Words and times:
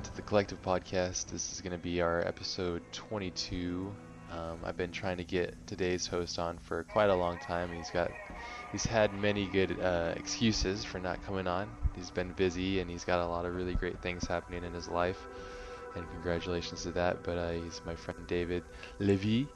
welcome 0.00 0.12
to 0.14 0.16
the 0.16 0.26
Collective 0.26 0.62
Podcast. 0.62 1.26
This 1.26 1.52
is 1.52 1.60
going 1.60 1.72
to 1.72 1.78
be 1.78 2.00
our 2.00 2.26
episode 2.26 2.80
22. 2.92 3.92
Um, 4.32 4.58
I've 4.64 4.76
been 4.78 4.92
trying 4.92 5.18
to 5.18 5.24
get 5.24 5.54
today's 5.66 6.06
host 6.06 6.38
on 6.38 6.56
for 6.56 6.84
quite 6.84 7.10
a 7.10 7.14
long 7.14 7.36
time. 7.36 7.68
He's 7.76 7.90
got, 7.90 8.10
he's 8.72 8.86
had 8.86 9.12
many 9.12 9.44
good 9.44 9.78
uh, 9.78 10.14
excuses 10.16 10.86
for 10.86 11.00
not 11.00 11.22
coming 11.26 11.46
on. 11.46 11.68
He's 11.94 12.10
been 12.10 12.32
busy 12.32 12.80
and 12.80 12.90
he's 12.90 13.04
got 13.04 13.20
a 13.20 13.26
lot 13.26 13.44
of 13.44 13.54
really 13.54 13.74
great 13.74 14.00
things 14.00 14.26
happening 14.26 14.64
in 14.64 14.72
his 14.72 14.88
life, 14.88 15.18
and 15.94 16.08
congratulations 16.12 16.84
to 16.84 16.92
that. 16.92 17.22
But 17.22 17.36
uh, 17.36 17.50
he's 17.50 17.82
my 17.84 17.94
friend 17.94 18.26
David 18.26 18.62
Levy, 19.00 19.48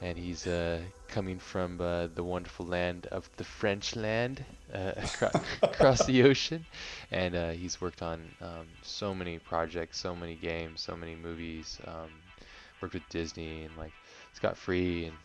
and 0.00 0.16
he's 0.16 0.46
uh, 0.46 0.80
coming 1.08 1.40
from 1.40 1.80
uh, 1.80 2.06
the 2.14 2.22
wonderful 2.22 2.66
land 2.66 3.06
of 3.06 3.28
the 3.36 3.42
French 3.42 3.96
land 3.96 4.44
uh, 4.74 4.92
across, 4.96 5.34
across 5.62 6.06
the 6.06 6.22
ocean, 6.24 6.64
and 7.10 7.34
uh, 7.34 7.50
he's 7.50 7.80
worked 7.80 8.02
on 8.02 8.20
um, 8.40 8.66
so 8.82 9.14
many 9.14 9.38
projects, 9.38 9.98
so 9.98 10.14
many 10.14 10.34
games, 10.34 10.80
so 10.80 10.96
many 10.96 11.14
movies. 11.14 11.78
Um, 11.86 12.10
worked 12.80 12.94
with 12.94 13.08
Disney 13.08 13.64
and 13.64 13.76
like 13.76 13.92
Scott 14.34 14.56
Free 14.56 15.06
and 15.06 15.16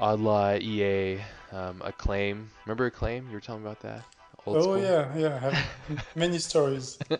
Oddlaw, 0.00 0.60
EA, 0.60 1.20
um, 1.52 1.82
Acclaim. 1.84 2.50
Remember 2.66 2.86
Acclaim? 2.86 3.26
You 3.28 3.34
were 3.34 3.40
telling 3.40 3.62
me 3.62 3.68
about 3.68 3.80
that. 3.80 4.04
Old 4.46 4.56
oh 4.58 4.62
school? 4.62 4.82
yeah, 4.82 5.16
yeah. 5.16 5.62
Many 6.14 6.38
stories. 6.38 6.98
so 7.10 7.18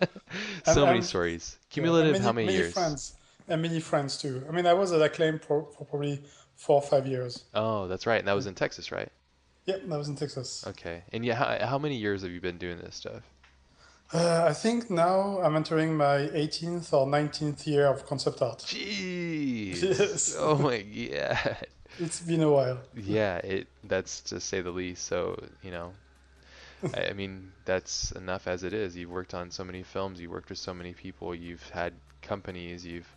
and, 0.66 0.84
many 0.84 1.00
stories. 1.00 1.56
Cumulative, 1.70 2.08
yeah, 2.08 2.12
many, 2.12 2.24
how 2.24 2.32
many, 2.32 2.46
many 2.46 2.58
years? 2.58 2.74
Friends 2.74 3.14
and 3.48 3.62
many 3.62 3.80
friends 3.80 4.18
too. 4.18 4.44
I 4.48 4.52
mean, 4.52 4.66
I 4.66 4.74
was 4.74 4.92
at 4.92 5.00
Acclaim 5.00 5.38
for, 5.38 5.68
for 5.76 5.84
probably 5.84 6.22
four 6.56 6.76
or 6.76 6.82
five 6.82 7.06
years. 7.06 7.44
Oh, 7.54 7.88
that's 7.88 8.06
right. 8.06 8.18
And 8.18 8.28
that 8.28 8.34
was 8.34 8.46
in 8.46 8.54
Texas, 8.54 8.92
right? 8.92 9.10
Yeah, 9.66 9.76
that 9.84 9.98
was 9.98 10.08
in 10.08 10.16
Texas. 10.16 10.64
Okay. 10.66 11.02
And 11.12 11.24
yeah, 11.24 11.34
how, 11.34 11.66
how 11.66 11.78
many 11.78 11.96
years 11.96 12.22
have 12.22 12.30
you 12.30 12.40
been 12.40 12.58
doing 12.58 12.78
this 12.78 12.96
stuff? 12.96 13.22
Uh, 14.12 14.44
I 14.48 14.52
think 14.52 14.90
now 14.90 15.40
I'm 15.40 15.56
entering 15.56 15.96
my 15.96 16.28
18th 16.28 16.92
or 16.92 17.06
19th 17.06 17.66
year 17.66 17.86
of 17.86 18.06
concept 18.06 18.42
art. 18.42 18.58
Jeez. 18.60 19.82
Yes. 19.82 20.36
Oh 20.38 20.56
my 20.56 20.82
god. 20.82 21.66
It's 21.98 22.20
been 22.20 22.42
a 22.42 22.50
while. 22.50 22.78
Yeah, 22.94 23.36
it. 23.38 23.68
That's 23.84 24.20
to 24.22 24.40
say 24.40 24.60
the 24.60 24.70
least. 24.70 25.04
So 25.06 25.42
you 25.62 25.70
know, 25.70 25.92
I, 26.94 27.08
I 27.08 27.12
mean, 27.12 27.52
that's 27.64 28.12
enough 28.12 28.46
as 28.46 28.62
it 28.64 28.72
is. 28.72 28.96
You've 28.96 29.10
worked 29.10 29.34
on 29.34 29.50
so 29.50 29.64
many 29.64 29.82
films. 29.82 30.20
You've 30.20 30.32
worked 30.32 30.48
with 30.48 30.58
so 30.58 30.74
many 30.74 30.92
people. 30.92 31.34
You've 31.34 31.68
had 31.70 31.92
companies. 32.22 32.84
You've 32.84 33.08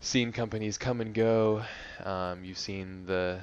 seen 0.00 0.32
companies 0.32 0.78
come 0.78 1.00
and 1.00 1.14
go. 1.14 1.62
Um, 2.04 2.44
you've 2.44 2.58
seen 2.58 3.06
the 3.06 3.40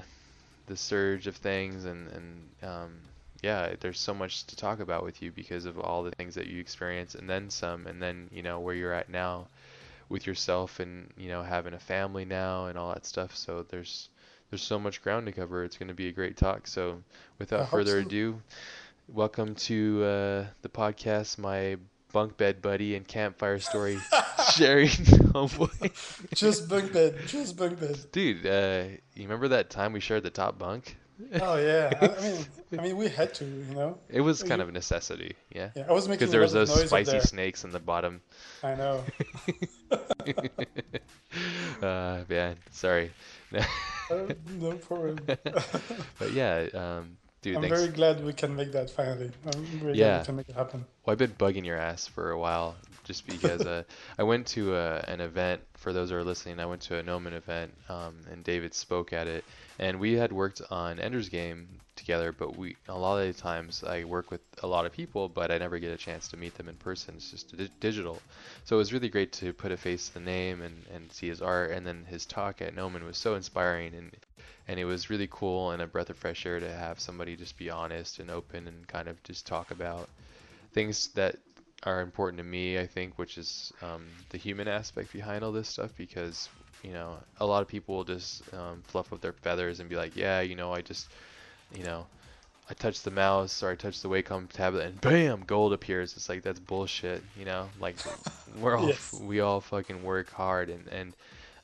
the 0.68 0.78
surge 0.78 1.28
of 1.28 1.36
things, 1.36 1.86
and 1.86 2.08
and 2.10 2.50
um, 2.64 3.00
yeah, 3.42 3.76
there's 3.80 4.00
so 4.00 4.14
much 4.14 4.46
to 4.48 4.56
talk 4.56 4.80
about 4.80 5.04
with 5.04 5.22
you 5.22 5.32
because 5.32 5.66
of 5.66 5.80
all 5.80 6.04
the 6.04 6.12
things 6.12 6.36
that 6.36 6.48
you 6.48 6.60
experience, 6.60 7.16
and 7.16 7.30
then 7.30 7.50
some, 7.50 7.88
and 7.88 8.02
then 8.02 8.30
you 8.32 8.42
know 8.42 8.60
where 8.60 8.76
you're 8.76 8.94
at 8.94 9.10
now 9.10 9.48
with 10.10 10.28
yourself, 10.28 10.80
and 10.80 11.12
you 11.18 11.30
know 11.30 11.44
having 11.44 11.74
a 11.74 11.80
family 11.80 12.26
now 12.26 12.68
and 12.68 12.78
all 12.78 12.94
that 12.94 13.06
stuff. 13.06 13.36
So 13.36 13.66
there's 13.70 14.10
there's 14.50 14.62
so 14.62 14.80
much 14.80 15.02
ground 15.02 15.26
to 15.26 15.32
cover. 15.32 15.64
It's 15.64 15.78
going 15.78 15.90
to 15.90 15.94
be 15.94 16.08
a 16.08 16.12
great 16.12 16.38
talk. 16.38 16.68
So 16.68 17.02
without 17.40 17.70
further 17.70 18.02
so. 18.02 18.08
ado, 18.08 18.42
welcome 19.08 19.56
to 19.56 20.04
uh, 20.04 20.46
the 20.62 20.70
podcast, 20.70 21.38
my 21.38 21.78
bunk 22.16 22.38
bed 22.38 22.62
buddy 22.62 22.96
and 22.96 23.06
campfire 23.06 23.60
story 23.60 24.00
sharing 24.54 24.88
homeboy. 24.88 26.30
just 26.34 26.70
bunk 26.70 26.94
bed, 26.94 27.20
just 27.28 27.58
bunk 27.58 27.78
bed. 27.78 28.00
Dude, 28.14 28.46
uh, 28.46 28.86
you 29.16 29.24
remember 29.24 29.50
that 29.50 29.70
time 29.70 29.92
we 29.92 30.00
shared 30.00 30.24
the 30.24 30.30
top 30.30 30.58
bunk? 30.58 30.96
Oh 31.42 31.58
yeah, 31.58 31.92
I, 32.02 32.22
mean, 32.22 32.46
I 32.72 32.82
mean, 32.84 32.96
we 32.96 33.10
had 33.10 33.34
to, 33.36 33.44
you 33.44 33.76
know. 33.76 33.98
It 34.08 34.22
was 34.22 34.44
kind 34.44 34.62
of 34.62 34.70
a 34.70 34.72
necessity, 34.72 35.36
yeah. 35.54 35.72
Yeah, 35.76 35.88
I 35.90 35.92
was 35.92 36.08
making 36.08 36.20
because 36.20 36.32
there 36.32 36.40
was 36.40 36.54
those 36.54 36.86
spicy 36.86 37.20
snakes 37.20 37.66
in 37.66 37.72
the 37.72 37.80
bottom. 37.82 38.22
I 38.64 38.76
know. 38.76 39.04
uh, 41.82 42.24
man, 42.30 42.56
sorry. 42.72 43.12
uh, 43.54 43.64
no 44.58 44.72
problem. 44.78 45.20
but 45.26 46.32
yeah, 46.32 46.68
um, 46.74 47.18
Dude, 47.46 47.58
I'm 47.58 47.62
thanks. 47.62 47.80
very 47.80 47.92
glad 47.92 48.26
we 48.26 48.34
can 48.34 48.56
make 48.56 48.72
that 48.72 48.90
finally. 48.90 49.30
I'm 49.46 49.80
really 49.80 50.00
yeah. 50.00 50.06
glad 50.06 50.20
we 50.20 50.26
can 50.26 50.36
make 50.38 50.50
it 50.50 50.56
happen. 50.56 50.84
Well, 51.06 51.12
I've 51.12 51.20
been 51.20 51.30
bugging 51.34 51.64
your 51.64 51.78
ass 51.78 52.08
for 52.08 52.32
a 52.32 52.40
while 52.40 52.76
just 53.04 53.28
because 53.28 53.62
uh, 53.62 53.84
I 54.18 54.24
went 54.24 54.48
to 54.48 54.74
a, 54.74 54.96
uh, 54.96 55.02
an 55.08 55.22
event. 55.22 55.62
For 55.76 55.94
those 55.94 56.10
who 56.10 56.16
are 56.16 56.24
listening, 56.24 56.60
I 56.60 56.66
went 56.66 56.82
to 56.82 56.98
a 56.98 57.04
Gnomon 57.04 57.34
event, 57.34 57.72
um, 57.88 58.16
and 58.32 58.44
David 58.44 58.74
spoke 58.74 59.14
at 59.14 59.28
it. 59.28 59.46
And 59.78 60.00
we 60.00 60.14
had 60.14 60.32
worked 60.32 60.64
on 60.72 61.00
Ender's 61.00 61.30
Game 61.30 61.68
together, 61.96 62.32
but 62.32 62.58
we 62.58 62.78
a 62.88 62.98
lot 62.98 63.20
of 63.20 63.28
the 63.28 63.40
times 63.40 63.84
I 63.84 64.06
work 64.06 64.32
with 64.32 64.42
a 64.64 64.68
lot 64.68 64.88
of 64.88 64.92
people, 64.92 65.30
but 65.30 65.52
I 65.52 65.60
never 65.60 65.78
get 65.78 65.92
a 65.92 65.98
chance 65.98 66.28
to 66.30 66.38
meet 66.38 66.56
them 66.56 66.68
in 66.68 66.76
person. 66.78 67.14
It's 67.16 67.30
just 67.30 67.56
di- 67.56 67.70
digital. 67.80 68.24
So 68.64 68.78
it 68.78 68.80
was 68.80 68.92
really 68.92 69.10
great 69.10 69.32
to 69.34 69.54
put 69.54 69.72
a 69.72 69.78
face 69.78 70.08
to 70.08 70.16
the 70.16 70.20
name 70.22 70.64
and, 70.64 70.84
and 70.92 71.12
see 71.12 71.28
his 71.28 71.44
art. 71.44 71.74
And 71.74 71.86
then 71.86 72.06
his 72.10 72.26
talk 72.26 72.64
at 72.64 72.74
Gnomon 72.74 73.06
was 73.06 73.18
so 73.18 73.36
inspiring 73.36 73.94
and 73.94 74.12
and 74.68 74.80
it 74.80 74.86
was 74.86 75.10
really 75.10 75.28
cool 75.30 75.72
and 75.72 75.82
a 75.82 75.88
breath 75.88 76.10
of 76.10 76.18
fresh 76.18 76.46
air 76.46 76.60
to 76.60 76.72
have 76.72 77.00
somebody 77.00 77.36
just 77.36 77.58
be 77.58 77.70
honest 77.70 78.20
and 78.20 78.30
open 78.30 78.68
and 78.68 78.88
kind 78.88 79.08
of 79.08 79.22
just 79.24 79.46
talk 79.46 79.72
about 79.72 80.10
things 80.74 81.08
that 81.10 81.38
are 81.84 82.02
important 82.02 82.38
to 82.38 82.44
me 82.44 82.80
I 82.80 82.88
think 82.88 83.18
which 83.18 83.38
is 83.38 83.72
um, 83.82 84.06
the 84.30 84.38
human 84.38 84.68
aspect 84.68 85.14
behind 85.14 85.44
all 85.44 85.52
this 85.52 85.70
stuff 85.70 85.92
because 85.98 86.50
you 86.84 86.94
know 86.94 87.18
a 87.40 87.46
lot 87.46 87.62
of 87.62 87.68
people 87.68 87.96
will 87.96 88.04
just 88.04 88.42
um, 88.54 88.82
fluff 88.88 89.14
up 89.14 89.22
their 89.22 89.34
feathers 89.34 89.80
and 89.80 89.90
be 89.90 89.96
like 89.96 90.16
yeah 90.16 90.42
you 90.42 90.56
know 90.56 90.74
I 90.74 90.82
just 90.82 91.08
you 91.76 91.84
know 91.84 92.08
I 92.68 92.74
touch 92.74 93.04
the 93.04 93.12
mouse 93.12 93.62
or 93.62 93.70
I 93.70 93.76
touch 93.76 94.02
the 94.02 94.10
Wacom 94.10 94.50
tablet 94.50 94.88
and 94.88 95.02
bam 95.02 95.44
gold 95.46 95.74
appears 95.74 96.16
it's 96.16 96.30
like 96.30 96.42
that's 96.42 96.60
bullshit 96.60 97.24
you 97.38 97.46
know 97.46 97.70
like 97.80 97.98
we're 98.60 98.76
all 98.76 98.88
yes. 98.88 99.14
we 99.22 99.42
all 99.42 99.62
fucking 99.62 100.04
work 100.04 100.32
hard 100.32 100.70
and 100.70 100.88
and 100.88 101.14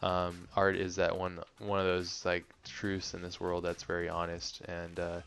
um, 0.02 0.48
art 0.56 0.76
is 0.76 0.96
that 0.96 1.18
one 1.18 1.40
one 1.60 1.80
of 1.80 1.86
those 1.86 2.26
like 2.26 2.46
truths 2.66 3.14
in 3.14 3.22
this 3.22 3.40
world 3.40 3.64
that's 3.64 3.84
very 3.84 4.10
honest 4.10 4.62
and 4.68 5.00
uh, 5.00 5.20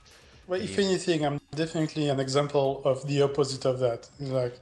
well 0.46 0.60
if 0.60 0.78
anything 0.78 1.24
i'm 1.24 1.40
definitely 1.54 2.08
an 2.08 2.20
example 2.20 2.82
of 2.84 3.06
the 3.06 3.22
opposite 3.22 3.64
of 3.64 3.78
that. 3.78 4.08
It's 4.18 4.30
like 4.30 4.58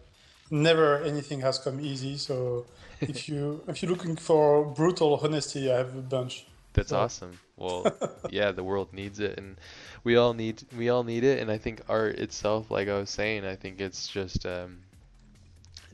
never 0.50 1.02
anything 1.02 1.40
has 1.40 1.58
come 1.58 1.80
easy 1.80 2.16
so 2.18 2.66
if 3.00 3.28
you 3.28 3.62
if 3.66 3.82
you're 3.82 3.90
looking 3.90 4.16
for 4.16 4.64
brutal 4.66 5.18
honesty 5.22 5.72
i 5.72 5.78
have 5.78 5.96
a 5.96 6.02
bunch. 6.02 6.46
That's 6.74 6.88
so. 6.88 7.00
awesome. 7.00 7.38
Well 7.56 7.86
yeah 8.30 8.52
the 8.52 8.64
world 8.64 8.92
needs 8.92 9.18
it 9.18 9.38
and 9.38 9.56
we 10.04 10.16
all 10.16 10.34
need 10.34 10.62
we 10.76 10.90
all 10.90 11.04
need 11.04 11.24
it 11.24 11.40
and 11.40 11.50
i 11.50 11.58
think 11.58 11.80
art 11.88 12.16
itself 12.16 12.70
like 12.70 12.88
i 12.88 12.98
was 12.98 13.10
saying 13.10 13.44
i 13.44 13.56
think 13.56 13.80
it's 13.80 14.08
just 14.08 14.44
um, 14.46 14.78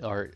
art 0.03 0.35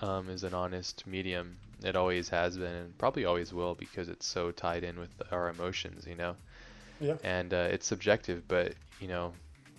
um, 0.00 0.28
is 0.28 0.44
an 0.44 0.54
honest 0.54 1.06
medium 1.06 1.56
it 1.84 1.96
always 1.96 2.28
has 2.28 2.56
been 2.56 2.74
and 2.74 2.98
probably 2.98 3.24
always 3.24 3.52
will 3.52 3.74
because 3.74 4.08
it's 4.08 4.26
so 4.26 4.50
tied 4.50 4.84
in 4.84 4.98
with 4.98 5.10
our 5.30 5.48
emotions, 5.48 6.06
you 6.06 6.14
know. 6.14 6.36
Yeah. 7.00 7.16
And 7.24 7.52
uh, 7.52 7.68
it's 7.70 7.86
subjective, 7.86 8.46
but 8.46 8.74
you 9.00 9.08
know, 9.08 9.32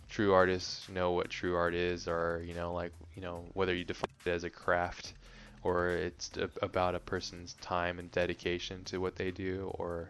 true 0.09 0.33
artists 0.33 0.87
know 0.89 1.11
what 1.11 1.29
true 1.29 1.55
art 1.55 1.73
is, 1.73 2.07
or 2.07 2.43
you 2.45 2.53
know, 2.53 2.73
like 2.73 2.91
you 3.15 3.21
know, 3.21 3.45
whether 3.53 3.73
you 3.73 3.83
define 3.83 4.09
it 4.25 4.29
as 4.29 4.43
a 4.43 4.49
craft, 4.49 5.13
or 5.63 5.89
it's 5.89 6.31
about 6.61 6.95
a 6.95 6.99
person's 6.99 7.53
time 7.61 7.99
and 7.99 8.11
dedication 8.11 8.83
to 8.85 8.99
what 8.99 9.15
they 9.15 9.31
do, 9.31 9.71
or 9.75 10.09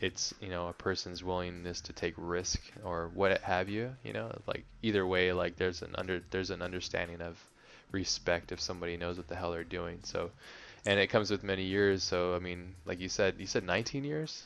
it's 0.00 0.34
you 0.40 0.48
know 0.48 0.68
a 0.68 0.72
person's 0.72 1.24
willingness 1.24 1.80
to 1.80 1.92
take 1.92 2.14
risk 2.16 2.60
or 2.84 3.10
what 3.14 3.40
have 3.40 3.68
you 3.68 3.94
you 4.04 4.12
know 4.12 4.30
like 4.46 4.64
either 4.82 5.06
way 5.06 5.32
like 5.32 5.56
there's 5.56 5.82
an 5.82 5.94
under 5.96 6.20
there's 6.30 6.50
an 6.50 6.60
understanding 6.60 7.22
of 7.22 7.38
respect 7.92 8.52
if 8.52 8.60
somebody 8.60 8.96
knows 8.96 9.16
what 9.16 9.28
the 9.28 9.34
hell 9.34 9.52
they're 9.52 9.64
doing 9.64 9.98
so 10.02 10.30
and 10.86 11.00
it 11.00 11.08
comes 11.08 11.30
with 11.30 11.42
many 11.42 11.64
years. 11.64 12.02
So 12.02 12.34
I 12.34 12.38
mean, 12.38 12.74
like 12.84 13.00
you 13.00 13.08
said, 13.08 13.34
you 13.38 13.46
said 13.46 13.64
19 13.64 14.04
years. 14.04 14.44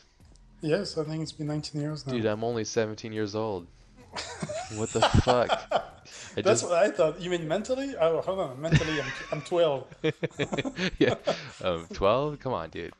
Yes, 0.62 0.98
I 0.98 1.04
think 1.04 1.22
it's 1.22 1.32
been 1.32 1.46
19 1.46 1.80
years 1.80 2.06
now. 2.06 2.12
Dude, 2.12 2.26
I'm 2.26 2.44
only 2.44 2.64
17 2.64 3.12
years 3.12 3.34
old. 3.34 3.66
what 4.74 4.90
the 4.90 5.00
fuck? 5.00 5.50
I 5.70 6.42
That's 6.42 6.60
just... 6.60 6.64
what 6.64 6.74
I 6.74 6.90
thought. 6.90 7.20
You 7.20 7.30
mean 7.30 7.46
mentally? 7.46 7.94
Oh, 7.98 8.20
hold 8.20 8.40
on. 8.40 8.60
Mentally, 8.60 9.00
I'm, 9.00 9.12
I'm 9.32 9.42
12. 9.42 9.86
yeah, 10.98 11.14
um, 11.62 11.86
12. 11.92 12.40
Come 12.40 12.52
on, 12.52 12.70
dude. 12.70 12.92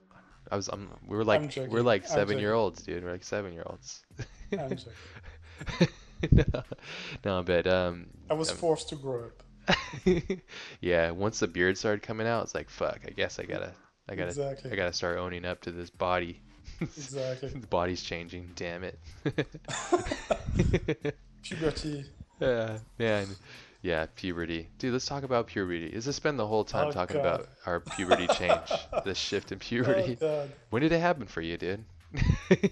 I 0.51 0.57
was. 0.57 0.69
I'm, 0.69 0.89
we 1.07 1.17
were 1.17 1.25
like. 1.25 1.57
We're 1.69 1.83
like 1.83 2.07
seven 2.07 2.39
year 2.39 2.55
olds, 2.55 2.83
dude. 2.83 3.05
We're 3.05 3.13
like 3.13 3.25
seven 3.25 3.53
year 3.53 3.65
olds. 3.67 4.03
I'm 4.53 4.77
joking. 5.81 5.95
no, 6.33 6.63
no, 7.25 7.43
but 7.43 7.67
um. 7.67 8.07
I 8.31 8.35
was 8.35 8.51
um, 8.51 8.57
forced 8.57 8.89
to 8.91 8.97
grow 8.97 9.25
up. 9.25 9.43
yeah, 10.81 11.11
once 11.11 11.41
the 11.41 11.49
beard 11.49 11.79
started 11.79 12.03
coming 12.03 12.27
out, 12.27 12.45
it's 12.45 12.55
like 12.55 12.71
fuck. 12.71 13.01
I 13.07 13.11
guess 13.11 13.39
I 13.39 13.45
gotta, 13.45 13.73
I 14.09 14.15
gotta, 14.15 14.29
exactly. 14.29 14.73
I 14.73 14.77
gotta 14.77 14.93
start 14.93 15.19
owning 15.19 15.45
up 15.45 15.61
to 15.63 15.71
this 15.71 15.91
body. 15.91 16.41
exactly. 16.81 17.49
the 17.61 17.67
body's 17.67 18.03
changing. 18.03 18.51
Damn 18.57 18.85
it. 18.85 18.99
puberty. 21.43 22.05
Yeah, 22.41 22.79
man. 22.99 23.27
Yeah, 23.83 24.07
puberty. 24.15 24.69
Dude, 24.79 24.93
let's 24.93 25.07
talk 25.07 25.23
about 25.23 25.47
puberty. 25.47 25.87
Is 25.87 26.05
this 26.05 26.17
spend 26.17 26.39
the 26.39 26.47
whole 26.47 26.65
time 26.65 26.89
oh, 26.89 26.93
talking 26.93 27.17
God. 27.17 27.27
about 27.27 27.49
our 27.65 27.81
puberty 27.81 28.27
change, 28.27 28.71
the 29.05 29.15
shift 29.15 29.53
in 29.53 29.57
oh, 29.57 29.61
puberty? 29.61 30.19
Oh, 30.21 30.47
when 30.69 30.83
did 30.83 30.93
it 30.93 31.01
happen 31.01 31.27
for 31.27 31.41
you, 31.41 31.57
dude? 31.57 31.85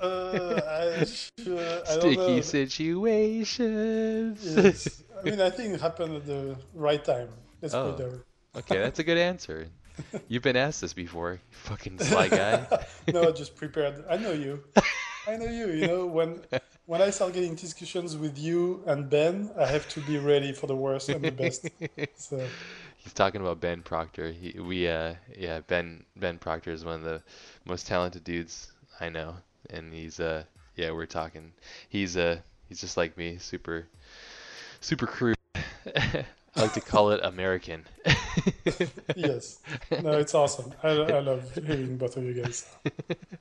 Uh, 0.01 0.61
I, 0.67 0.99
uh, 0.99 1.01
I 1.01 1.05
Sticky 1.05 2.43
situations. 2.43 3.61
Yes. 4.45 5.03
I 5.19 5.23
mean, 5.23 5.41
I 5.41 5.51
think 5.57 5.75
it 5.75 5.81
happened 5.81 6.17
at 6.17 6.27
the 6.27 6.57
right 6.75 7.05
time. 7.05 7.29
Let's 7.63 7.75
oh. 7.75 7.93
put 7.93 8.01
it 8.01 8.25
Okay, 8.57 8.79
that's 8.79 8.99
a 8.99 9.05
good 9.05 9.19
answer. 9.19 9.69
You've 10.29 10.43
been 10.43 10.57
asked 10.57 10.81
this 10.81 10.93
before, 10.93 11.41
fucking 11.51 12.01
sly 12.01 12.29
guy. 12.29 12.67
no, 13.13 13.31
just 13.33 13.55
prepared. 13.57 14.05
I 14.11 14.17
know 14.17 14.33
you. 14.33 14.65
I 15.27 15.37
know 15.37 15.47
you. 15.47 15.69
You 15.69 15.87
know 15.87 16.07
when 16.07 16.41
when 16.87 17.03
I 17.03 17.11
start 17.11 17.35
getting 17.35 17.55
discussions 17.55 18.17
with 18.17 18.39
you 18.39 18.83
and 18.87 19.11
Ben, 19.11 19.51
I 19.59 19.67
have 19.67 19.89
to 19.91 20.01
be 20.01 20.19
ready 20.19 20.53
for 20.53 20.67
the 20.67 20.77
worst 20.77 21.09
and 21.09 21.23
the 21.23 21.31
best. 21.31 21.69
So 22.17 22.45
He's 22.97 23.13
talking 23.13 23.41
about 23.41 23.61
Ben 23.61 23.83
Procter. 23.83 24.33
He, 24.33 24.59
we, 24.59 24.89
uh, 24.89 25.15
yeah, 25.37 25.61
Ben 25.61 26.05
Ben 26.17 26.39
Procter 26.39 26.73
is 26.73 26.85
one 26.85 26.97
of 26.97 27.03
the 27.03 27.23
most 27.65 27.87
talented 27.87 28.25
dudes 28.25 28.73
I 29.01 29.09
know, 29.09 29.37
and 29.71 29.93
he's, 29.93 30.21
uh, 30.21 30.45
yeah, 30.77 30.91
we're 30.91 31.07
talking. 31.07 31.53
He's, 31.89 32.17
uh, 32.17 32.39
he's 32.69 32.81
just 32.81 32.97
like 32.97 33.17
me, 33.17 33.39
super, 33.39 33.87
super 34.81 35.07
crude. 35.07 35.37
I 35.97 36.25
like 36.57 36.73
to 36.75 36.81
call 36.81 37.11
it 37.13 37.21
American. 37.23 37.85
yes, 39.15 39.61
no, 39.99 40.19
it's 40.19 40.35
awesome. 40.35 40.73
I, 40.83 40.89
I 40.91 41.21
love 41.21 41.55
hearing 41.67 41.97
both 41.97 42.17
of 42.17 42.25
you 42.25 42.35
guys. 42.35 42.67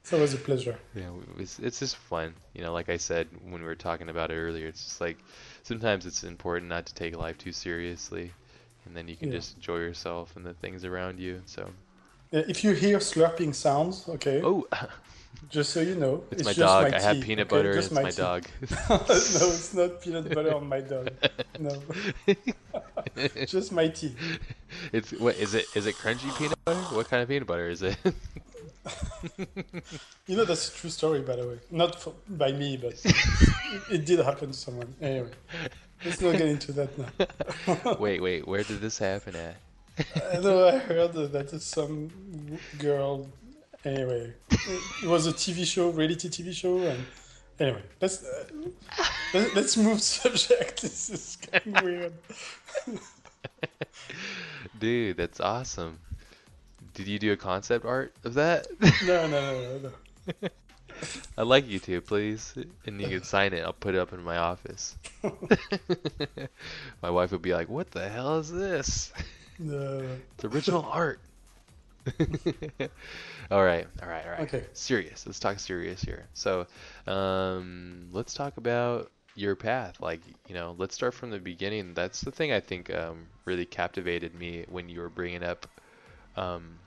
It's 0.01 0.13
always 0.13 0.33
a 0.33 0.37
pleasure. 0.37 0.77
Yeah, 0.95 1.09
it's, 1.37 1.59
it's 1.59 1.79
just 1.79 1.95
fun. 1.97 2.33
You 2.53 2.61
know, 2.63 2.73
like 2.73 2.89
I 2.89 2.97
said 2.97 3.27
when 3.43 3.61
we 3.61 3.67
were 3.67 3.75
talking 3.75 4.09
about 4.09 4.31
it 4.31 4.35
earlier, 4.35 4.67
it's 4.67 4.83
just 4.83 5.01
like 5.01 5.17
sometimes 5.63 6.05
it's 6.05 6.23
important 6.23 6.69
not 6.69 6.85
to 6.87 6.93
take 6.93 7.15
life 7.17 7.37
too 7.37 7.51
seriously, 7.51 8.31
and 8.85 8.95
then 8.95 9.07
you 9.07 9.15
can 9.15 9.29
Yeah. 9.29 9.37
just 9.37 9.55
enjoy 9.55 9.77
yourself 9.77 10.35
and 10.35 10.45
the 10.45 10.53
things 10.53 10.85
around 10.85 11.19
you. 11.19 11.41
So, 11.45 11.69
Yeah, 12.31 12.43
If 12.47 12.63
you 12.63 12.73
hear 12.73 12.99
slurping 12.99 13.53
sounds, 13.55 14.07
okay, 14.09 14.41
oh, 14.43 14.65
just 15.49 15.71
so 15.71 15.81
you 15.81 15.95
know, 15.95 16.23
it's, 16.31 16.43
my 16.43 16.53
just 16.53 16.59
dog. 16.59 16.91
my 16.91 16.97
I 16.97 17.01
have 17.01 17.21
peanut 17.21 17.47
butter. 17.47 17.71
It's 17.77 17.91
my 17.91 18.09
tea. 18.09 18.17
dog. 18.17 18.45
no, 18.89 18.99
it's 19.09 19.73
not 19.73 20.01
peanut 20.01 20.33
butter 20.33 20.53
on 20.55 20.67
my 20.67 20.81
dog. 20.81 21.09
No, 21.59 21.81
just 23.45 23.71
my 23.71 23.87
tea. 23.87 24.15
It's 24.91 25.11
what 25.13 25.35
is 25.35 25.53
it? 25.53 25.65
Is 25.75 25.85
it 25.85 25.95
crunchy 25.95 26.35
peanut 26.37 26.57
butter? 26.65 26.79
What 26.95 27.09
kind 27.09 27.23
of 27.23 27.29
peanut 27.29 27.47
butter 27.47 27.69
is 27.69 27.81
it? 27.81 27.97
You 30.27 30.35
know 30.35 30.45
that's 30.45 30.69
a 30.69 30.71
true 30.73 30.89
story, 30.89 31.21
by 31.21 31.35
the 31.37 31.47
way. 31.47 31.59
Not 31.71 32.01
for, 32.01 32.13
by 32.27 32.51
me, 32.51 32.77
but 32.77 32.93
it, 33.03 33.81
it 33.91 34.05
did 34.05 34.19
happen 34.19 34.49
to 34.49 34.53
someone. 34.53 34.93
Anyway, 35.01 35.29
let's 36.03 36.21
not 36.21 36.33
get 36.33 36.47
into 36.47 36.71
that 36.73 36.97
now. 36.97 37.95
wait, 37.99 38.21
wait. 38.21 38.47
Where 38.47 38.63
did 38.63 38.81
this 38.81 38.97
happen 38.97 39.35
at? 39.35 39.55
I 40.33 40.39
know 40.39 40.67
I 40.67 40.77
heard 40.77 41.13
that 41.13 41.61
some 41.61 42.11
girl. 42.77 43.27
Anyway, 43.87 44.33
it 44.51 45.07
was 45.07 45.27
a 45.27 45.31
TV 45.31 45.65
show, 45.65 45.89
reality 45.91 46.27
TV 46.27 46.51
show, 46.51 46.77
and 46.79 47.05
anyway, 47.57 47.81
let's 48.01 48.21
uh, 48.21 48.43
let- 49.33 49.55
let's 49.55 49.77
move 49.77 50.01
subject. 50.17 50.81
This 50.81 51.09
is 51.09 51.37
getting 51.49 51.71
weird. 51.81 52.11
Dude, 54.79 55.15
that's 55.15 55.39
awesome. 55.39 55.99
Did 56.95 57.07
you 57.07 57.17
do 57.17 57.31
a 57.31 57.37
concept 57.37 57.85
art 57.85 58.13
of 58.25 58.33
that? 58.33 58.67
No, 59.05 59.25
no, 59.27 59.39
no, 59.39 59.79
no, 59.79 59.91
no. 60.41 60.49
I'd 61.37 61.43
like 61.47 61.65
you 61.69 61.79
to, 61.79 62.01
please. 62.01 62.55
And 62.85 62.99
you 62.99 63.07
can 63.07 63.23
sign 63.23 63.53
it. 63.53 63.63
I'll 63.63 63.71
put 63.71 63.95
it 63.95 63.99
up 63.99 64.11
in 64.11 64.21
my 64.21 64.35
office. 64.37 64.97
my 67.01 67.09
wife 67.09 67.31
would 67.31 67.41
be 67.41 67.53
like, 67.53 67.69
"What 67.69 67.91
the 67.91 68.09
hell 68.09 68.39
is 68.39 68.51
this? 68.51 69.13
no. 69.59 70.03
It's 70.35 70.43
original 70.43 70.83
art." 70.91 71.21
all 73.51 73.63
right, 73.63 73.87
all 74.01 74.09
right, 74.09 74.25
all 74.25 74.31
right. 74.31 74.41
Okay. 74.41 74.65
Serious. 74.73 75.25
Let's 75.25 75.39
talk 75.39 75.59
serious 75.59 76.01
here. 76.01 76.29
So, 76.33 76.67
um, 77.07 78.09
let's 78.11 78.33
talk 78.33 78.57
about 78.57 79.11
your 79.35 79.55
path. 79.55 79.99
Like, 80.01 80.21
you 80.47 80.55
know, 80.55 80.75
let's 80.77 80.95
start 80.95 81.13
from 81.13 81.31
the 81.31 81.39
beginning. 81.39 81.93
That's 81.93 82.21
the 82.21 82.31
thing 82.31 82.51
I 82.51 82.59
think 82.59 82.93
um, 82.93 83.27
really 83.45 83.65
captivated 83.65 84.35
me 84.35 84.65
when 84.69 84.89
you 84.89 84.99
were 85.01 85.09
bringing 85.09 85.43
up 85.43 85.67
um, 86.35 86.79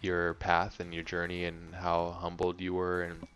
your 0.00 0.34
path 0.34 0.80
and 0.80 0.94
your 0.94 1.02
journey 1.04 1.44
and 1.44 1.74
how 1.74 2.10
humbled 2.20 2.60
you 2.60 2.74
were 2.74 3.02
and 3.02 3.26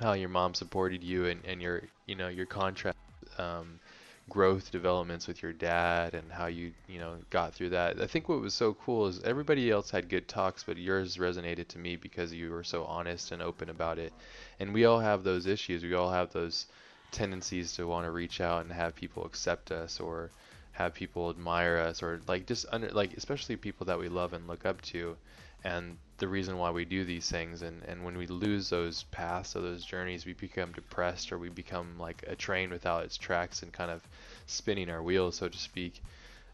how 0.00 0.12
your 0.14 0.28
mom 0.28 0.54
supported 0.54 1.04
you 1.04 1.26
and, 1.26 1.44
and 1.44 1.62
your 1.62 1.82
you 2.06 2.14
know 2.16 2.28
your 2.28 2.46
contract 2.46 2.98
um, 3.38 3.80
growth 4.28 4.70
developments 4.70 5.26
with 5.26 5.42
your 5.42 5.52
dad 5.52 6.14
and 6.14 6.30
how 6.30 6.46
you 6.46 6.72
you 6.88 6.98
know 6.98 7.16
got 7.30 7.54
through 7.54 7.70
that. 7.70 8.00
I 8.00 8.06
think 8.06 8.28
what 8.28 8.40
was 8.40 8.54
so 8.54 8.74
cool 8.74 9.06
is 9.06 9.22
everybody 9.22 9.70
else 9.70 9.90
had 9.90 10.08
good 10.08 10.28
talks, 10.28 10.64
but 10.64 10.76
yours 10.76 11.16
resonated 11.16 11.68
to 11.68 11.78
me 11.78 11.96
because 11.96 12.32
you 12.32 12.50
were 12.50 12.64
so 12.64 12.84
honest 12.84 13.32
and 13.32 13.42
open 13.42 13.68
about 13.68 13.98
it. 13.98 14.12
And 14.60 14.72
we 14.72 14.84
all 14.84 15.00
have 15.00 15.24
those 15.24 15.46
issues. 15.46 15.82
We 15.82 15.94
all 15.94 16.10
have 16.10 16.32
those 16.32 16.66
tendencies 17.10 17.72
to 17.74 17.86
want 17.86 18.06
to 18.06 18.10
reach 18.10 18.40
out 18.40 18.62
and 18.62 18.72
have 18.72 18.94
people 18.94 19.24
accept 19.24 19.70
us 19.70 20.00
or 20.00 20.30
have 20.72 20.94
people 20.94 21.28
admire 21.28 21.76
us 21.76 22.02
or 22.02 22.20
like 22.26 22.46
just 22.46 22.64
under 22.72 22.88
like 22.90 23.14
especially 23.14 23.56
people 23.56 23.86
that 23.86 23.98
we 23.98 24.08
love 24.08 24.32
and 24.32 24.48
look 24.48 24.64
up 24.64 24.80
to 24.80 25.16
and 25.64 25.96
the 26.18 26.28
reason 26.28 26.56
why 26.56 26.70
we 26.70 26.84
do 26.84 27.04
these 27.04 27.28
things 27.30 27.62
and 27.62 27.82
and 27.84 28.04
when 28.04 28.16
we 28.16 28.26
lose 28.26 28.70
those 28.70 29.04
paths 29.04 29.56
or 29.56 29.60
those 29.60 29.84
journeys 29.84 30.24
we 30.24 30.34
become 30.34 30.72
depressed 30.72 31.32
or 31.32 31.38
we 31.38 31.48
become 31.48 31.98
like 31.98 32.24
a 32.28 32.36
train 32.36 32.70
without 32.70 33.04
its 33.04 33.16
tracks 33.16 33.62
and 33.62 33.72
kind 33.72 33.90
of 33.90 34.02
spinning 34.46 34.88
our 34.88 35.02
wheels 35.02 35.36
so 35.36 35.48
to 35.48 35.58
speak 35.58 36.02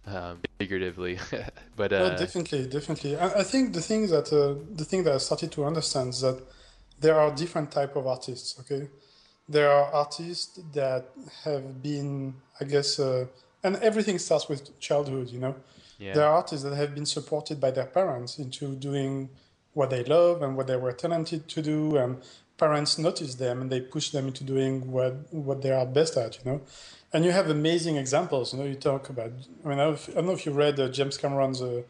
um, 0.07 0.41
figuratively 0.59 1.19
but 1.77 1.93
uh 1.93 2.17
definitely, 2.17 2.67
definitely. 2.67 3.17
I, 3.17 3.41
I 3.41 3.43
think 3.43 3.73
the 3.73 3.81
thing 3.81 4.07
that 4.09 4.33
uh, 4.33 4.55
the 4.75 4.85
thing 4.85 5.05
that 5.05 5.15
I 5.15 5.19
started 5.19 5.53
to 5.53 5.65
understand 5.65 6.11
is 6.11 6.21
that 6.21 6.41
there 7.01 7.19
are 7.19 7.31
different 7.35 7.71
type 7.71 7.97
of 7.97 8.07
artists. 8.07 8.59
Okay, 8.61 8.89
there 9.49 9.71
are 9.71 9.93
artists 9.93 10.59
that 10.73 11.07
have 11.45 11.83
been, 11.83 12.35
I 12.61 12.65
guess, 12.65 12.99
uh, 12.99 13.27
and 13.63 13.77
everything 13.77 14.19
starts 14.19 14.49
with 14.49 14.79
childhood. 14.81 15.29
You 15.31 15.41
know, 15.41 15.55
yeah 15.99 16.15
there 16.15 16.25
are 16.29 16.35
artists 16.43 16.65
that 16.65 16.75
have 16.83 16.95
been 16.95 17.07
supported 17.07 17.61
by 17.61 17.71
their 17.71 17.87
parents 17.87 18.39
into 18.39 18.75
doing 18.89 19.29
what 19.75 19.91
they 19.91 20.03
love 20.05 20.43
and 20.43 20.57
what 20.57 20.67
they 20.67 20.77
were 20.77 20.93
talented 20.93 21.47
to 21.49 21.63
do, 21.63 21.97
and 21.97 22.21
parents 22.57 22.99
notice 22.99 23.37
them 23.37 23.61
and 23.63 23.71
they 23.71 23.81
push 23.81 24.11
them 24.11 24.27
into 24.27 24.43
doing 24.45 24.91
what 24.91 25.13
what 25.33 25.63
they 25.63 25.71
are 25.71 25.87
best 25.87 26.17
at. 26.17 26.33
You 26.39 26.45
know, 26.51 26.61
and 27.13 27.25
you 27.25 27.31
have 27.31 27.49
amazing 27.51 27.97
examples. 27.97 28.53
You 28.53 28.59
know, 28.59 28.65
you 28.65 28.75
talk 28.75 29.09
about. 29.09 29.31
I 29.65 29.69
mean, 29.69 29.79
I 29.79 29.85
don't 29.85 29.91
know 29.91 29.93
if, 29.93 30.09
I 30.11 30.13
don't 30.15 30.27
know 30.27 30.33
if 30.33 30.45
you 30.47 30.53
read 30.53 30.81
uh, 30.81 30.89
James 30.89 31.17
Cameron's 31.17 31.63
uh, 31.63 31.83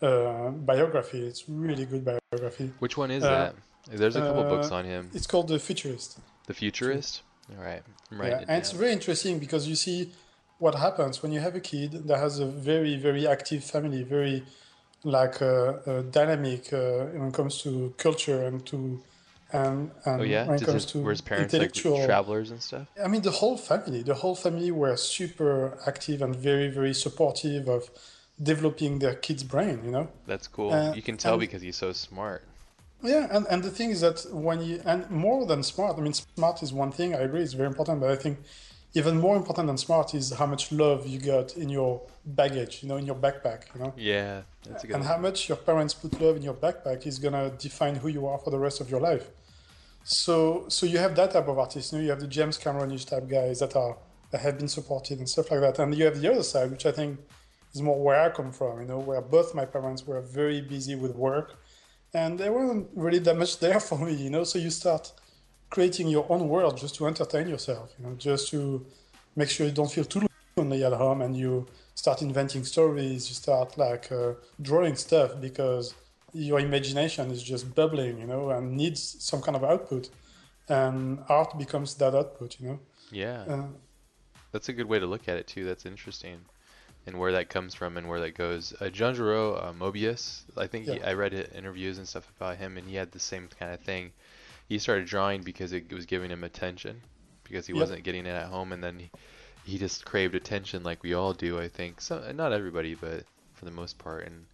uh, 0.00 0.50
biography. 0.50 1.20
It's 1.26 1.42
really 1.48 1.84
good 1.84 2.04
biography. 2.04 2.70
which 2.78 2.96
one 2.96 3.10
is 3.10 3.22
uh, 3.24 3.52
that 3.90 3.98
there's 3.98 4.16
a 4.16 4.20
couple 4.20 4.44
books 4.44 4.70
uh, 4.70 4.76
on 4.76 4.84
him 4.86 5.10
It's 5.12 5.26
called 5.26 5.48
The 5.48 5.58
Futurist. 5.58 6.18
the 6.46 6.54
futurist 6.54 7.22
all 7.56 7.62
right 7.62 7.82
I'm 8.10 8.18
Yeah, 8.18 8.38
it 8.40 8.44
and 8.48 8.56
it's 8.58 8.72
very 8.72 8.92
interesting 8.92 9.38
because 9.38 9.68
you 9.68 9.76
see 9.76 10.10
what 10.64 10.76
happens 10.76 11.22
when 11.22 11.30
you 11.30 11.40
have 11.40 11.54
a 11.54 11.60
kid 11.60 11.90
that 12.08 12.18
has 12.18 12.38
a 12.38 12.46
very, 12.46 12.96
very 12.96 13.26
active 13.26 13.62
family, 13.62 14.02
very 14.02 14.42
like 15.16 15.42
uh, 15.42 15.46
uh, 15.46 16.02
dynamic 16.18 16.72
uh, 16.72 17.04
when 17.18 17.28
it 17.28 17.34
comes 17.34 17.60
to 17.64 17.92
culture 17.98 18.40
and 18.46 18.64
to 18.70 18.78
and, 19.52 19.90
and 20.06 20.20
oh 20.22 20.24
yeah 20.24 20.46
when 20.46 20.56
it 20.56 20.64
comes 20.64 20.84
his, 20.84 20.92
to 20.92 20.98
were 21.02 21.10
his 21.10 21.20
parents 21.20 21.52
like 21.52 21.62
intellectual. 21.62 22.06
travelers 22.06 22.50
and 22.50 22.62
stuff 22.62 22.86
I 23.04 23.08
mean, 23.12 23.22
the 23.30 23.36
whole 23.40 23.58
family, 23.58 24.02
the 24.02 24.18
whole 24.22 24.36
family 24.44 24.70
were 24.70 24.96
super 24.96 25.54
active 25.90 26.22
and 26.22 26.34
very, 26.34 26.68
very 26.78 26.94
supportive 26.94 27.68
of 27.68 27.82
developing 28.50 28.92
their 29.02 29.16
kid's 29.26 29.44
brain. 29.54 29.76
You 29.86 29.92
know. 29.96 30.06
That's 30.26 30.48
cool. 30.56 30.72
Uh, 30.72 30.94
you 30.98 31.02
can 31.08 31.16
tell 31.18 31.34
and- 31.34 31.44
because 31.46 31.62
he's 31.66 31.80
so 31.86 31.92
smart. 31.92 32.40
Yeah, 33.02 33.24
and, 33.30 33.44
and 33.52 33.62
the 33.62 33.74
thing 33.78 33.90
is 33.90 34.00
that 34.00 34.18
when 34.48 34.58
you 34.66 34.80
and 34.92 35.00
more 35.10 35.44
than 35.50 35.62
smart, 35.62 35.98
I 35.98 36.00
mean, 36.00 36.14
smart 36.14 36.62
is 36.62 36.72
one 36.72 36.92
thing. 36.98 37.14
I 37.14 37.22
agree, 37.28 37.42
it's 37.42 37.58
very 37.62 37.68
important, 37.74 38.00
but 38.00 38.10
I 38.16 38.16
think 38.24 38.38
even 38.94 39.18
more 39.20 39.36
important 39.36 39.66
than 39.66 39.76
smart 39.76 40.14
is 40.14 40.32
how 40.32 40.46
much 40.46 40.70
love 40.72 41.06
you 41.06 41.18
got 41.18 41.56
in 41.56 41.68
your 41.68 42.00
baggage, 42.24 42.82
you 42.82 42.88
know, 42.88 42.96
in 42.96 43.06
your 43.06 43.16
backpack, 43.16 43.62
you 43.74 43.80
know, 43.82 43.92
Yeah, 43.96 44.42
that's 44.64 44.84
a 44.84 44.86
good 44.86 44.94
and 44.96 45.04
one. 45.04 45.12
how 45.12 45.18
much 45.18 45.48
your 45.48 45.56
parents 45.58 45.94
put 45.94 46.20
love 46.20 46.36
in 46.36 46.42
your 46.42 46.54
backpack 46.54 47.06
is 47.06 47.18
gonna 47.18 47.50
define 47.50 47.96
who 47.96 48.08
you 48.08 48.26
are 48.26 48.38
for 48.38 48.50
the 48.50 48.58
rest 48.58 48.80
of 48.80 48.88
your 48.90 49.00
life. 49.00 49.26
So, 50.04 50.66
so 50.68 50.86
you 50.86 50.98
have 50.98 51.14
that 51.16 51.32
type 51.32 51.48
of 51.48 51.58
artists. 51.58 51.92
You 51.92 51.98
know, 51.98 52.04
you 52.04 52.10
have 52.10 52.20
the 52.20 52.26
James 52.28 52.58
Cameronish 52.58 53.06
type 53.06 53.28
guys 53.28 53.60
that 53.60 53.74
are 53.76 53.96
that 54.30 54.40
have 54.40 54.58
been 54.58 54.68
supported 54.68 55.18
and 55.18 55.28
stuff 55.28 55.50
like 55.50 55.60
that, 55.60 55.78
and 55.78 55.94
you 55.94 56.04
have 56.04 56.20
the 56.20 56.30
other 56.30 56.42
side, 56.42 56.70
which 56.70 56.86
I 56.86 56.92
think 56.92 57.20
is 57.72 57.80
more 57.82 58.02
where 58.02 58.20
I 58.20 58.28
come 58.30 58.52
from. 58.52 58.80
You 58.80 58.86
know, 58.86 58.98
where 58.98 59.20
both 59.22 59.54
my 59.54 59.64
parents 59.64 60.06
were 60.06 60.20
very 60.20 60.60
busy 60.60 60.94
with 60.94 61.14
work, 61.14 61.56
and 62.12 62.38
they 62.38 62.50
weren't 62.50 62.88
really 62.94 63.20
that 63.20 63.36
much 63.36 63.58
there 63.60 63.80
for 63.88 63.98
me. 63.98 64.12
You 64.14 64.30
know, 64.30 64.44
so 64.44 64.58
you 64.58 64.70
start 64.70 65.12
creating 65.74 66.06
your 66.16 66.26
own 66.34 66.42
world 66.54 66.74
just 66.84 66.94
to 66.94 67.06
entertain 67.12 67.46
yourself. 67.54 67.86
You 67.98 68.06
know, 68.06 68.14
just 68.28 68.44
to 68.52 68.60
make 69.34 69.50
sure 69.54 69.66
you 69.66 69.76
don't 69.80 69.90
feel 69.96 70.04
too 70.04 70.20
lonely 70.56 70.84
at 70.84 70.92
home, 71.04 71.20
and 71.20 71.32
you 71.36 71.66
start 71.96 72.22
inventing 72.22 72.64
stories. 72.64 73.20
You 73.28 73.34
start 73.44 73.68
like 73.86 74.04
uh, 74.12 74.34
drawing 74.68 74.96
stuff 75.06 75.30
because 75.40 75.84
your 76.32 76.58
imagination 76.60 77.24
is 77.30 77.42
just 77.42 77.64
bubbling, 77.74 78.14
you 78.22 78.28
know, 78.32 78.50
and 78.50 78.64
needs 78.82 79.00
some 79.30 79.40
kind 79.42 79.56
of 79.56 79.64
output. 79.64 80.04
And 80.68 81.18
art 81.28 81.50
becomes 81.58 81.90
that 81.96 82.14
output, 82.14 82.50
you 82.60 82.66
know. 82.68 82.78
Yeah, 83.10 83.40
Uh, 83.54 83.66
that's 84.52 84.68
a 84.68 84.72
good 84.78 84.88
way 84.92 84.98
to 85.00 85.06
look 85.06 85.28
at 85.28 85.36
it 85.36 85.46
too. 85.54 85.64
That's 85.64 85.86
interesting, 85.92 86.38
and 87.06 87.18
where 87.20 87.32
that 87.32 87.46
comes 87.56 87.74
from 87.74 87.96
and 87.98 88.08
where 88.08 88.20
that 88.20 88.34
goes. 88.46 88.72
Uh, 88.80 88.90
John 88.98 89.14
Giraud, 89.14 89.50
uh, 89.64 89.72
Moebius. 89.80 90.44
I 90.56 90.66
think 90.68 90.82
he, 90.86 91.02
I 91.10 91.12
read 91.14 91.32
interviews 91.60 91.98
and 91.98 92.06
stuff 92.06 92.26
about 92.36 92.56
him, 92.62 92.78
and 92.78 92.88
he 92.88 92.94
had 92.94 93.10
the 93.10 93.24
same 93.32 93.48
kind 93.58 93.72
of 93.74 93.80
thing. 93.80 94.12
He 94.68 94.78
started 94.78 95.06
drawing 95.06 95.42
because 95.42 95.72
it 95.72 95.92
was 95.92 96.06
giving 96.06 96.30
him 96.30 96.42
attention, 96.44 97.00
because 97.44 97.66
he 97.66 97.72
Yep. 97.72 97.80
wasn't 97.80 98.04
getting 98.04 98.26
it 98.26 98.30
at 98.30 98.46
home, 98.46 98.72
and 98.72 98.82
then 98.82 98.98
he, 98.98 99.10
he 99.64 99.78
just 99.78 100.04
craved 100.04 100.34
attention 100.34 100.82
like 100.82 101.02
we 101.02 101.14
all 101.14 101.32
do. 101.34 101.58
I 101.58 101.68
think. 101.68 102.00
So 102.00 102.32
not 102.32 102.52
everybody, 102.52 102.94
but 102.94 103.24
for 103.54 103.64
the 103.66 103.70
most 103.70 103.98
part, 103.98 104.26
and 104.26 104.46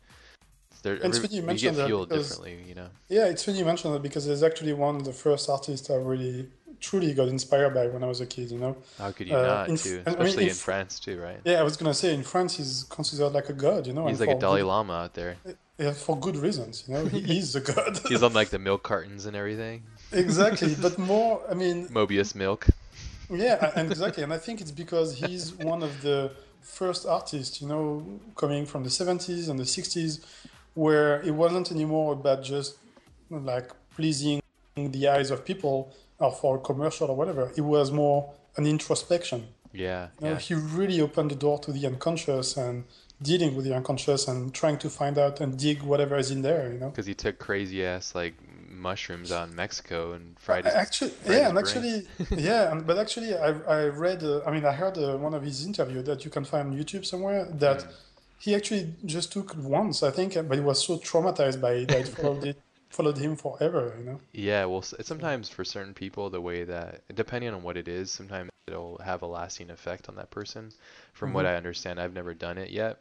there 0.82 0.94
it's 0.94 1.18
every, 1.18 1.28
funny 1.28 1.34
you 1.36 1.58
get 1.58 1.74
that 1.76 1.86
fueled 1.86 2.08
because- 2.08 2.28
differently, 2.30 2.64
you 2.68 2.74
know. 2.74 2.88
Yeah, 3.08 3.26
it's 3.26 3.44
funny 3.44 3.58
you 3.58 3.64
mention 3.64 3.92
that 3.92 4.02
because 4.02 4.26
it's 4.26 4.42
actually 4.42 4.72
one 4.72 4.96
of 4.96 5.04
the 5.04 5.12
first 5.12 5.48
artists 5.48 5.90
I 5.90 5.94
really 5.96 6.48
truly 6.80 7.12
got 7.12 7.28
inspired 7.28 7.74
by 7.74 7.86
when 7.88 8.02
I 8.02 8.06
was 8.06 8.22
a 8.22 8.26
kid, 8.26 8.50
you 8.50 8.58
know? 8.58 8.74
How 8.96 9.12
could 9.12 9.28
you 9.28 9.36
Uh, 9.36 9.42
not, 9.42 9.68
in 9.68 9.76
too? 9.76 10.00
Fr- 10.02 10.08
I 10.08 10.12
mean, 10.12 10.20
Especially 10.22 10.42
in 10.44 10.48
in 10.48 10.54
France, 10.54 10.98
too, 10.98 11.20
right? 11.20 11.38
Yeah, 11.44 11.60
I 11.60 11.62
was 11.62 11.76
gonna 11.76 11.92
say 11.92 12.14
in 12.14 12.22
France 12.22 12.56
he's 12.56 12.84
considered 12.88 13.28
like 13.34 13.50
a 13.50 13.52
god, 13.52 13.86
you 13.86 13.92
know, 13.92 14.06
He's 14.06 14.18
like 14.20 14.30
a 14.30 14.38
Dalai 14.38 14.60
good, 14.62 14.68
Lama 14.68 14.92
out 14.94 15.12
there. 15.14 15.36
yeah, 15.76 15.92
for 15.92 16.18
good 16.18 16.36
reasons, 16.36 16.84
you 16.88 16.94
know. 16.94 17.04
He 17.04 17.38
is 17.44 17.54
a 17.54 17.60
god. 17.60 18.00
He's 18.08 18.22
on 18.22 18.32
like 18.32 18.48
the 18.48 18.58
milk 18.68 18.82
cartons 18.82 19.26
and 19.26 19.36
everything. 19.36 19.82
Exactly, 20.12 20.74
but 20.80 20.98
more, 20.98 21.42
I 21.50 21.54
mean, 21.54 21.88
Moebius 21.88 22.34
milk. 22.34 22.66
yeah, 23.30 23.72
and 23.76 23.90
exactly, 23.90 24.22
and 24.22 24.32
I 24.32 24.38
think 24.38 24.60
it's 24.60 24.70
because 24.72 25.14
he's 25.14 25.54
one 25.54 25.82
of 25.82 26.02
the 26.02 26.32
first 26.62 27.06
artists, 27.06 27.60
you 27.62 27.68
know, 27.68 28.04
coming 28.36 28.66
from 28.66 28.82
the 28.82 28.90
70s 28.90 29.48
and 29.48 29.58
the 29.58 29.64
60s, 29.64 30.24
where 30.74 31.20
it 31.22 31.32
wasn't 31.32 31.70
anymore 31.70 32.12
about 32.12 32.42
just 32.42 32.76
like 33.30 33.70
pleasing 33.94 34.40
the 34.76 35.08
eyes 35.08 35.30
of 35.30 35.44
people 35.44 35.92
or 36.18 36.32
for 36.32 36.56
a 36.56 36.60
commercial 36.60 37.08
or 37.08 37.16
whatever. 37.16 37.50
It 37.56 37.62
was 37.62 37.90
more 37.90 38.32
an 38.56 38.66
introspection. 38.66 39.48
Yeah, 39.72 40.08
You 40.20 40.26
know, 40.26 40.32
yeah. 40.32 40.38
he 40.38 40.54
really 40.54 41.00
opened 41.00 41.30
the 41.30 41.36
door 41.36 41.58
to 41.60 41.72
the 41.72 41.86
unconscious 41.86 42.56
and 42.56 42.84
dealing 43.22 43.54
with 43.54 43.64
the 43.66 43.74
unconscious 43.74 44.26
and 44.26 44.52
trying 44.52 44.78
to 44.78 44.90
find 44.90 45.16
out 45.18 45.40
and 45.40 45.56
dig 45.58 45.82
whatever 45.82 46.16
is 46.16 46.30
in 46.30 46.42
there, 46.42 46.72
you 46.72 46.78
know. 46.78 46.88
Because 46.90 47.06
he 47.06 47.14
took 47.14 47.38
crazy 47.38 47.84
ass 47.84 48.14
like 48.14 48.34
mushrooms 48.80 49.30
out 49.32 49.48
in 49.48 49.54
Mexico 49.54 50.12
and 50.12 50.38
fried 50.38 50.64
his. 50.64 50.74
Actually, 50.74 51.10
fried 51.10 51.38
yeah, 51.38 51.48
and 51.48 51.58
actually, 51.58 52.08
yeah, 52.36 52.70
and, 52.72 52.86
but 52.86 52.98
actually, 52.98 53.36
I, 53.36 53.48
I 53.78 53.84
read, 53.88 54.22
uh, 54.24 54.42
I 54.46 54.50
mean, 54.50 54.64
I 54.64 54.72
heard 54.72 54.96
uh, 54.98 55.16
one 55.16 55.34
of 55.34 55.42
his 55.42 55.64
interview 55.66 56.02
that 56.02 56.24
you 56.24 56.30
can 56.30 56.44
find 56.44 56.68
on 56.68 56.76
YouTube 56.76 57.04
somewhere 57.04 57.44
that 57.44 57.78
Mm. 57.84 57.92
he 58.38 58.54
actually 58.54 58.94
just 59.04 59.32
took 59.32 59.54
once, 59.56 60.02
I 60.02 60.10
think, 60.10 60.34
but 60.48 60.54
he 60.54 60.60
was 60.60 60.84
so 60.84 60.98
traumatized 60.98 61.60
by 61.60 61.72
it 61.72 61.88
that 61.88 62.00
it 62.00 62.08
followed 62.08 62.44
it 62.44 62.56
followed 62.90 63.18
him 63.18 63.36
forever, 63.36 63.94
you 63.98 64.04
know. 64.04 64.20
Yeah, 64.32 64.64
well, 64.64 64.82
sometimes 64.82 65.48
for 65.48 65.64
certain 65.64 65.94
people, 65.94 66.30
the 66.30 66.40
way 66.40 66.64
that, 66.64 67.02
depending 67.14 67.52
on 67.54 67.62
what 67.62 67.76
it 67.76 67.86
is, 67.88 68.10
sometimes 68.10 68.50
it'll 68.66 68.98
have 68.98 69.22
a 69.22 69.26
lasting 69.26 69.70
effect 69.70 70.08
on 70.08 70.16
that 70.16 70.30
person. 70.30 70.72
From 71.12 71.32
what 71.32 71.44
Mhm. 71.44 71.48
I 71.48 71.56
understand, 71.56 72.00
I've 72.00 72.14
never 72.14 72.34
done 72.34 72.58
it 72.58 72.70
yet, 72.70 72.98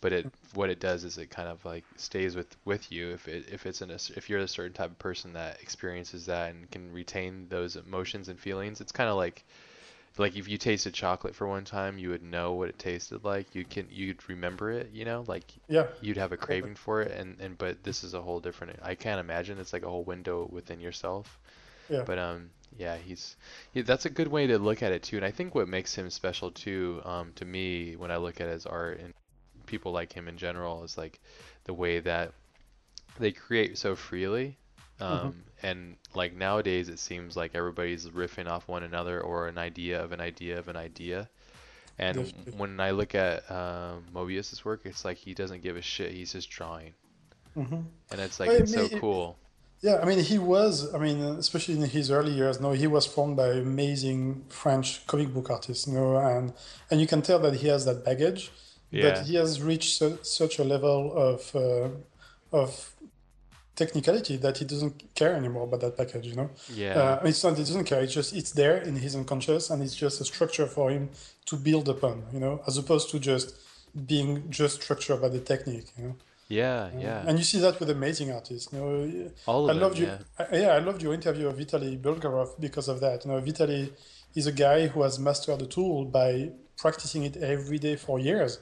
but 0.00 0.12
it 0.12 0.28
what 0.54 0.70
it 0.70 0.80
does 0.80 1.04
is 1.04 1.18
it 1.18 1.30
kind 1.30 1.48
of 1.48 1.64
like 1.64 1.84
stays 1.96 2.36
with 2.36 2.56
with 2.64 2.90
you 2.92 3.10
if 3.12 3.28
it 3.28 3.46
if 3.52 3.66
it's 3.66 3.82
in 3.82 3.90
a 3.90 3.98
if 4.16 4.28
you're 4.30 4.40
a 4.40 4.48
certain 4.48 4.72
type 4.72 4.90
of 4.90 4.98
person 4.98 5.32
that 5.34 5.60
experiences 5.62 6.26
that 6.26 6.50
and 6.50 6.70
can 6.70 6.92
retain 6.92 7.48
those 7.48 7.76
emotions 7.76 8.28
and 8.28 8.38
feelings. 8.40 8.80
It's 8.80 8.92
kind 8.92 9.10
of 9.10 9.16
like 9.16 9.44
like 10.18 10.36
if 10.36 10.48
you 10.48 10.58
tasted 10.58 10.94
chocolate 10.94 11.34
for 11.34 11.46
one 11.46 11.64
time, 11.64 11.98
you 11.98 12.10
would 12.10 12.22
know 12.22 12.52
what 12.54 12.68
it 12.68 12.78
tasted 12.78 13.24
like. 13.24 13.54
You 13.54 13.64
can 13.64 13.86
you'd 13.90 14.28
remember 14.28 14.70
it, 14.70 14.90
you 14.92 15.04
know, 15.04 15.24
like 15.28 15.52
Yeah, 15.68 15.86
you'd 16.00 16.16
have 16.18 16.32
a 16.32 16.36
craving 16.36 16.76
for 16.76 17.02
it 17.02 17.12
and 17.12 17.40
and 17.40 17.58
but 17.58 17.82
this 17.84 18.04
is 18.04 18.14
a 18.14 18.22
whole 18.22 18.40
different 18.40 18.78
I 18.82 18.94
can't 18.94 19.20
imagine. 19.20 19.58
It's 19.58 19.72
like 19.72 19.84
a 19.84 19.90
whole 19.90 20.04
window 20.04 20.48
within 20.50 20.80
yourself. 20.80 21.38
Yeah, 21.88 22.04
but 22.04 22.18
um 22.18 22.50
yeah 22.76 22.96
he's 22.96 23.36
he, 23.72 23.82
that's 23.82 24.06
a 24.06 24.10
good 24.10 24.28
way 24.28 24.46
to 24.46 24.58
look 24.58 24.82
at 24.82 24.92
it 24.92 25.02
too. 25.02 25.16
And 25.16 25.24
I 25.26 25.30
think 25.30 25.54
what 25.54 25.68
makes 25.68 25.94
him 25.94 26.10
special 26.10 26.50
too 26.50 27.02
um 27.04 27.32
to 27.36 27.44
me 27.44 27.96
when 27.96 28.10
I 28.10 28.16
look 28.18 28.40
at 28.40 28.48
his 28.48 28.66
art 28.66 29.00
and 29.00 29.12
people 29.68 29.92
like 29.92 30.12
him 30.12 30.28
in 30.28 30.38
general 30.38 30.84
is 30.84 30.98
like 30.98 31.20
the 31.66 31.74
way 31.74 32.00
that 32.00 32.34
they 33.18 33.32
create 33.32 33.78
so 33.78 33.94
freely 33.96 34.58
um 35.00 35.44
and 35.62 35.96
like 36.14 36.34
nowadays 36.34 36.88
it 36.88 36.98
seems 36.98 37.36
like 37.36 37.54
everybody's 37.54 38.06
riffing 38.08 38.48
off 38.48 38.68
one 38.68 38.82
another 38.82 39.20
or 39.20 39.48
an 39.48 39.58
idea 39.58 40.02
of 40.02 40.12
an 40.12 40.20
idea 40.20 40.58
of 40.58 40.68
an 40.68 40.76
idea 40.76 41.28
and 41.98 42.32
when 42.56 42.80
I 42.80 42.92
look 42.92 43.14
at 43.14 43.50
um, 43.50 44.04
Moebius's 44.14 44.64
work, 44.64 44.82
it's 44.84 45.04
like 45.04 45.18
he 45.18 45.34
doesn't 45.34 45.62
give 45.62 45.76
a 45.76 45.82
shit. 45.82 46.12
He's 46.12 46.32
just 46.32 46.50
drawing, 46.50 46.94
hmm 47.54 47.82
and 48.10 48.20
it's 48.20 48.38
like 48.40 48.52
I 48.52 48.58
it's 48.58 48.72
so 48.72 48.88
mean, 48.88 48.92
it- 48.92 49.04
cool. 49.04 49.38
yeah. 49.82 49.98
I 50.02 50.06
mean, 50.06 50.20
he 50.24 50.38
was, 50.38 50.94
I 50.94 50.98
mean, 50.98 51.20
especially 51.22 51.74
in 51.76 51.82
his 51.90 52.10
early 52.10 52.32
years, 52.32 52.60
no, 52.60 52.72
he 52.72 52.86
was 52.86 53.06
formed 53.06 53.36
by 53.36 53.48
amazing 53.50 54.44
French 54.50 55.06
comic 55.06 55.34
book 55.34 55.50
artists, 55.50 55.86
you 55.88 55.94
know, 55.94 56.18
and 56.18 56.52
and 56.90 57.00
you 57.00 57.06
can 57.06 57.22
tell 57.22 57.38
that 57.40 57.54
he 57.56 57.68
has 57.68 57.84
that 57.86 58.04
baggage, 58.04 58.50
Yeah. 58.90 59.02
but 59.10 59.26
he 59.26 59.34
has 59.36 59.60
reached 59.60 59.92
su- 59.98 60.18
such 60.22 60.58
a 60.58 60.64
level 60.64 61.12
of 61.30 61.54
uh, 61.54 61.88
of 62.52 62.70
technicality 63.76 64.36
that 64.38 64.58
he 64.58 64.64
doesn't 64.64 65.14
care 65.14 65.34
anymore 65.34 65.64
about 65.64 65.80
that 65.80 65.96
package, 65.96 66.26
you 66.26 66.34
know. 66.34 66.50
Yeah, 66.74 66.98
Uh, 66.98 67.20
it's 67.28 67.42
not 67.44 67.56
he 67.56 67.62
doesn't 67.64 67.84
care. 67.84 68.02
It's 68.02 68.12
just 68.14 68.34
it's 68.34 68.52
there 68.52 68.78
in 68.88 68.96
his 68.96 69.14
unconscious, 69.14 69.70
and 69.70 69.82
it's 69.82 69.94
just 69.94 70.20
a 70.20 70.24
structure 70.24 70.66
for 70.66 70.90
him 70.90 71.10
to 71.46 71.56
build 71.56 71.88
upon, 71.88 72.24
you 72.32 72.40
know, 72.40 72.60
as 72.66 72.76
opposed 72.76 73.10
to 73.10 73.18
just 73.20 73.54
being 74.06 74.50
just 74.50 74.82
structure 74.82 75.14
about 75.14 75.32
the 75.32 75.40
technique, 75.40 75.88
you 75.96 76.04
know. 76.04 76.16
yeah, 76.48 76.90
yeah. 76.98 77.24
And 77.28 77.38
you 77.38 77.44
see 77.44 77.60
that 77.60 77.78
with 77.80 77.90
amazing 77.90 78.32
artists. 78.32 78.72
You 78.72 78.78
know, 78.78 79.30
All 79.46 79.68
I 79.68 79.72
of 79.72 79.76
them, 79.76 79.82
loved 79.84 79.98
you. 79.98 80.06
yeah. 80.06 80.18
I, 80.52 80.56
yeah, 80.64 80.68
I 80.78 80.80
loved 80.88 81.00
your 81.02 81.14
interview 81.14 81.46
of 81.48 81.56
Vitaly 81.56 81.92
Bulgarov 82.06 82.58
because 82.66 82.88
of 82.88 82.98
that. 83.04 83.24
You 83.24 83.30
know, 83.30 83.40
Vitaly 83.40 83.90
is 84.34 84.46
a 84.46 84.52
guy 84.66 84.86
who 84.88 85.02
has 85.02 85.18
mastered 85.18 85.58
the 85.60 85.66
tool 85.66 86.04
by 86.20 86.50
practicing 86.76 87.22
it 87.24 87.36
every 87.36 87.78
day 87.78 87.96
for 87.96 88.18
years, 88.18 88.58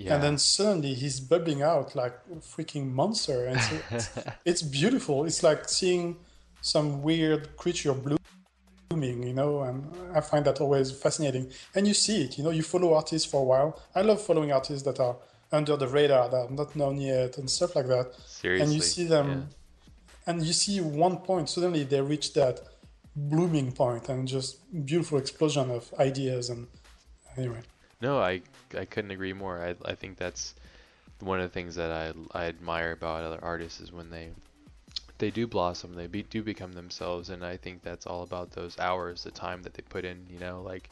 Yeah. 0.00 0.14
and 0.14 0.22
then 0.22 0.38
suddenly 0.38 0.94
he's 0.94 1.20
bubbling 1.20 1.62
out 1.62 1.94
like 1.94 2.14
a 2.32 2.36
freaking 2.36 2.90
monster. 2.90 3.46
And 3.46 3.60
it's, 3.90 4.10
it's 4.46 4.62
beautiful. 4.62 5.26
It's 5.26 5.42
like 5.42 5.68
seeing 5.68 6.16
some 6.62 7.02
weird 7.02 7.54
creature 7.56 7.92
blooming, 7.92 9.22
you 9.22 9.34
know, 9.34 9.62
and 9.62 9.92
I 10.14 10.20
find 10.22 10.44
that 10.46 10.60
always 10.60 10.90
fascinating. 10.90 11.50
And 11.74 11.86
you 11.86 11.92
see 11.92 12.24
it, 12.24 12.38
you 12.38 12.44
know, 12.44 12.50
you 12.50 12.62
follow 12.62 12.94
artists 12.94 13.30
for 13.30 13.42
a 13.42 13.44
while. 13.44 13.80
I 13.94 14.00
love 14.00 14.22
following 14.22 14.52
artists 14.52 14.82
that 14.84 15.00
are 15.00 15.16
under 15.52 15.76
the 15.76 15.88
radar, 15.88 16.30
that 16.30 16.36
are 16.36 16.50
not 16.50 16.74
known 16.74 16.98
yet, 16.98 17.36
and 17.36 17.50
stuff 17.50 17.76
like 17.76 17.88
that. 17.88 18.14
Seriously. 18.26 18.64
And 18.64 18.72
you 18.72 18.80
see 18.80 19.04
them, 19.04 19.48
and 20.26 20.42
you 20.42 20.54
see 20.54 20.80
one 20.80 21.18
point, 21.18 21.50
suddenly 21.50 21.84
they 21.84 22.00
reach 22.00 22.32
that 22.34 22.60
blooming 23.14 23.72
point 23.72 24.08
and 24.08 24.26
just 24.26 24.58
beautiful 24.86 25.18
explosion 25.18 25.70
of 25.70 25.92
ideas. 25.98 26.48
And 26.48 26.68
anyway, 27.36 27.60
No, 28.00 28.18
I 28.18 28.40
I 28.76 28.84
couldn't 28.84 29.10
agree 29.10 29.32
more. 29.32 29.62
I 29.62 29.74
I 29.84 29.94
think 29.94 30.16
that's 30.18 30.54
one 31.20 31.40
of 31.40 31.50
the 31.50 31.54
things 31.54 31.76
that 31.76 31.90
I 31.90 32.12
I 32.38 32.46
admire 32.46 32.92
about 32.92 33.24
other 33.24 33.40
artists 33.42 33.80
is 33.80 33.92
when 33.92 34.10
they 34.10 34.30
they 35.18 35.30
do 35.30 35.46
blossom, 35.46 35.94
they 35.94 36.06
be, 36.06 36.22
do 36.22 36.42
become 36.42 36.72
themselves, 36.72 37.30
and 37.30 37.44
I 37.44 37.56
think 37.56 37.82
that's 37.82 38.06
all 38.06 38.22
about 38.22 38.52
those 38.52 38.78
hours, 38.78 39.22
the 39.24 39.30
time 39.30 39.62
that 39.62 39.74
they 39.74 39.82
put 39.82 40.04
in. 40.04 40.26
You 40.30 40.38
know, 40.40 40.62
like 40.62 40.90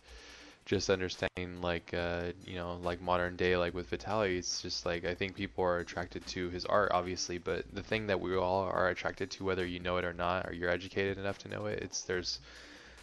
just 0.66 0.90
understanding 0.90 1.62
like 1.62 1.94
uh 1.94 2.24
you 2.46 2.54
know 2.54 2.78
like 2.82 3.00
modern 3.00 3.36
day 3.36 3.56
like 3.56 3.72
with 3.74 3.90
Vitaly 3.90 4.36
it's 4.36 4.60
just 4.60 4.84
like 4.84 5.04
I 5.06 5.14
think 5.14 5.34
people 5.34 5.64
are 5.64 5.78
attracted 5.78 6.26
to 6.26 6.50
his 6.50 6.66
art 6.66 6.90
obviously 6.92 7.38
but 7.38 7.64
the 7.72 7.82
thing 7.82 8.06
that 8.08 8.20
we 8.20 8.36
all 8.36 8.64
are 8.64 8.88
attracted 8.90 9.30
to 9.32 9.44
whether 9.44 9.64
you 9.64 9.80
know 9.80 9.96
it 9.96 10.04
or 10.04 10.12
not 10.12 10.46
or 10.46 10.52
you're 10.52 10.68
educated 10.68 11.16
enough 11.16 11.38
to 11.38 11.48
know 11.48 11.66
it 11.66 11.78
it's 11.82 12.02
there's 12.02 12.40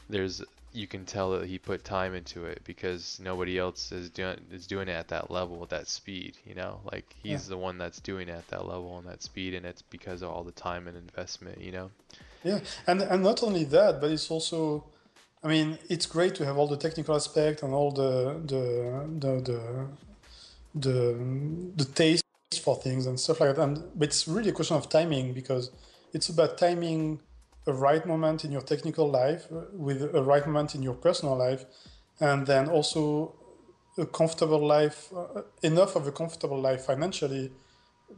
there's 0.09 0.43
you 0.75 0.87
can 0.87 1.05
tell 1.05 1.31
that 1.31 1.47
he 1.47 1.57
put 1.57 1.83
time 1.83 2.13
into 2.13 2.45
it 2.45 2.61
because 2.63 3.19
nobody 3.23 3.57
else 3.57 3.91
is 3.91 4.09
doing 4.09 4.37
is 4.51 4.67
doing 4.67 4.87
it 4.87 4.93
at 4.93 5.07
that 5.07 5.31
level 5.31 5.63
at 5.63 5.69
that 5.69 5.87
speed 5.87 6.37
you 6.45 6.55
know? 6.55 6.79
Like 6.91 7.15
he's 7.23 7.47
the 7.47 7.57
one 7.57 7.77
that's 7.77 7.99
doing 7.99 8.27
it 8.29 8.33
at 8.33 8.47
that 8.49 8.67
level 8.67 8.97
and 8.97 9.07
that 9.07 9.23
speed 9.23 9.53
and 9.53 9.65
it's 9.65 9.81
because 9.81 10.21
of 10.21 10.29
all 10.29 10.43
the 10.43 10.51
time 10.51 10.87
and 10.87 10.97
investment 10.97 11.61
you 11.61 11.71
know? 11.71 11.91
Yeah, 12.45 12.59
and 12.85 13.01
and 13.01 13.23
not 13.23 13.41
only 13.41 13.63
that, 13.65 13.99
but 13.99 14.11
it's 14.11 14.29
also, 14.29 14.85
I 15.43 15.47
mean, 15.47 15.79
it's 15.89 16.05
great 16.05 16.35
to 16.35 16.45
have 16.45 16.57
all 16.57 16.67
the 16.67 16.77
technical 16.77 17.15
aspect 17.15 17.63
and 17.63 17.73
all 17.73 17.91
the 17.91 18.39
the 18.45 18.63
the 19.19 19.41
the 19.41 19.87
the, 20.75 20.97
the 21.75 21.85
taste 21.85 22.23
for 22.63 22.75
things 22.75 23.07
and 23.07 23.19
stuff 23.19 23.39
like 23.39 23.55
that. 23.55 23.61
And 23.61 23.83
but 23.95 24.09
it's 24.09 24.27
really 24.27 24.49
a 24.49 24.53
question 24.53 24.77
of 24.77 24.89
timing 24.89 25.33
because 25.33 25.71
it's 26.13 26.29
about 26.29 26.59
timing 26.59 27.19
a 27.67 27.73
right 27.73 28.05
moment 28.05 28.45
in 28.45 28.51
your 28.51 28.61
technical 28.61 29.09
life 29.09 29.47
uh, 29.51 29.61
with 29.73 30.01
a 30.15 30.21
right 30.21 30.45
moment 30.45 30.75
in 30.75 30.83
your 30.83 30.95
personal 30.95 31.35
life, 31.35 31.65
and 32.19 32.45
then 32.47 32.69
also 32.69 33.33
a 33.97 34.05
comfortable 34.05 34.65
life, 34.65 35.11
uh, 35.15 35.41
enough 35.63 35.95
of 35.95 36.05
a 36.07 36.11
comfortable 36.11 36.59
life 36.59 36.85
financially 36.85 37.51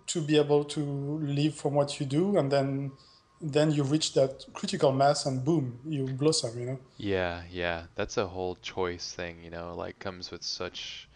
to 0.08 0.22
be 0.22 0.38
able 0.38 0.64
to 0.66 0.82
live 1.22 1.56
from 1.56 1.74
what 1.74 2.00
you 2.00 2.06
do, 2.06 2.38
and 2.38 2.52
then 2.52 2.92
then 3.40 3.72
you 3.72 3.84
reach 3.84 4.14
that 4.14 4.44
critical 4.54 4.92
mass 4.92 5.26
and 5.28 5.46
boom, 5.46 5.80
you 5.86 6.06
blossom. 6.06 6.60
You 6.60 6.66
know. 6.66 6.80
Yeah, 6.98 7.44
yeah, 7.52 7.84
that's 7.96 8.18
a 8.18 8.28
whole 8.28 8.56
choice 8.56 9.14
thing, 9.14 9.44
you 9.44 9.52
know, 9.52 9.76
like 9.76 10.00
comes 10.00 10.32
with 10.32 10.44
such 10.44 11.08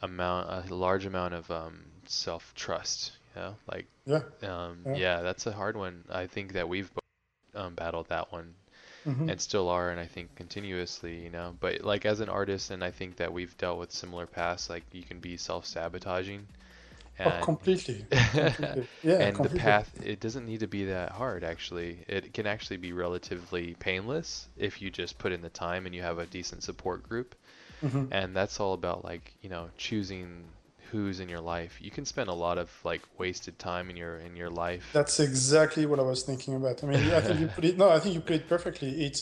amount, 0.00 0.48
a 0.70 0.74
large 0.74 1.04
amount 1.06 1.34
of 1.34 1.50
um, 1.50 1.84
self-trust, 2.06 3.12
you 3.34 3.42
know, 3.42 3.56
like 3.66 3.86
Yeah. 4.06 4.22
um, 4.42 4.78
Yeah. 4.86 4.94
yeah, 4.96 5.22
that's 5.22 5.46
a 5.46 5.52
hard 5.52 5.76
one. 5.76 6.04
I 6.10 6.26
think 6.26 6.52
that 6.52 6.68
we've 6.68 6.92
both 6.94 7.03
um, 7.56 7.74
battled 7.74 8.08
that 8.08 8.32
one 8.32 8.54
Mhm. 9.04 9.28
and 9.28 9.40
still 9.40 9.68
are, 9.68 9.90
and 9.90 10.00
I 10.00 10.06
think 10.06 10.34
continuously, 10.36 11.22
you 11.24 11.30
know, 11.30 11.56
but 11.60 11.82
like 11.82 12.06
as 12.06 12.20
an 12.20 12.28
artist, 12.28 12.70
and 12.70 12.84
I 12.84 12.90
think 12.90 13.16
that 13.16 13.32
we've 13.32 13.56
dealt 13.58 13.78
with 13.78 13.92
similar 13.92 14.26
paths, 14.26 14.70
like 14.70 14.84
you 14.92 15.02
can 15.04 15.20
be 15.20 15.36
self-sabotaging, 15.36 16.48
Oh, 17.24 17.32
and 17.32 17.40
completely. 17.40 18.08
completely. 18.36 18.88
Yeah, 19.02 19.18
and 19.18 19.42
the 19.42 19.50
path 19.50 19.92
it 20.02 20.20
doesn't 20.20 20.46
need 20.46 20.60
to 20.60 20.66
be 20.66 20.84
that 20.84 21.12
hard 21.12 21.44
actually 21.44 22.04
it 22.08 22.32
can 22.34 22.46
actually 22.46 22.76
be 22.76 22.92
relatively 22.92 23.74
painless 23.74 24.48
if 24.56 24.82
you 24.82 24.90
just 24.90 25.18
put 25.18 25.32
in 25.32 25.40
the 25.42 25.50
time 25.50 25.86
and 25.86 25.94
you 25.94 26.02
have 26.02 26.18
a 26.18 26.26
decent 26.26 26.62
support 26.62 27.02
group 27.08 27.34
Mhm. 27.82 28.12
and 28.12 28.36
that's 28.36 28.60
all 28.60 28.74
about 28.74 29.04
like 29.04 29.34
you 29.42 29.48
know 29.48 29.68
choosing 29.78 30.44
who's 30.94 31.18
in 31.18 31.28
your 31.28 31.40
life. 31.40 31.72
You 31.86 31.90
can 31.90 32.04
spend 32.04 32.28
a 32.36 32.38
lot 32.46 32.56
of 32.56 32.68
like 32.84 33.02
wasted 33.18 33.58
time 33.58 33.90
in 33.90 33.96
your 33.96 34.14
in 34.26 34.36
your 34.42 34.52
life. 34.66 34.84
That's 34.92 35.18
exactly 35.28 35.84
what 35.90 35.98
I 35.98 36.06
was 36.12 36.22
thinking 36.22 36.54
about. 36.60 36.76
I 36.84 36.86
mean, 36.86 37.10
I 37.18 37.20
think 37.20 37.40
you 37.40 37.48
put 37.48 37.64
it. 37.64 37.76
No, 37.82 37.88
I 37.96 37.98
think 38.00 38.14
you 38.14 38.20
put 38.20 38.36
it 38.40 38.48
perfectly. 38.48 38.90
It's 39.06 39.20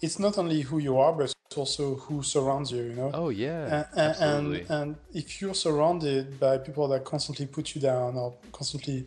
it's 0.00 0.18
not 0.18 0.38
only 0.38 0.60
who 0.68 0.78
you 0.78 0.94
are, 1.04 1.12
but 1.12 1.24
it's 1.24 1.58
also 1.62 1.84
who 2.04 2.22
surrounds 2.22 2.70
you. 2.70 2.82
You 2.90 2.96
know. 3.00 3.10
Oh 3.22 3.30
yeah, 3.30 3.62
and, 3.76 3.86
absolutely. 4.06 4.60
And, 4.60 4.70
and 4.70 4.96
if 5.12 5.26
you're 5.40 5.58
surrounded 5.66 6.38
by 6.38 6.58
people 6.58 6.86
that 6.92 7.04
constantly 7.04 7.46
put 7.46 7.74
you 7.74 7.80
down 7.80 8.10
or 8.16 8.28
constantly, 8.52 8.98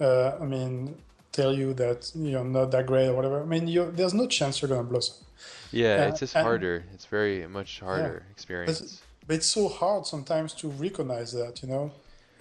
uh, 0.00 0.32
I 0.40 0.44
mean, 0.54 0.96
tell 1.30 1.52
you 1.54 1.74
that 1.74 2.10
you're 2.14 2.44
not 2.44 2.72
that 2.72 2.86
great 2.86 3.08
or 3.10 3.14
whatever, 3.14 3.38
I 3.42 3.46
mean, 3.46 3.64
there's 3.94 4.14
no 4.14 4.26
chance 4.26 4.60
you're 4.60 4.72
gonna 4.74 4.82
blossom. 4.82 5.16
Yeah, 5.70 6.04
uh, 6.04 6.08
it's 6.08 6.20
just 6.20 6.34
harder. 6.34 6.84
It's 6.94 7.06
very 7.06 7.46
much 7.46 7.80
harder 7.80 8.24
yeah, 8.24 8.32
experience. 8.32 9.02
But, 9.26 9.36
it's 9.36 9.46
so 9.46 9.68
hard 9.68 10.06
sometimes 10.06 10.52
to 10.54 10.68
recognize 10.68 11.32
that. 11.32 11.62
You 11.62 11.68
know, 11.68 11.92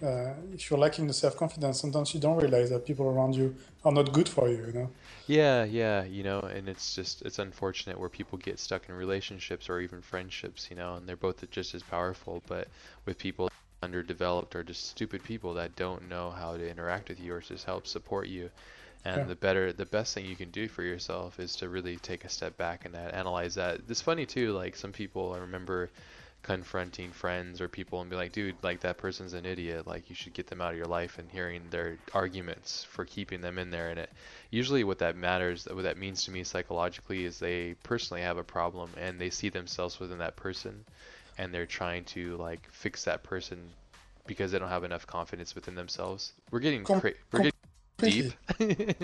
uh, 0.04 0.34
if 0.54 0.70
you're 0.70 0.80
lacking 0.80 1.08
the 1.08 1.14
self 1.14 1.36
confidence, 1.38 1.80
sometimes 1.80 2.14
you 2.14 2.20
don't 2.20 2.38
realize 2.38 2.70
that 2.70 2.86
people 2.86 3.08
around 3.08 3.36
you 3.36 3.56
are 3.86 3.92
not 3.92 4.12
good 4.12 4.28
for 4.28 4.50
you. 4.50 4.66
You 4.68 4.74
know. 4.74 4.90
Yeah, 5.28 5.64
yeah, 5.64 6.04
you 6.04 6.24
know, 6.24 6.40
and 6.42 6.68
it's 6.68 6.96
just 6.96 7.22
it's 7.22 7.40
unfortunate 7.40 8.00
where 8.00 8.10
people 8.10 8.38
get 8.38 8.60
stuck 8.60 8.90
in 8.90 8.96
relationships 8.96 9.70
or 9.70 9.80
even 9.80 10.02
friendships, 10.02 10.68
you 10.70 10.76
know, 10.76 10.96
and 10.96 11.08
they're 11.08 11.16
both 11.16 11.50
just 11.52 11.74
as 11.76 11.84
powerful, 11.84 12.44
but 12.48 12.68
with 13.06 13.18
people 13.18 13.50
underdeveloped 13.84 14.56
or 14.56 14.64
just 14.64 14.90
stupid 14.90 15.24
people 15.24 15.54
that 15.56 15.76
don't 15.76 16.08
know 16.08 16.30
how 16.30 16.56
to 16.56 16.70
interact 16.70 17.10
with 17.10 17.20
you 17.20 17.34
or 17.34 17.42
just 17.42 17.66
help 17.66 17.88
support 17.88 18.28
you. 18.28 18.50
And 19.04 19.22
yeah. 19.22 19.24
the 19.24 19.36
better, 19.36 19.74
the 19.74 19.86
best 19.86 20.14
thing 20.14 20.26
you 20.26 20.36
can 20.36 20.52
do 20.52 20.68
for 20.68 20.84
yourself 20.84 21.40
is 21.40 21.56
to 21.58 21.70
really 21.70 21.98
take 21.98 22.24
a 22.24 22.30
step 22.30 22.56
back 22.58 22.86
and 22.86 22.96
analyze 22.96 23.56
that. 23.56 23.82
It's 23.90 24.02
funny 24.02 24.26
too, 24.26 24.54
like 24.54 24.76
some 24.76 24.92
people 24.92 25.34
I 25.34 25.40
remember 25.40 25.90
confronting 26.44 27.12
friends 27.12 27.62
or 27.62 27.68
people 27.68 28.02
and 28.02 28.10
be 28.10 28.16
like, 28.16 28.32
dude, 28.32 28.56
like 28.64 28.82
that 28.82 28.98
person's 28.98 29.34
an 29.34 29.46
idiot. 29.46 29.86
Like 29.86 30.10
you 30.10 30.16
should 30.16 30.34
get 30.34 30.48
them 30.48 30.62
out 30.62 30.72
of 30.72 30.78
your 30.78 30.88
life 30.88 31.20
and 31.20 31.30
hearing 31.30 31.62
their 31.70 31.98
arguments 32.14 32.84
for 32.84 33.06
keeping 33.06 33.42
them 33.42 33.58
in 33.60 33.70
there. 33.70 33.90
And 33.90 34.00
it 34.00 34.10
usually 34.50 34.84
what 34.84 35.00
that 35.00 35.16
matters, 35.16 35.68
what 35.72 35.84
that 35.84 35.98
means 35.98 36.26
to 36.26 36.32
me 36.32 36.44
psychologically 36.44 37.26
is 37.26 37.40
they 37.40 37.76
personally 37.84 38.24
have 38.24 38.38
a 38.38 38.44
problem 38.44 38.90
and 38.98 39.20
they 39.20 39.30
see 39.30 39.50
themselves 39.50 40.00
within 40.00 40.18
that 40.20 40.36
person 40.36 40.84
and 41.38 41.54
they're 41.54 41.66
trying 41.66 42.04
to 42.06 42.38
like 42.38 42.68
fix 42.72 43.04
that 43.06 43.24
person 43.24 43.58
because 44.28 44.52
they 44.52 44.60
don't 44.60 44.70
have 44.70 44.84
enough 44.84 45.06
confidence 45.06 45.56
within 45.56 45.76
themselves. 45.76 46.34
We're 46.52 46.60
getting 46.60 46.84
com- 46.84 47.02
cra- 47.02 47.14
we're 47.32 47.40
getting 47.40 47.61
deep. 48.02 48.34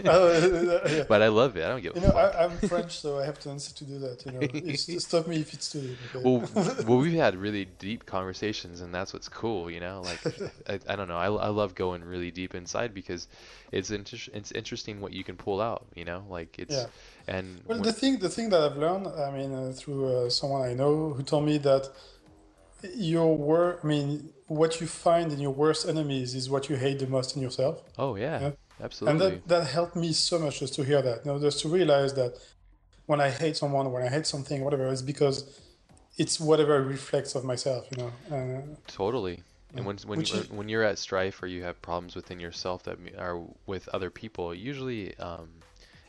oh, 0.06 0.82
yeah. 0.90 1.04
But 1.08 1.22
I 1.22 1.28
love 1.28 1.56
it. 1.58 1.64
I 1.64 1.70
don't 1.70 1.82
give 1.82 1.96
you 1.96 2.02
a 2.02 2.06
know, 2.06 2.12
fuck. 2.12 2.36
I, 2.36 2.44
am 2.44 2.58
French, 2.70 3.00
so 3.00 3.20
I 3.20 3.26
have 3.26 3.40
to 3.40 3.50
answer 3.50 3.74
to 3.74 3.86
do 3.86 4.00
that. 4.00 4.26
You 4.26 4.32
know, 4.34 4.74
stop 4.76 5.28
me 5.28 5.38
if 5.38 5.54
it's 5.54 5.72
too 5.72 5.82
deep. 5.82 5.98
Okay? 6.16 6.24
Well, 6.24 6.50
well, 6.88 6.98
we've 6.98 7.14
had 7.14 7.36
really 7.36 7.66
deep 7.80 8.06
conversations, 8.06 8.82
and 8.82 8.94
that's 8.94 9.14
what's 9.14 9.30
cool. 9.30 9.72
You 9.72 9.80
know, 9.80 10.02
like 10.04 10.20
I, 10.68 10.94
I 10.94 10.96
don't 10.96 11.08
know. 11.08 11.18
I, 11.18 11.28
I 11.28 11.50
love 11.50 11.76
going 11.76 12.04
really 12.04 12.32
deep 12.32 12.56
inside 12.56 12.94
because 12.94 13.28
it's 13.72 13.92
inter- 13.92 14.32
it's 14.34 14.52
interesting 14.52 15.00
what 15.02 15.14
you 15.14 15.24
can 15.24 15.36
pull 15.36 15.62
out. 15.62 15.86
You 15.96 16.06
know, 16.06 16.24
like 16.30 16.60
it's 16.60 16.76
yeah. 16.76 16.86
and 17.28 17.62
well, 17.66 17.80
the 17.80 17.94
thing 17.94 18.20
the 18.20 18.30
thing 18.30 18.50
that 18.50 18.62
I've 18.62 18.78
learned, 18.78 19.08
I 19.08 19.32
mean, 19.32 19.54
uh, 19.54 19.74
through 19.76 20.26
uh, 20.26 20.30
someone 20.30 20.62
I 20.64 20.74
know 20.74 21.14
who 21.14 21.24
told 21.24 21.46
me 21.46 21.58
that 21.60 21.90
your 22.96 23.36
work, 23.36 23.80
I 23.84 23.88
mean, 23.88 24.30
what 24.48 24.80
you 24.80 24.88
find 24.88 25.32
in 25.32 25.40
your 25.40 25.52
worst 25.52 25.88
enemies 25.88 26.36
is 26.36 26.50
what 26.50 26.70
you 26.70 26.76
hate 26.76 27.00
the 27.00 27.08
most 27.08 27.36
in 27.36 27.42
yourself. 27.42 27.82
Oh 27.98 28.16
yeah. 28.16 28.40
yeah? 28.40 28.52
Absolutely. 28.82 29.12
And 29.12 29.22
that, 29.22 29.48
that 29.48 29.68
helped 29.68 29.96
me 29.96 30.14
so 30.14 30.40
much 30.40 30.60
just 30.60 30.76
to 30.76 30.84
hear 30.84 31.02
that. 31.02 31.26
You 31.26 31.32
know, 31.32 31.40
just 31.40 31.60
to 31.62 31.70
realize 31.70 32.14
that 32.14 32.38
when 33.06 33.20
I 33.22 33.30
hate 33.30 33.58
someone, 33.58 33.92
when 33.92 34.04
I 34.04 34.10
hate 34.10 34.28
something, 34.28 34.64
whatever, 34.64 34.88
it's 34.88 35.02
because 35.02 35.60
it's 36.18 36.40
whatever 36.40 36.82
reflects 36.82 37.36
of 37.36 37.44
myself, 37.44 37.88
you 37.92 38.04
know. 38.04 38.12
Uh, 38.36 38.62
totally. 38.88 39.44
And 39.76 39.86
when 39.86 39.98
when 40.06 40.22
you, 40.22 40.36
is, 40.36 40.50
when 40.50 40.70
you're 40.70 40.84
at 40.84 40.98
strife 40.98 41.44
or 41.44 41.48
you 41.48 41.64
have 41.64 41.82
problems 41.82 42.16
within 42.16 42.40
yourself 42.40 42.84
that 42.84 42.98
are 43.18 43.42
with 43.66 43.88
other 43.90 44.10
people, 44.10 44.54
usually 44.54 45.16
um, 45.18 45.50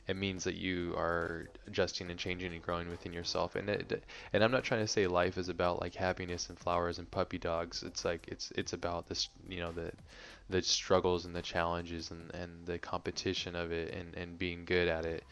it 0.07 0.16
means 0.16 0.44
that 0.44 0.54
you 0.54 0.94
are 0.96 1.48
adjusting 1.66 2.11
and 2.11 2.18
changing 2.18 2.52
and 2.52 2.62
growing 2.62 2.88
within 2.88 3.12
yourself. 3.12 3.57
And 3.57 3.68
it, 3.68 4.04
and 4.33 4.42
I'm 4.42 4.50
not 4.50 4.64
trying 4.64 4.81
to 4.81 4.88
say 4.88 5.07
life 5.07 5.37
is 5.37 5.48
about 5.48 5.81
like 5.81 5.94
happiness 5.94 6.48
and 6.48 6.59
flowers 6.59 6.98
and 6.98 7.11
puppy 7.11 7.38
dogs. 7.38 7.83
It's 7.83 8.04
like 8.04 8.26
it's 8.28 8.50
it's 8.57 8.72
about 8.72 9.09
this, 9.09 9.28
you 9.48 9.61
know, 9.61 9.72
the 9.72 9.92
the 10.50 10.62
struggles 10.62 11.24
and 11.24 11.34
the 11.34 11.42
challenges 11.42 12.11
and, 12.11 12.34
and 12.34 12.66
the 12.66 12.78
competition 12.78 13.54
of 13.54 13.72
it 13.72 13.94
and, 13.94 14.14
and 14.14 14.38
being 14.38 14.64
good 14.64 14.88
at 14.88 15.04
it. 15.04 15.24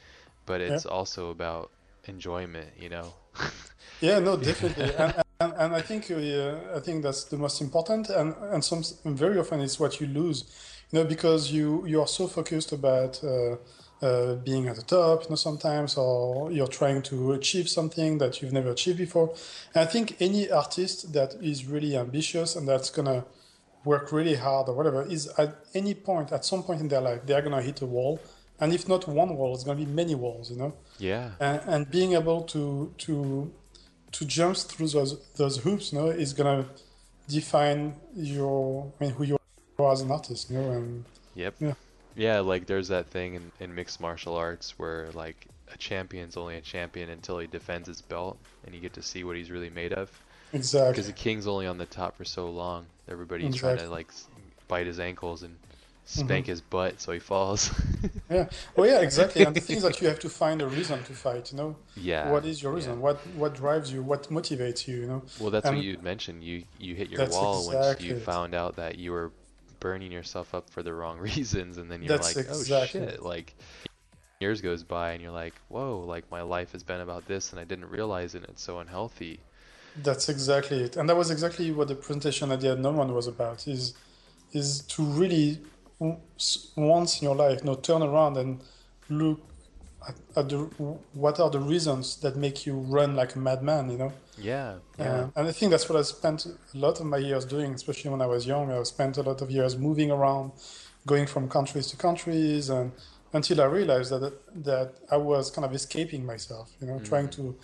But 0.45 0.61
it's 0.61 0.85
yeah. 0.85 0.91
also 0.91 1.31
about 1.31 1.71
enjoyment, 2.05 2.69
you 2.79 2.89
know. 2.89 3.13
yeah, 4.01 4.19
no, 4.19 4.37
definitely. 4.37 4.95
and, 4.95 5.15
and, 5.41 5.53
and, 5.57 5.75
I 5.75 5.81
think 5.81 6.11
uh, 6.11 6.77
I 6.77 6.81
think 6.81 7.03
that's 7.03 7.25
the 7.25 7.37
most 7.37 7.61
important, 7.61 8.09
and 8.11 8.35
and 8.53 8.65
some 8.65 8.83
very 9.05 9.39
often 9.39 9.61
it's 9.61 9.81
what 9.81 10.01
you 10.01 10.07
lose, 10.07 10.45
you 10.91 10.99
know, 10.99 11.05
because 11.05 11.51
you 11.51 11.85
you 11.87 12.01
are 12.01 12.09
so 12.09 12.27
focused 12.27 12.73
about. 12.73 13.23
Uh, 13.23 13.57
uh, 14.03 14.35
being 14.35 14.69
at 14.69 14.77
the 14.77 14.83
top, 14.83 15.23
you 15.23 15.31
know, 15.31 15.37
sometimes, 15.37 15.97
or 15.97 16.53
you're 16.53 16.67
trying 16.67 17.01
to 17.01 17.33
achieve 17.33 17.67
something 17.67 18.19
that 18.19 18.43
you've 18.43 18.53
never 18.53 18.71
achieved 18.71 18.99
before. 18.99 19.35
And 19.75 19.89
I 19.89 19.91
think 19.91 20.17
any 20.21 20.51
artist 20.51 21.15
that 21.15 21.35
is 21.41 21.65
really 21.65 21.97
ambitious 21.97 22.57
and 22.57 22.69
that's 22.69 22.91
gonna 22.91 23.25
work 23.87 24.13
really 24.13 24.35
hard 24.35 24.69
or 24.69 24.75
whatever 24.75 25.07
is 25.07 25.29
at 25.39 25.57
any 25.73 25.95
point, 25.95 26.33
at 26.33 26.45
some 26.45 26.63
point 26.63 26.81
in 26.81 26.89
their 26.89 27.01
life, 27.01 27.21
they're 27.25 27.41
gonna 27.41 27.63
hit 27.63 27.81
a 27.81 27.87
wall, 27.87 28.21
and 28.61 28.73
if 28.73 28.89
not 28.89 29.07
one 29.07 29.35
wall, 29.37 29.55
it's 29.55 29.65
gonna 29.65 29.79
be 29.79 29.87
many 29.87 30.15
walls, 30.15 30.51
you 30.51 30.57
know. 30.57 30.75
Yeah. 30.99 31.31
And, 31.41 31.61
and 31.67 31.91
being 31.91 32.13
able 32.13 32.43
to 32.55 32.93
to 32.99 33.53
to 34.13 34.25
jump 34.25 34.57
through 34.57 34.89
those 34.89 35.13
those 35.37 35.59
hoops, 35.59 35.93
you 35.93 35.99
know, 35.99 36.09
is 36.09 36.33
gonna 36.33 36.67
define 37.29 37.95
your, 38.15 38.93
I 39.01 39.05
mean, 39.05 39.15
who 39.15 39.25
you 39.25 39.39
are 39.79 39.93
as 39.93 40.01
an 40.01 40.11
artist, 40.11 40.51
you 40.51 40.59
know. 40.59 40.71
And 40.73 41.05
yep. 41.35 41.55
Yeah. 41.61 41.75
Yeah, 42.17 42.41
like 42.41 42.67
there's 42.67 42.89
that 42.89 43.09
thing 43.09 43.35
in, 43.35 43.53
in 43.61 43.75
mixed 43.75 44.01
martial 44.01 44.35
arts 44.37 44.79
where 44.79 45.11
like 45.13 45.47
a 45.73 45.77
champion's 45.77 46.37
only 46.37 46.57
a 46.57 46.61
champion 46.61 47.11
until 47.11 47.39
he 47.39 47.47
defends 47.47 47.87
his 47.87 48.01
belt, 48.01 48.39
and 48.65 48.75
you 48.75 48.81
get 48.81 48.95
to 48.95 49.03
see 49.03 49.23
what 49.23 49.37
he's 49.37 49.51
really 49.51 49.71
made 49.71 49.93
of. 49.93 50.11
Exactly. 50.53 50.93
Because 50.93 51.07
the 51.07 51.13
king's 51.13 51.47
only 51.47 51.67
on 51.67 51.79
the 51.79 51.87
top 51.87 52.17
for 52.17 52.25
so 52.25 52.49
long. 52.49 52.87
Everybody's 53.09 53.47
exactly. 53.47 53.77
trying 53.77 53.89
to 53.89 53.91
like 53.91 54.09
bite 54.69 54.87
his 54.87 54.99
ankles 54.99 55.43
and 55.43 55.57
spank 56.07 56.45
mm-hmm. 56.45 56.53
his 56.53 56.61
butt 56.61 57.01
so 57.01 57.13
he 57.13 57.19
falls. 57.19 57.71
yeah. 58.31 58.49
Well, 58.77 58.89
yeah, 58.89 59.01
exactly. 59.01 59.45
And 59.45 59.55
the 59.55 59.61
thing 59.61 59.77
is 59.77 59.83
that 59.83 60.01
you 60.01 60.09
have 60.09 60.21
to 60.21 60.29
find 60.29 60.63
a 60.63 60.67
reason 60.67 61.03
to 61.05 61.13
fight. 61.13 61.53
You 61.53 61.59
know. 61.59 61.77
Yeah. 61.97 62.31
What 62.31 62.47
is 62.47 62.63
your 62.63 62.73
reason? 62.73 62.95
Yeah. 62.95 62.99
What 62.99 63.17
what 63.37 63.55
drives 63.55 63.93
you? 63.93 64.03
What 64.03 64.31
motivates 64.31 64.87
you? 64.89 64.97
You 65.01 65.07
know. 65.07 65.23
Well, 65.39 65.51
that's 65.51 65.67
and 65.67 65.77
what 65.77 65.85
you 65.85 65.99
mentioned. 65.99 66.43
You 66.43 66.63
you 66.79 66.95
hit 66.95 67.11
your 67.11 67.27
wall 67.29 67.67
exactly 67.67 68.09
once 68.09 68.21
you 68.21 68.25
found 68.25 68.55
out 68.55 68.77
that 68.77 68.99
you 68.99 69.13
were 69.13 69.33
burning 69.81 70.11
yourself 70.11 70.55
up 70.55 70.71
for 70.71 70.83
the 70.83 70.95
wrong 70.95 71.19
reasons, 71.31 71.77
and 71.77 71.91
then 71.91 72.03
you're 72.03 72.17
that's 72.17 72.37
like, 72.37 72.47
oh, 72.49 72.59
exactly. 72.59 73.03
oh 73.03 73.09
shit, 73.11 73.23
like. 73.23 73.55
Years 74.39 74.61
goes 74.61 74.83
by 74.83 75.13
and 75.13 75.23
you're 75.23 75.33
like, 75.33 75.55
whoa, 75.69 76.05
like 76.07 76.31
my 76.31 76.43
life 76.43 76.73
has 76.73 76.83
been 76.83 77.01
about 77.01 77.27
this 77.27 77.53
and 77.53 77.59
I 77.59 77.65
didn't 77.65 77.87
realize 77.87 78.35
it. 78.35 78.43
And 78.43 78.51
it's 78.51 78.63
so 78.63 78.81
unhealthy. 78.81 79.41
That's 80.03 80.29
exactly 80.29 80.83
it, 80.83 80.97
and 80.97 81.09
that 81.09 81.17
was 81.17 81.31
exactly 81.31 81.71
what 81.73 81.89
the 81.89 81.95
presentation 81.95 82.53
I 82.53 82.57
did 82.57 82.73
at 82.73 82.93
One 82.93 83.15
was 83.15 83.27
about. 83.27 83.67
Is 83.67 83.95
is 84.53 84.83
to 84.83 85.03
really 85.03 85.59
once 85.99 87.21
in 87.21 87.25
your 87.25 87.35
life, 87.35 87.61
you 87.61 87.67
know, 87.67 87.75
turn 87.75 88.03
around 88.03 88.37
and 88.37 88.61
look 89.09 89.41
at, 90.07 90.15
at 90.37 90.49
the 90.49 90.59
what 91.15 91.41
are 91.41 91.51
the 91.51 91.61
reasons 91.61 92.17
that 92.17 92.37
make 92.37 92.67
you 92.67 92.75
run 92.75 93.17
like 93.17 93.35
a 93.35 93.39
madman, 93.39 93.91
you 93.91 93.99
know. 93.99 94.13
Yeah. 94.39 94.77
yeah. 94.99 95.05
Uh, 95.05 95.29
and 95.37 95.49
I 95.49 95.53
think 95.53 95.71
that's 95.71 95.89
what 95.89 95.99
I 95.99 96.03
spent 96.03 96.47
a 96.47 96.77
lot 96.77 97.01
of 97.01 97.07
my 97.07 97.17
years 97.17 97.45
doing, 97.45 97.73
especially 97.75 98.11
when 98.11 98.21
I 98.21 98.27
was 98.27 98.47
young. 98.47 98.71
I 98.71 98.83
spent 98.83 99.17
a 99.17 99.23
lot 99.23 99.41
of 99.41 99.51
years 99.51 99.77
moving 99.77 100.11
around, 100.11 100.53
going 101.07 101.27
from 101.27 101.49
countries 101.49 101.87
to 101.89 101.97
countries, 101.97 102.69
and 102.69 102.93
until 103.33 103.63
I 103.63 103.65
realized 103.65 104.11
that 104.13 104.33
that 104.65 104.93
I 105.11 105.17
was 105.17 105.51
kind 105.51 105.65
of 105.65 105.75
escaping 105.75 106.27
myself, 106.27 106.73
you 106.81 106.87
know, 106.87 106.99
mm. 106.99 107.09
trying 107.09 107.29
to 107.31 107.57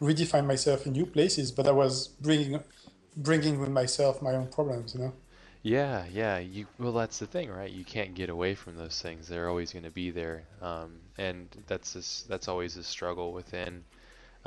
redefine 0.00 0.46
myself 0.46 0.86
in 0.86 0.92
new 0.92 1.06
places, 1.06 1.52
but 1.52 1.66
I 1.66 1.72
was 1.72 2.08
bringing 2.08 2.60
bringing 3.16 3.58
with 3.58 3.70
myself 3.70 4.20
my 4.20 4.34
own 4.34 4.48
problems, 4.48 4.94
you 4.94 5.00
know. 5.00 5.12
Yeah, 5.62 6.04
yeah. 6.12 6.38
You 6.38 6.66
well, 6.78 6.92
that's 6.92 7.18
the 7.18 7.26
thing, 7.26 7.50
right? 7.50 7.70
You 7.70 7.84
can't 7.84 8.14
get 8.14 8.30
away 8.30 8.54
from 8.54 8.76
those 8.76 9.00
things. 9.00 9.26
They're 9.26 9.48
always 9.48 9.72
going 9.72 9.84
to 9.84 9.90
be 9.90 10.10
there, 10.10 10.44
um, 10.62 11.00
and 11.18 11.48
that's 11.66 11.94
this, 11.94 12.24
that's 12.28 12.46
always 12.46 12.76
a 12.76 12.84
struggle 12.84 13.32
within 13.32 13.84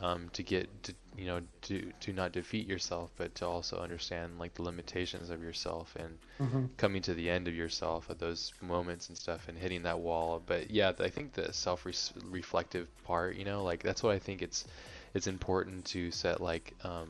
um, 0.01 0.29
to 0.31 0.43
get 0.43 0.83
to 0.83 0.93
you 1.17 1.25
know 1.25 1.41
to 1.63 1.91
to 1.99 2.13
not 2.13 2.31
defeat 2.31 2.67
yourself, 2.67 3.11
but 3.17 3.35
to 3.35 3.45
also 3.45 3.79
understand 3.79 4.39
like 4.39 4.53
the 4.53 4.61
limitations 4.61 5.29
of 5.29 5.43
yourself 5.43 5.93
and 5.97 6.17
mm-hmm. 6.39 6.65
coming 6.77 7.01
to 7.01 7.13
the 7.13 7.29
end 7.29 7.47
of 7.47 7.55
yourself 7.55 8.09
at 8.09 8.19
those 8.19 8.53
moments 8.61 9.09
and 9.09 9.17
stuff, 9.17 9.49
and 9.49 9.57
hitting 9.57 9.83
that 9.83 9.99
wall. 9.99 10.41
But 10.45 10.71
yeah, 10.71 10.93
I 10.99 11.09
think 11.09 11.33
the 11.33 11.51
self-reflective 11.51 12.87
part, 13.03 13.35
you 13.35 13.43
know, 13.43 13.63
like 13.63 13.83
that's 13.83 14.01
what 14.01 14.15
I 14.15 14.19
think 14.19 14.41
it's 14.41 14.63
it's 15.13 15.27
important 15.27 15.85
to 15.85 16.11
set 16.11 16.41
like 16.41 16.73
um, 16.83 17.09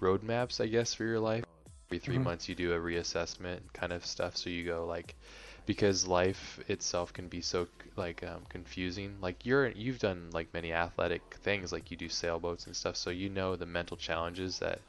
roadmaps, 0.00 0.62
I 0.62 0.66
guess, 0.66 0.94
for 0.94 1.04
your 1.04 1.20
life. 1.20 1.44
Every 1.88 1.98
3 1.98 2.14
mm-hmm. 2.14 2.24
months, 2.24 2.48
you 2.48 2.54
do 2.54 2.72
a 2.72 2.78
reassessment 2.78 3.60
kind 3.72 3.92
of 3.92 4.04
stuff. 4.06 4.36
So 4.36 4.50
you 4.50 4.64
go 4.64 4.86
like, 4.86 5.14
because 5.66 6.06
life 6.06 6.60
itself 6.68 7.12
can 7.12 7.28
be 7.28 7.40
so 7.40 7.66
like 7.96 8.22
um, 8.24 8.42
confusing. 8.48 9.16
Like 9.20 9.46
you're 9.46 9.68
you've 9.68 9.98
done 9.98 10.30
like 10.32 10.52
many 10.52 10.72
athletic 10.72 11.22
things, 11.42 11.72
like 11.72 11.90
you 11.90 11.96
do 11.96 12.08
sailboats 12.08 12.66
and 12.66 12.76
stuff, 12.76 12.96
so 12.96 13.10
you 13.10 13.28
know 13.28 13.56
the 13.56 13.66
mental 13.66 13.96
challenges 13.96 14.58
that 14.58 14.80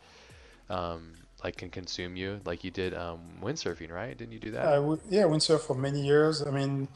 um, 0.69 1.13
like 1.43 1.57
can 1.57 1.69
consume 1.69 2.15
you, 2.15 2.41
like 2.45 2.63
you 2.63 2.71
did 2.71 2.93
um, 2.93 3.19
windsurfing, 3.41 3.91
right? 3.91 4.17
Didn't 4.17 4.33
you 4.33 4.39
do 4.39 4.51
that? 4.51 4.67
I 4.67 4.77
yeah, 5.09 5.23
windsurf 5.23 5.61
for 5.61 5.75
many 5.75 6.05
years. 6.05 6.45
I 6.45 6.51
mean, 6.51 6.87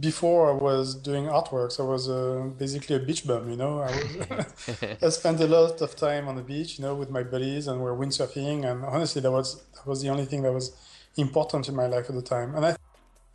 before 0.00 0.50
I 0.50 0.52
was 0.52 0.94
doing 0.94 1.24
artworks, 1.24 1.80
I 1.80 1.82
was 1.82 2.08
uh, 2.08 2.50
basically 2.58 2.96
a 2.96 2.98
beach 2.98 3.26
bum. 3.26 3.50
You 3.50 3.56
know, 3.56 3.80
I 3.80 3.90
was 3.90 4.46
I 5.02 5.08
spent 5.08 5.40
a 5.40 5.46
lot 5.46 5.80
of 5.80 5.96
time 5.96 6.28
on 6.28 6.36
the 6.36 6.42
beach, 6.42 6.78
you 6.78 6.84
know, 6.84 6.94
with 6.94 7.10
my 7.10 7.22
buddies, 7.22 7.66
and 7.66 7.80
we're 7.80 7.96
windsurfing. 7.96 8.70
And 8.70 8.84
honestly, 8.84 9.20
that 9.22 9.30
was 9.30 9.62
that 9.74 9.86
was 9.86 10.02
the 10.02 10.08
only 10.08 10.24
thing 10.24 10.42
that 10.42 10.52
was 10.52 10.76
important 11.16 11.68
in 11.68 11.74
my 11.74 11.86
life 11.86 12.08
at 12.08 12.14
the 12.14 12.22
time. 12.22 12.54
And 12.54 12.64
I, 12.64 12.70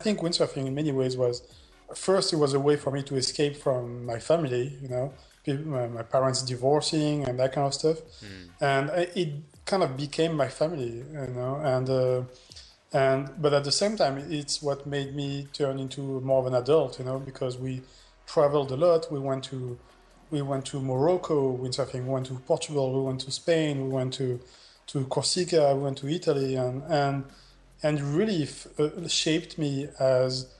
I 0.00 0.02
think 0.02 0.20
windsurfing, 0.20 0.66
in 0.66 0.74
many 0.74 0.92
ways, 0.92 1.16
was 1.16 1.42
first 1.94 2.32
it 2.32 2.36
was 2.36 2.54
a 2.54 2.60
way 2.60 2.76
for 2.76 2.90
me 2.90 3.02
to 3.04 3.16
escape 3.16 3.56
from 3.56 4.06
my 4.06 4.18
family. 4.18 4.78
You 4.80 4.88
know, 4.88 5.12
my, 5.46 5.86
my 5.86 6.02
parents 6.02 6.42
divorcing 6.42 7.24
and 7.28 7.38
that 7.38 7.52
kind 7.52 7.66
of 7.66 7.74
stuff, 7.74 7.98
mm. 7.98 8.48
and 8.60 8.90
I, 8.90 9.08
it 9.14 9.34
kind 9.64 9.82
of 9.82 9.96
became 9.96 10.34
my 10.34 10.48
family. 10.48 11.04
You 11.12 11.34
know, 11.34 11.60
and. 11.62 11.90
Uh, 11.90 12.22
and 12.92 13.30
but 13.38 13.52
at 13.52 13.64
the 13.64 13.72
same 13.72 13.96
time 13.96 14.16
it's 14.30 14.62
what 14.62 14.86
made 14.86 15.14
me 15.14 15.48
turn 15.52 15.78
into 15.78 16.20
more 16.20 16.40
of 16.40 16.46
an 16.46 16.54
adult 16.54 16.98
you 16.98 17.04
know 17.04 17.18
because 17.18 17.58
we 17.58 17.82
traveled 18.26 18.70
a 18.72 18.76
lot. 18.76 19.10
We 19.10 19.20
went 19.20 19.44
to 19.44 19.78
we 20.30 20.42
went 20.42 20.66
to 20.66 20.80
morocco 20.80 21.56
windsurfing 21.56 22.04
we 22.04 22.10
went 22.10 22.26
to 22.26 22.34
portugal 22.46 22.92
we 22.92 23.06
went 23.06 23.20
to 23.20 23.30
spain 23.30 23.84
we 23.84 23.88
went 23.88 24.12
to 24.14 24.40
to 24.88 25.04
corsica 25.04 25.74
we 25.74 25.82
went 25.82 25.98
to 25.98 26.08
italy 26.08 26.56
and 26.56 26.82
and 26.88 27.24
and 27.82 28.00
really 28.00 28.42
f- 28.42 28.66
uh, 28.78 29.06
shaped 29.06 29.56
me 29.58 29.88
as 30.00 30.52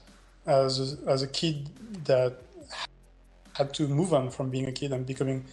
as 0.46 0.92
a, 0.92 1.10
as 1.10 1.22
a 1.22 1.26
kid 1.26 1.68
that 2.04 2.38
had 3.54 3.72
to 3.74 3.88
move 3.88 4.12
on 4.12 4.30
from 4.30 4.50
being 4.50 4.66
a 4.66 4.72
kid 4.72 4.92
and 4.92 5.06
becoming 5.06 5.44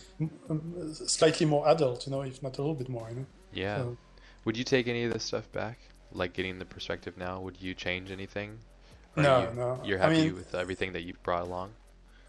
slightly 0.93 1.45
more 1.45 1.67
adult 1.67 2.05
you 2.05 2.11
know 2.11 2.21
if 2.21 2.43
not 2.43 2.57
a 2.57 2.61
little 2.61 2.75
bit 2.75 2.89
more 2.89 3.07
you 3.09 3.15
know. 3.15 3.25
Yeah. 3.51 3.77
So, 3.77 3.97
would 4.45 4.57
you 4.57 4.63
take 4.63 4.87
any 4.87 5.03
of 5.03 5.13
this 5.13 5.23
stuff 5.23 5.51
back 5.51 5.79
like 6.13 6.33
getting 6.33 6.59
the 6.59 6.65
perspective 6.65 7.17
now, 7.17 7.39
would 7.41 7.61
you 7.61 7.73
change 7.73 8.11
anything? 8.11 8.57
Or 9.15 9.23
no, 9.23 9.41
you, 9.41 9.55
no. 9.55 9.79
You're 9.85 9.97
happy 9.99 10.15
I 10.15 10.23
mean, 10.23 10.35
with 10.35 10.55
everything 10.55 10.93
that 10.93 11.01
you've 11.01 11.21
brought 11.23 11.43
along? 11.43 11.71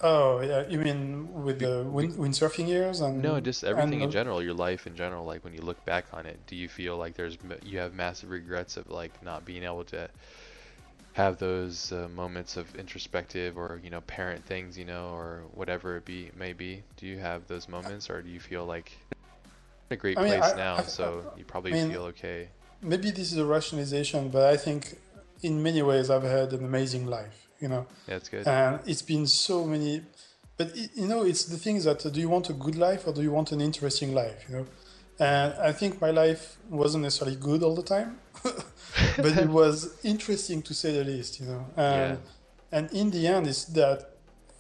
Oh 0.00 0.40
yeah, 0.40 0.66
you 0.68 0.78
mean 0.78 1.44
with 1.44 1.60
the 1.60 1.82
wind, 1.84 2.14
windsurfing 2.14 2.68
years 2.68 3.00
and 3.00 3.22
no, 3.22 3.40
just 3.40 3.64
everything 3.64 3.94
and, 3.94 4.02
in 4.02 4.10
general, 4.10 4.42
your 4.42 4.52
life 4.52 4.86
in 4.86 4.96
general. 4.96 5.24
Like 5.24 5.44
when 5.44 5.54
you 5.54 5.62
look 5.62 5.82
back 5.86 6.04
on 6.12 6.26
it, 6.26 6.38
do 6.46 6.56
you 6.56 6.68
feel 6.68 6.96
like 6.96 7.14
there's 7.14 7.38
you 7.62 7.78
have 7.78 7.94
massive 7.94 8.30
regrets 8.30 8.76
of 8.76 8.90
like 8.90 9.22
not 9.22 9.44
being 9.44 9.62
able 9.62 9.84
to 9.84 10.08
have 11.14 11.38
those 11.38 11.92
uh, 11.92 12.08
moments 12.14 12.56
of 12.56 12.74
introspective 12.74 13.56
or 13.56 13.80
you 13.82 13.88
know 13.88 14.00
parent 14.02 14.44
things, 14.44 14.76
you 14.76 14.84
know, 14.84 15.10
or 15.14 15.44
whatever 15.54 15.96
it 15.96 16.04
be 16.04 16.30
may 16.36 16.52
be? 16.52 16.82
Do 16.96 17.06
you 17.06 17.18
have 17.18 17.46
those 17.46 17.68
moments, 17.68 18.10
or 18.10 18.20
do 18.20 18.28
you 18.28 18.40
feel 18.40 18.66
like 18.66 18.92
a 19.90 19.96
great 19.96 20.18
I 20.18 20.22
mean, 20.22 20.32
place 20.32 20.52
I, 20.52 20.56
now, 20.56 20.82
so 20.82 21.22
you 21.36 21.44
probably 21.44 21.72
mean, 21.72 21.90
feel 21.90 22.02
okay? 22.02 22.48
Maybe 22.84 23.10
this 23.10 23.32
is 23.32 23.38
a 23.38 23.44
rationalization, 23.44 24.28
but 24.28 24.44
I 24.44 24.56
think 24.56 24.96
in 25.42 25.62
many 25.62 25.82
ways 25.82 26.10
I've 26.10 26.22
had 26.22 26.52
an 26.52 26.64
amazing 26.64 27.06
life. 27.06 27.48
You 27.60 27.68
know. 27.68 27.86
Yeah, 28.06 28.16
it's 28.16 28.28
good. 28.28 28.46
And 28.46 28.80
it's 28.86 29.02
been 29.02 29.26
so 29.26 29.64
many, 29.64 30.02
but 30.56 30.68
it, 30.76 30.90
you 30.94 31.08
know, 31.08 31.24
it's 31.24 31.44
the 31.44 31.56
thing 31.56 31.80
that 31.80 32.04
uh, 32.04 32.10
do 32.10 32.20
you 32.20 32.28
want 32.28 32.50
a 32.50 32.52
good 32.52 32.76
life 32.76 33.06
or 33.06 33.12
do 33.12 33.22
you 33.22 33.30
want 33.30 33.52
an 33.52 33.60
interesting 33.60 34.14
life? 34.14 34.44
You 34.48 34.56
know. 34.56 34.66
And 35.18 35.54
I 35.54 35.72
think 35.72 36.00
my 36.00 36.10
life 36.10 36.56
wasn't 36.68 37.04
necessarily 37.04 37.36
good 37.36 37.62
all 37.62 37.74
the 37.74 37.82
time, 37.82 38.18
but 38.42 39.38
it 39.38 39.48
was 39.62 39.96
interesting 40.02 40.60
to 40.62 40.74
say 40.74 40.92
the 40.92 41.04
least. 41.04 41.40
You 41.40 41.46
know. 41.46 41.66
And, 41.76 42.18
yeah. 42.18 42.78
and 42.78 42.92
in 42.92 43.10
the 43.10 43.26
end, 43.26 43.46
it's 43.46 43.64
that 43.66 44.13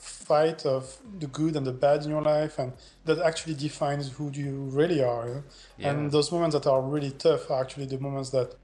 fight 0.04 0.66
of 0.66 0.98
the 1.18 1.26
good 1.26 1.56
and 1.56 1.66
the 1.66 1.72
bad 1.72 2.02
in 2.02 2.10
your 2.10 2.20
life 2.20 2.58
and 2.58 2.72
that 3.06 3.18
actually 3.20 3.54
defines 3.54 4.10
who 4.12 4.30
you 4.32 4.52
really 4.70 5.02
are 5.02 5.42
yeah. 5.78 5.90
and 5.90 6.12
those 6.12 6.30
moments 6.30 6.54
that 6.54 6.68
are 6.68 6.82
really 6.82 7.10
tough 7.12 7.50
are 7.50 7.62
actually 7.62 7.86
the 7.86 7.98
moments 7.98 8.28
that 8.28 8.54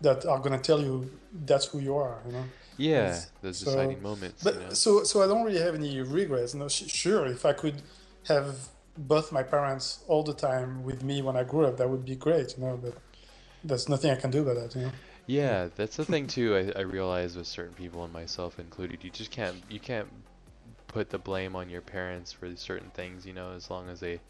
that 0.00 0.24
are 0.24 0.38
going 0.38 0.52
to 0.52 0.58
tell 0.58 0.80
you 0.80 1.10
that's 1.44 1.66
who 1.66 1.78
you 1.78 1.94
are 1.94 2.22
you 2.26 2.32
know 2.32 2.44
yeah 2.78 3.08
it's, 3.08 3.30
those 3.42 3.58
so, 3.58 3.64
deciding 3.66 4.02
moments 4.02 4.42
but 4.42 4.54
you 4.54 4.60
know? 4.60 4.72
so 4.72 5.04
so 5.04 5.22
i 5.22 5.26
don't 5.26 5.44
really 5.44 5.60
have 5.60 5.74
any 5.74 6.00
regrets 6.00 6.54
you 6.54 6.60
know 6.60 6.68
sure 6.68 7.26
if 7.26 7.44
i 7.44 7.52
could 7.52 7.82
have 8.26 8.56
both 8.96 9.30
my 9.30 9.42
parents 9.42 10.04
all 10.08 10.22
the 10.22 10.34
time 10.34 10.82
with 10.82 11.04
me 11.04 11.20
when 11.20 11.36
i 11.36 11.44
grew 11.44 11.66
up 11.66 11.76
that 11.76 11.88
would 11.88 12.04
be 12.04 12.16
great 12.16 12.56
you 12.56 12.64
know 12.64 12.78
but 12.82 12.96
there's 13.62 13.90
nothing 13.90 14.10
i 14.10 14.16
can 14.16 14.30
do 14.30 14.40
about 14.40 14.56
that 14.56 14.74
you 14.74 14.86
know 14.86 14.92
yeah, 15.26 15.68
that's 15.76 15.96
the 15.96 16.04
thing 16.04 16.26
too. 16.26 16.72
I, 16.76 16.80
I 16.80 16.82
realize 16.82 17.36
with 17.36 17.46
certain 17.46 17.74
people 17.74 18.04
and 18.04 18.12
myself 18.12 18.58
included, 18.58 19.04
you 19.04 19.10
just 19.10 19.30
can't 19.30 19.56
you 19.70 19.78
can't 19.78 20.08
put 20.92 21.10
the 21.10 21.18
blame 21.18 21.56
on 21.56 21.68
your 21.68 21.80
parents 21.80 22.32
for 22.32 22.54
certain 22.56 22.90
things, 22.90 23.26
you 23.26 23.32
know, 23.32 23.52
as 23.56 23.70
long 23.70 23.88
as 23.88 24.00
they 24.00 24.20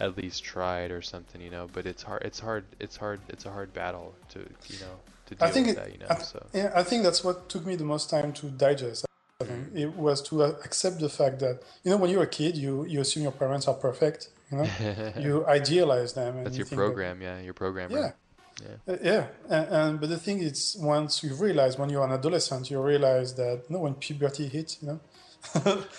at 0.00 0.16
least 0.16 0.42
tried 0.42 0.90
or 0.90 1.02
something, 1.02 1.40
you 1.40 1.50
know. 1.50 1.68
But 1.72 1.86
it's 1.86 2.02
hard. 2.02 2.22
It's 2.22 2.40
hard. 2.40 2.64
It's 2.80 2.96
hard. 2.96 3.20
It's 3.28 3.44
a 3.44 3.50
hard 3.50 3.74
battle 3.74 4.14
to, 4.30 4.38
you 4.40 4.80
know, 4.80 4.94
to 5.26 5.34
deal 5.34 5.48
I 5.48 5.50
think 5.50 5.66
with 5.66 5.76
it, 5.76 5.80
that, 5.80 5.92
you 5.92 5.98
know. 5.98 6.06
I 6.08 6.14
th- 6.14 6.26
so 6.26 6.46
yeah, 6.52 6.72
I 6.74 6.82
think 6.82 7.02
that's 7.02 7.22
what 7.22 7.48
took 7.48 7.66
me 7.66 7.76
the 7.76 7.84
most 7.84 8.08
time 8.08 8.32
to 8.34 8.46
digest. 8.46 9.04
Mm-hmm. 9.40 9.76
It 9.76 9.96
was 9.96 10.22
to 10.22 10.42
accept 10.42 11.00
the 11.00 11.08
fact 11.08 11.40
that 11.40 11.60
you 11.82 11.90
know 11.90 11.96
when 11.96 12.10
you're 12.10 12.22
a 12.22 12.34
kid, 12.40 12.56
you 12.56 12.84
you 12.84 13.00
assume 13.00 13.24
your 13.24 13.32
parents 13.32 13.66
are 13.68 13.74
perfect. 13.74 14.28
You 14.50 14.58
know, 14.58 14.68
you 15.18 15.46
idealize 15.46 16.12
them. 16.12 16.36
And 16.36 16.46
That's 16.46 16.56
you 16.56 16.64
your 16.64 16.76
program, 16.76 17.18
that, 17.18 17.24
yeah, 17.24 17.40
your 17.40 17.54
program. 17.54 17.90
Yeah, 17.90 18.12
yeah, 18.60 18.94
uh, 18.94 18.98
yeah. 19.02 19.26
And, 19.48 19.68
and, 19.68 20.00
but 20.00 20.08
the 20.10 20.18
thing 20.18 20.40
is, 20.40 20.76
once 20.78 21.22
you 21.24 21.34
realize 21.34 21.78
when 21.78 21.90
you're 21.90 22.04
an 22.04 22.12
adolescent, 22.12 22.70
you 22.70 22.80
realize 22.80 23.34
that 23.34 23.64
you 23.68 23.74
know 23.74 23.80
when 23.80 23.94
puberty 23.94 24.46
hits, 24.48 24.78
you 24.80 24.88
know, 24.88 25.00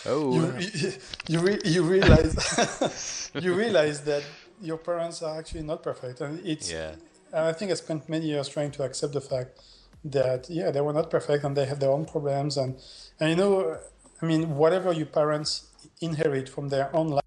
oh, 0.06 0.56
you 0.60 0.94
you, 1.28 1.40
re- 1.40 1.62
you 1.66 1.84
realize 1.84 3.32
you 3.36 3.54
realize 3.54 4.02
that 4.04 4.24
your 4.62 4.78
parents 4.78 5.22
are 5.22 5.38
actually 5.38 5.64
not 5.64 5.84
perfect, 5.84 6.22
and 6.22 6.40
it's. 6.46 6.72
Yeah. 6.72 6.96
I 7.34 7.52
think 7.52 7.72
I 7.72 7.74
spent 7.74 8.08
many 8.08 8.28
years 8.28 8.48
trying 8.48 8.70
to 8.72 8.84
accept 8.84 9.14
the 9.14 9.22
fact 9.22 9.60
that 10.06 10.50
yeah 10.50 10.70
they 10.70 10.82
were 10.82 10.94
not 10.94 11.10
perfect 11.10 11.44
and 11.44 11.56
they 11.56 11.66
had 11.66 11.80
their 11.80 11.92
own 11.92 12.06
problems 12.06 12.58
and 12.58 12.78
and 13.20 13.30
you 13.30 13.36
know 13.36 13.78
I 14.22 14.26
mean 14.26 14.56
whatever 14.56 14.92
your 14.92 15.06
parents 15.06 15.70
inherit 16.02 16.50
from 16.50 16.70
their 16.70 16.94
own 16.96 17.20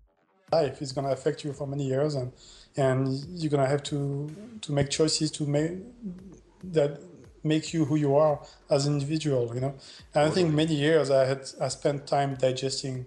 life 0.52 0.82
is 0.82 0.92
going 0.92 1.06
to 1.06 1.12
affect 1.12 1.44
you 1.44 1.52
for 1.52 1.66
many 1.66 1.86
years 1.86 2.14
and 2.14 2.32
and 2.76 3.08
you're 3.30 3.50
going 3.50 3.62
to 3.62 3.68
have 3.68 3.82
to 3.84 4.30
to 4.60 4.72
make 4.72 4.90
choices 4.90 5.30
to 5.32 5.46
make 5.46 5.72
that 6.62 7.00
make 7.46 7.72
you 7.72 7.84
who 7.84 7.96
you 7.96 8.14
are 8.16 8.40
as 8.70 8.86
an 8.86 8.94
individual 8.94 9.54
you 9.54 9.60
know? 9.60 9.74
And 10.14 10.24
i 10.28 10.30
think 10.30 10.52
many 10.52 10.74
years 10.74 11.10
i 11.10 11.24
had 11.24 11.42
i 11.60 11.68
spent 11.68 12.06
time 12.06 12.34
digesting 12.34 13.06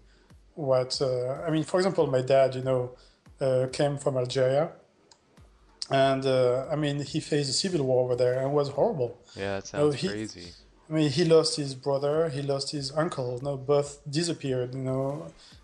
what 0.56 1.02
uh, 1.02 1.46
i 1.48 1.50
mean 1.50 1.64
for 1.64 1.78
example 1.80 2.06
my 2.08 2.22
dad 2.22 2.56
you 2.56 2.64
know 2.64 2.82
uh, 3.42 3.68
came 3.72 3.98
from 3.98 4.18
algeria. 4.18 4.72
And 5.92 6.26
uh, 6.26 6.68
i 6.74 6.76
mean 6.76 7.02
he 7.02 7.20
faced 7.20 7.50
a 7.50 7.54
civil 7.54 7.86
war 7.86 8.04
over 8.06 8.16
there 8.16 8.36
and 8.40 8.48
it 8.52 8.56
was 8.62 8.70
horrible. 8.70 9.12
Yeah 9.36 9.56
that 9.56 9.68
sounds 9.68 9.96
he, 9.96 10.08
crazy. 10.08 10.48
I 10.90 10.94
mean 10.94 11.10
he 11.10 11.24
lost 11.26 11.56
his 11.56 11.76
brother 11.76 12.30
he 12.30 12.42
lost 12.42 12.72
his 12.72 12.92
uncle 13.04 13.38
you 13.38 13.44
know, 13.46 13.58
both 13.58 13.90
disappeared 14.10 14.74
you 14.76 14.82
know? 14.82 15.06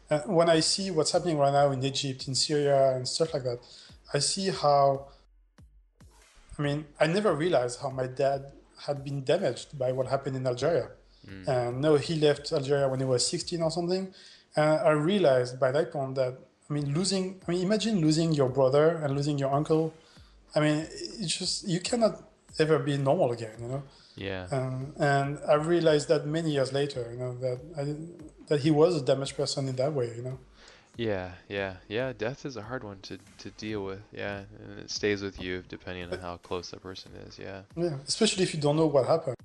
And 0.10 0.22
when 0.38 0.50
i 0.50 0.60
see 0.60 0.88
what's 0.92 1.12
happening 1.12 1.38
right 1.44 1.54
now 1.60 1.68
in 1.72 1.84
egypt 1.84 2.28
in 2.28 2.36
syria 2.36 2.80
and 2.96 3.08
stuff 3.08 3.34
like 3.34 3.44
that 3.50 3.60
i 4.14 4.20
see 4.20 4.48
how 4.64 5.08
I 6.58 6.62
mean, 6.62 6.86
I 7.00 7.08
never 7.08 7.34
realized 7.34 7.82
how 7.82 7.90
my 7.90 8.08
dad 8.08 8.52
had 8.88 9.04
been 9.04 9.24
damaged 9.24 9.78
by 9.78 9.92
what 9.92 10.08
happened 10.08 10.36
in 10.36 10.46
Algeria. 10.48 10.90
Mm. 11.28 11.48
And 11.48 11.82
no, 11.82 11.96
he 11.96 12.16
left 12.16 12.52
Algeria 12.52 12.88
when 12.88 13.00
he 13.00 13.06
was 13.06 13.28
16 13.28 13.62
or 13.62 13.72
something. 13.72 14.14
And 14.56 14.80
I 14.80 14.92
realized 14.92 15.60
by 15.60 15.72
that 15.72 15.92
point 15.92 16.16
that, 16.16 16.38
I 16.70 16.74
mean, 16.74 16.94
losing, 16.94 17.42
I 17.48 17.52
mean, 17.52 17.62
imagine 17.62 18.00
losing 18.02 18.34
your 18.34 18.50
brother 18.50 18.90
and 19.04 19.16
losing 19.16 19.38
your 19.38 19.54
uncle. 19.54 19.94
I 20.56 20.60
mean, 20.60 20.88
it's 21.20 21.38
just, 21.38 21.68
you 21.68 21.80
cannot 21.80 22.24
ever 22.60 22.80
be 22.80 22.98
normal 22.98 23.32
again, 23.32 23.56
you 23.60 23.68
know? 23.68 23.84
Yeah. 24.16 24.48
Um, 24.52 24.94
and 24.98 25.40
I 25.48 25.56
realized 25.56 26.08
that 26.08 26.26
many 26.26 26.52
years 26.52 26.72
later, 26.72 27.08
you 27.12 27.18
know, 27.18 27.36
that 27.40 27.60
I, 27.78 27.96
that 28.48 28.62
he 28.62 28.72
was 28.72 28.96
a 28.96 29.04
damaged 29.04 29.36
person 29.36 29.68
in 29.68 29.76
that 29.76 29.94
way, 29.94 30.14
you 30.16 30.24
know? 30.24 30.40
Yeah, 30.98 31.32
yeah, 31.50 31.76
yeah. 31.88 32.14
Death 32.18 32.46
is 32.46 32.58
a 32.58 32.62
hard 32.62 32.84
one 32.84 33.00
to, 33.04 33.18
to 33.40 33.50
deal 33.52 33.84
with. 33.84 34.02
Yeah, 34.12 34.44
and 34.64 34.80
it 34.80 34.90
stays 34.90 35.22
with 35.22 35.42
you 35.42 35.64
depending 35.68 36.12
on 36.12 36.20
how 36.20 36.38
close 36.38 36.72
the 36.72 36.78
person 36.78 37.12
is. 37.28 37.38
Yeah. 37.38 37.62
Yeah, 37.76 37.98
especially 38.08 38.44
if 38.44 38.54
you 38.54 38.62
don't 38.62 38.78
know 38.78 38.88
what 38.88 39.06
happened. 39.06 39.36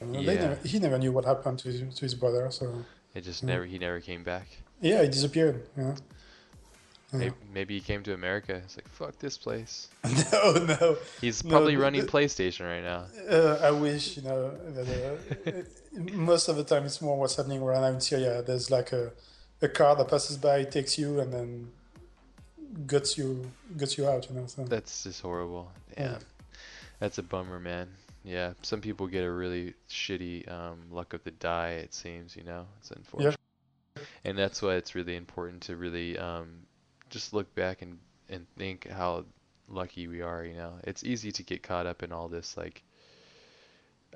Yeah. 0.00 0.34
Never, 0.34 0.58
he 0.64 0.78
never 0.78 0.98
knew 0.98 1.12
what 1.12 1.24
happened 1.24 1.58
to 1.60 1.68
his, 1.68 1.94
to 1.94 2.00
his 2.00 2.14
brother, 2.14 2.50
so. 2.50 2.84
It 3.14 3.22
just 3.22 3.42
yeah. 3.42 3.48
never. 3.48 3.64
He 3.66 3.78
never 3.78 4.00
came 4.00 4.22
back. 4.22 4.48
Yeah, 4.80 5.02
he 5.02 5.08
disappeared. 5.08 5.62
Yeah. 5.76 5.94
Maybe, 7.12 7.34
maybe, 7.52 7.74
he 7.74 7.80
came 7.80 8.04
to 8.04 8.14
America. 8.14 8.54
It's 8.54 8.76
like 8.76 8.88
fuck 8.88 9.18
this 9.18 9.36
place. 9.36 9.88
no, 10.32 10.52
no. 10.52 10.96
He's 11.20 11.42
probably 11.42 11.74
no, 11.74 11.82
running 11.82 12.02
PlayStation 12.02 12.66
right 12.66 12.84
now. 12.84 13.06
Uh, 13.28 13.58
I 13.60 13.72
wish 13.72 14.16
you 14.16 14.22
know. 14.22 14.52
That, 14.68 15.18
uh, 15.46 16.00
most 16.14 16.48
of 16.48 16.54
the 16.54 16.62
time, 16.62 16.84
it's 16.84 17.02
more 17.02 17.18
what's 17.18 17.34
happening 17.34 17.64
right 17.64 17.80
now 17.80 17.88
in 17.88 18.00
Syria. 18.00 18.42
There's 18.42 18.70
like 18.70 18.92
a 18.92 19.10
a 19.62 19.68
car 19.68 19.96
that 19.96 20.08
passes 20.08 20.36
by 20.36 20.64
takes 20.64 20.98
you 20.98 21.20
and 21.20 21.32
then 21.32 21.70
guts 22.86 23.18
you 23.18 23.50
guts 23.76 23.98
you 23.98 24.08
out 24.08 24.28
you 24.28 24.36
know 24.36 24.46
so. 24.46 24.64
that's 24.64 25.02
just 25.04 25.20
horrible 25.20 25.70
yeah. 25.96 26.18
that's 26.98 27.18
a 27.18 27.22
bummer 27.22 27.58
man 27.58 27.88
yeah 28.24 28.52
some 28.62 28.80
people 28.80 29.06
get 29.06 29.24
a 29.24 29.30
really 29.30 29.74
shitty 29.88 30.50
um, 30.50 30.78
luck 30.90 31.12
of 31.14 31.22
the 31.24 31.30
die 31.32 31.70
it 31.70 31.92
seems 31.92 32.36
you 32.36 32.44
know 32.44 32.66
it's 32.78 32.90
unfortunate 32.90 33.36
yeah. 33.96 34.02
and 34.24 34.38
that's 34.38 34.62
why 34.62 34.74
it's 34.74 34.94
really 34.94 35.16
important 35.16 35.62
to 35.62 35.76
really 35.76 36.16
um, 36.18 36.48
just 37.08 37.32
look 37.32 37.52
back 37.54 37.82
and 37.82 37.98
and 38.28 38.46
think 38.56 38.88
how 38.88 39.24
lucky 39.70 40.08
we 40.08 40.20
are, 40.20 40.44
you 40.44 40.54
know. 40.54 40.74
It's 40.84 41.04
easy 41.04 41.32
to 41.32 41.42
get 41.42 41.62
caught 41.62 41.86
up 41.86 42.02
in 42.02 42.12
all 42.12 42.28
this 42.28 42.56
like 42.56 42.82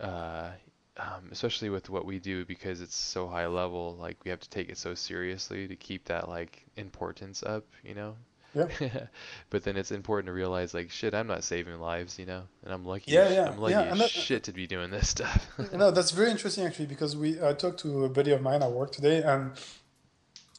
uh 0.01 0.51
um, 0.99 1.29
especially 1.33 1.71
with 1.71 1.91
what 1.91 2.05
we 2.05 2.19
do 2.19 2.45
because 2.45 2.81
it's 2.81 2.95
so 2.95 3.27
high 3.29 3.47
level, 3.47 3.97
like 3.99 4.17
we 4.25 4.31
have 4.31 4.41
to 4.41 4.51
take 4.51 4.69
it 4.69 4.79
so 4.79 4.95
seriously 4.95 5.67
to 5.67 5.77
keep 5.77 6.05
that 6.05 6.29
like 6.29 6.65
importance 6.77 7.43
up, 7.43 7.65
you 7.83 7.95
know. 7.95 8.17
Yeah. 8.55 8.69
but 9.51 9.65
then 9.65 9.77
it's 9.77 9.91
important 9.91 10.27
to 10.27 10.33
realize 10.33 10.73
like 10.73 10.91
shit, 10.91 11.13
I'm 11.13 11.27
not 11.27 11.43
saving 11.43 11.81
lives, 11.81 12.19
you 12.19 12.27
know, 12.27 12.45
and 12.63 12.73
I'm 12.73 12.85
lucky. 12.85 13.11
Yeah, 13.11 13.29
yeah, 13.29 13.51
I'm 13.51 13.59
lucky 13.59 13.73
yeah, 13.73 13.95
that- 13.95 14.11
shit 14.11 14.45
to 14.45 14.53
be 14.53 14.67
doing 14.67 14.91
this 14.91 15.09
stuff. 15.17 15.47
no, 15.73 15.91
that's 15.91 16.13
very 16.13 16.31
interesting 16.31 16.65
actually 16.65 16.87
because 16.87 17.17
we 17.17 17.43
I 17.43 17.53
talked 17.55 17.81
to 17.81 18.05
a 18.05 18.09
buddy 18.09 18.31
of 18.31 18.41
mine 18.41 18.63
at 18.63 18.71
work 18.71 18.93
today, 18.93 19.23
and 19.23 19.53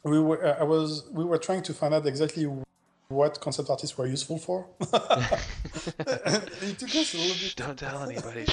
we 0.04 0.20
were 0.20 0.58
I 0.60 0.64
was 0.64 1.04
we 1.10 1.24
were 1.24 1.38
trying 1.38 1.62
to 1.62 1.72
find 1.72 1.94
out 1.94 2.06
exactly 2.06 2.46
what 3.08 3.40
concept 3.40 3.70
artists 3.70 3.96
were 3.96 4.06
useful 4.06 4.38
for. 4.38 4.66
it 4.80 6.78
took 6.78 6.94
us 6.94 7.14
a 7.14 7.16
little 7.16 7.36
bit. 7.36 7.54
Don't 7.56 7.78
tell 7.78 8.02
anybody. 8.02 8.44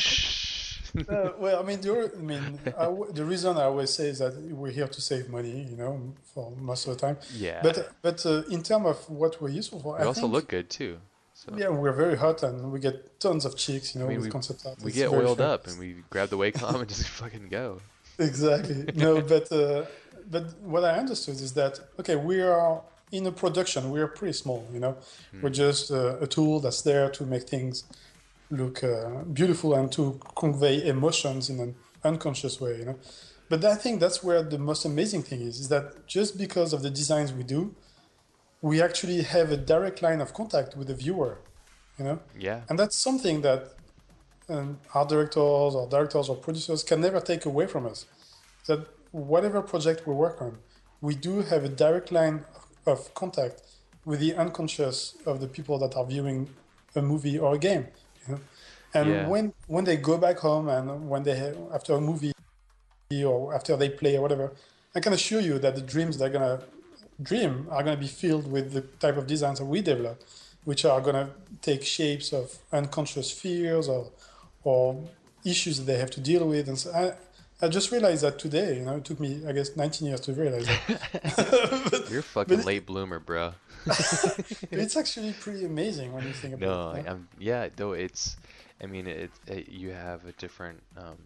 Uh, 0.95 1.31
well, 1.39 1.59
I 1.59 1.63
mean, 1.65 1.81
the, 1.81 2.11
I 2.15 2.21
mean, 2.21 2.59
I 2.77 2.85
w 2.85 3.11
the 3.11 3.25
reason 3.25 3.57
I 3.57 3.63
always 3.63 3.89
say 3.97 4.07
is 4.13 4.19
that 4.19 4.33
we're 4.59 4.69
here 4.79 4.87
to 4.87 5.01
save 5.01 5.27
money, 5.37 5.57
you 5.71 5.75
know, 5.81 6.13
for 6.33 6.51
most 6.69 6.87
of 6.87 6.93
the 6.93 6.99
time. 7.05 7.17
yeah. 7.45 7.59
But 7.63 7.75
but 8.01 8.23
uh, 8.25 8.43
in 8.55 8.61
terms 8.61 8.85
of 8.93 9.09
what 9.09 9.41
we're 9.41 9.49
useful 9.61 9.79
for, 9.83 9.91
we 9.95 10.03
I 10.03 10.05
also 10.05 10.21
think, 10.21 10.33
look 10.33 10.47
good 10.49 10.69
too. 10.69 10.93
So 11.33 11.47
Yeah, 11.57 11.69
we're 11.69 11.97
very 12.05 12.17
hot 12.25 12.43
and 12.43 12.71
we 12.71 12.79
get 12.79 12.95
tons 13.19 13.43
of 13.45 13.53
chicks, 13.57 13.87
you 13.95 13.99
know, 13.99 14.05
I 14.05 14.09
mean, 14.09 14.17
with 14.19 14.27
we- 14.27 14.31
concept 14.37 14.59
art. 14.67 14.77
we 14.81 14.89
It's 14.91 14.97
get 15.01 15.09
oiled 15.11 15.39
fun. 15.39 15.49
up 15.53 15.61
and 15.67 15.75
we 15.79 15.87
grab 16.13 16.29
the 16.29 16.37
Wacom 16.37 16.75
and 16.81 16.87
just 16.87 17.07
fucking 17.21 17.47
go. 17.49 17.67
Exactly. 18.19 18.85
No, 18.95 19.21
but 19.33 19.51
uh, 19.51 19.85
but 20.29 20.43
what 20.73 20.83
I 20.83 20.93
understood 21.03 21.35
is 21.47 21.53
that 21.53 21.73
okay, 21.99 22.15
we 22.15 22.35
are 22.41 22.81
in 23.11 23.25
a 23.25 23.31
production. 23.31 23.81
We 23.95 23.99
are 24.05 24.07
pretty 24.19 24.33
small. 24.43 24.61
You 24.75 24.79
know, 24.79 24.93
we're 25.41 25.49
just 25.67 25.91
uh, 25.91 26.17
a 26.25 26.27
tool 26.27 26.59
that's 26.59 26.81
there 26.83 27.09
to 27.17 27.23
make 27.25 27.43
things 27.55 27.83
look 28.61 28.83
uh, 28.83 29.23
beautiful 29.39 29.73
and 29.73 29.91
to 29.91 30.19
convey 30.35 30.75
emotions 30.87 31.49
in 31.49 31.59
an 31.59 31.75
unconscious 32.03 32.59
way. 32.61 32.73
You 32.79 32.85
know, 32.85 32.99
but 33.49 33.63
I 33.65 33.75
think 33.75 33.99
that's 33.99 34.23
where 34.23 34.41
the 34.43 34.57
most 34.59 34.85
amazing 34.85 35.23
thing 35.23 35.41
is: 35.41 35.59
is 35.59 35.69
that 35.69 36.07
just 36.07 36.37
because 36.37 36.73
of 36.73 36.81
the 36.81 36.89
designs 36.89 37.33
we 37.33 37.43
do, 37.43 37.75
we 38.61 38.81
actually 38.81 39.21
have 39.23 39.51
a 39.51 39.57
direct 39.57 40.01
line 40.01 40.21
of 40.21 40.33
contact 40.33 40.75
with 40.77 40.87
the 40.87 40.95
viewer. 40.95 41.39
You 41.99 42.05
know, 42.05 42.19
Yeah. 42.47 42.61
and 42.69 42.79
that's 42.79 42.97
something 42.97 43.41
that 43.41 43.59
um, 44.49 44.79
art 44.95 45.09
directors 45.09 45.75
or 45.75 45.87
directors 45.87 46.27
or 46.29 46.35
producers 46.35 46.83
can 46.83 46.99
never 47.01 47.19
take 47.19 47.45
away 47.45 47.67
from 47.67 47.85
us. 47.85 48.05
That 48.67 48.87
whatever 49.11 49.61
project 49.61 50.07
we 50.07 50.13
work 50.13 50.41
on, 50.41 50.57
we 51.01 51.13
do 51.15 51.41
have 51.41 51.63
a 51.63 51.69
direct 51.69 52.11
line 52.11 52.45
of 52.85 53.13
contact 53.13 53.61
with 54.05 54.19
the 54.19 54.33
unconscious 54.35 55.15
of 55.25 55.39
the 55.39 55.47
people 55.47 55.77
that 55.79 55.95
are 55.95 56.05
viewing 56.05 56.49
a 56.95 57.01
movie 57.01 57.37
or 57.37 57.55
a 57.55 57.59
game. 57.59 57.87
You 58.27 58.35
know? 58.35 58.41
And 58.93 59.09
Yeah. 59.09 59.27
when 59.27 59.53
when 59.67 59.85
they 59.85 59.97
go 59.97 60.17
back 60.17 60.37
home 60.39 60.69
and 60.69 61.09
when 61.09 61.23
they 61.23 61.35
have, 61.35 61.57
after 61.73 61.93
a 61.93 62.01
movie 62.01 62.31
or 63.25 63.53
after 63.53 63.75
they 63.75 63.89
play 63.89 64.17
or 64.17 64.21
whatever, 64.21 64.51
I 64.95 64.99
can 64.99 65.13
assure 65.13 65.41
you 65.41 65.59
that 65.59 65.75
the 65.75 65.81
dreams 65.81 66.17
they're 66.17 66.29
gonna 66.29 66.61
dream 67.21 67.67
are 67.71 67.83
gonna 67.83 67.97
be 67.97 68.07
filled 68.07 68.51
with 68.51 68.73
the 68.73 68.81
type 68.81 69.17
of 69.17 69.27
designs 69.27 69.59
that 69.59 69.65
we 69.65 69.81
develop, 69.81 70.21
which 70.63 70.85
are 70.85 71.01
gonna 71.01 71.29
take 71.61 71.83
shapes 71.83 72.33
of 72.33 72.57
unconscious 72.71 73.31
fears 73.31 73.87
or 73.87 74.11
or 74.63 75.09
issues 75.45 75.77
that 75.77 75.83
they 75.83 75.97
have 75.97 76.11
to 76.11 76.21
deal 76.21 76.47
with. 76.47 76.67
And 76.67 76.77
so 76.77 76.91
I, 76.91 77.13
I 77.63 77.69
just 77.69 77.91
realized 77.91 78.23
that 78.23 78.39
today. 78.39 78.75
You 78.77 78.81
know, 78.85 78.97
it 78.97 79.05
took 79.05 79.19
me 79.19 79.41
I 79.47 79.53
guess 79.53 79.75
19 79.75 80.07
years 80.07 80.19
to 80.21 80.33
realize 80.33 80.65
that. 80.65 82.07
You're 82.11 82.19
a 82.19 82.23
fucking 82.23 82.59
it- 82.59 82.65
late 82.65 82.85
bloomer, 82.85 83.19
bro. 83.19 83.53
it's 84.71 84.95
actually 84.95 85.33
pretty 85.33 85.65
amazing 85.65 86.13
when 86.13 86.25
you 86.25 86.33
think 86.33 86.53
about 86.53 86.95
No, 86.95 86.99
it. 86.99 87.05
You 87.05 87.25
yeah. 87.39 87.69
Though 87.75 87.93
it's, 87.93 88.37
I 88.81 88.85
mean, 88.85 89.07
it, 89.07 89.31
it 89.47 89.69
you 89.69 89.89
have 89.91 90.25
a 90.25 90.31
different. 90.33 90.81
Um, 90.97 91.17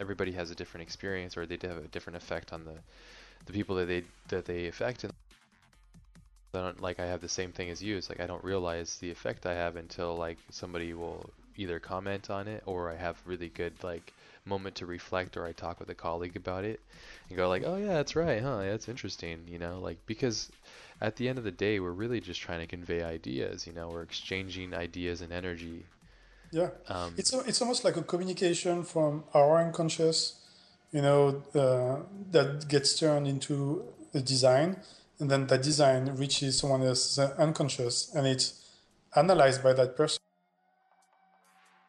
everybody 0.00 0.32
has 0.32 0.50
a 0.50 0.54
different 0.54 0.82
experience, 0.82 1.36
or 1.36 1.46
they 1.46 1.58
have 1.68 1.76
a 1.76 1.88
different 1.88 2.16
effect 2.16 2.52
on 2.52 2.64
the, 2.64 2.74
the 3.46 3.52
people 3.52 3.76
that 3.76 3.86
they 3.86 4.04
that 4.28 4.44
they 4.44 4.66
affect. 4.66 5.04
And 5.04 5.12
I 6.54 6.58
don't 6.58 6.80
like 6.80 6.98
I 6.98 7.06
have 7.06 7.20
the 7.20 7.28
same 7.28 7.52
thing 7.52 7.70
as 7.70 7.82
you. 7.82 7.96
It's 7.96 8.08
like 8.08 8.20
I 8.20 8.26
don't 8.26 8.42
realize 8.42 8.96
the 8.98 9.10
effect 9.10 9.46
I 9.46 9.54
have 9.54 9.76
until 9.76 10.16
like 10.16 10.38
somebody 10.50 10.94
will 10.94 11.30
either 11.56 11.78
comment 11.78 12.30
on 12.30 12.48
it, 12.48 12.62
or 12.66 12.90
I 12.90 12.96
have 12.96 13.20
really 13.24 13.48
good 13.48 13.72
like 13.84 14.12
moment 14.44 14.76
to 14.76 14.86
reflect, 14.86 15.36
or 15.36 15.46
I 15.46 15.52
talk 15.52 15.80
with 15.80 15.88
a 15.90 15.94
colleague 15.94 16.36
about 16.36 16.64
it, 16.64 16.80
and 17.28 17.36
go 17.36 17.48
like, 17.48 17.62
oh 17.64 17.76
yeah, 17.76 17.94
that's 17.94 18.16
right, 18.16 18.42
huh? 18.42 18.58
That's 18.62 18.88
interesting, 18.88 19.44
you 19.48 19.58
know, 19.58 19.80
like 19.80 19.98
because 20.06 20.50
at 21.00 21.16
the 21.16 21.28
end 21.28 21.38
of 21.38 21.44
the 21.44 21.50
day, 21.50 21.80
we're 21.80 21.90
really 21.90 22.20
just 22.20 22.40
trying 22.40 22.60
to 22.60 22.66
convey 22.66 23.02
ideas. 23.02 23.66
You 23.66 23.72
know, 23.72 23.88
we're 23.88 24.02
exchanging 24.02 24.74
ideas 24.74 25.20
and 25.20 25.32
energy. 25.32 25.86
Yeah. 26.52 26.70
Um, 26.88 27.14
It's 27.16 27.32
it's 27.32 27.62
almost 27.62 27.84
like 27.84 27.96
a 27.96 28.02
communication 28.02 28.82
from 28.84 29.24
our 29.34 29.60
unconscious, 29.64 30.34
you 30.92 31.02
know, 31.02 31.42
uh, 31.54 32.04
that 32.32 32.68
gets 32.68 32.98
turned 32.98 33.26
into 33.26 33.84
a 34.12 34.20
design, 34.20 34.76
and 35.18 35.30
then 35.30 35.46
that 35.46 35.62
design 35.62 36.06
reaches 36.16 36.58
someone 36.58 36.82
else's 36.82 37.18
uh, 37.18 37.34
unconscious, 37.38 38.12
and 38.14 38.26
it's 38.26 38.60
analyzed 39.14 39.62
by 39.62 39.72
that 39.72 39.96
person. 39.96 40.18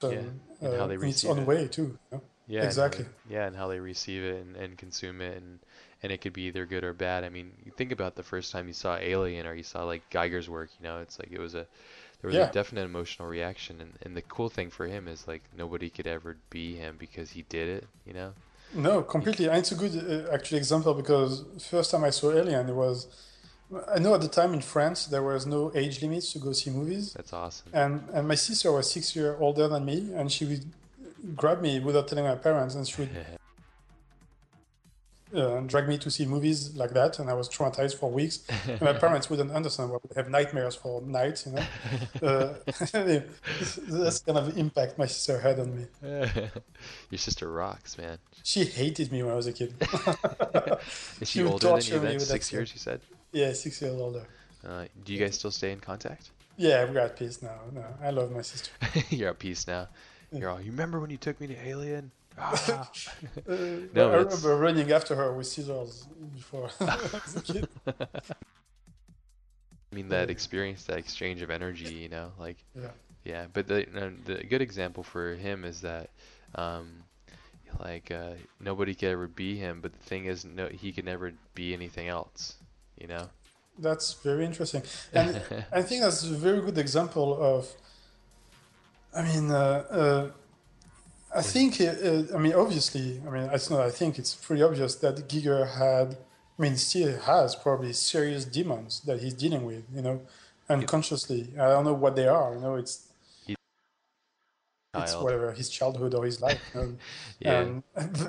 Yeah, 0.03 0.09
and 0.61 0.73
how 0.77 0.85
uh, 0.85 0.87
they 0.87 0.95
in 0.95 1.03
its 1.03 1.25
own 1.25 1.39
it. 1.39 1.47
way 1.47 1.67
too. 1.67 1.81
you 1.81 2.17
know? 2.17 2.21
Yeah, 2.51 2.59
and 2.61 2.67
exactly. 2.67 3.05
they- 3.05 3.35
yeah, 3.35 3.45
and 3.47 3.55
how 3.55 3.67
they 3.67 3.79
receive 3.79 4.23
it 4.23 4.41
and, 4.41 4.55
and 4.55 4.77
consume 4.77 5.21
it, 5.21 5.37
and 5.37 5.59
and 6.03 6.11
it 6.11 6.19
could 6.21 6.33
be 6.33 6.43
either 6.43 6.65
good 6.65 6.83
or 6.83 6.93
bad. 6.93 7.23
I 7.23 7.29
mean, 7.29 7.51
you 7.65 7.71
think 7.71 7.91
about 7.91 8.15
the 8.15 8.23
first 8.23 8.51
time 8.51 8.67
you 8.67 8.73
saw 8.73 8.97
Alien 8.97 9.45
or 9.45 9.53
you 9.53 9.63
saw 9.63 9.83
like 9.85 10.03
Giger's 10.09 10.49
work. 10.49 10.69
You 10.79 10.83
know, 10.87 10.99
it's 10.99 11.17
like 11.19 11.31
it 11.31 11.39
was 11.39 11.53
a 11.55 11.65
there 12.21 12.27
was 12.29 12.35
Yeah. 12.35 12.49
a 12.49 12.51
definite 12.51 12.85
emotional 12.85 13.27
reaction, 13.27 13.81
and 13.81 13.93
and 14.03 14.15
the 14.17 14.21
cool 14.23 14.49
thing 14.49 14.69
for 14.69 14.85
him 14.87 15.07
is 15.07 15.27
like 15.27 15.43
nobody 15.57 15.89
could 15.89 16.07
ever 16.07 16.37
be 16.49 16.75
him 16.75 16.97
because 16.99 17.31
he 17.31 17.43
did 17.49 17.67
it. 17.77 17.87
You 18.05 18.13
know. 18.13 18.31
No, 18.73 19.01
completely. 19.03 19.47
And 19.47 19.57
it's 19.57 19.71
a 19.71 19.75
good 19.75 19.93
uh, 19.95 20.33
actually 20.35 20.57
example 20.59 20.93
because 20.93 21.43
first 21.69 21.91
time 21.91 22.03
I 22.05 22.09
saw 22.11 22.31
Alien, 22.31 22.69
it 22.69 22.75
was 22.75 23.07
I 23.95 23.99
know 23.99 24.13
at 24.13 24.21
the 24.21 24.27
time 24.27 24.53
in 24.53 24.61
France 24.61 25.05
there 25.05 25.23
was 25.23 25.45
no 25.45 25.71
age 25.75 26.01
limits 26.01 26.33
to 26.33 26.39
go 26.39 26.51
see 26.51 26.69
movies. 26.71 27.13
That's 27.13 27.33
awesome. 27.33 27.69
And 27.73 27.93
and 28.13 28.27
my 28.27 28.35
sister 28.35 28.71
was 28.71 28.91
six 28.91 29.15
years 29.15 29.37
older 29.39 29.67
than 29.67 29.83
me, 29.85 29.97
and 30.13 30.31
she 30.31 30.45
would 30.45 30.65
grab 31.35 31.61
me 31.61 31.79
without 31.79 32.07
telling 32.07 32.25
my 32.25 32.35
parents, 32.35 32.75
and 32.75 32.87
she 32.87 33.01
would 33.01 33.09
uh, 35.35 35.61
drag 35.61 35.87
me 35.87 35.97
to 35.97 36.11
see 36.11 36.25
movies 36.25 36.75
like 36.75 36.91
that. 36.91 37.19
And 37.19 37.29
I 37.29 37.33
was 37.33 37.47
traumatized 37.49 37.95
for 37.97 38.11
weeks. 38.11 38.39
And 38.67 38.81
my 38.81 38.93
parents 38.93 39.29
wouldn't 39.29 39.51
understand. 39.51 39.89
why 39.89 39.95
I 39.97 39.99
would 40.07 40.17
have 40.17 40.29
nightmares 40.29 40.75
for 40.75 41.01
nights, 41.01 41.45
you 41.45 41.53
know. 41.53 41.63
Uh, 42.21 42.53
that's 43.89 44.19
kind 44.19 44.37
of 44.37 44.57
impact 44.57 44.97
my 44.97 45.05
sister 45.07 45.39
had 45.39 45.59
on 45.59 45.75
me. 45.77 45.85
Your 47.09 47.17
sister 47.17 47.51
rocks, 47.51 47.97
man. 47.97 48.17
She 48.43 48.63
hated 48.65 49.11
me 49.11 49.23
when 49.23 49.31
I 49.33 49.35
was 49.35 49.47
a 49.47 49.53
kid. 49.53 49.73
Is 51.21 51.29
She 51.29 51.39
she 51.39 51.43
older 51.43 51.69
than 51.69 51.81
you 51.81 51.93
me 51.93 51.99
then? 51.99 52.13
with 52.15 52.27
Six 52.27 52.51
years, 52.53 52.71
you 52.73 52.79
said? 52.79 53.01
yeah, 53.31 53.53
six 53.53 53.81
years 53.81 53.99
older. 53.99 54.23
Uh, 54.67 54.85
do 55.03 55.13
you 55.13 55.19
guys 55.19 55.35
still 55.35 55.49
stay 55.51 55.71
in 55.71 55.79
contact? 55.79 56.29
Yeah, 56.57 56.85
we 56.85 56.93
got 56.93 57.15
peace 57.15 57.41
now. 57.41 57.57
No, 57.73 57.83
I 58.03 58.11
love 58.11 58.31
my 58.31 58.41
sister. 58.43 58.69
You're 59.09 59.29
at 59.29 59.39
peace 59.39 59.65
now. 59.67 59.87
You're 60.31 60.49
all. 60.49 60.61
You 60.61 60.71
remember 60.71 60.99
when 60.99 61.09
you 61.09 61.17
took 61.17 61.39
me 61.41 61.47
to 61.47 61.67
Alien? 61.67 62.11
Ah. 62.37 62.89
Uh, 63.47 63.53
No, 63.93 64.09
I 64.13 64.17
that's- 64.23 64.43
remember 64.43 64.55
running 64.57 64.91
after 64.91 65.15
her 65.15 65.33
with 65.33 65.47
scissors 65.47 66.07
before 66.33 66.69
I 66.79 66.95
was 67.25 67.35
a 67.35 67.41
kid. 67.41 67.67
I 69.91 69.95
mean 69.95 70.07
that 70.09 70.29
experience, 70.29 70.85
that 70.85 70.97
exchange 70.97 71.41
of 71.41 71.49
energy, 71.49 71.93
you 71.93 72.07
know, 72.09 72.31
like 72.39 72.57
Yeah. 72.75 72.87
yeah. 73.25 73.45
But 73.51 73.67
the 73.67 73.85
the 74.25 74.35
good 74.45 74.61
example 74.61 75.03
for 75.03 75.35
him 75.35 75.65
is 75.65 75.81
that, 75.81 76.09
um, 76.55 77.03
like 77.79 78.09
uh, 78.11 78.35
nobody 78.61 78.93
could 78.95 79.09
ever 79.09 79.27
be 79.27 79.57
him. 79.57 79.81
But 79.81 79.91
the 79.91 79.99
thing 80.05 80.25
is, 80.25 80.45
no, 80.45 80.67
he 80.67 80.93
could 80.93 81.05
never 81.05 81.33
be 81.55 81.73
anything 81.73 82.07
else. 82.07 82.55
You 82.97 83.07
know. 83.07 83.29
That's 83.79 84.13
very 84.13 84.45
interesting. 84.45 84.83
And 85.13 85.41
I 85.73 85.81
think 85.81 86.03
that's 86.03 86.23
a 86.23 86.27
very 86.35 86.61
good 86.61 86.77
example 86.77 87.37
of. 87.41 87.67
I 89.13 89.21
mean, 89.23 89.51
uh, 89.51 89.83
uh, 89.89 90.31
I 91.35 91.41
think, 91.41 91.79
uh, 91.81 91.85
uh, 91.85 92.23
I 92.35 92.37
mean, 92.37 92.53
obviously, 92.53 93.21
I 93.25 93.29
mean, 93.29 93.49
it's 93.51 93.69
not, 93.69 93.81
I 93.81 93.89
think 93.89 94.17
it's 94.19 94.35
pretty 94.35 94.63
obvious 94.63 94.95
that 94.95 95.27
Giger 95.27 95.67
had, 95.77 96.17
I 96.57 96.61
mean, 96.61 96.77
still 96.77 97.17
has 97.19 97.55
probably 97.55 97.93
serious 97.93 98.45
demons 98.45 99.01
that 99.01 99.21
he's 99.21 99.33
dealing 99.33 99.65
with, 99.65 99.83
you 99.93 100.01
know, 100.01 100.21
unconsciously. 100.69 101.49
I 101.59 101.69
don't 101.69 101.85
know 101.85 101.93
what 101.93 102.15
they 102.15 102.27
are, 102.27 102.53
you 102.53 102.61
know, 102.61 102.75
it's, 102.75 103.07
it's 103.47 105.13
Child. 105.13 105.23
whatever, 105.23 105.51
his 105.53 105.69
childhood 105.69 106.13
or 106.13 106.25
his 106.25 106.41
life. 106.41 106.61
You? 106.75 106.97
Yeah. 107.39 107.59
Um, 107.61 107.83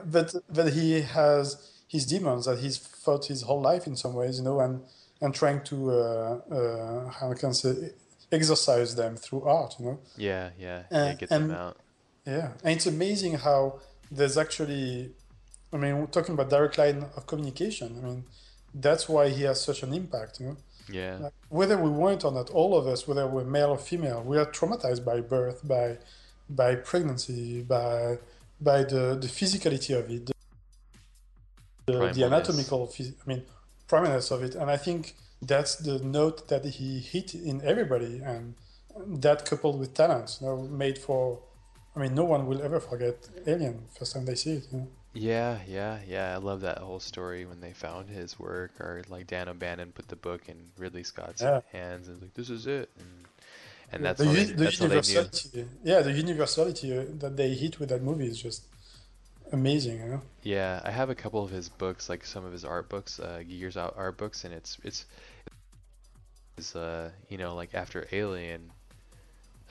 but 0.07 0.35
but 0.49 0.73
he 0.73 1.03
has 1.03 1.73
his 1.89 2.07
demons 2.07 2.47
that 2.47 2.61
he's 2.61 2.79
fought 2.79 3.27
his 3.27 3.43
whole 3.43 3.61
life 3.61 3.87
in 3.87 3.97
some 3.97 4.15
ways, 4.15 4.39
you 4.39 4.45
know, 4.45 4.61
and 4.61 4.81
and 5.21 5.35
trying 5.35 5.63
to 5.65 5.91
uh, 5.91 6.41
uh, 6.51 7.09
how 7.11 7.35
can 7.35 7.51
I 7.51 7.53
say 7.53 7.91
exercise 8.33 8.97
them 8.97 9.17
through 9.17 9.43
art, 9.43 9.77
you 9.79 9.87
know. 9.87 9.99
Yeah, 10.17 10.51
yeah. 10.59 10.83
Uh, 10.91 11.15
yeah, 11.21 11.27
and-. 11.31 11.75
Yeah, 12.25 12.51
and 12.63 12.77
it's 12.77 12.87
amazing 12.87 13.35
how 13.35 13.81
there's 14.09 14.39
actually, 14.39 15.11
I 15.73 15.77
mean, 15.77 15.99
we're 15.99 16.07
talking 16.07 16.35
about 16.35 16.51
direct 16.51 16.79
line 16.79 17.05
of 17.17 17.27
communication. 17.27 17.99
I 18.01 18.07
mean, 18.07 18.25
that's 18.73 19.09
why 19.09 19.31
he 19.31 19.43
has 19.43 19.61
such 19.61 19.83
an 19.83 19.93
impact, 19.93 20.39
you 20.39 20.47
know. 20.47 20.57
Yeah. 20.89 21.17
Like, 21.17 21.33
whether 21.49 21.77
we 21.77 21.91
want 21.91 22.25
or 22.25 22.31
not, 22.31 22.49
all 22.51 22.79
of 22.79 22.87
us, 22.87 23.09
whether 23.09 23.27
we're 23.27 23.43
male 23.43 23.71
or 23.71 23.77
female, 23.77 24.23
we 24.23 24.39
are 24.39 24.47
traumatized 24.47 25.05
by 25.05 25.21
birth, 25.21 25.67
by 25.67 25.99
by 26.49 26.77
pregnancy, 26.77 27.63
by 27.63 28.19
by 28.61 28.85
the, 28.85 29.19
the 29.21 29.27
physicality 29.27 29.99
of 29.99 30.09
it, 30.09 30.27
the, 31.87 31.93
the, 31.93 32.13
the 32.13 32.25
anatomical, 32.25 32.89
I 33.01 33.29
mean, 33.29 33.43
primateness 33.89 34.31
of 34.31 34.45
it. 34.45 34.55
And 34.55 34.71
I 34.71 34.77
think 34.77 35.17
that's 35.43 35.77
the 35.77 35.99
note 35.99 36.49
that 36.49 36.65
he 36.65 37.01
hit 37.01 37.35
in 37.35 37.61
everybody, 37.65 38.21
and 38.25 38.55
that 39.23 39.45
coupled 39.45 39.79
with 39.81 39.95
talent, 39.95 40.39
you 40.41 40.47
know, 40.47 40.57
made 40.63 40.99
for. 40.99 41.41
I 41.95 42.01
mean, 42.01 42.15
no 42.15 42.25
one 42.25 42.47
will 42.47 42.63
ever 42.63 42.81
forget 42.81 43.29
Alien 43.47 43.77
first 43.99 44.15
time 44.15 44.25
they 44.25 44.35
see 44.35 44.53
it. 44.55 44.65
You 44.73 44.79
know? 44.79 44.89
Yeah, 45.15 45.59
yeah, 45.69 45.99
yeah. 46.09 46.33
I 46.35 46.39
love 46.39 46.63
that 46.63 46.79
whole 46.79 47.01
story 47.01 47.45
when 47.45 47.61
they 47.61 47.73
found 47.73 48.09
his 48.09 48.39
work, 48.39 48.73
or 48.81 49.03
like 49.11 49.27
Dan 49.27 49.49
O'Bannon 49.49 49.93
put 49.93 50.09
the 50.09 50.17
book 50.17 50.49
in 50.49 50.57
Ridley 50.79 51.03
Scott's 51.05 51.43
Yeah. 51.43 51.61
hands 51.71 52.09
and 52.09 52.17
was 52.17 52.23
like, 52.23 52.35
"This 52.35 52.49
is 52.49 52.67
it," 52.67 52.89
and 52.99 53.09
and 53.93 54.05
that's 54.05 54.19
the, 54.21 54.27
how 54.27 54.33
they, 54.33 54.45
the 54.45 54.65
that's 54.65 54.79
how 54.79 54.87
they 54.87 54.95
knew. 54.95 55.03
universality. 55.03 55.67
Yeah, 55.85 56.01
the 56.01 56.13
universality 56.13 56.89
that 57.23 57.37
they 57.37 57.51
hit 57.55 57.79
with 57.79 57.91
that 57.91 58.03
movie 58.03 58.27
is 58.27 58.41
just 58.41 58.63
amazing. 59.53 59.99
You 59.99 60.07
know. 60.07 60.23
Yeah, 60.43 60.81
I 60.83 60.91
have 60.91 61.11
a 61.11 61.15
couple 61.15 61.45
of 61.45 61.51
his 61.51 61.69
books, 61.69 62.09
like 62.09 62.25
some 62.25 62.45
of 62.47 62.53
his 62.53 62.65
art 62.65 62.89
books, 62.89 63.21
uh, 63.21 63.43
Giger's 63.47 63.77
art 63.77 63.95
art 63.97 64.17
books, 64.17 64.45
and 64.45 64.55
it's 64.55 64.79
it's 64.83 65.05
is 66.59 66.75
uh 66.77 67.11
you 67.29 67.39
know 67.39 67.55
like 67.55 67.75
after 67.75 68.07
Alien, 68.13 68.73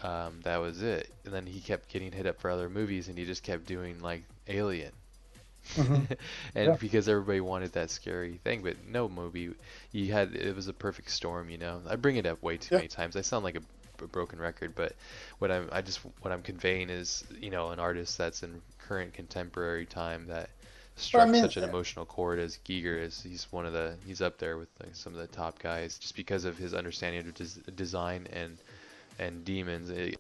um 0.03 0.39
that 0.43 0.57
was 0.57 0.81
it, 0.81 1.11
and 1.25 1.33
then 1.33 1.45
he 1.45 1.61
kept 1.61 1.89
getting 1.89 2.11
hit 2.11 2.25
up 2.25 2.39
for 2.39 2.49
other 2.49 2.69
movies, 2.69 3.07
and 3.07 3.17
he 3.17 3.25
just 3.25 3.43
kept 3.43 3.65
doing 3.65 3.99
like 4.01 4.23
Alien. 4.47 4.91
Mhm. 5.77 6.07
and 6.55 6.77
Yeah. 6.77 6.77
because 6.79 7.07
everybody 7.07 7.39
wanted 7.41 7.73
that 7.73 7.89
scary 7.89 8.37
thing, 8.43 8.63
but 8.63 8.85
no 8.85 9.07
movie, 9.09 9.51
you 9.91 10.11
had 10.11 10.35
it 10.35 10.55
was 10.55 10.67
a 10.67 10.73
perfect 10.73 11.11
storm, 11.11 11.49
you 11.49 11.57
know. 11.57 11.81
I 11.87 11.95
bring 11.95 12.17
it 12.17 12.25
up 12.25 12.41
way 12.43 12.57
too 12.57 12.71
Yeah. 12.71 12.81
many 12.81 12.87
times. 12.87 13.15
I 13.15 13.21
sound 13.21 13.43
like 13.43 13.55
a 13.55 13.61
broken 14.07 14.39
record, 14.39 14.75
but 14.75 14.95
what 15.39 15.51
I'm 15.51 15.69
I 15.71 15.81
just 15.81 15.99
what 16.21 16.31
I'm 16.31 16.41
conveying 16.43 16.89
is 16.89 17.23
you 17.39 17.49
know 17.51 17.69
an 17.71 17.79
artist 17.79 18.17
that's 18.17 18.43
in 18.43 18.61
current 18.79 19.13
contemporary 19.13 19.85
time 19.85 20.27
that 20.27 20.49
struck 20.95 21.29
mean, 21.29 21.41
such 21.41 21.57
an 21.57 21.63
emotional 21.63 22.05
chord 22.05 22.39
as 22.39 22.59
Giger 22.65 23.01
is. 23.01 23.21
He's 23.21 23.47
one 23.51 23.65
of 23.65 23.73
the 23.73 23.95
he's 24.05 24.21
up 24.21 24.37
there 24.37 24.57
with 24.57 24.69
like, 24.79 24.95
some 24.95 25.13
of 25.13 25.19
the 25.19 25.27
top 25.27 25.59
guys 25.59 25.97
just 25.97 26.15
because 26.15 26.45
of 26.45 26.57
his 26.57 26.73
understanding 26.73 27.27
of 27.27 27.33
des- 27.33 27.71
design 27.71 28.27
and 28.31 28.57
and 29.19 29.45
demons, 29.45 29.91
eh, 29.91 30.11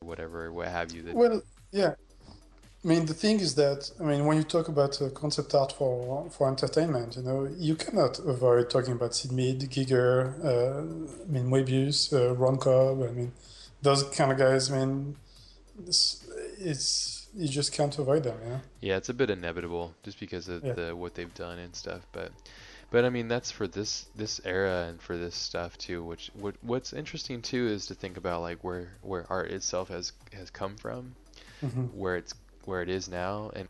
whatever, 0.00 0.52
what 0.52 0.68
have 0.68 0.92
you. 0.92 1.02
That 1.02 1.14
Well, 1.14 1.42
yeah. 1.72 1.94
I 2.84 2.86
mean, 2.86 3.06
the 3.06 3.14
thing 3.14 3.40
is 3.40 3.54
that 3.54 3.90
I 3.98 4.02
mean, 4.02 4.26
when 4.26 4.36
you 4.36 4.42
talk 4.42 4.68
about 4.68 5.00
uh, 5.00 5.08
concept 5.10 5.54
art 5.54 5.72
for 5.72 6.28
for 6.30 6.48
entertainment, 6.48 7.16
you 7.16 7.22
know, 7.22 7.48
you 7.56 7.76
cannot 7.76 8.18
avoid 8.18 8.68
talking 8.68 8.92
about 8.92 9.14
Syd 9.14 9.32
Mead, 9.32 9.60
Giger, 9.70 10.44
uh, 10.44 10.80
I 11.24 11.26
mean, 11.26 11.46
Moebius, 11.46 12.12
uh, 12.12 12.34
Ron 12.34 12.58
Cobb. 12.58 13.02
I 13.02 13.10
mean, 13.10 13.32
those 13.80 14.02
kind 14.04 14.32
of 14.32 14.38
guys. 14.38 14.70
I 14.70 14.78
mean, 14.78 15.16
it's, 15.86 16.26
it's 16.58 17.13
you 17.36 17.48
just 17.48 17.72
can't 17.72 17.96
avoid 17.98 18.22
them. 18.24 18.38
Yeah. 18.46 18.58
Yeah, 18.80 18.96
it's 18.98 19.08
a 19.08 19.14
bit 19.14 19.30
inevitable 19.30 19.96
just 20.04 20.20
because 20.20 20.48
of 20.48 20.62
Yeah. 20.62 20.74
the 20.74 20.94
what 20.94 21.14
they've 21.14 21.34
done 21.34 21.58
and 21.58 21.74
stuff. 21.74 22.06
But 22.12 22.30
but 22.90 23.04
I 23.04 23.10
mean 23.10 23.26
that's 23.28 23.50
for 23.50 23.66
this 23.66 24.06
this 24.14 24.40
era 24.44 24.86
and 24.88 25.02
for 25.02 25.16
this 25.16 25.34
stuff 25.34 25.76
too. 25.78 26.04
Which 26.04 26.30
what 26.34 26.54
what's 26.62 26.92
interesting 26.92 27.42
too 27.42 27.66
is 27.66 27.86
to 27.86 27.94
think 27.96 28.16
about 28.16 28.42
like 28.42 28.62
where 28.62 28.98
where 29.02 29.26
art 29.30 29.50
itself 29.50 29.88
has 29.88 30.12
has 30.32 30.50
come 30.50 30.76
from, 30.76 31.16
hmm 31.62 31.86
where 31.90 32.16
it's 32.16 32.34
where 32.64 32.82
it 32.82 32.88
is 32.90 33.08
now, 33.08 33.50
and 33.56 33.68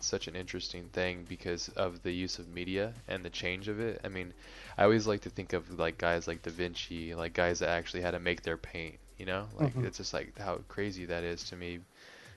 such 0.00 0.28
an 0.28 0.36
interesting 0.36 0.88
thing 0.90 1.24
because 1.28 1.68
of 1.70 2.02
the 2.02 2.12
use 2.12 2.38
of 2.38 2.48
media 2.48 2.94
and 3.08 3.24
the 3.24 3.30
change 3.30 3.68
of 3.68 3.80
it. 3.80 4.00
I 4.04 4.08
mean, 4.08 4.32
I 4.78 4.84
always 4.84 5.06
like 5.06 5.22
to 5.22 5.30
think 5.30 5.52
of 5.52 5.78
like 5.78 5.98
guys 5.98 6.26
like 6.28 6.42
Da 6.42 6.50
Vinci, 6.50 7.14
like 7.14 7.32
guys 7.34 7.58
that 7.60 7.70
actually 7.70 8.02
had 8.02 8.12
to 8.12 8.20
make 8.20 8.42
their 8.42 8.56
paint. 8.58 8.98
You 9.18 9.26
know, 9.26 9.48
like 9.54 9.74
Mhm. 9.74 9.82
it's 9.82 9.96
just 9.98 10.12
like 10.12 10.38
how 10.38 10.56
crazy 10.68 11.06
that 11.06 11.24
is 11.24 11.44
to 11.44 11.56
me 11.56 11.80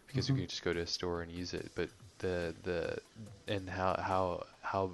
because 0.09 0.25
Mhm. 0.25 0.29
you 0.29 0.35
can 0.37 0.47
just 0.47 0.63
go 0.63 0.73
to 0.73 0.81
a 0.81 0.87
store 0.87 1.21
and 1.21 1.31
use 1.31 1.53
it. 1.53 1.71
But 1.75 1.89
the 2.17 2.53
the 2.63 2.99
and 3.47 3.69
how 3.69 3.95
how 4.01 4.45
how 4.61 4.91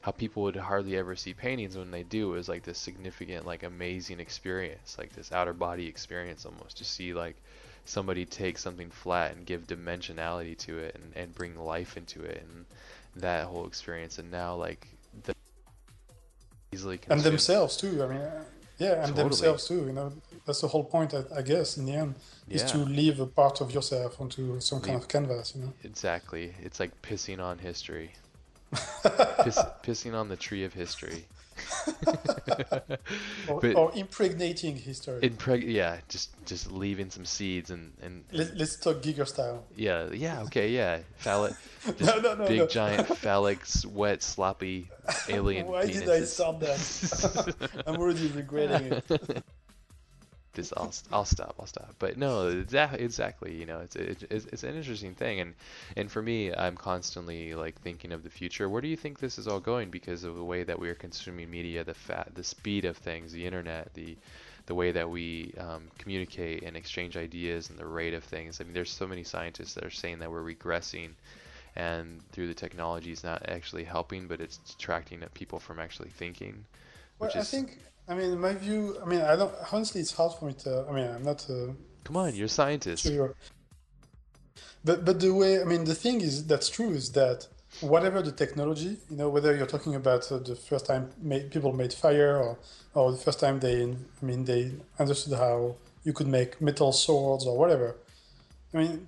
how 0.00 0.10
people 0.10 0.42
would 0.42 0.56
hardly 0.56 0.96
ever 0.96 1.14
see 1.14 1.34
paintings 1.34 1.76
when 1.76 1.90
they 1.90 2.02
do 2.02 2.34
is 2.34 2.48
like 2.48 2.64
this 2.64 2.78
significant 2.78 3.46
like 3.46 3.62
amazing 3.62 4.20
experience, 4.20 4.96
like 4.98 5.12
this 5.12 5.30
outer 5.32 5.52
body 5.52 5.86
experience 5.86 6.44
almost 6.46 6.78
to 6.78 6.84
see 6.84 7.14
like 7.14 7.36
somebody 7.84 8.24
take 8.24 8.58
something 8.58 8.90
flat 8.90 9.36
and 9.36 9.44
give 9.46 9.66
dimensionality 9.66 10.56
to 10.56 10.78
it 10.78 10.94
and, 10.94 11.12
and 11.16 11.34
bring 11.34 11.56
life 11.56 11.96
into 11.96 12.22
it 12.22 12.42
and 12.42 12.64
that 13.16 13.44
whole 13.44 13.66
experience 13.66 14.18
and 14.18 14.30
now 14.30 14.54
like 14.54 14.86
the 15.24 15.34
easily 16.72 16.98
And 17.08 17.20
themselves 17.20 17.76
too. 17.76 18.02
I 18.02 18.06
mean, 18.06 18.22
yeah, 18.82 18.92
and 19.02 19.08
Totally. 19.08 19.22
themselves 19.22 19.68
too. 19.68 19.86
You 19.88 19.92
know, 19.92 20.12
that's 20.46 20.60
the 20.60 20.68
whole 20.68 20.84
point. 20.84 21.14
I, 21.14 21.22
I 21.38 21.42
guess 21.42 21.76
in 21.78 21.86
the 21.86 21.92
end, 21.92 22.14
is 22.48 22.62
to 22.72 22.78
leave 22.78 23.20
a 23.20 23.26
part 23.26 23.60
of 23.60 23.72
yourself 23.72 24.20
onto 24.20 24.60
some 24.60 24.80
kind 24.80 24.96
of 24.96 25.08
canvas. 25.08 25.54
You 25.54 25.62
know. 25.62 25.72
Exactly. 25.84 26.54
It's 26.62 26.80
like 26.80 26.92
pissing 27.02 27.40
on 27.40 27.58
history. 27.58 28.10
Piss, 29.44 29.58
pissing 29.86 30.14
on 30.14 30.28
the 30.28 30.36
tree 30.36 30.64
of 30.64 30.72
history. 30.72 31.26
or, 33.48 33.66
or 33.74 33.92
impregnating 33.94 34.76
history. 34.76 35.20
impreg- 35.22 35.64
yeah, 35.70 35.98
just 36.08 36.30
just 36.46 36.70
leaving 36.70 37.10
some 37.10 37.24
seeds 37.24 37.70
and 37.70 37.92
and, 38.02 38.24
and 38.30 38.38
Let, 38.38 38.56
let's 38.56 38.76
talk 38.76 39.02
Giger 39.02 39.26
style. 39.26 39.64
yeah, 39.76 40.08
yeah, 40.12 40.42
okay, 40.42 40.70
yeah. 40.70 41.00
Phallic 41.16 41.54
No, 42.00 42.18
no, 42.20 42.34
no, 42.34 42.46
big 42.46 42.58
no. 42.58 42.66
giant 42.66 43.06
phallic 43.18 43.60
wet 43.86 44.22
sloppy 44.22 44.88
alien 45.28 45.66
Why 45.66 45.84
penises. 45.86 45.92
did 46.00 46.08
I 46.10 46.20
start 46.24 46.60
that? 46.60 47.82
I'm 47.86 47.96
already 47.96 48.28
regretting 48.28 48.92
it. 48.92 49.44
Just 50.54 50.72
I'll, 50.76 50.92
I'll 51.12 51.24
stop 51.24 51.54
I'll 51.58 51.66
stop. 51.66 51.94
But 51.98 52.16
no 52.18 52.52
exa- 52.52 52.98
exactly 53.00 53.54
you 53.54 53.66
know 53.66 53.80
it's, 53.80 53.96
it, 53.96 54.24
it's 54.30 54.46
it's 54.46 54.62
an 54.64 54.74
interesting 54.76 55.14
thing. 55.14 55.40
And 55.40 55.54
and 55.96 56.10
for 56.10 56.22
me 56.22 56.52
I'm 56.54 56.76
constantly 56.76 57.54
like 57.54 57.80
thinking 57.80 58.12
of 58.12 58.22
the 58.22 58.30
future. 58.30 58.68
Where 58.68 58.82
do 58.82 58.88
you 58.88 58.96
think 58.96 59.18
this 59.18 59.38
is 59.38 59.48
all 59.48 59.60
going? 59.60 59.90
Because 59.90 60.24
of 60.24 60.36
the 60.36 60.44
way 60.44 60.62
that 60.64 60.78
we 60.78 60.88
are 60.90 60.94
consuming 60.94 61.50
media 61.50 61.84
the 61.84 61.94
fat 61.94 62.32
the 62.34 62.44
speed 62.44 62.84
of 62.84 62.96
things 62.98 63.32
the 63.32 63.46
internet 63.46 63.94
the 63.94 64.18
the 64.66 64.74
way 64.74 64.92
that 64.92 65.08
we 65.10 65.54
um, 65.58 65.90
communicate 65.98 66.62
and 66.62 66.76
exchange 66.76 67.16
ideas 67.16 67.70
and 67.70 67.78
the 67.78 67.86
rate 67.86 68.14
of 68.14 68.24
things. 68.24 68.60
I 68.60 68.64
mean 68.64 68.74
there's 68.74 68.90
so 68.90 69.06
many 69.06 69.24
scientists 69.24 69.74
that 69.74 69.84
are 69.84 69.90
saying 69.90 70.18
that 70.20 70.30
we're 70.30 70.42
regressing 70.54 71.12
and 71.76 72.22
through 72.32 72.48
the 72.48 72.54
technology 72.54 73.12
is 73.12 73.24
not 73.24 73.48
actually 73.48 73.84
helping 73.84 74.26
but 74.28 74.40
it's 74.40 74.58
detracting 74.58 75.20
people 75.34 75.58
from 75.60 75.80
actually 75.80 76.10
thinking 76.10 76.64
Well, 77.18 77.32
which 77.32 77.36
I 77.36 77.42
is 77.42 77.44
think, 77.44 77.78
I 78.12 78.14
mean, 78.14 78.38
my 78.38 78.52
view, 78.52 78.98
I 79.02 79.06
mean, 79.06 79.22
I 79.22 79.36
don't, 79.36 79.54
honestly, 79.72 80.02
it's 80.02 80.12
hard 80.12 80.34
for 80.34 80.44
me 80.44 80.52
to, 80.64 80.84
I 80.86 80.92
mean, 80.92 81.06
I'm 81.06 81.22
not 81.22 81.48
uh, 81.48 81.72
come 82.04 82.16
on 82.18 82.34
you're 82.34 82.46
a 82.46 82.58
scientist 82.60 83.04
sure. 83.04 83.34
But, 84.84 85.06
but 85.06 85.18
the 85.18 85.32
way, 85.32 85.62
I 85.62 85.64
mean, 85.64 85.84
the 85.84 85.94
thing 85.94 86.20
is, 86.20 86.46
that's 86.46 86.68
true, 86.68 86.90
is 86.90 87.12
that 87.12 87.48
whatever 87.80 88.20
the 88.20 88.32
technology, 88.32 88.98
you 89.08 89.16
know, 89.16 89.30
whether 89.30 89.56
you're 89.56 89.66
talking 89.66 89.94
about 89.94 90.30
uh, 90.30 90.38
the 90.38 90.56
first 90.56 90.84
time 90.84 91.08
made, 91.22 91.50
people 91.50 91.72
made 91.72 91.92
fire 91.94 92.36
or, 92.36 92.58
or 92.92 93.12
the 93.12 93.16
first 93.16 93.40
time 93.40 93.60
they, 93.60 93.82
I 93.84 94.24
mean, 94.24 94.44
they 94.44 94.72
understood 94.98 95.38
how 95.38 95.76
you 96.04 96.12
could 96.12 96.28
make 96.28 96.60
metal 96.60 96.92
swords 96.92 97.46
or 97.46 97.56
whatever. 97.56 97.96
I 98.74 98.76
mean, 98.76 99.06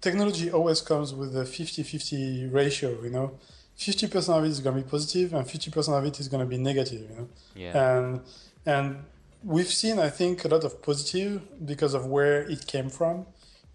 technology 0.00 0.52
always 0.52 0.80
comes 0.82 1.12
with 1.12 1.36
a 1.36 1.44
50-50 1.44 2.52
ratio, 2.52 3.02
you 3.02 3.10
know. 3.10 3.38
50% 3.78 4.38
of 4.38 4.44
it 4.44 4.48
is 4.48 4.60
going 4.60 4.76
to 4.76 4.82
be 4.82 4.88
positive 4.88 5.34
and 5.34 5.46
50% 5.46 5.98
of 5.98 6.04
it 6.04 6.18
is 6.20 6.28
going 6.28 6.40
to 6.42 6.46
be 6.48 6.58
negative, 6.58 7.02
you 7.10 7.16
know. 7.16 7.28
yeah 7.54 7.72
And 7.98 8.20
and 8.64 9.04
we've 9.44 9.68
seen, 9.68 9.98
I 9.98 10.08
think, 10.10 10.44
a 10.44 10.48
lot 10.48 10.64
of 10.64 10.82
positive 10.82 11.42
because 11.64 11.94
of 11.94 12.06
where 12.06 12.42
it 12.50 12.66
came 12.66 12.88
from. 12.90 13.26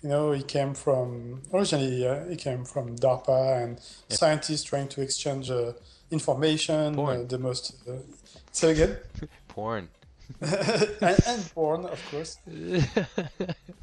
You 0.04 0.10
know, 0.10 0.32
it 0.32 0.48
came 0.48 0.74
from 0.74 1.42
originally 1.54 2.08
uh, 2.08 2.34
it 2.34 2.40
came 2.40 2.66
from 2.66 2.96
DARPA 2.98 3.64
and 3.64 3.72
Yeah. 4.10 4.16
scientists 4.18 4.64
trying 4.64 4.88
to 4.90 5.02
exchange 5.02 5.52
uh, 5.52 5.74
information. 6.10 6.98
Uh, 7.00 7.24
the 7.28 7.38
most 7.38 7.76
uh, 7.88 7.92
say 8.52 8.72
again, 8.72 8.98
porn 9.48 9.88
and, 10.42 11.20
and 11.28 11.42
porn, 11.54 11.86
of 11.86 12.02
course. 12.10 12.38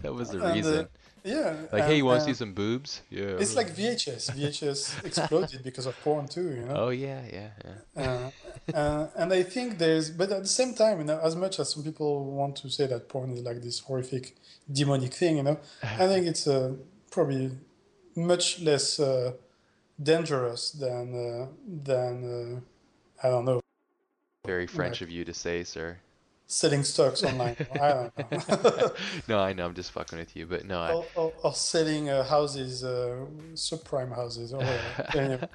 that 0.02 0.12
was 0.14 0.30
the 0.30 0.38
And, 0.38 0.44
uh, 0.44 0.54
reason. 0.54 0.88
Yeah, 1.28 1.54
like, 1.72 1.84
hey, 1.84 1.96
you 1.96 2.04
want 2.04 2.20
to 2.20 2.26
see 2.26 2.34
some 2.34 2.52
boobs? 2.52 3.02
Yeah. 3.10 3.42
It's 3.42 3.54
like 3.54 3.68
VHS. 3.76 4.22
VHS 4.36 5.04
exploded 5.04 5.62
because 5.62 5.86
of 5.86 5.94
porn 6.02 6.26
too. 6.28 6.48
You 6.56 6.64
know. 6.64 6.74
Oh 6.84 6.88
yeah, 6.88 7.22
yeah, 7.38 7.50
yeah. 7.64 8.02
uh, 8.02 8.30
uh, 8.74 9.06
and 9.16 9.32
I 9.32 9.42
think 9.42 9.78
there's, 9.78 10.10
but 10.10 10.30
at 10.32 10.42
the 10.42 10.48
same 10.48 10.74
time, 10.74 10.98
you 10.98 11.04
know, 11.04 11.20
as 11.22 11.36
much 11.36 11.58
as 11.60 11.72
some 11.72 11.82
people 11.82 12.24
want 12.40 12.56
to 12.56 12.70
say 12.70 12.86
that 12.86 13.08
porn 13.08 13.30
is 13.32 13.42
like 13.42 13.60
this 13.62 13.80
horrific, 13.80 14.36
demonic 14.70 15.12
thing, 15.12 15.36
you 15.36 15.42
know, 15.42 15.58
I 15.82 16.06
think 16.06 16.26
it's 16.26 16.46
uh, 16.46 16.74
probably 17.10 17.50
much 18.16 18.60
less 18.60 18.98
uh, 18.98 19.32
dangerous 20.02 20.70
than 20.72 21.04
uh, 21.14 21.46
than 21.66 22.62
uh, 23.22 23.26
I 23.26 23.30
don't 23.30 23.44
know. 23.44 23.60
Very 24.46 24.66
French 24.66 25.02
of 25.02 25.10
you 25.10 25.24
to 25.24 25.34
say, 25.34 25.64
sir. 25.64 25.98
Selling 26.48 26.82
stocks 26.82 27.22
online. 27.22 27.54
I 27.74 28.10
don't 28.18 28.50
know. 28.52 28.90
no, 29.28 29.38
I 29.38 29.52
know. 29.52 29.66
I'm 29.66 29.74
just 29.74 29.92
fucking 29.92 30.18
with 30.18 30.34
you, 30.34 30.46
but 30.46 30.64
no, 30.64 30.80
I. 30.80 30.92
or, 30.92 31.04
or, 31.14 31.32
or 31.44 31.54
selling 31.54 32.08
uh, 32.08 32.24
houses, 32.24 32.82
uh, 32.82 33.26
subprime 33.54 34.14
houses, 34.14 34.52
or 34.52 34.58
whatever. 34.58 34.78
Anyway. 35.18 35.48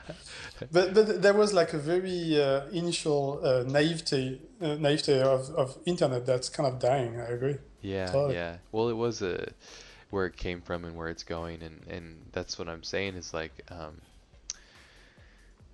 But 0.71 0.93
but 0.93 1.21
there 1.21 1.33
was 1.33 1.53
like 1.53 1.73
a 1.73 1.77
very 1.77 2.41
uh, 2.41 2.67
initial 2.67 3.41
uh, 3.43 3.63
naivety 3.67 4.41
uh, 4.61 4.75
naivety 4.75 5.19
of, 5.19 5.49
of 5.55 5.77
internet 5.85 6.25
that's 6.25 6.47
kind 6.47 6.71
of 6.71 6.79
dying. 6.79 7.19
I 7.19 7.25
agree. 7.25 7.57
Yeah, 7.81 8.05
Totally. 8.07 8.35
yeah. 8.35 8.57
Well, 8.71 8.87
it 8.89 8.95
was 8.95 9.21
a 9.21 9.51
where 10.11 10.27
it 10.27 10.37
came 10.37 10.61
from 10.61 10.85
and 10.85 10.95
where 10.95 11.09
it's 11.09 11.23
going, 11.23 11.61
and 11.63 11.81
and 11.89 12.21
that's 12.31 12.57
what 12.57 12.69
I'm 12.69 12.83
saying 12.83 13.15
is 13.15 13.33
like, 13.33 13.51
um, 13.69 13.99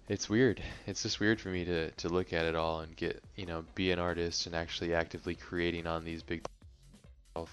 it's 0.09 0.29
weird. 0.29 0.61
It's 0.87 1.03
just 1.03 1.19
weird 1.19 1.39
for 1.39 1.49
me 1.49 1.65
to 1.65 1.91
to 1.91 2.09
look 2.09 2.33
at 2.33 2.45
it 2.45 2.55
all 2.55 2.81
and 2.81 2.95
get, 2.95 3.23
you 3.35 3.45
know, 3.45 3.63
be 3.75 3.91
an 3.91 3.99
artist 3.99 4.45
and 4.47 4.55
actually 4.55 4.93
actively 4.93 5.35
creating 5.35 5.87
on 5.87 6.03
these 6.03 6.23
big 6.23 6.43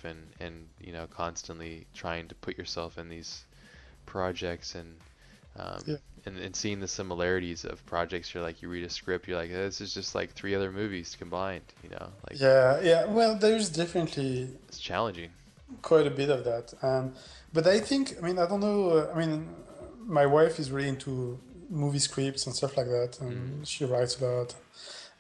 and 0.02 0.26
and 0.40 0.66
you 0.80 0.92
know 0.92 1.06
constantly 1.06 1.86
trying 1.94 2.26
to 2.28 2.34
put 2.36 2.58
yourself 2.58 2.98
in 2.98 3.08
these 3.08 3.44
projects 4.04 4.74
and 4.74 4.96
um, 5.58 5.80
Yeah. 5.86 5.96
and, 6.26 6.38
and 6.38 6.56
seeing 6.56 6.80
the 6.80 6.88
similarities 6.88 7.64
of 7.64 7.84
projects. 7.86 8.34
You're 8.34 8.42
like, 8.42 8.62
you 8.62 8.68
read 8.68 8.84
a 8.84 8.90
script, 8.90 9.28
you're 9.28 9.38
like, 9.38 9.50
this 9.50 9.80
is 9.80 9.94
just 9.94 10.14
like 10.14 10.32
three 10.32 10.54
other 10.54 10.72
movies 10.72 11.16
combined. 11.18 11.64
You 11.84 11.90
know, 11.90 12.08
like 12.28 12.40
Yeah, 12.40 12.80
yeah. 12.82 13.04
Well, 13.06 13.36
there's 13.36 13.68
definitely 13.70 14.50
it's 14.68 14.78
challenging. 14.78 15.30
quite 15.82 16.06
a 16.06 16.10
bit 16.10 16.30
of 16.30 16.44
that. 16.44 16.74
Um, 16.82 17.14
but 17.52 17.66
I 17.66 17.80
think, 17.80 18.16
I 18.18 18.26
mean, 18.26 18.38
I 18.38 18.46
don't 18.46 18.60
know. 18.60 18.90
Uh, 18.90 19.12
I 19.14 19.18
mean, 19.18 19.48
my 20.06 20.26
wife 20.26 20.58
is 20.58 20.70
really 20.70 20.88
into 20.88 21.38
movie 21.70 21.98
scripts 21.98 22.46
and 22.46 22.54
stuff 22.54 22.76
like 22.76 22.86
that, 22.86 23.18
and 23.20 23.66
she 23.66 23.84
writes 23.84 24.20
a 24.20 24.24
lot. 24.26 24.54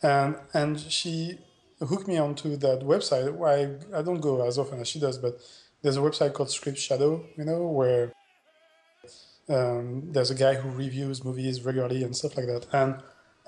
And 0.02 0.36
and 0.54 0.80
she 0.80 1.38
hooked 1.80 2.08
me 2.08 2.18
onto 2.18 2.56
that 2.56 2.80
website. 2.80 3.28
I 3.44 3.98
I 3.98 4.02
don't 4.02 4.20
go 4.20 4.46
as 4.46 4.58
often 4.58 4.80
as 4.80 4.88
she 4.88 5.00
does, 5.00 5.18
but 5.18 5.38
there's 5.82 5.96
a 5.96 6.00
website 6.00 6.32
called 6.34 6.50
Script 6.50 6.78
Shadow, 6.78 7.24
you 7.36 7.44
know, 7.44 7.66
where 7.66 8.12
um, 9.48 10.12
there's 10.12 10.30
a 10.30 10.34
guy 10.34 10.54
who 10.54 10.70
reviews 10.70 11.24
movies 11.24 11.62
regularly 11.62 12.02
and 12.02 12.16
stuff 12.16 12.36
like 12.36 12.46
that. 12.46 12.66
And 12.72 13.02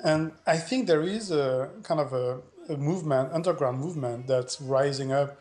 and 0.05 0.33
I 0.47 0.59
think 0.59 0.87
there 0.87 1.03
is 1.03 1.31
a 1.33 1.71
kind 1.83 2.01
of 2.01 2.13
a, 2.13 2.41
a 2.69 2.77
movement, 2.77 3.33
underground 3.33 3.81
movement 3.81 4.29
that's 4.29 4.61
rising 4.61 5.11
up 5.13 5.37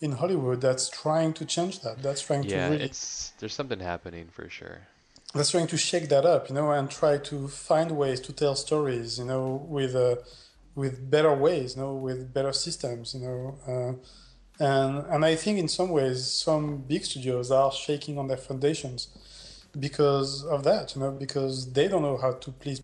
in 0.00 0.12
Hollywood 0.12 0.60
that's 0.60 0.88
trying 0.88 1.32
to 1.34 1.44
change 1.44 1.80
that. 1.80 2.02
That's 2.02 2.22
trying 2.22 2.42
Yeah, 2.42 2.68
to 2.68 2.70
really 2.70 2.84
it's 2.84 3.32
there's 3.38 3.54
something 3.54 3.80
happening 3.80 4.28
for 4.28 4.48
sure. 4.48 4.88
That's 5.34 5.50
trying 5.50 5.68
to 5.68 5.76
shake 5.76 6.08
that 6.08 6.24
up, 6.26 6.48
you 6.48 6.54
know, 6.54 6.70
and 6.72 6.90
try 6.90 7.18
to 7.18 7.48
find 7.48 7.92
ways 7.92 8.20
to 8.22 8.32
tell 8.32 8.54
stories, 8.56 9.18
you 9.18 9.24
know, 9.26 9.64
with 9.68 9.94
uh, 9.94 10.16
with 10.74 11.10
better 11.10 11.34
ways, 11.34 11.76
you 11.76 11.82
know, 11.82 11.94
with 11.94 12.32
better 12.32 12.52
systems, 12.52 13.14
you 13.14 13.20
know. 13.20 13.58
Uh, 13.66 14.64
and 14.64 15.06
and 15.12 15.24
I 15.24 15.36
think 15.36 15.58
in 15.58 15.68
some 15.68 15.90
ways 15.90 16.26
some 16.30 16.78
big 16.78 17.04
studios 17.04 17.50
are 17.50 17.72
shaking 17.72 18.18
on 18.18 18.28
their 18.28 18.36
foundations 18.36 19.08
because 19.78 20.44
of 20.44 20.64
that, 20.64 20.94
you 20.96 21.02
know, 21.02 21.12
because 21.12 21.72
they 21.72 21.88
don't 21.88 22.02
know 22.02 22.16
how 22.18 22.32
to 22.32 22.52
please 22.52 22.82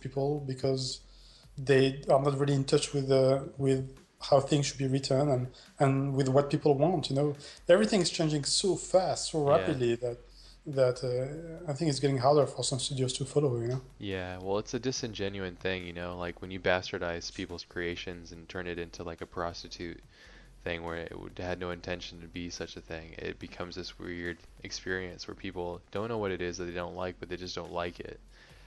people 0.00 0.40
because 0.46 1.00
they 1.58 2.02
are 2.08 2.22
not 2.22 2.38
really 2.38 2.54
in 2.54 2.64
touch 2.64 2.92
with 2.92 3.10
uh, 3.10 3.40
with 3.58 3.96
how 4.30 4.40
things 4.40 4.66
should 4.66 4.78
be 4.78 4.86
written 4.86 5.28
and 5.28 5.48
and 5.78 6.14
with 6.14 6.28
what 6.28 6.50
people 6.50 6.74
want. 6.76 7.10
You 7.10 7.16
know, 7.16 7.36
everything 7.68 8.00
is 8.00 8.10
changing 8.10 8.44
so 8.44 8.76
fast, 8.76 9.30
so 9.32 9.46
Yeah. 9.46 9.50
rapidly 9.50 9.94
that 9.96 10.18
that 10.66 11.02
uh, 11.02 11.70
I 11.70 11.74
think 11.74 11.90
it's 11.90 12.00
getting 12.00 12.18
harder 12.18 12.46
for 12.46 12.62
some 12.62 12.78
studios 12.78 13.12
to 13.14 13.24
follow. 13.24 13.60
You 13.60 13.68
know. 13.68 13.80
Yeah, 13.98 14.38
well, 14.40 14.58
it's 14.58 14.74
a 14.74 14.80
disingenuine 14.80 15.56
thing, 15.56 15.86
you 15.86 15.92
know, 15.92 16.16
like 16.18 16.40
when 16.42 16.50
you 16.50 16.60
bastardize 16.60 17.32
people's 17.32 17.64
creations 17.64 18.32
and 18.32 18.48
turn 18.48 18.66
it 18.66 18.78
into 18.78 19.02
like 19.02 19.20
a 19.20 19.26
prostitute 19.26 20.00
thing 20.62 20.84
where 20.84 20.96
it 20.96 21.12
had 21.38 21.58
no 21.58 21.70
intention 21.70 22.20
to 22.20 22.26
be 22.26 22.50
such 22.50 22.76
a 22.76 22.80
thing, 22.80 23.14
it 23.18 23.38
becomes 23.38 23.74
this 23.74 23.98
weird 23.98 24.36
experience 24.62 25.26
where 25.26 25.34
people 25.34 25.80
don't 25.90 26.08
know 26.08 26.18
what 26.18 26.30
it 26.30 26.42
is 26.42 26.58
that 26.58 26.64
they 26.64 26.74
don't 26.74 26.94
like, 26.94 27.16
but 27.18 27.28
they 27.28 27.36
just 27.36 27.54
don't 27.54 27.72
like 27.72 27.98
it. 28.00 28.20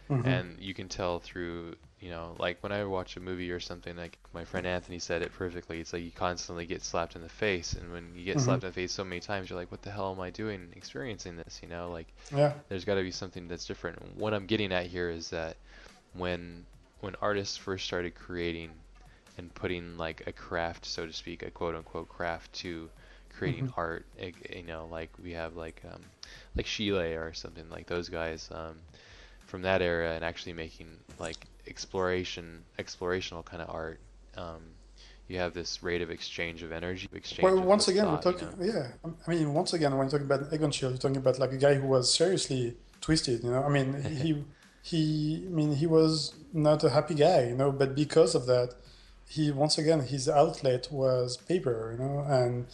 Mhm. 0.10 0.26
And 0.26 0.60
you 0.60 0.74
can 0.74 0.90
tell 0.90 1.20
through, 1.20 1.76
you 2.04 2.12
know, 2.12 2.36
like 2.40 2.62
when 2.64 2.72
I 2.74 2.84
watch 2.86 3.18
a 3.18 3.22
movie 3.22 3.52
or 3.52 3.60
something, 3.60 3.98
like 3.98 4.18
my 4.34 4.46
friend 4.46 4.68
Anthony 4.68 5.00
said 5.00 5.22
it 5.24 5.34
perfectly. 5.34 5.80
It's 5.80 5.94
like 5.94 6.04
you 6.04 6.12
constantly 6.12 6.66
get 6.68 6.84
slapped 6.84 7.16
in 7.16 7.22
the 7.24 7.30
face, 7.30 7.74
and 7.74 7.92
when 7.92 8.16
you 8.16 8.26
get 8.26 8.40
Mhm. 8.40 8.60
slapped 8.60 8.64
in 8.64 8.70
the 8.70 8.74
face 8.74 8.92
so 8.94 9.06
many 9.06 9.22
times, 9.22 9.50
you're 9.50 9.60
like, 9.60 9.72
what 9.72 9.84
the 9.84 9.92
hell 9.92 10.14
am 10.14 10.22
I 10.22 10.32
doing 10.32 10.74
experiencing 10.76 11.38
this? 11.38 11.62
You 11.64 11.70
know, 11.70 11.92
like 11.92 12.14
Yeah. 12.32 12.54
there's 12.70 12.86
got 12.86 12.96
to 12.96 13.04
be 13.04 13.12
something 13.12 13.48
that's 13.48 13.66
different. 13.66 14.16
What 14.18 14.34
I'm 14.34 14.48
getting 14.48 14.74
at 14.74 14.88
here 14.88 15.10
is 15.10 15.30
that 15.32 15.58
when 16.14 16.66
when 17.02 17.16
artists 17.22 17.58
first 17.58 17.86
started 17.86 18.16
creating 18.16 18.72
and 19.38 19.54
putting 19.54 19.98
like 19.98 20.24
a 20.28 20.34
craft, 20.34 20.86
so 20.86 21.06
to 21.06 21.14
speak, 21.14 21.44
a 21.44 21.52
quote 21.52 21.76
unquote 21.76 22.10
craft 22.10 22.54
to 22.54 22.90
creating 23.30 23.66
Mhm. 23.66 23.74
art, 23.78 24.06
you 24.52 24.64
know, 24.64 24.88
like 24.88 25.12
we 25.20 25.34
have 25.34 25.56
like 25.56 25.82
um, 25.92 26.04
like 26.56 26.66
Schiele 26.66 27.20
or 27.20 27.34
something 27.34 27.70
like 27.70 27.88
those 27.88 28.10
guys 28.10 28.50
um, 28.52 28.82
from 29.46 29.62
that 29.64 29.82
era, 29.82 30.12
and 30.14 30.24
actually 30.26 30.54
making 30.54 31.00
like 31.20 31.48
exploration, 31.68 32.64
explorational 32.80 33.44
kind 33.44 33.62
of 33.62 33.70
art. 33.70 34.00
Um, 34.38 34.62
you 35.28 35.38
have 35.40 35.54
this 35.54 35.82
rate 35.82 36.02
of 36.02 36.12
exchange 36.12 36.64
of 36.64 36.72
energy, 36.72 37.08
exchange. 37.14 37.44
Well, 37.44 37.62
once 37.62 37.88
again, 37.88 38.06
we're 38.12 38.22
thought, 38.22 38.42
you 38.42 38.48
talking. 38.48 38.68
know? 38.68 38.74
Yeah, 38.74 39.12
I 39.26 39.30
mean, 39.30 39.54
once 39.54 39.74
again, 39.74 39.92
when 39.98 40.10
you're 40.10 40.20
talking 40.20 40.26
about 40.26 40.54
Egon 40.54 40.72
Schiele, 40.72 40.90
you're 40.90 40.98
talking 40.98 41.18
about 41.18 41.40
like 41.40 41.54
a 41.54 41.58
guy 41.58 41.76
who 41.76 41.88
was 41.88 42.14
seriously 42.14 42.76
twisted. 43.00 43.44
You 43.44 43.52
know, 43.52 43.64
I 43.64 43.70
mean, 43.70 44.02
he 44.22 44.44
he. 44.82 45.44
I 45.48 45.50
mean, 45.50 45.76
he 45.76 45.88
was 45.88 46.36
not 46.52 46.84
a 46.84 46.90
happy 46.90 47.16
guy. 47.16 47.48
You 47.48 47.56
know, 47.56 47.72
but 47.72 47.96
because 47.96 48.36
of 48.36 48.46
that, 48.48 48.76
he 49.28 49.50
once 49.52 49.78
again 49.78 50.02
his 50.02 50.28
outlet 50.28 50.90
was 50.92 51.38
paper. 51.38 51.96
You 51.98 52.04
know, 52.04 52.20
and 52.28 52.68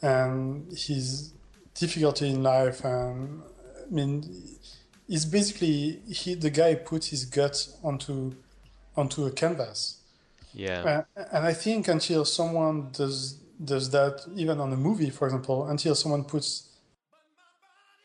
and 0.00 0.72
his 0.72 1.34
difficulty 1.74 2.30
in 2.30 2.42
life, 2.42 2.82
and 2.84 3.42
I 3.86 3.90
mean, 3.90 4.58
is 5.10 5.26
basically 5.26 6.00
he 6.08 6.34
the 6.34 6.50
guy 6.50 6.74
put 6.76 7.06
his 7.06 7.24
gut 7.24 7.68
onto 7.82 8.32
onto 8.96 9.26
a 9.26 9.30
canvas. 9.30 9.98
Yeah. 10.54 11.04
Uh, 11.16 11.24
and 11.32 11.44
I 11.44 11.52
think 11.52 11.88
until 11.88 12.24
someone 12.24 12.90
does 12.92 13.38
does 13.62 13.90
that, 13.90 14.24
even 14.34 14.58
on 14.60 14.72
a 14.72 14.76
movie, 14.76 15.10
for 15.10 15.26
example, 15.26 15.66
until 15.66 15.94
someone 15.94 16.24
puts 16.24 16.68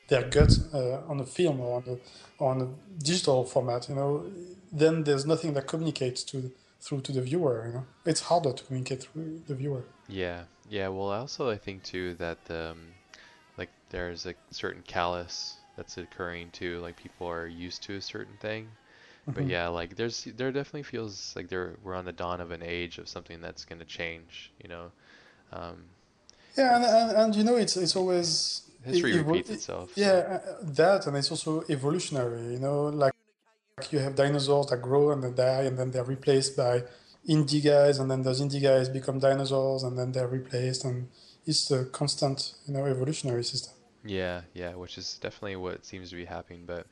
their 0.09 0.23
gut 0.23 0.51
uh, 0.73 0.99
on 1.07 1.19
a 1.19 1.25
film 1.25 1.59
or 1.61 1.77
on 1.77 1.99
on 2.39 2.61
a 2.61 3.03
digital 3.03 3.45
format, 3.45 3.87
you 3.87 3.95
know, 3.95 4.25
then 4.71 5.03
there's 5.03 5.25
nothing 5.25 5.53
that 5.53 5.67
communicates 5.67 6.23
to 6.23 6.51
through 6.81 7.01
to 7.01 7.11
the 7.11 7.21
viewer. 7.21 7.67
You 7.67 7.73
know, 7.73 7.85
it's 8.05 8.21
harder 8.21 8.51
to 8.51 8.63
communicate 8.63 9.03
through 9.03 9.41
the 9.47 9.55
viewer. 9.55 9.83
Yeah, 10.07 10.43
yeah. 10.69 10.87
Well, 10.87 11.11
I 11.11 11.19
also 11.19 11.51
I 11.51 11.57
think 11.57 11.83
too 11.83 12.15
that 12.15 12.39
um, 12.49 12.79
like 13.57 13.69
there's 13.91 14.25
a 14.25 14.33
certain 14.51 14.83
callous 14.85 15.57
that's 15.75 15.97
occurring 15.97 16.49
too. 16.51 16.79
Like 16.79 16.95
people 16.97 17.27
are 17.27 17.47
used 17.47 17.83
to 17.83 17.95
a 17.95 18.01
certain 18.01 18.35
thing, 18.39 18.67
but 19.33 19.45
Mhm. 19.45 19.49
yeah, 19.49 19.67
like 19.67 19.95
there's 19.95 20.23
there 20.37 20.51
definitely 20.51 20.83
feels 20.83 21.33
like 21.35 21.49
there 21.49 21.75
we're 21.83 21.95
on 21.95 22.05
the 22.05 22.11
dawn 22.13 22.41
of 22.41 22.51
an 22.51 22.61
age 22.63 22.97
of 22.97 23.07
something 23.07 23.41
that's 23.41 23.65
going 23.65 23.79
to 23.79 23.85
change. 23.85 24.51
You 24.63 24.69
know, 24.69 24.91
um, 25.51 25.83
Yeah, 26.57 26.75
and, 26.75 26.85
and, 26.85 27.17
and 27.17 27.35
you 27.35 27.43
know, 27.43 27.55
it's 27.55 27.75
it's 27.77 27.95
always 27.95 28.61
history 28.83 29.13
evo- 29.13 29.27
repeats 29.27 29.49
itself. 29.51 29.91
Yeah, 29.95 30.39
uh, 30.39 30.39
that, 30.61 31.07
and 31.07 31.17
it's 31.17 31.31
also 31.31 31.63
evolutionary. 31.69 32.53
You 32.53 32.59
know, 32.59 32.85
like, 32.85 33.13
like 33.77 33.91
you 33.93 33.99
have 33.99 34.15
dinosaurs 34.15 34.67
that 34.67 34.81
grow 34.81 35.11
and 35.11 35.23
then 35.23 35.35
die, 35.35 35.63
and 35.63 35.77
then 35.77 35.91
they're 35.91 36.03
replaced 36.03 36.55
by 36.57 36.83
indie 37.29 37.63
guys, 37.63 37.99
and 37.99 38.09
then 38.11 38.23
those 38.23 38.41
indie 38.41 38.61
guys 38.61 38.89
become 38.89 39.19
dinosaurs, 39.19 39.83
and 39.83 39.97
then 39.97 40.11
they're 40.13 40.27
replaced, 40.27 40.85
and 40.85 41.09
it's 41.45 41.71
a 41.71 41.85
constant, 41.85 42.55
you 42.67 42.73
know, 42.73 42.85
evolutionary 42.85 43.43
system. 43.43 43.73
Yeah, 44.05 44.43
yeah, 44.53 44.75
which 44.75 44.97
is 44.97 45.17
definitely 45.19 45.55
what 45.57 45.85
seems 45.85 46.09
to 46.11 46.15
be 46.15 46.25
happening. 46.25 46.65
But 46.65 46.87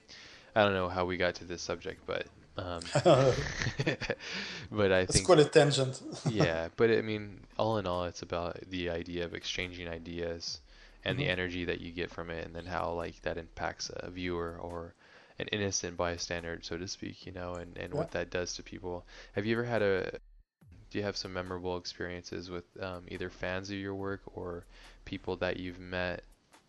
I 0.55 0.64
don't 0.64 0.74
know 0.74 0.89
how 0.89 1.05
we 1.05 1.18
got 1.18 1.36
to 1.36 1.45
this 1.45 1.61
subject, 1.61 2.01
but 2.05 2.28
um, 2.57 2.91
but 4.72 4.91
I 4.91 5.05
think 5.05 5.07
It's 5.09 5.20
think 5.28 5.28
quite 5.28 5.39
a 5.39 5.45
tangent. 5.45 6.01
yeah, 6.24 6.70
but 6.78 6.89
I 6.91 7.01
mean, 7.01 7.41
all 7.57 7.78
in 7.78 7.88
all, 7.88 8.05
it's 8.05 8.22
about 8.24 8.59
the 8.70 8.89
idea 8.89 9.26
of 9.26 9.34
exchanging 9.36 9.88
ideas 9.89 10.61
and 11.05 11.20
the 11.20 11.26
Mhm. 11.26 11.30
energy 11.30 11.66
that 11.66 11.82
you 11.82 11.91
get 11.91 12.11
from 12.11 12.30
it, 12.30 12.45
and 12.45 12.55
then 12.55 12.66
how 12.66 12.93
like 12.93 13.22
that 13.24 13.38
impacts 13.38 13.91
a 13.95 14.09
viewer 14.11 14.57
or 14.59 14.95
an 15.39 15.47
innocent 15.49 15.97
bystander, 15.97 16.59
so 16.64 16.78
to 16.78 16.88
speak, 16.88 17.26
you 17.26 17.32
know, 17.34 17.57
and 17.57 17.78
and 17.78 17.93
what 17.93 18.11
that 18.11 18.30
does 18.32 18.55
to 18.55 18.64
people. 18.64 19.05
Have 19.34 19.45
you 19.45 19.55
ever 19.55 19.66
had 19.66 19.82
a 19.84 20.20
do 20.91 20.99
you 20.99 21.03
have 21.03 21.18
some 21.18 21.34
memorable 21.34 21.78
experiences 21.78 22.49
with 22.49 22.66
um, 22.82 23.05
either 23.09 23.30
fans 23.30 23.70
of 23.70 23.78
your 23.78 23.95
work 23.95 24.22
or 24.36 24.66
people 25.05 25.36
that 25.38 25.57
you've 25.57 25.80
met 25.80 26.24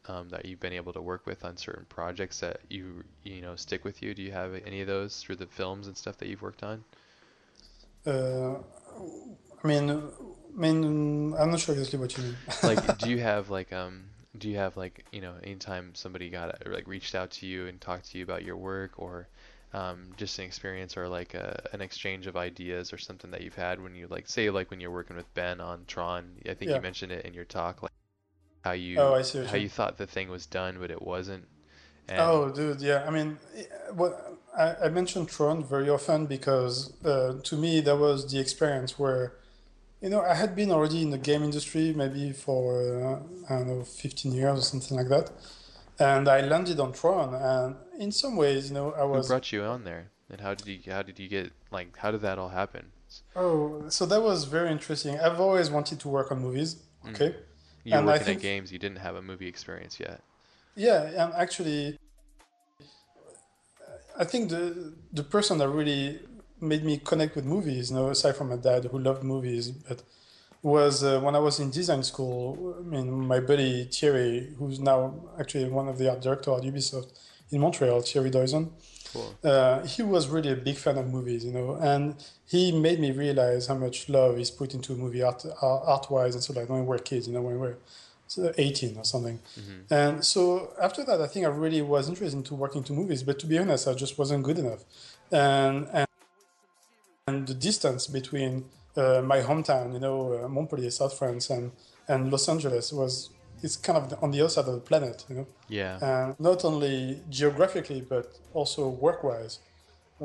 um, 0.06 0.28
that 0.30 0.44
you've 0.46 0.60
been 0.60 0.72
able 0.72 0.92
to 0.92 1.00
work 1.02 1.26
with 1.26 1.44
on 1.44 1.56
certain 1.56 1.86
projects 1.86 2.40
that 2.40 2.60
you 2.68 3.04
you 3.24 3.40
know 3.40 3.56
stick 3.56 3.84
with 3.84 4.02
you? 4.02 4.14
Do 4.14 4.22
you 4.22 4.32
have 4.32 4.54
any 4.66 4.80
of 4.80 4.86
those 4.86 5.20
through 5.22 5.36
the 5.36 5.46
films 5.46 5.86
and 5.86 5.96
stuff 5.96 6.18
that 6.18 6.28
you've 6.28 6.42
worked 6.42 6.62
on? 6.62 6.84
Uh, 8.06 8.56
I 9.62 9.66
mean, 9.66 9.90
I 9.90 10.00
mean, 10.60 11.34
I'm 11.38 11.50
not 11.50 11.60
sure 11.60 11.74
exactly 11.74 11.98
what 11.98 12.16
you 12.16 12.24
mean. 12.24 12.36
like 12.62 12.96
do 12.98 13.08
you 13.08 13.18
have 13.18 13.50
like 13.50 13.72
um 13.72 14.04
do 14.38 14.48
you 14.48 14.56
have 14.56 14.76
like 14.76 15.04
you 15.12 15.20
know 15.20 15.34
anytime 15.42 15.94
somebody 15.94 16.28
got 16.30 16.66
like 16.66 16.86
reached 16.88 17.14
out 17.14 17.30
to 17.30 17.46
you 17.46 17.66
and 17.66 17.80
talked 17.80 18.10
to 18.10 18.18
you 18.18 18.24
about 18.24 18.44
your 18.44 18.56
work 18.56 18.92
or 18.96 19.28
um, 19.72 20.12
just 20.16 20.38
an 20.38 20.44
experience 20.44 20.96
or 20.96 21.08
like 21.08 21.34
a, 21.34 21.68
an 21.72 21.80
exchange 21.80 22.28
of 22.28 22.36
ideas 22.36 22.92
or 22.92 22.98
something 22.98 23.32
that 23.32 23.40
you've 23.42 23.56
had 23.56 23.82
when 23.82 23.96
you 23.96 24.06
like 24.06 24.28
say 24.28 24.48
like 24.50 24.70
when 24.70 24.80
you're 24.80 24.92
working 24.92 25.16
with 25.16 25.32
Ben 25.34 25.60
on 25.60 25.84
Tron. 25.86 26.36
I 26.48 26.54
think 26.54 26.70
Yeah. 26.70 26.74
you 26.74 26.80
mentioned 26.80 27.10
it 27.10 27.24
in 27.26 27.34
your 27.34 27.44
talk, 27.44 27.82
like 27.82 27.90
how 28.64 28.72
you 28.72 28.98
Oh, 28.98 29.22
how 29.46 29.56
you 29.56 29.68
thought 29.68 29.98
the 29.98 30.06
thing 30.06 30.30
was 30.30 30.46
done 30.46 30.76
but 30.80 30.90
it 30.90 31.02
wasn't. 31.02 31.44
And 32.08 32.20
Oh, 32.20 32.50
dude, 32.50 32.80
yeah. 32.80 33.04
I 33.06 33.10
mean, 33.10 33.38
eh, 33.56 33.64
what 33.92 34.12
I, 34.56 34.86
I 34.86 34.88
mentioned 34.88 35.28
Tron 35.28 35.62
very 35.64 35.90
often 35.90 36.26
because 36.26 36.92
uh, 37.04 37.34
to 37.42 37.56
me 37.56 37.80
that 37.82 37.96
was 37.96 38.30
the 38.30 38.38
experience 38.40 38.98
where, 38.98 39.34
you 40.00 40.08
know, 40.08 40.22
I 40.22 40.34
had 40.34 40.56
been 40.56 40.70
already 40.70 41.02
in 41.02 41.10
the 41.10 41.18
game 41.18 41.42
industry 41.42 41.92
maybe 41.94 42.32
for 42.32 42.62
uh, 43.08 43.52
I 43.52 43.58
don't 43.58 43.68
know 43.68 43.84
15 43.84 44.32
years 44.32 44.58
or 44.58 44.62
something 44.62 44.96
like 44.96 45.08
that, 45.08 45.30
and 45.98 46.28
I 46.28 46.40
landed 46.40 46.80
on 46.80 46.92
Tron, 46.92 47.34
and 47.34 47.76
in 47.98 48.12
some 48.12 48.36
ways, 48.36 48.68
you 48.68 48.74
know, 48.74 48.92
I 48.92 49.04
was. 49.04 49.26
who 49.26 49.32
brought 49.32 49.52
you 49.52 49.62
on 49.62 49.84
there? 49.84 50.10
And 50.30 50.40
how 50.40 50.54
did 50.54 50.66
you 50.66 50.92
how 50.92 51.02
did 51.02 51.18
you 51.18 51.28
get 51.28 51.52
like 51.70 51.96
how 51.98 52.10
did 52.10 52.22
that 52.22 52.38
all 52.38 52.48
happen? 52.48 52.92
oh, 53.36 53.84
so 53.88 54.04
that 54.06 54.22
was 54.22 54.44
very 54.44 54.70
interesting. 54.70 55.18
I've 55.20 55.40
always 55.40 55.70
wanted 55.70 56.00
to 56.00 56.08
work 56.08 56.32
on 56.32 56.40
movies. 56.40 56.82
Mm. 57.04 57.10
You 57.84 57.92
were 57.92 57.98
And 57.98 58.06
working 58.06 58.36
at 58.36 58.40
games, 58.40 58.72
you 58.72 58.78
didn't 58.78 58.98
have 58.98 59.14
a 59.14 59.22
movie 59.22 59.46
experience 59.46 60.00
yet. 60.00 60.20
Yeah, 60.74 61.02
and 61.02 61.32
actually, 61.34 61.98
I 64.18 64.24
think 64.24 64.50
the 64.50 64.94
the 65.12 65.22
person 65.22 65.58
that 65.58 65.68
really 65.68 66.20
made 66.60 66.84
me 66.84 66.98
connect 66.98 67.36
with 67.36 67.44
movies, 67.44 67.90
you 67.90 67.96
know, 67.96 68.08
aside 68.08 68.36
from 68.36 68.48
my 68.48 68.56
dad 68.56 68.84
who 68.86 68.98
loved 68.98 69.22
movies, 69.22 69.70
but 69.70 70.02
was 70.62 71.04
uh, 71.04 71.20
when 71.20 71.36
I 71.36 71.38
was 71.38 71.60
in 71.60 71.70
design 71.70 72.02
school. 72.02 72.76
I 72.78 72.82
mean, 72.82 73.10
my 73.26 73.40
buddy 73.40 73.84
Thierry, 73.84 74.54
who's 74.58 74.80
now 74.80 75.14
actually 75.38 75.68
one 75.68 75.88
of 75.88 75.98
the 75.98 76.08
art 76.10 76.22
director 76.22 76.52
at 76.52 76.62
Ubisoft 76.62 77.12
in 77.50 77.60
Montreal, 77.60 78.00
Thierry 78.00 78.30
Doizon. 78.30 78.70
Cool. 79.14 79.34
Uh, 79.42 79.86
he 79.86 80.02
was 80.02 80.28
really 80.28 80.50
a 80.50 80.56
big 80.56 80.76
fan 80.76 80.98
of 80.98 81.06
movies, 81.08 81.44
you 81.44 81.52
know, 81.52 81.76
and 81.76 82.16
he 82.46 82.72
made 82.72 82.98
me 83.00 83.12
realize 83.12 83.68
how 83.68 83.74
much 83.76 84.08
love 84.08 84.38
is 84.38 84.50
put 84.50 84.74
into 84.74 84.92
a 84.92 84.96
movie 84.96 85.22
art, 85.22 85.44
art 85.62 86.10
wise, 86.10 86.34
and 86.34 86.42
so 86.44 86.52
like 86.52 86.68
when 86.68 86.80
we 86.80 86.86
were 86.86 86.98
kids, 86.98 87.28
you 87.28 87.34
know, 87.34 87.42
when 87.42 87.54
we 87.54 87.60
were 87.60 87.78
so 88.26 88.52
18 88.58 88.96
or 88.98 89.04
something. 89.04 89.38
hmm 89.54 89.80
And 89.90 90.24
so 90.24 90.72
after 90.82 91.04
that, 91.04 91.20
I 91.20 91.26
think 91.28 91.46
I 91.46 91.50
really 91.50 91.82
was 91.82 92.08
interested 92.08 92.36
into 92.36 92.54
working 92.54 92.82
to 92.84 92.92
movies, 92.92 93.22
but 93.22 93.38
to 93.40 93.46
be 93.46 93.58
honest, 93.58 93.86
I 93.86 93.94
just 93.94 94.18
wasn't 94.18 94.42
good 94.44 94.58
enough. 94.58 94.82
And 95.30 95.86
and, 95.92 96.06
and 97.26 97.46
the 97.46 97.54
distance 97.54 98.06
between 98.06 98.64
uh, 98.96 99.22
my 99.22 99.40
hometown, 99.40 99.92
you 99.92 100.00
know, 100.00 100.44
uh, 100.44 100.48
Montpellier, 100.48 100.90
South 100.90 101.16
France, 101.18 101.50
and 101.50 101.72
and 102.08 102.30
Los 102.30 102.48
Angeles 102.48 102.92
was 102.92 103.30
it's 103.64 103.76
kind 103.86 103.96
of 103.98 104.04
on 104.22 104.30
the 104.34 104.40
other 104.42 104.50
side 104.56 104.68
of 104.72 104.74
the 104.80 104.86
planet, 104.90 105.16
you 105.28 105.36
know, 105.36 105.46
Yeah. 105.68 105.94
and 106.10 106.28
not 106.48 106.64
only 106.70 106.94
geographically 107.38 108.00
but 108.12 108.26
also 108.58 108.82
work-wise, 109.06 109.54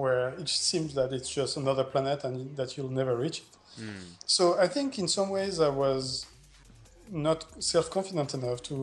where 0.01 0.25
it 0.41 0.49
seems 0.71 0.93
that 0.99 1.09
it's 1.17 1.29
just 1.39 1.51
another 1.63 1.85
planet 1.93 2.19
and 2.27 2.35
that 2.57 2.69
you'll 2.75 2.95
never 3.01 3.15
reach 3.25 3.37
it. 3.45 3.51
Mm. 3.81 4.03
So 4.37 4.43
I 4.65 4.67
think 4.75 4.89
in 5.03 5.07
some 5.07 5.29
ways 5.37 5.53
I 5.69 5.71
was 5.85 6.25
not 7.27 7.39
self-confident 7.73 8.29
enough 8.39 8.59
to 8.69 8.77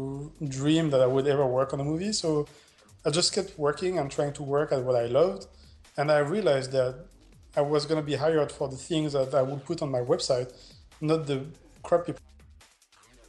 dream 0.61 0.85
that 0.93 1.01
I 1.07 1.09
would 1.15 1.27
ever 1.35 1.47
work 1.59 1.71
on 1.75 1.79
a 1.85 1.87
movie. 1.93 2.13
So 2.13 2.29
I 3.07 3.11
just 3.11 3.31
kept 3.37 3.51
working 3.67 3.93
and 3.99 4.07
trying 4.11 4.35
to 4.39 4.43
work 4.43 4.69
at 4.73 4.81
what 4.87 4.97
I 5.05 5.07
loved, 5.21 5.43
and 5.99 6.07
I 6.11 6.21
realized 6.37 6.71
that 6.79 6.95
I 7.61 7.63
was 7.75 7.83
going 7.89 8.01
to 8.05 8.07
be 8.13 8.17
hired 8.25 8.51
for 8.59 8.67
the 8.75 8.81
things 8.91 9.13
that 9.13 9.33
I 9.41 9.43
would 9.49 9.63
put 9.71 9.79
on 9.85 9.91
my 9.99 10.03
website, 10.13 10.51
not 11.01 11.21
the 11.31 11.39
crappy 11.87 12.13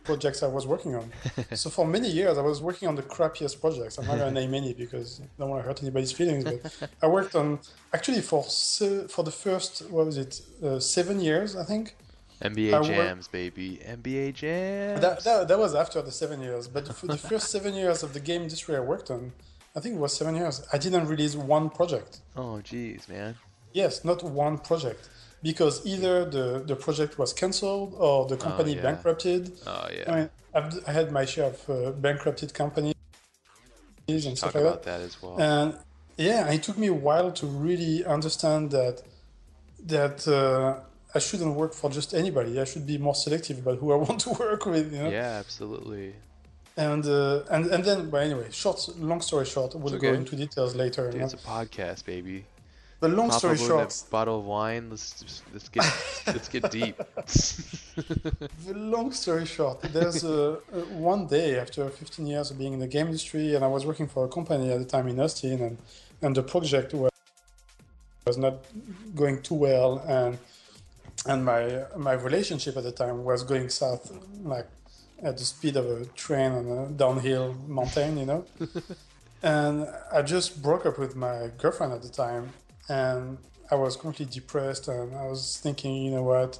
projects 0.07 0.39
I 0.47 0.49
was 0.57 0.65
working 0.73 0.93
on. 0.99 1.05
so 1.63 1.67
for 1.77 1.85
many 1.97 2.09
years 2.19 2.35
I 2.41 2.45
was 2.51 2.57
working 2.69 2.87
on 2.91 2.95
the 3.01 3.07
crappiest 3.15 3.55
projects. 3.63 3.93
I'm 3.97 4.07
not 4.09 4.17
going 4.21 4.33
to 4.33 4.39
name 4.41 4.53
any 4.61 4.73
because 4.73 5.09
I 5.23 5.25
don't 5.37 5.49
want 5.51 5.59
to 5.61 5.67
hurt 5.67 5.79
anybody's 5.85 6.13
feelings. 6.19 6.43
But 6.49 6.59
I 7.03 7.07
worked 7.17 7.35
on 7.41 7.59
actually 7.97 8.21
for 8.31 8.41
se- 8.45 9.07
for 9.15 9.23
the 9.29 9.35
first 9.45 9.71
what 9.93 10.05
was 10.09 10.17
it 10.25 10.33
uh, 10.63 10.79
seven 10.97 11.17
years 11.29 11.49
I 11.63 11.65
think. 11.71 11.85
NBA 12.51 12.71
I 12.79 12.83
jams, 12.89 13.27
baby. 13.39 13.69
NBA 13.97 14.25
jams. 14.41 15.01
That, 15.05 15.23
that, 15.27 15.47
that 15.49 15.59
was 15.65 15.73
after 15.83 15.99
the 16.07 16.11
seven 16.11 16.39
years, 16.47 16.63
but 16.75 16.83
for 16.99 17.07
the 17.07 17.17
first 17.17 17.45
seven 17.55 17.73
years 17.81 18.03
of 18.05 18.09
the 18.13 18.19
game 18.29 18.43
industry 18.47 18.75
I 18.75 18.83
worked 18.93 19.09
on, 19.09 19.21
I 19.75 19.79
think 19.79 19.95
it 19.95 20.01
was 20.05 20.13
seven 20.21 20.35
years, 20.35 20.55
I 20.71 20.77
didn't 20.77 21.07
release 21.07 21.35
one 21.35 21.69
project. 21.79 22.11
oh, 22.35 22.55
jeez, 22.69 23.01
man. 23.09 23.31
Yes, 23.73 23.93
not 24.09 24.19
one 24.23 24.55
project. 24.69 25.09
Because 25.49 25.75
either 25.93 26.15
the, 26.35 26.47
the 26.71 26.75
project 26.75 27.17
was 27.21 27.31
cancelled 27.41 27.91
or 28.05 28.15
the 28.27 28.37
company 28.47 28.73
yeah. 28.75 28.87
bankrupted. 28.87 29.43
Oh, 29.65 29.87
yeah. 29.97 30.11
I 30.11 30.15
mean, 30.15 30.29
I've, 30.57 30.69
I 30.89 30.91
had 30.99 31.07
my 31.19 31.25
share 31.33 31.49
of 31.53 31.69
uh, 31.69 31.91
bankrupted 31.91 32.49
companies 32.61 32.95
and 34.09 34.23
Talk 34.23 34.37
stuff 34.37 34.55
like 34.55 34.63
about 34.63 34.83
that. 34.83 34.99
that 34.99 35.05
as 35.05 35.21
well. 35.21 35.35
And 35.39 35.77
yeah, 36.17 36.51
it 36.55 36.63
took 36.63 36.77
me 36.77 36.87
a 36.87 36.99
while 37.07 37.31
to 37.31 37.45
really 37.45 38.03
understand 38.05 38.71
that 38.71 39.03
that 39.85 40.27
uh, 40.27 40.79
I 41.15 41.19
shouldn't 41.19 41.55
work 41.55 41.73
for 41.73 41.89
just 41.89 42.13
anybody. 42.13 42.59
I 42.59 42.65
should 42.65 42.85
be 42.85 42.97
more 42.97 43.15
selective 43.15 43.59
about 43.59 43.77
who 43.77 43.93
I 43.93 43.95
want 44.07 44.19
to 44.21 44.31
work 44.31 44.65
with. 44.65 44.91
You 44.93 45.03
know? 45.03 45.09
yeah, 45.09 45.37
absolutely. 45.43 46.15
And 46.75 47.05
uh, 47.05 47.43
and 47.49 47.67
and 47.67 47.81
then, 47.83 48.09
but 48.09 48.23
anyway, 48.27 48.47
short, 48.51 48.79
long 49.11 49.21
story 49.21 49.45
short, 49.45 49.75
we'll 49.75 49.93
It's 49.93 50.01
go 50.01 50.13
into 50.13 50.35
details 50.35 50.75
later. 50.75 51.09
Dude, 51.09 51.21
it's 51.21 51.33
a 51.33 51.37
podcast, 51.37 52.05
baby. 52.05 52.45
But 52.99 53.11
long 53.11 53.29
Pop 53.29 53.37
story 53.37 53.57
short, 53.57 54.03
a 54.07 54.09
bottle 54.09 54.39
of 54.39 54.45
wine. 54.45 54.89
Let's 54.89 55.21
just, 55.21 55.43
let's 55.53 55.69
get 55.69 55.83
let's 56.27 56.49
get 56.49 56.71
deep. 56.71 56.97
the 58.65 58.73
long 58.73 59.11
story 59.11 59.45
short, 59.45 59.81
there's 59.81 60.23
uh, 60.25 60.59
one 60.93 61.27
day 61.27 61.59
after 61.59 61.87
15 61.89 62.25
years 62.25 62.49
of 62.49 62.57
being 62.57 62.73
in 62.73 62.79
the 62.79 62.87
game 62.87 63.05
industry, 63.05 63.53
and 63.53 63.63
I 63.63 63.67
was 63.67 63.85
working 63.85 64.07
for 64.07 64.25
a 64.25 64.27
company 64.27 64.71
at 64.71 64.79
the 64.79 64.85
time 64.85 65.07
in 65.07 65.19
Austin, 65.19 65.61
and 65.61 65.77
and 66.23 66.35
the 66.35 66.41
project 66.41 66.93
was 66.93 67.11
was 68.25 68.37
not 68.37 68.65
going 69.15 69.41
too 69.43 69.55
well, 69.55 69.99
and 70.07 70.39
and 71.27 71.45
my 71.45 71.83
my 71.95 72.13
relationship 72.13 72.77
at 72.77 72.83
the 72.83 72.91
time 72.91 73.23
was 73.23 73.43
going 73.43 73.69
south, 73.69 74.11
like 74.43 74.67
at 75.21 75.37
the 75.37 75.43
speed 75.43 75.75
of 75.75 75.85
a 75.85 76.05
train 76.05 76.51
on 76.51 76.65
a 76.67 76.87
downhill 76.89 77.53
mountain, 77.67 78.17
you 78.17 78.25
know. 78.25 78.45
and 79.43 79.87
I 80.11 80.21
just 80.21 80.61
broke 80.61 80.85
up 80.85 80.97
with 80.97 81.15
my 81.15 81.51
girlfriend 81.57 81.93
at 81.93 82.01
the 82.01 82.09
time, 82.09 82.53
and 82.89 83.37
I 83.69 83.75
was 83.75 83.95
completely 83.95 84.33
depressed, 84.33 84.87
and 84.87 85.15
I 85.15 85.27
was 85.27 85.57
thinking, 85.57 85.95
you 85.95 86.11
know 86.11 86.23
what, 86.23 86.59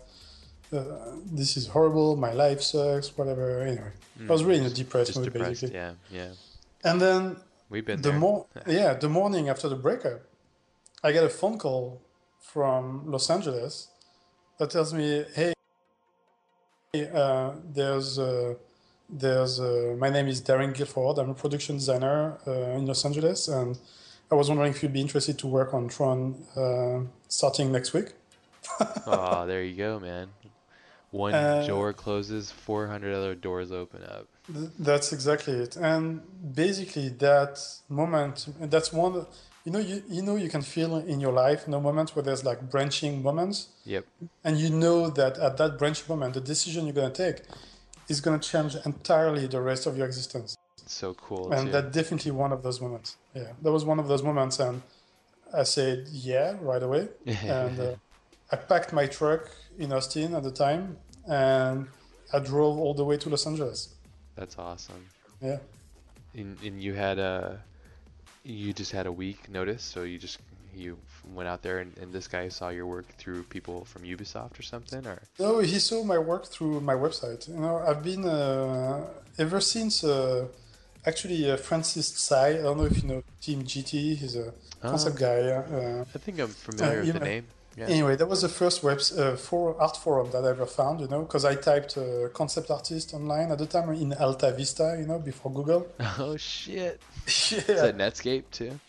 uh, 0.73 0.83
this 1.25 1.55
is 1.57 1.67
horrible, 1.67 2.15
my 2.17 2.33
life 2.33 2.61
sucks, 2.61 3.17
whatever. 3.17 3.61
Anyway, 3.61 3.91
I 4.27 4.31
was 4.31 4.43
really 4.43 4.59
in 4.59 4.65
a 4.65 4.69
depressed 4.69 5.15
mood, 5.15 5.25
depressed. 5.25 5.61
basically. 5.61 5.75
Yeah, 5.75 5.93
yeah. 6.11 6.31
And 6.83 7.01
then 7.01 7.37
We've 7.69 7.85
been 7.85 8.01
the 8.01 8.13
more, 8.13 8.45
yeah, 8.67 8.93
the 8.93 9.09
morning 9.09 9.49
after 9.49 9.69
the 9.69 9.75
breakup, 9.75 10.21
I 11.03 11.11
get 11.11 11.23
a 11.23 11.29
phone 11.29 11.57
call 11.57 12.01
from 12.39 13.09
Los 13.11 13.29
Angeles 13.29 13.89
that 14.57 14.69
tells 14.71 14.93
me, 14.93 15.25
"Hey, 15.35 15.53
uh, 17.13 17.51
there's 17.63 18.19
uh, 18.19 18.55
there's 19.09 19.59
uh, 19.59 19.95
my 19.97 20.09
name 20.09 20.27
is 20.27 20.41
Darren 20.41 20.73
Gilford. 20.73 21.17
I'm 21.19 21.29
a 21.29 21.33
production 21.33 21.75
designer 21.75 22.37
uh, 22.47 22.77
in 22.77 22.85
Los 22.85 23.05
Angeles, 23.05 23.47
and 23.47 23.77
I 24.31 24.35
was 24.35 24.49
wondering 24.49 24.71
if 24.71 24.83
you'd 24.83 24.93
be 24.93 25.01
interested 25.01 25.37
to 25.39 25.47
work 25.47 25.73
on 25.73 25.87
Tron 25.89 26.35
uh, 26.55 26.99
starting 27.29 27.71
next 27.71 27.93
week." 27.93 28.07
oh, 29.07 29.45
there 29.45 29.63
you 29.63 29.75
go, 29.75 29.99
man. 29.99 30.27
One 31.11 31.33
Uh, 31.33 31.65
door 31.65 31.93
closes, 31.93 32.51
400 32.51 33.13
other 33.15 33.33
doors 33.33 33.71
open 33.71 34.03
up. 34.03 34.27
Th- 34.53 34.69
That's 34.77 35.13
exactly 35.13 35.53
it. 35.53 35.77
And 35.77 36.21
basically, 36.53 37.09
that 37.09 37.59
moment, 37.87 38.47
that's 38.59 38.91
one. 38.91 39.25
You 39.63 39.71
know, 39.73 39.79
you, 39.79 40.03
you 40.09 40.21
know, 40.21 40.35
you 40.37 40.49
can 40.49 40.61
feel 40.61 40.97
in 40.97 41.19
your 41.19 41.31
life, 41.33 41.63
you 41.65 41.71
know, 41.71 41.79
moments 41.81 42.15
where 42.15 42.23
there's 42.23 42.43
like 42.43 42.69
branching 42.69 43.21
moments, 43.23 43.67
Yep. 43.85 44.05
and 44.43 44.57
you 44.57 44.69
know 44.69 45.09
that 45.09 45.37
at 45.37 45.57
that 45.57 45.77
branch 45.77 46.07
moment, 46.09 46.33
the 46.33 46.41
decision 46.41 46.85
you're 46.85 46.93
gonna 46.95 47.09
take 47.09 47.41
is 48.09 48.19
gonna 48.21 48.39
change 48.39 48.75
entirely 48.85 49.47
the 49.47 49.61
rest 49.61 49.85
of 49.85 49.97
your 49.97 50.07
existence. 50.07 50.57
So 50.89 51.13
cool. 51.13 51.51
and 51.51 51.67
too. 51.67 51.71
that's 51.71 51.95
definitely 51.95 52.31
one 52.31 52.51
of 52.51 52.63
those 52.63 52.81
moments. 52.81 53.17
Yeah, 53.33 53.51
that 53.61 53.71
was 53.71 53.85
one 53.85 53.99
of 53.99 54.07
those 54.07 54.23
moments, 54.23 54.59
and 54.59 54.81
I 55.53 55.63
said 55.63 56.07
yeah 56.11 56.55
right 56.61 56.81
away, 56.81 57.09
and 57.25 57.79
uh, 57.79 57.95
I 58.51 58.55
packed 58.55 58.93
my 58.93 59.07
truck 59.07 59.49
in 59.77 59.91
Austin 59.91 60.33
at 60.33 60.43
the 60.43 60.51
time, 60.51 60.97
and 61.27 61.87
I 62.33 62.39
drove 62.39 62.77
all 62.77 62.93
the 62.93 63.03
way 63.03 63.17
to 63.17 63.29
Los 63.29 63.45
Angeles. 63.45 63.95
That's 64.35 64.57
awesome. 64.57 65.05
Yeah. 65.41 65.57
And, 66.33 66.57
and 66.63 66.81
you 66.81 66.93
had 66.93 67.19
a, 67.19 67.59
you 68.43 68.73
just 68.73 68.91
had 68.91 69.07
a 69.07 69.11
week 69.11 69.49
notice, 69.49 69.83
so 69.83 70.03
you 70.03 70.17
just 70.17 70.39
you 70.75 70.97
went 71.33 71.49
out 71.49 71.63
there 71.63 71.79
and, 71.79 71.97
and 71.97 72.13
this 72.13 72.27
guy 72.27 72.47
saw 72.49 72.69
your 72.69 72.85
work 72.85 73.07
through 73.17 73.41
people 73.43 73.83
from 73.85 74.03
Ubisoft 74.03 74.59
or 74.59 74.61
something, 74.61 75.05
or 75.07 75.21
No, 75.39 75.59
he 75.59 75.79
saw 75.79 76.03
my 76.03 76.19
work 76.19 76.45
through 76.45 76.81
my 76.81 76.93
website. 76.93 77.47
You 77.49 77.55
know, 77.55 77.77
I've 77.79 78.03
been 78.03 78.25
uh, 78.25 79.07
ever 79.37 79.59
since. 79.59 80.03
Uh, 80.03 80.47
actually, 81.07 81.49
uh, 81.51 81.57
Francis 81.57 82.07
Tsai. 82.09 82.49
I 82.59 82.61
don't 82.65 82.77
know 82.77 82.85
if 82.85 83.01
you 83.01 83.07
know 83.09 83.23
Team 83.41 83.63
GT. 83.63 83.93
He's 84.21 84.35
a 84.35 84.53
concept 84.81 85.15
Oh, 85.17 85.19
guy. 85.19 85.39
Uh, 85.49 86.05
I 86.15 86.17
think 86.19 86.39
I'm 86.39 86.49
familiar 86.49 87.01
Uh, 87.01 87.05
with 87.05 87.13
the 87.13 87.19
name. 87.33 87.45
Yeah. 87.77 87.85
Anyway, 87.95 88.15
that 88.15 88.27
was 88.27 88.41
the 88.41 88.49
first 88.49 88.81
web 88.83 88.99
uh, 88.99 89.35
for 89.35 89.79
art 89.79 89.97
forum 89.97 90.31
that 90.31 90.43
I 90.43 90.49
ever 90.49 90.65
found. 90.65 90.99
You 90.99 91.07
know, 91.07 91.21
because 91.21 91.45
I 91.45 91.55
typed 91.55 91.95
uh, 91.97 92.03
concept 92.33 92.71
artist 92.71 93.13
online 93.13 93.51
at 93.51 93.59
the 93.59 93.67
time 93.67 93.89
in 93.91 94.13
Alta 94.13 94.51
Vista. 94.51 94.95
You 94.99 95.05
know, 95.05 95.19
before 95.19 95.51
Google. 95.51 95.87
Oh 96.19 96.35
shit! 96.37 96.99
yeah. 97.51 97.57
Is 97.75 97.81
that 97.85 97.97
Netscape 97.97 98.45
too? 98.51 98.79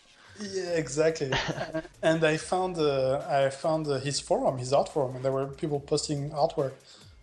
Yeah, 0.41 0.71
exactly. 0.83 1.31
and 2.01 2.23
I 2.23 2.37
found 2.37 2.77
uh, 2.77 3.21
I 3.29 3.49
found 3.51 3.87
uh, 3.87 3.99
his 3.99 4.19
forum, 4.19 4.57
his 4.57 4.71
art 4.73 4.89
forum, 4.89 5.15
and 5.15 5.23
there 5.25 5.33
were 5.33 5.47
people 5.47 5.79
posting 5.81 6.31
artwork. 6.31 6.71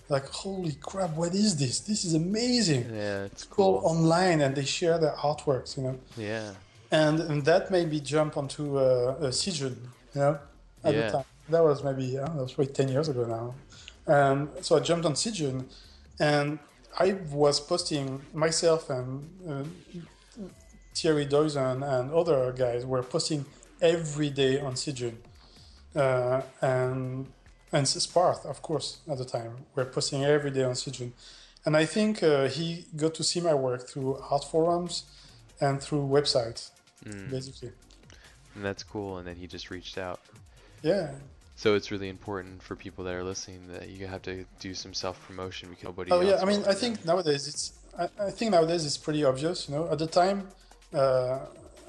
Like, 0.09 0.29
holy 0.29 0.75
crap! 0.81 1.11
What 1.17 1.35
is 1.35 1.57
this? 1.57 1.81
This 1.81 2.05
is 2.05 2.15
amazing. 2.15 2.85
Yeah, 2.95 3.25
it's 3.25 3.45
People 3.45 3.81
cool. 3.81 3.91
online 3.91 4.41
and 4.41 4.55
they 4.55 4.65
share 4.65 4.99
their 4.99 5.13
artworks, 5.17 5.77
you 5.77 5.83
know. 5.85 5.99
Yeah. 6.17 6.53
And, 6.93 7.19
and 7.21 7.45
that 7.45 7.71
made 7.73 7.91
me 7.91 7.99
jump 7.99 8.37
onto 8.37 8.79
uh, 8.79 8.81
uh, 8.81 9.31
Sijun, 9.33 9.75
you 10.15 10.21
know, 10.21 10.39
at 10.85 10.95
Yeah. 10.95 11.01
the 11.07 11.11
time. 11.11 11.25
That 11.49 11.65
was 11.65 11.83
maybe, 11.83 12.17
I 12.19 12.25
don't 12.25 12.29
know, 12.29 12.37
that 12.37 12.43
was 12.43 12.53
probably 12.53 12.73
10 12.73 12.89
years 12.89 13.09
ago 13.09 13.25
now. 13.27 13.55
And 14.07 14.49
so 14.65 14.77
I 14.77 14.81
jumped 14.81 15.05
on 15.05 15.15
Sijun 15.15 15.65
and 16.21 16.61
I 16.99 17.13
was 17.33 17.59
posting 17.59 18.21
myself 18.33 18.89
and 18.91 19.29
uh, 19.49 19.65
Thierry 20.95 21.27
Doizon 21.27 21.83
and 21.83 22.13
other 22.13 22.53
guys 22.53 22.87
were 22.87 23.03
posting 23.03 23.45
every 23.83 24.31
day 24.31 24.61
on 24.61 24.75
Sijun. 24.75 25.15
Uh, 25.95 26.43
and 26.63 27.27
and 27.77 27.87
Sparth, 27.87 28.43
of 28.53 28.59
course, 28.69 28.89
at 29.13 29.19
the 29.19 29.25
time, 29.25 29.53
were 29.75 29.85
posting 29.97 30.25
every 30.25 30.51
day 30.51 30.65
on 30.71 30.75
Sijun. 30.83 31.11
And 31.65 31.77
I 31.77 31.85
think 31.87 32.23
uh, 32.23 32.49
he 32.57 32.67
got 33.03 33.13
to 33.15 33.25
see 33.31 33.41
my 33.41 33.55
work 33.55 33.83
through 33.91 34.11
art 34.31 34.45
forums 34.53 34.95
and 35.61 35.75
through 35.85 36.05
websites, 36.19 36.63
Mm. 37.05 37.31
basically. 37.31 37.73
And 38.55 38.65
that's 38.65 38.83
cool. 38.83 39.19
And 39.19 39.25
then 39.29 39.37
he 39.43 39.47
just 39.47 39.67
reached 39.71 39.97
out. 39.99 40.21
Yeah, 40.83 41.07
So 41.63 41.75
it's 41.77 41.91
really 41.95 42.09
important 42.09 42.63
for 42.67 42.75
people 42.85 43.03
that 43.07 43.15
are 43.19 43.25
listening 43.33 43.61
that 43.75 43.89
you 43.97 44.07
have 44.15 44.23
to 44.31 44.35
do 44.67 44.71
some 44.83 44.93
self 45.05 45.17
promotion 45.27 45.65
because 45.71 45.85
nobody. 45.91 46.11
Oh 46.17 46.21
yeah, 46.31 46.39
I 46.43 46.47
mean, 46.51 46.63
I 46.73 46.75
think 46.83 46.95
nowadays 47.11 47.43
it's. 47.51 47.65
I, 48.03 48.05
I 48.29 48.31
think 48.37 48.49
nowadays 48.57 48.83
it's 48.89 48.99
pretty 49.07 49.23
obvious. 49.31 49.59
You 49.69 49.75
know, 49.77 49.85
at 49.95 49.99
the 50.05 50.11
time, 50.23 50.39
uh, 51.01 51.39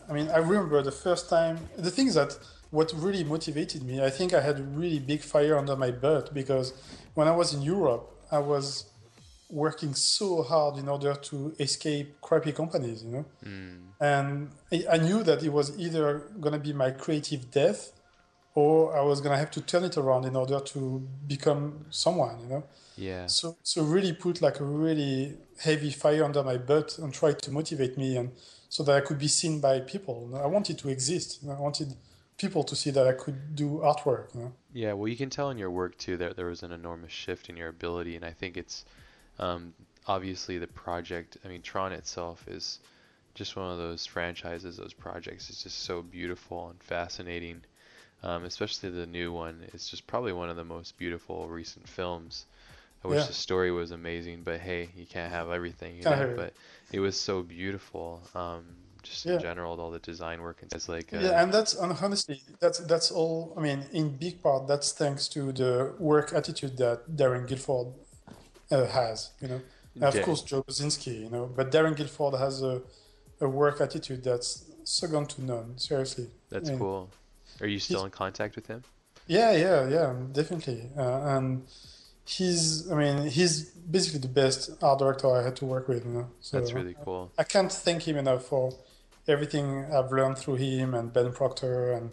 I 0.09 0.11
mean, 0.17 0.27
I 0.37 0.39
remember 0.51 0.81
the 0.91 0.97
first 1.07 1.23
time. 1.37 1.55
The 1.87 1.91
thing 1.95 2.07
is 2.11 2.15
that 2.21 2.31
what 2.71 2.93
really 2.95 3.23
motivated 3.23 3.83
me, 3.83 4.03
I 4.03 4.09
think 4.09 4.33
I 4.33 4.41
had 4.41 4.59
a 4.59 4.63
really 4.63 4.99
big 4.99 5.21
fire 5.21 5.57
under 5.57 5.75
my 5.75 5.91
butt 5.91 6.33
because 6.33 6.73
when 7.13 7.27
I 7.27 7.31
was 7.31 7.53
in 7.53 7.61
Europe, 7.61 8.09
I 8.31 8.39
was 8.39 8.85
working 9.49 9.93
so 9.93 10.43
hard 10.43 10.77
in 10.77 10.89
order 10.89 11.13
to 11.13 11.55
escape 11.59 12.19
crappy 12.21 12.51
companies. 12.51 13.03
You 13.03 13.11
know, 13.11 13.25
Mm. 13.45 13.79
and 14.01 14.49
I, 14.71 14.85
I 14.91 14.97
knew 14.97 15.23
that 15.23 15.43
it 15.43 15.49
was 15.53 15.77
either 15.79 16.29
going 16.39 16.53
to 16.53 16.59
be 16.59 16.73
my 16.73 16.91
creative 16.91 17.49
death 17.51 17.93
or 18.55 18.97
I 18.97 19.01
was 19.01 19.21
going 19.21 19.31
to 19.31 19.37
have 19.37 19.51
to 19.51 19.61
turn 19.61 19.83
it 19.83 19.97
around 19.97 20.25
in 20.25 20.35
order 20.35 20.59
to 20.59 21.07
become 21.27 21.85
someone, 21.91 22.39
you 22.41 22.47
know? 22.49 22.63
Yeah. 22.97 23.27
So, 23.27 23.55
so 23.61 23.83
really 23.83 24.13
put 24.13 24.41
like 24.41 24.59
a 24.59 24.63
really 24.63 25.37
heavy 25.59 25.91
fire 25.91 26.23
under 26.25 26.43
my 26.43 26.57
butt 26.57 26.97
and 26.97 27.13
try 27.13 27.33
to 27.33 27.51
motivate 27.51 27.97
me 27.99 28.17
and 28.17 28.31
so 28.67 28.81
that 28.83 28.95
I 28.95 29.01
could 29.01 29.19
be 29.19 29.27
seen 29.27 29.61
by 29.61 29.81
people. 29.81 30.31
I 30.43 30.47
wanted 30.47 30.79
to 30.79 30.89
exist. 30.89 31.39
I 31.47 31.53
wanted 31.53 31.93
people 32.37 32.63
to 32.63 32.75
see 32.75 32.91
that 32.91 33.07
I 33.07 33.13
could 33.13 33.55
do 33.55 33.79
artwork, 33.83 34.33
you 34.35 34.41
know? 34.41 34.53
Yeah, 34.73 34.93
well, 34.93 35.07
you 35.07 35.17
can 35.17 35.29
tell 35.29 35.49
in 35.49 35.57
your 35.57 35.71
work 35.71 35.97
too 35.97 36.17
that 36.17 36.35
there 36.35 36.45
was 36.45 36.63
an 36.63 36.71
enormous 36.71 37.11
shift 37.11 37.49
in 37.49 37.57
your 37.57 37.69
ability, 37.69 38.15
and 38.15 38.23
I 38.23 38.31
think 38.31 38.57
it's 38.57 38.85
um, 39.39 39.73
obviously 40.05 40.57
the 40.57 40.67
project. 40.67 41.37
I 41.43 41.47
mean, 41.47 41.61
Tron 41.61 41.93
itself 41.93 42.47
is 42.47 42.79
just 43.33 43.55
one 43.55 43.71
of 43.71 43.77
those 43.77 44.05
franchises, 44.05 44.77
those 44.77 44.93
projects. 44.93 45.49
It's 45.49 45.63
just 45.63 45.79
so 45.79 46.01
beautiful 46.01 46.69
and 46.69 46.81
fascinating. 46.81 47.61
Um, 48.23 48.45
especially 48.45 48.89
the 48.89 49.05
new 49.05 49.31
one. 49.31 49.63
It's 49.73 49.89
just 49.91 50.07
probably 50.07 50.33
one 50.33 50.49
of 50.49 50.55
the 50.55 50.63
most 50.63 50.97
beautiful 50.97 51.47
recent 51.47 51.87
films. 51.87 52.47
I 53.05 53.07
wish 53.07 53.19
Yeah. 53.19 53.27
the 53.27 53.33
story 53.33 53.71
was 53.71 53.91
amazing, 53.91 54.41
but 54.41 54.59
hey, 54.59 54.89
you 54.95 55.05
can't 55.05 55.31
have 55.31 55.51
everything, 55.51 55.97
you 55.97 56.03
know. 56.03 56.33
But 56.35 56.53
it 56.91 56.99
was 56.99 57.15
so 57.19 57.43
beautiful. 57.43 58.21
Um, 58.33 58.65
just 59.09 59.25
in 59.25 59.33
Yeah. 59.33 59.39
general, 59.49 59.79
all 59.81 59.91
the 59.91 59.99
design 60.11 60.41
work 60.41 60.57
and 60.61 60.71
it's 60.73 60.89
like 60.95 61.13
uh, 61.13 61.19
Yeah, 61.25 61.41
and 61.41 61.49
that's 61.55 61.73
and 61.81 61.91
honestly, 62.05 62.37
that's 62.59 62.79
that's 62.91 63.09
all. 63.19 63.53
I 63.57 63.59
mean, 63.67 63.79
in 63.99 64.05
big 64.25 64.35
part, 64.45 64.67
that's 64.67 64.89
thanks 65.01 65.27
to 65.35 65.41
the 65.61 65.93
work 65.99 66.27
attitude 66.39 66.73
that 66.83 66.97
Darren 67.19 67.45
Gilford 67.49 67.87
uh, 68.71 68.85
has. 68.99 69.31
You 69.41 69.47
know, 69.51 69.61
And 69.95 70.03
of 70.03 70.15
Yeah. 70.15 70.25
course 70.27 70.41
Joe 70.49 70.61
Kosinski. 70.67 71.13
You 71.23 71.29
know, 71.35 71.45
but 71.57 71.65
Darren 71.71 71.95
Gilford 71.99 72.35
has 72.45 72.61
a 72.61 72.81
a 73.39 73.47
work 73.61 73.77
attitude 73.81 74.21
that's 74.29 74.49
second 74.83 75.25
to 75.33 75.39
none. 75.51 75.67
Seriously. 75.77 76.27
that's 76.53 76.69
Yeah. 76.69 76.77
cool. 76.81 77.09
Are 77.61 77.67
you 77.67 77.79
still 77.79 78.03
in 78.05 78.11
contact 78.11 78.55
with 78.57 78.67
him? 78.67 78.81
Yeah, 79.27 79.51
yeah, 79.65 79.79
yeah, 79.97 80.13
definitely. 80.39 80.81
Uh, 80.97 81.35
and 81.35 81.47
he's, 82.25 82.89
I 82.91 82.95
mean, 82.95 83.17
he's 83.37 83.53
basically 83.95 84.19
the 84.27 84.33
best 84.41 84.59
art 84.81 84.99
director 84.99 85.27
I 85.39 85.43
had 85.43 85.55
to 85.57 85.65
work 85.65 85.87
with. 85.87 86.05
You 86.05 86.11
know, 86.17 86.27
so 86.39 86.59
That's 86.59 86.73
really 86.73 86.95
cool. 87.05 87.31
I 87.37 87.43
can't 87.43 87.71
thank 87.71 88.07
him 88.07 88.17
enough 88.17 88.43
for 88.45 88.73
everything 89.27 89.85
I've 89.93 90.11
learned 90.11 90.37
through 90.37 90.55
him 90.55 90.93
and 90.93 91.11
Ben 91.11 91.31
Procter 91.31 91.91
and 91.93 92.11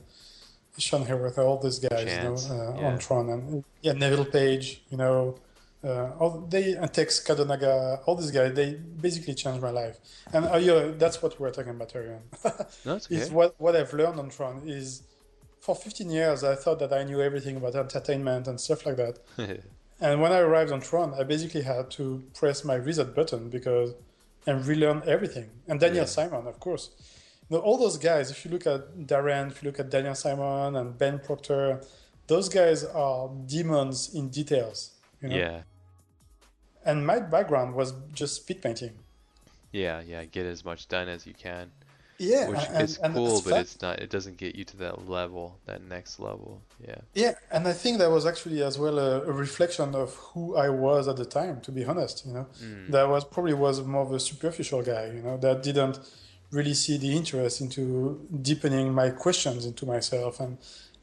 Sean 0.79 1.05
Hayworth, 1.07 1.39
all 1.39 1.59
these 1.59 1.79
guys, 1.79 2.05
Chance, 2.05 2.49
you 2.49 2.55
know, 2.55 2.61
uh, 2.61 2.81
yeah. 2.81 2.87
on 2.89 2.99
Tron 2.99 3.29
and 3.31 3.65
yeah, 3.83 3.93
Neville 3.93 4.25
Page, 4.25 4.83
you 4.91 4.97
know, 4.97 5.39
uh, 5.85 6.11
all 6.19 6.47
they 6.49 6.73
and 6.73 6.93
Tex 6.93 7.23
Kadonaga, 7.25 8.01
all 8.07 8.17
these 8.17 8.31
guys, 8.31 8.55
they 8.55 8.75
basically 8.75 9.35
changed 9.35 9.63
my 9.63 9.71
life. 9.71 9.99
And 10.33 10.47
uh, 10.47 10.57
yeah, 10.57 10.93
that's 10.97 11.23
what 11.23 11.39
we're 11.39 11.51
talking 11.51 11.71
about, 11.71 11.95
Ariane. 11.95 12.23
No, 12.85 12.97
it's 12.97 13.07
is 13.11 13.27
okay. 13.27 13.35
what 13.35 13.55
what 13.59 13.77
I've 13.77 13.93
learned 13.93 14.19
on 14.19 14.31
Tron 14.31 14.63
is 14.67 15.03
for 15.61 15.75
15 15.75 16.11
years 16.11 16.45
I 16.45 16.55
thought 16.57 16.79
that 16.81 16.93
I 16.93 17.05
knew 17.05 17.21
everything 17.21 17.57
about 17.57 17.75
entertainment 17.75 18.49
and 18.49 18.61
stuff 18.61 18.87
like 18.87 18.97
that. 18.97 19.19
And 20.01 20.21
when 20.21 20.33
I 20.33 20.39
arrived 20.39 20.73
on 20.73 20.81
Tron, 20.81 21.15
I 21.15 21.23
basically 21.23 21.63
had 21.63 21.91
to 21.93 22.25
press 22.35 22.65
my 22.65 22.75
reset 22.75 23.15
button 23.15 23.49
because 23.49 23.95
and 24.47 24.67
relearn 24.67 25.03
everything. 25.07 25.51
And 25.69 25.81
Daniel 25.81 26.05
Yeah. 26.05 26.17
Simon, 26.19 26.47
of 26.47 26.59
course. 26.61 26.91
You 27.49 27.57
know, 27.57 27.63
all 27.63 27.77
those 27.79 27.99
guys, 27.99 28.31
if 28.31 28.45
you 28.45 28.51
look 28.51 28.67
at 28.67 28.95
Darren, 29.07 29.51
if 29.51 29.63
you 29.63 29.69
look 29.71 29.79
at 29.81 29.91
Daniel 29.91 30.15
Simon 30.15 30.77
and 30.77 30.97
Ben 30.99 31.19
Procter, 31.19 31.83
those 32.27 32.49
guys 32.49 32.85
are 32.85 33.31
demons 33.47 34.15
in 34.15 34.29
details. 34.31 34.93
You 35.21 35.29
know? 35.29 35.37
Yeah, 35.37 35.63
And 36.85 37.07
my 37.07 37.19
background 37.21 37.75
was 37.75 37.93
just 38.13 38.37
speed 38.37 38.61
painting. 38.63 38.99
yeah, 39.73 40.01
yeah. 40.01 40.25
Get 40.25 40.47
as 40.47 40.65
much 40.65 40.89
done 40.89 41.09
as 41.09 41.27
you 41.27 41.35
can, 41.35 41.71
Yeah, 42.19 42.49
which 42.49 42.61
and, 42.69 42.83
is 42.83 42.99
and 42.99 43.15
cool, 43.15 43.43
but 43.43 43.61
it's 43.61 43.81
not. 43.83 43.99
It 43.99 44.11
doesn't 44.11 44.37
get 44.37 44.55
you 44.55 44.65
to 44.65 44.77
that 44.79 45.09
level, 45.09 45.59
that 45.67 45.83
next 45.83 46.21
level. 46.21 46.63
Yeah, 46.87 46.99
Yeah, 47.15 47.35
and 47.51 47.67
I 47.67 47.73
think 47.73 47.99
that 47.99 48.11
was 48.11 48.25
actually 48.25 48.63
as 48.63 48.79
well 48.79 48.99
a, 48.99 49.23
a 49.23 49.33
reflection 49.33 49.95
of 49.95 50.15
who 50.15 50.57
I 50.57 50.69
was 50.69 51.09
at 51.09 51.17
the 51.17 51.25
time. 51.25 51.61
To 51.63 51.73
be 51.73 51.85
honest, 51.85 52.25
you 52.27 52.33
know, 52.33 52.47
Mm. 52.63 52.91
that 52.91 53.09
was 53.09 53.25
probably 53.25 53.55
was 53.55 53.83
more 53.83 54.03
of 54.03 54.13
a 54.13 54.21
superficial 54.21 54.83
guy, 54.83 55.07
you 55.07 55.23
know, 55.23 55.37
that 55.39 55.63
didn't 55.63 55.99
really 56.51 56.75
see 56.75 56.97
the 56.99 57.17
interest 57.17 57.61
into 57.61 58.25
deepening 58.43 58.95
my 58.95 59.11
questions 59.11 59.67
into 59.67 59.85
myself, 59.87 60.39
and 60.41 60.59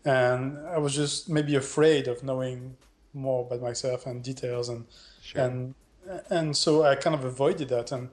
and 0.05 0.57
I 0.67 0.77
was 0.77 0.95
just 0.95 1.29
maybe 1.29 1.55
afraid 1.55 2.07
of 2.07 2.23
knowing 2.23 2.77
more 3.13 3.45
about 3.45 3.61
myself 3.61 4.05
and 4.05 4.23
details, 4.23 4.69
and 4.69 4.85
sure. 5.21 5.41
and 5.41 5.75
and 6.29 6.55
so 6.55 6.83
I 6.83 6.95
kind 6.95 7.15
of 7.15 7.25
avoided 7.25 7.69
that, 7.69 7.91
and 7.91 8.09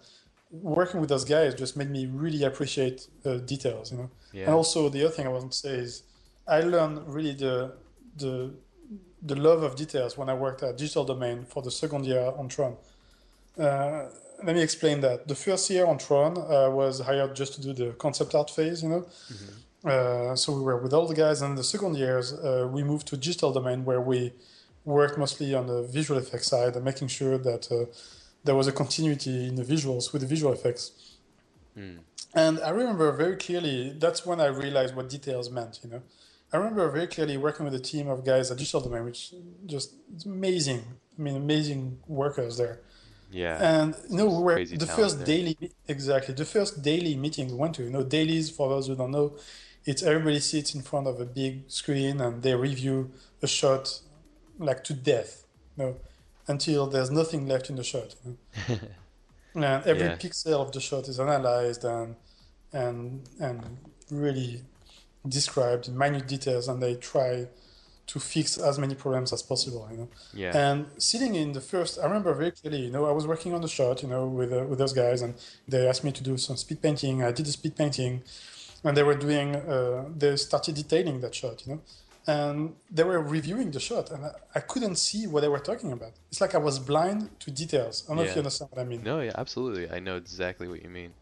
working 0.51 1.01
with 1.01 1.09
those 1.11 1.25
guys 1.25 1.55
just 1.55 1.77
made 1.77 1.91
me 1.91 2.07
really 2.07 2.45
appreciate 2.45 3.07
uh, 3.25 3.37
details, 3.37 3.93
you 3.93 3.99
know. 3.99 4.11
And 4.47 4.55
also 4.55 4.89
the 4.89 5.05
other 5.05 5.15
thing 5.15 5.27
I 5.27 5.31
want 5.31 5.53
to 5.53 5.59
say 5.59 5.71
is 5.71 6.03
I 6.47 6.61
learned 6.61 7.07
really 7.07 7.35
the 7.35 7.73
the 8.17 8.55
the 9.23 9.35
love 9.35 9.63
of 9.63 9.75
details 9.77 10.17
when 10.17 10.29
I 10.29 10.35
worked 10.35 10.63
at 10.63 10.79
Digital 10.79 11.05
Domain 11.05 11.45
for 11.45 11.61
the 11.63 11.71
second 11.71 12.07
year 12.07 12.33
on 12.37 12.49
Tron. 12.49 12.77
Uh, 13.59 14.07
let 14.45 14.55
me 14.55 14.63
explain 14.63 15.01
that. 15.01 15.27
The 15.27 15.35
first 15.35 15.69
year 15.71 15.85
on 15.87 15.99
Tron 15.99 16.39
uh, 16.39 16.71
was 16.71 17.01
hired 17.01 17.35
just 17.35 17.55
to 17.55 17.61
do 17.61 17.73
the 17.73 17.93
concept 17.95 18.35
art 18.35 18.51
phase, 18.51 18.83
you 18.85 18.89
know. 18.89 19.07
Uh, 19.85 20.37
so 20.37 20.53
we 20.53 20.63
were 20.63 20.77
with 20.77 20.93
all 20.93 21.07
the 21.09 21.15
guys, 21.15 21.43
and 21.43 21.59
the 21.59 21.65
second 21.65 21.97
years 21.97 22.33
uh, 22.33 22.69
we 22.71 22.83
moved 22.85 23.07
to 23.09 23.17
Digital 23.17 23.53
Domain 23.53 23.85
where 23.85 24.01
we 24.01 24.33
worked 24.85 25.19
mostly 25.19 25.55
on 25.55 25.67
the 25.67 25.83
visual 25.83 26.19
effects 26.21 26.47
side 26.49 26.75
and 26.77 26.85
making 26.85 27.09
sure 27.09 27.37
that 27.39 27.71
uh, 27.73 27.85
there 28.45 28.55
was 28.55 28.67
a 28.67 28.73
continuity 28.73 29.47
in 29.49 29.57
the 29.57 29.65
visuals 29.65 30.13
with 30.13 30.23
the 30.23 30.29
visual 30.29 30.53
effects. 30.53 31.17
Mm. 31.77 31.99
And 32.35 32.61
I 32.61 32.71
remember 32.71 33.11
very 33.13 33.37
clearly, 33.37 33.95
that's 33.99 34.25
when 34.27 34.41
I 34.41 34.47
realized 34.47 34.95
what 34.95 35.09
details 35.09 35.51
meant, 35.51 35.81
you 35.83 35.91
know. 35.91 36.03
I 36.53 36.57
remember 36.57 36.91
very 36.91 37.07
clearly 37.07 37.37
working 37.37 37.65
with 37.65 37.75
a 37.75 37.81
team 37.81 38.09
of 38.09 38.25
guys 38.25 38.51
at 38.51 38.57
Digital 38.57 38.81
Domain, 38.81 39.05
which 39.05 39.35
just 39.67 39.95
it's 40.15 40.25
amazing. 40.25 40.83
I 41.19 41.23
mean, 41.23 41.37
amazing 41.37 41.99
workers 42.07 42.57
there. 42.57 42.81
yeah. 43.31 43.59
And 43.61 43.95
you 44.09 44.17
know, 44.17 44.27
we 44.27 44.43
were 44.43 44.65
the 44.65 44.87
first 44.87 45.19
there. 45.19 45.27
daily, 45.27 45.59
exactly, 45.87 46.35
the 46.35 46.47
first 46.47 46.83
daily 46.83 47.17
meeting 47.17 47.49
we 47.49 47.55
went 47.55 47.75
to. 47.75 47.83
You 47.83 47.91
know, 47.91 48.03
dailies 48.03 48.51
for 48.51 48.69
those 48.69 48.87
who 48.87 48.95
don't 48.95 49.11
know, 49.11 49.37
it's 49.85 50.03
everybody 50.03 50.41
sits 50.41 50.75
in 50.75 50.83
front 50.83 51.07
of 51.07 51.21
a 51.21 51.27
big 51.27 51.71
screen 51.71 52.21
and 52.21 52.43
they 52.43 52.55
review 52.55 53.11
a 53.43 53.47
shot 53.47 54.01
like 54.59 54.85
to 54.85 54.95
death, 54.95 55.45
you 55.77 55.85
know, 55.85 55.97
until 56.49 56.87
there's 56.87 57.11
nothing 57.11 57.47
left 57.47 57.71
in 57.71 57.77
the 57.77 57.85
shot. 57.85 58.15
And 59.55 59.65
every 59.87 60.05
Yeah. 60.05 60.17
pixel 60.17 60.61
of 60.61 60.73
the 60.73 60.81
shot 60.81 61.09
is 61.09 61.19
analyzed 61.19 61.85
and 61.85 62.17
and 62.73 63.29
and 63.41 63.79
really 64.11 64.63
described 65.27 65.89
in 65.89 65.97
minute 65.99 66.27
details, 66.29 66.69
and 66.69 66.83
they 66.83 66.95
try 66.97 67.49
to 68.07 68.21
fix 68.21 68.57
as 68.57 68.79
many 68.79 68.95
problems 68.95 69.33
as 69.33 69.43
possible. 69.43 69.87
You 69.91 69.97
know. 69.99 70.09
yeah. 70.33 70.57
And 70.57 70.87
sitting 70.99 71.35
in 71.35 71.53
the 71.53 71.61
first, 71.61 71.99
I 71.99 72.05
remember 72.05 72.33
very 72.35 72.53
clearly, 72.53 72.83
you 72.87 72.91
know, 72.91 73.05
I 73.07 73.13
was 73.13 73.27
working 73.27 73.53
on 73.55 73.61
the 73.63 73.69
shot, 73.69 74.03
you 74.03 74.09
know, 74.09 74.27
with 74.27 74.53
uh, 74.53 74.65
with 74.69 74.79
those 74.79 74.93
guys, 74.93 75.23
and 75.23 75.35
they 75.67 75.89
asked 75.89 76.05
me 76.05 76.13
to 76.13 76.23
do 76.23 76.37
some 76.39 76.57
speed 76.57 76.81
painting. 76.83 77.23
I 77.23 77.33
did 77.33 77.47
the 77.47 77.53
speed 77.53 77.75
painting, 77.77 78.23
and 78.85 78.97
they 78.97 79.03
were 79.03 79.15
doing, 79.27 79.57
uh, 79.57 80.05
they 80.17 80.37
started 80.37 80.75
detailing 80.77 81.21
that 81.21 81.35
shot, 81.35 81.67
you 81.67 81.73
know, 81.75 81.81
and 82.29 82.75
they 82.91 83.05
were 83.05 83.21
reviewing 83.21 83.71
the 83.71 83.81
shot, 83.81 84.11
and 84.11 84.27
I, 84.27 84.33
I 84.55 84.61
couldn't 84.61 84.97
see 84.97 85.27
what 85.27 85.41
they 85.41 85.49
were 85.49 85.65
talking 85.71 85.93
about. 85.93 86.13
It's 86.31 86.43
like 86.43 86.55
I 86.55 86.59
was 86.59 86.79
blind 86.79 87.31
to 87.41 87.51
details. 87.51 88.05
I 88.05 88.09
don't 88.09 88.17
know 88.19 88.23
if 88.25 88.35
you 88.37 88.41
understand 88.41 88.71
what 88.71 88.81
I 88.83 88.85
mean. 88.85 89.03
No, 89.03 89.21
yeah, 89.21 89.33
absolutely. 89.35 89.91
I 89.91 89.99
know 89.99 90.17
exactly 90.17 90.69
what 90.69 90.83
you 90.83 90.91
mean. 90.91 91.15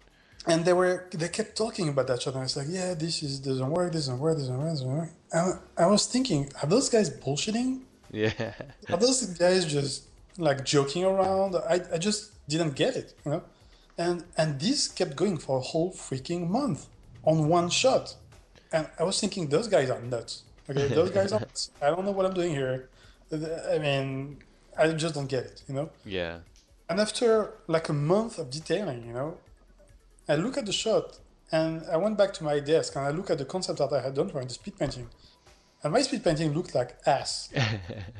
And 0.48 0.64
they 0.64 0.72
were, 0.72 1.08
they 1.12 1.28
kept 1.28 1.56
talking 1.56 1.88
about 1.88 2.08
that 2.08 2.22
shot, 2.22 2.34
and 2.34 2.40
I 2.40 2.42
was 2.42 2.56
like, 2.56 2.66
yeah, 2.68 2.94
this 2.94 3.22
is 3.22 3.38
doesn't 3.38 3.70
work, 3.70 3.92
this 3.92 4.06
doesn't 4.06 4.18
work, 4.18 4.36
this 4.36 4.48
doesn't 4.48 4.58
work, 4.58 4.70
this 4.70 4.80
doesn't 4.80 4.96
work. 4.96 5.10
And 5.32 5.58
I 5.78 5.86
was 5.86 6.06
thinking, 6.06 6.52
are 6.60 6.68
those 6.68 6.88
guys 6.88 7.08
bullshitting? 7.08 7.82
Yeah. 8.10 8.54
Are 8.88 8.96
those 8.96 9.26
guys 9.26 9.66
just 9.66 10.04
like 10.38 10.64
joking 10.64 11.04
around? 11.04 11.56
I, 11.56 11.80
I 11.92 11.98
just 11.98 12.20
didn't 12.48 12.74
get 12.76 12.96
it, 12.96 13.14
you 13.24 13.32
know? 13.32 13.42
And 13.98 14.24
and 14.36 14.60
this 14.60 14.86
kept 14.88 15.16
going 15.16 15.38
for 15.38 15.58
a 15.58 15.60
whole 15.60 15.90
freaking 15.92 16.48
month 16.48 16.86
on 17.24 17.48
one 17.48 17.68
shot. 17.68 18.14
And 18.72 18.88
I 18.98 19.02
was 19.02 19.20
thinking 19.20 19.48
those 19.48 19.66
guys 19.66 19.90
are 19.90 20.00
nuts. 20.00 20.44
Okay, 20.68 20.88
those 20.88 21.10
guys 21.10 21.32
are 21.32 21.40
nuts. 21.40 21.70
I 21.80 21.90
don't 21.90 22.04
know 22.04 22.10
what 22.10 22.26
I'm 22.26 22.34
doing 22.34 22.50
here. 22.52 22.88
I 23.32 23.78
mean, 23.78 24.38
I 24.78 24.88
just 24.92 25.14
don't 25.14 25.28
get 25.28 25.44
it, 25.44 25.62
you 25.68 25.74
know? 25.74 25.90
Yeah. 26.04 26.38
And 26.88 27.00
after 27.00 27.54
like 27.66 27.88
a 27.88 27.92
month 27.92 28.38
of 28.38 28.50
detailing, 28.50 29.06
you 29.06 29.12
know, 29.12 29.38
I 30.28 30.36
look 30.36 30.56
at 30.56 30.66
the 30.66 30.72
shot 30.72 31.18
and 31.52 31.82
I 31.90 31.96
went 31.96 32.18
back 32.18 32.32
to 32.34 32.44
my 32.44 32.60
desk 32.60 32.96
and 32.96 33.04
I 33.04 33.10
look 33.10 33.30
at 33.30 33.38
the 33.38 33.44
concept 33.44 33.80
art 33.80 33.92
I 33.92 34.00
had 34.00 34.14
done 34.14 34.28
for 34.28 34.44
the 34.44 34.50
speed 34.50 34.78
painting. 34.78 35.08
And 35.82 35.92
my 35.92 36.02
speed 36.02 36.24
painting 36.24 36.52
looked 36.52 36.74
like 36.74 36.96
ass. 37.06 37.48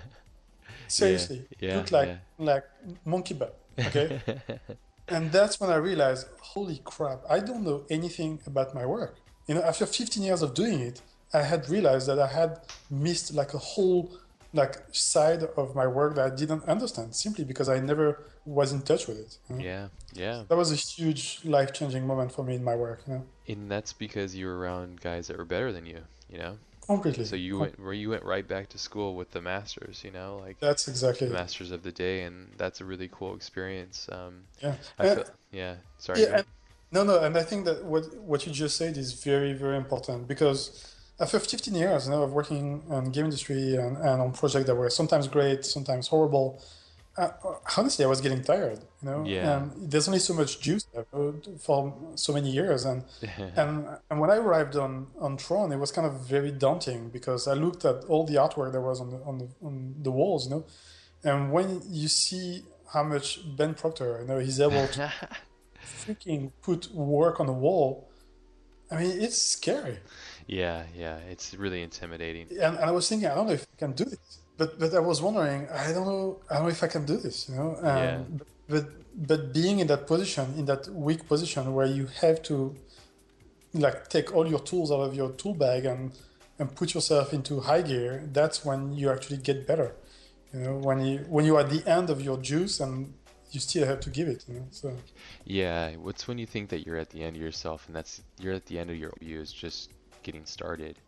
Seriously. 0.88 1.46
Yeah, 1.58 1.70
it 1.72 1.76
looked 1.76 1.92
like 1.92 2.08
yeah. 2.08 2.18
like 2.38 2.64
monkey 3.04 3.34
butt. 3.34 3.58
Okay. 3.78 4.20
and 5.08 5.32
that's 5.32 5.60
when 5.60 5.70
I 5.70 5.76
realized, 5.76 6.28
holy 6.40 6.80
crap, 6.84 7.22
I 7.28 7.40
don't 7.40 7.62
know 7.62 7.84
anything 7.90 8.40
about 8.46 8.74
my 8.74 8.86
work. 8.86 9.16
You 9.46 9.56
know, 9.56 9.62
after 9.62 9.86
15 9.86 10.22
years 10.22 10.42
of 10.42 10.54
doing 10.54 10.80
it, 10.80 11.02
I 11.32 11.42
had 11.42 11.68
realized 11.68 12.06
that 12.08 12.18
I 12.18 12.28
had 12.28 12.60
missed 12.90 13.34
like 13.34 13.54
a 13.54 13.58
whole 13.58 14.10
like 14.52 14.76
side 14.92 15.42
of 15.56 15.74
my 15.74 15.86
work 15.86 16.14
that 16.14 16.32
I 16.32 16.34
didn't 16.34 16.64
understand 16.64 17.14
simply 17.14 17.44
because 17.44 17.68
I 17.68 17.78
never 17.80 18.22
was 18.46 18.72
in 18.72 18.82
touch 18.82 19.06
with 19.06 19.18
it. 19.18 19.38
you 19.50 19.56
know? 19.56 19.64
yeah. 19.64 19.88
Yeah. 20.14 20.44
That 20.48 20.56
was 20.56 20.72
a 20.72 20.76
huge 20.76 21.40
life 21.44 21.72
changing 21.74 22.06
moment 22.06 22.32
for 22.32 22.42
me 22.42 22.54
in 22.54 22.64
my 22.64 22.74
work, 22.74 23.02
you 23.06 23.14
know. 23.14 23.24
And 23.48 23.70
that's 23.70 23.92
because 23.92 24.34
you 24.34 24.46
were 24.46 24.58
around 24.58 25.00
guys 25.00 25.26
that 25.26 25.36
were 25.36 25.44
better 25.44 25.72
than 25.72 25.84
you, 25.84 26.00
you 26.30 26.38
know? 26.38 26.56
Completely. 26.86 27.24
So 27.24 27.34
you 27.34 27.58
went 27.58 27.80
where 27.80 27.92
you 27.92 28.10
went 28.10 28.22
right 28.22 28.46
back 28.46 28.68
to 28.68 28.78
school 28.78 29.16
with 29.16 29.32
the 29.32 29.42
masters, 29.42 30.04
you 30.04 30.12
know, 30.12 30.38
like 30.40 30.60
That's 30.60 30.86
exactly 30.86 31.26
the 31.26 31.34
masters 31.34 31.72
of 31.72 31.82
the 31.82 31.90
day 31.90 32.22
and 32.22 32.52
that's 32.56 32.80
a 32.80 32.84
really 32.84 33.08
cool 33.12 33.34
experience. 33.34 34.08
Um 34.10 34.44
Yeah. 34.62 34.74
I 34.98 35.08
Uh, 35.08 35.14
feel 35.16 35.24
yeah, 35.50 35.74
sorry. 35.98 36.22
Yeah, 36.22 36.36
and, 36.38 36.46
no, 36.92 37.02
no, 37.02 37.18
and 37.18 37.36
I 37.36 37.42
think 37.42 37.64
that 37.64 37.84
what 37.84 38.04
what 38.30 38.46
you 38.46 38.52
just 38.52 38.76
said 38.76 38.96
is 38.96 39.12
very, 39.24 39.52
very 39.52 39.76
important 39.76 40.28
because 40.28 40.95
after 41.18 41.38
15 41.38 41.74
years 41.74 42.06
you 42.06 42.12
know, 42.12 42.22
of 42.22 42.32
working 42.32 42.82
in 42.90 43.10
game 43.12 43.24
industry 43.26 43.76
and, 43.76 43.96
and 43.96 44.20
on 44.20 44.32
projects 44.32 44.66
that 44.66 44.74
were 44.74 44.90
sometimes 44.90 45.28
great, 45.28 45.64
sometimes 45.64 46.08
horrible, 46.08 46.62
uh, 47.16 47.30
honestly, 47.78 48.04
I 48.04 48.08
was 48.08 48.20
getting 48.20 48.42
tired. 48.42 48.80
You 49.02 49.08
know, 49.10 49.24
Yeah. 49.24 49.56
and 49.56 49.90
there's 49.90 50.06
only 50.08 50.18
so 50.20 50.34
much 50.34 50.60
juice 50.60 50.84
there 50.92 51.06
for 51.58 51.94
so 52.14 52.32
many 52.34 52.50
years, 52.50 52.84
and 52.84 53.04
and 53.56 53.86
and 54.10 54.20
when 54.20 54.30
I 54.30 54.36
arrived 54.36 54.76
on 54.76 55.06
on 55.18 55.36
Tron, 55.38 55.72
it 55.72 55.78
was 55.78 55.90
kind 55.90 56.06
of 56.06 56.14
very 56.20 56.50
daunting 56.50 57.08
because 57.08 57.48
I 57.48 57.54
looked 57.54 57.84
at 57.86 58.04
all 58.04 58.24
the 58.26 58.34
artwork 58.34 58.72
that 58.72 58.82
was 58.82 59.00
on 59.00 59.10
the 59.10 59.20
on 59.24 59.38
the 59.38 59.48
on 59.66 59.94
the 60.02 60.10
walls, 60.10 60.44
you 60.44 60.50
know, 60.50 60.64
and 61.24 61.50
when 61.52 61.80
you 61.88 62.08
see 62.08 62.64
how 62.92 63.02
much 63.02 63.40
Ben 63.56 63.72
Procter, 63.74 64.18
you 64.20 64.26
know, 64.28 64.38
he's 64.38 64.60
able 64.60 64.86
to 64.88 65.10
freaking 66.04 66.52
put 66.62 66.92
work 66.92 67.40
on 67.40 67.46
the 67.46 67.52
wall. 67.66 68.08
I 68.90 68.98
mean, 69.02 69.20
it's 69.22 69.38
scary. 69.38 69.98
Yeah, 70.46 70.84
yeah, 70.96 71.18
it's 71.30 71.54
really 71.54 71.82
intimidating. 71.82 72.46
And, 72.50 72.76
and 72.76 72.84
I 72.84 72.90
was 72.90 73.08
thinking, 73.08 73.28
I 73.28 73.34
don't 73.34 73.46
know 73.46 73.54
if 73.54 73.66
I 73.74 73.76
can 73.78 73.92
do 73.92 74.04
this. 74.04 74.38
But 74.56 74.78
but 74.78 74.94
I 74.94 75.00
was 75.00 75.20
wondering, 75.20 75.68
I 75.68 75.92
don't 75.92 76.06
know, 76.06 76.40
I 76.50 76.54
don't 76.54 76.64
know 76.64 76.70
if 76.70 76.82
I 76.82 76.86
can 76.86 77.04
do 77.04 77.16
this. 77.16 77.48
You 77.48 77.56
know. 77.56 77.76
Um, 77.76 77.84
Yeah. 77.84 78.18
But 78.68 78.86
but 79.14 79.52
being 79.52 79.78
in 79.80 79.86
that 79.88 80.06
position, 80.06 80.54
in 80.56 80.64
that 80.66 80.88
weak 80.88 81.28
position 81.28 81.72
where 81.74 81.86
you 81.86 82.06
have 82.20 82.42
to, 82.42 82.74
like, 83.72 84.08
take 84.08 84.34
all 84.34 84.46
your 84.46 84.58
tools 84.60 84.90
out 84.90 85.00
of 85.00 85.14
your 85.14 85.30
tool 85.32 85.54
bag 85.54 85.84
and 85.84 86.12
and 86.58 86.74
put 86.74 86.94
yourself 86.94 87.32
into 87.34 87.60
high 87.60 87.82
gear, 87.82 88.28
that's 88.32 88.64
when 88.64 88.92
you 88.92 89.10
actually 89.10 89.36
get 89.36 89.66
better. 89.66 89.94
You 90.52 90.60
know, 90.60 90.76
when 90.78 91.04
you 91.04 91.18
when 91.28 91.44
you 91.44 91.56
are 91.56 91.60
at 91.60 91.70
the 91.70 91.86
end 91.88 92.08
of 92.08 92.22
your 92.22 92.38
juice 92.38 92.80
and 92.80 93.12
you 93.50 93.60
still 93.60 93.86
have 93.86 94.00
to 94.00 94.10
give 94.10 94.28
it. 94.28 94.44
You 94.48 94.54
know. 94.54 94.66
So. 94.70 94.96
Yeah, 95.44 95.96
what's 95.96 96.26
when 96.26 96.38
you 96.38 96.46
think 96.46 96.70
that 96.70 96.86
you're 96.86 96.96
at 96.96 97.10
the 97.10 97.22
end 97.22 97.36
of 97.36 97.42
yourself 97.42 97.84
and 97.86 97.94
that's 97.94 98.22
you're 98.40 98.54
at 98.54 98.66
the 98.66 98.78
end 98.78 98.90
of 98.90 98.96
your 98.96 99.12
view 99.20 99.40
is 99.40 99.52
just 99.52 99.90
getting 100.26 100.46
started. 100.46 101.00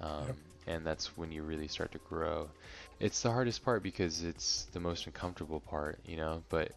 Um, 0.00 0.44
and 0.66 0.86
that's 0.86 1.16
when 1.18 1.32
you 1.32 1.44
really 1.44 1.68
start 1.68 1.92
to 1.92 1.98
grow. 2.00 2.52
It's 3.00 3.22
the 3.22 3.32
hardest 3.32 3.64
part 3.64 3.82
because 3.84 4.22
it's 4.24 4.66
the 4.72 4.80
most 4.80 5.06
uncomfortable 5.06 5.60
part, 5.60 6.00
you 6.06 6.18
know, 6.18 6.44
but 6.50 6.72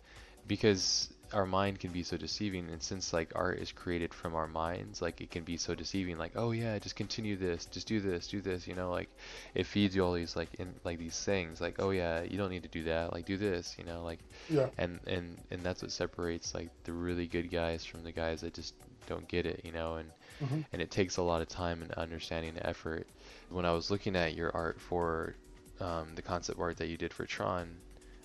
because 0.48 1.14
our 1.34 1.46
mind 1.48 1.80
can 1.82 1.94
be 1.94 2.04
so 2.04 2.18
deceiving 2.18 2.70
and 2.72 2.84
since 2.84 3.14
like 3.14 3.34
art 3.36 3.60
is 3.60 3.72
created 3.74 4.14
from 4.14 4.36
our 4.36 4.48
minds, 4.48 5.02
like 5.02 5.22
it 5.22 5.32
can 5.32 5.44
be 5.46 5.58
so 5.58 5.76
deceiving 5.76 6.18
like, 6.18 6.34
oh 6.36 6.52
yeah, 6.52 6.80
just 6.80 6.96
continue 6.96 7.38
this, 7.38 7.66
just 7.68 7.88
do 7.88 8.02
this, 8.02 8.28
do 8.30 8.42
this, 8.42 8.68
you 8.68 8.76
know, 8.76 8.92
like 8.92 9.10
it 9.56 9.68
feeds 9.68 9.96
you 9.96 10.06
all 10.06 10.14
these 10.14 10.36
like 10.38 10.56
in 10.60 10.80
like 10.86 11.00
these 11.00 11.20
things 11.24 11.62
like, 11.62 11.78
oh 11.80 11.92
yeah, 11.92 12.24
you 12.24 12.38
don't 12.38 12.52
need 12.52 12.64
to 12.64 12.70
do 12.70 12.86
that, 12.86 13.14
like 13.14 13.26
do 13.26 13.38
this, 13.38 13.76
you 13.80 13.86
know, 13.86 14.04
like 14.04 14.20
Yeah. 14.50 14.70
and 14.78 15.00
and 15.08 15.44
and 15.52 15.64
that's 15.64 15.84
what 15.84 15.92
separates 15.92 16.56
like 16.56 16.72
the 16.86 16.94
really 16.94 17.28
good 17.28 17.52
guys 17.52 17.86
from 17.86 18.04
the 18.04 18.14
guys 18.14 18.42
that 18.42 18.54
just 18.56 18.76
don't 19.08 19.28
get 19.28 19.46
it 19.46 19.62
you 19.66 19.72
know 19.74 19.96
and 19.98 20.12
Mhm. 20.40 20.64
and 20.72 20.82
it 20.82 20.92
takes 20.92 21.18
a 21.18 21.22
lot 21.24 21.42
of 21.42 21.48
time 21.48 21.82
and 21.82 21.92
understanding 21.94 22.56
and 22.58 22.66
effort. 22.66 23.08
When 23.50 23.66
i 23.66 23.72
was 23.74 23.90
looking 23.92 24.16
at 24.16 24.36
your 24.36 24.52
art 24.56 24.80
for 24.82 25.36
um, 25.80 26.16
the 26.16 26.22
concept 26.22 26.60
art 26.60 26.78
that 26.78 26.88
you 26.90 26.98
did 26.98 27.14
for 27.14 27.26
tron 27.26 27.82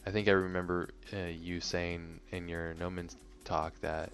i 0.06 0.10
think 0.10 0.28
i 0.28 0.32
remember 0.32 0.90
uh, 1.12 1.26
you 1.26 1.60
saying 1.60 2.20
in 2.30 2.48
your 2.48 2.74
Gnomon 2.74 3.08
talk 3.44 3.78
that 3.80 4.12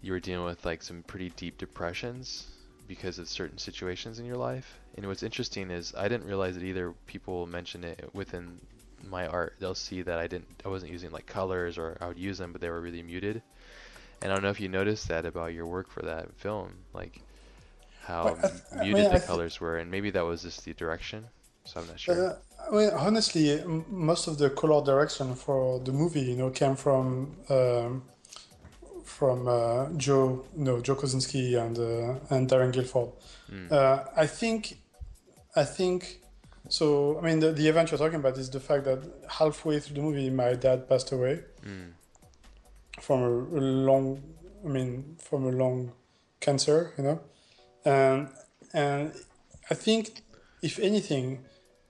you 0.00 0.12
were 0.12 0.20
dealing 0.20 0.44
with 0.44 0.64
like 0.64 0.82
some 0.82 1.02
pretty 1.04 1.30
deep 1.30 1.58
depressions 1.58 2.46
because 2.86 3.18
of 3.18 3.28
certain 3.28 3.58
situations 3.58 4.18
in 4.18 4.24
your 4.26 4.36
life. 4.36 4.78
And 4.94 5.06
what's 5.06 5.22
interesting 5.22 5.70
is 5.70 5.94
i 5.96 6.08
didn't 6.08 6.26
realize 6.26 6.54
that 6.54 6.64
either. 6.64 6.94
People 7.06 7.46
mention 7.46 7.84
it 7.84 8.08
within 8.14 8.60
my 9.02 9.26
art. 9.26 9.54
They'll 9.60 9.74
see 9.74 10.02
that 10.02 10.18
I 10.18 10.26
didn't 10.26 10.62
I 10.64 10.68
wasn't 10.68 10.92
using 10.92 11.10
like 11.10 11.26
colors 11.26 11.78
or 11.78 11.96
I 12.00 12.08
would 12.08 12.18
use 12.18 12.38
them 12.38 12.52
but 12.52 12.60
they 12.60 12.70
were 12.70 12.80
really 12.80 13.02
muted 13.02 13.42
and 14.22 14.30
I 14.30 14.34
don't 14.34 14.42
know 14.42 14.50
if 14.50 14.60
you 14.60 14.68
noticed 14.68 15.08
that 15.08 15.24
about 15.26 15.52
your 15.54 15.66
work 15.66 15.90
for 15.90 16.02
that 16.02 16.34
film 16.36 16.68
like 16.92 17.20
how 18.02 18.24
Well, 18.24 18.38
I 18.42 18.48
th- 18.48 18.62
I 18.72 18.76
muted 18.84 19.02
mean, 19.04 19.12
the 19.12 19.18
thi- 19.20 19.26
colors 19.26 19.60
were 19.60 19.76
and 19.78 19.90
maybe 19.90 20.10
that 20.10 20.24
was 20.24 20.42
just 20.42 20.64
the 20.64 20.74
direction 20.74 21.26
so 21.64 21.80
I'm 21.80 21.86
not 21.86 22.00
sure 22.00 22.14
Uh, 22.30 22.36
well, 22.72 22.90
honestly, 22.98 23.60
m- 23.60 23.84
most 23.88 24.26
of 24.26 24.38
the 24.38 24.50
color 24.50 24.84
direction 24.84 25.34
for 25.34 25.78
the 25.80 25.92
movie, 25.92 26.22
you 26.30 26.36
know, 26.36 26.50
came 26.50 26.76
from 26.76 27.36
um, 27.50 28.02
from 29.04 29.48
uh, 29.48 29.88
Joe, 29.96 30.44
no, 30.56 30.80
Joe 30.80 30.96
Kosinski 30.96 31.56
and 31.64 31.78
uh, 31.78 32.34
and 32.34 32.48
Darren 32.48 32.72
Gilford. 32.72 33.10
Mm. 33.50 33.70
Uh, 33.72 34.04
I 34.16 34.26
think, 34.26 34.78
I 35.56 35.64
think. 35.64 36.20
So, 36.70 37.18
I 37.18 37.22
mean, 37.22 37.40
the, 37.40 37.52
the 37.52 37.66
event 37.68 37.90
you're 37.90 37.98
talking 37.98 38.16
about 38.20 38.36
is 38.36 38.50
the 38.50 38.60
fact 38.60 38.84
that 38.84 39.00
halfway 39.38 39.80
through 39.80 39.96
the 39.96 40.02
movie, 40.02 40.28
my 40.30 40.52
dad 40.54 40.88
passed 40.88 41.12
away 41.12 41.40
Mm. 41.64 41.92
From 43.00 43.22
a, 43.22 43.30
a 43.30 43.60
long, 43.60 44.22
I 44.64 44.68
mean, 44.68 45.16
from 45.18 45.44
a 45.44 45.50
long 45.50 45.92
cancer, 46.40 46.92
you 46.96 47.04
know, 47.04 47.20
and 47.84 48.28
and 48.72 49.12
I 49.70 49.74
think 49.74 50.22
if 50.62 50.78
anything, 50.78 51.44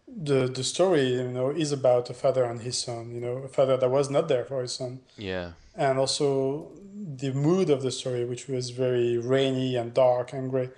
the 0.06 0.48
the 0.48 0.64
story, 0.64 1.14
you 1.14 1.28
know, 1.28 1.50
is 1.50 1.72
about 1.72 2.10
a 2.10 2.14
father 2.14 2.44
and 2.44 2.60
his 2.60 2.78
son, 2.78 3.12
you 3.14 3.20
know, 3.20 3.36
a 3.38 3.48
father 3.48 3.76
that 3.76 3.90
was 3.90 4.10
not 4.10 4.28
there 4.28 4.44
for 4.44 4.62
his 4.62 4.72
son, 4.72 5.00
yeah 5.16 5.52
and 5.78 5.96
also 5.96 6.72
the 7.16 7.32
mood 7.32 7.70
of 7.70 7.82
the 7.82 7.92
story, 7.92 8.24
which 8.24 8.48
was 8.48 8.70
very 8.70 9.16
rainy 9.16 9.76
and 9.76 9.94
dark 9.94 10.32
and 10.32 10.50
gray. 10.50 10.68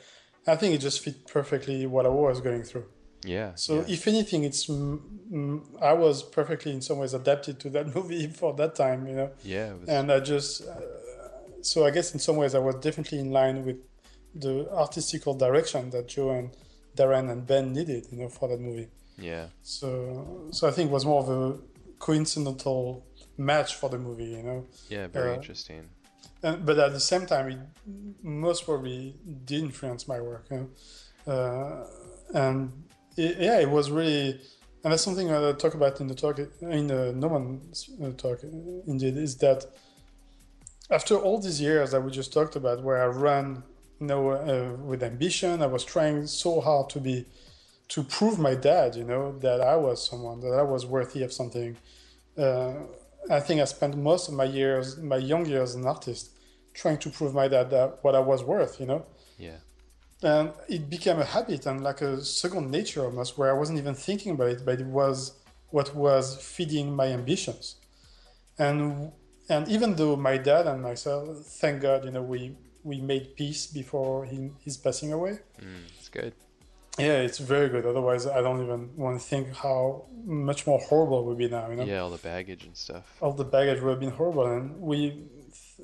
I 0.47 0.57
think 0.57 0.75
it 0.75 0.79
just 0.79 1.01
fit 1.01 1.27
perfectly 1.27 1.87
what 1.87 2.05
I 2.05 2.11
was 2.11 2.41
going 2.41 2.63
through. 2.63 2.85
Yeah 3.25 3.55
So, 3.55 3.75
yeah. 3.77 3.85
if 3.95 4.07
anything, 4.09 4.45
it's 4.45 4.69
I 5.81 5.93
was 5.93 6.23
perfectly 6.23 6.73
in 6.73 6.81
some 6.81 6.99
ways 6.99 7.15
adapted 7.15 7.61
to 7.61 7.71
that 7.71 7.95
movie 7.95 8.27
for 8.29 8.55
that 8.55 8.75
time, 8.75 9.07
you 9.07 9.15
know 9.15 9.31
yeah 9.43 9.73
was, 9.75 9.89
and 9.89 10.11
I 10.11 10.21
just 10.21 10.63
uh, 10.67 10.81
so 11.63 11.85
I 11.87 11.91
guess 11.91 12.13
in 12.15 12.21
some 12.21 12.37
ways 12.37 12.55
I 12.55 12.59
was 12.59 12.77
definitely 12.77 13.19
in 13.19 13.31
line 13.31 13.65
with 13.65 13.77
the 14.35 14.69
artistical 14.73 15.35
direction 15.35 15.91
that 15.91 16.09
Joe 16.09 16.31
and 16.31 16.51
Darren 16.97 17.31
and 17.31 17.47
Ben 17.47 17.73
needed, 17.73 18.07
you 18.11 18.19
know, 18.19 18.29
for 18.29 18.49
that 18.49 18.61
movie. 18.61 18.89
yeah 19.19 19.47
So 19.63 20.49
so 20.53 20.69
I 20.69 20.71
think 20.73 20.91
it 20.91 20.93
was 20.93 21.05
more 21.05 21.21
of 21.25 21.29
a 21.29 21.59
coincidental 21.99 23.07
match 23.37 23.75
for 23.77 23.89
the 23.91 23.99
movie, 23.99 24.25
you 24.39 24.43
know. 24.43 24.67
yeah 24.89 25.07
very 25.09 25.33
uh, 25.33 25.35
interesting 25.37 25.89
And, 26.43 26.65
but 26.67 26.79
at 26.79 26.93
the 26.93 27.01
same 27.13 27.27
time, 27.27 27.47
it 27.55 27.59
most 28.23 28.65
probably 28.65 29.15
did 29.45 29.63
influence 29.63 30.09
my 30.09 30.21
work, 30.21 30.45
you 30.51 30.57
know. 30.59 30.69
Uh, 31.33 31.87
and 32.35 32.73
it, 33.17 33.37
yeah, 33.39 33.59
it 33.61 33.71
was 33.71 33.91
really, 33.91 34.41
and 34.83 34.93
that's 34.93 35.03
something 35.03 35.31
I 35.31 35.53
talk 35.53 35.75
about 35.75 36.01
in 36.01 36.07
the 36.07 36.15
talk 36.15 36.39
in 36.39 36.87
the 36.87 37.13
Gnomon's 37.13 37.91
uh, 38.03 38.11
talk. 38.11 38.43
Indeed, 38.87 39.17
is 39.17 39.37
that 39.39 39.67
after 40.91 41.17
all 41.17 41.39
these 41.39 41.61
years 41.61 41.91
that 41.93 42.01
we 42.01 42.11
just 42.11 42.33
talked 42.33 42.57
about, 42.57 42.83
where 42.83 43.03
I 43.03 43.07
ran 43.07 43.63
you 44.01 44.07
know, 44.07 44.31
uh, 44.31 44.77
with 44.83 45.03
ambition. 45.03 45.63
I 45.63 45.67
was 45.67 45.85
trying 45.85 46.27
so 46.27 46.61
hard 46.61 46.91
to 46.91 47.01
be, 47.01 47.27
to 47.89 48.03
prove 48.03 48.39
my 48.39 48.55
dad, 48.55 48.97
you 48.97 49.05
know, 49.05 49.39
that 49.41 49.61
I 49.61 49.77
was 49.77 50.05
someone, 50.09 50.41
that 50.41 50.55
I 50.59 50.63
was 50.63 50.87
worthy 50.87 51.23
of 51.23 51.33
something. 51.33 51.77
Uh, 52.37 52.75
I 53.31 53.41
think 53.41 53.61
I 53.61 53.65
spent 53.65 53.97
most 53.97 54.29
of 54.29 54.35
my 54.35 54.45
years, 54.45 54.97
my 54.97 55.19
young 55.19 55.45
years 55.47 55.71
as 55.71 55.75
an 55.77 55.87
artist, 55.87 56.31
trying 56.73 56.99
to 56.99 57.11
prove 57.11 57.35
my 57.35 57.49
dad 57.49 57.71
that 57.71 57.99
what 58.03 58.15
I 58.15 58.21
was 58.21 58.43
worth, 58.43 58.81
you 58.81 58.87
know. 58.87 59.05
Yeah. 59.39 59.59
And 60.23 60.53
it 60.69 60.91
became 60.91 61.19
a 61.19 61.25
habit 61.25 61.65
and 61.67 61.83
like 61.83 62.03
a 62.03 62.23
second 62.23 62.71
nature 62.71 63.05
almost, 63.05 63.39
where 63.39 63.51
I 63.51 63.59
wasn't 63.59 63.79
even 63.79 63.95
thinking 63.95 64.33
about 64.33 64.49
it, 64.49 64.65
but 64.65 64.81
it 64.81 64.87
was 64.87 65.33
what 65.71 65.95
was 65.95 66.37
feeding 66.37 66.95
my 66.95 67.07
ambitions. 67.07 67.77
And 68.59 69.13
and 69.49 69.67
even 69.69 69.95
though 69.97 70.17
my 70.17 70.37
dad 70.37 70.67
and 70.67 70.83
myself, 70.83 71.39
thank 71.61 71.81
God, 71.83 72.05
you 72.05 72.11
know, 72.11 72.23
we 72.23 72.57
we 72.85 73.01
made 73.01 73.37
peace 73.37 73.67
before 73.67 74.25
he, 74.27 74.51
his 74.65 74.77
passing 74.77 75.13
away. 75.13 75.39
Mm, 75.61 75.85
it's 75.99 76.09
good. 76.09 76.33
Yeah, 76.99 77.19
it's 77.21 77.39
very 77.39 77.69
good. 77.69 77.87
Otherwise, 77.87 78.27
I 78.27 78.41
don't 78.43 78.63
even 78.63 78.91
want 78.97 79.21
to 79.21 79.27
think 79.27 79.55
how 79.55 80.05
much 80.25 80.67
more 80.67 80.79
horrible 80.79 81.21
it 81.21 81.27
would 81.27 81.39
be 81.39 81.49
now. 81.49 81.69
You 81.71 81.77
know, 81.77 81.85
Yeah, 81.85 82.01
all 82.01 82.11
the 82.11 82.19
baggage 82.19 82.65
and 82.65 82.77
stuff. 82.77 83.17
all 83.21 83.33
the 83.33 83.45
baggage 83.45 83.81
would 83.81 83.91
have 83.91 84.01
been 84.01 84.11
horrible. 84.11 84.47
And 84.47 84.81
we, 84.81 85.23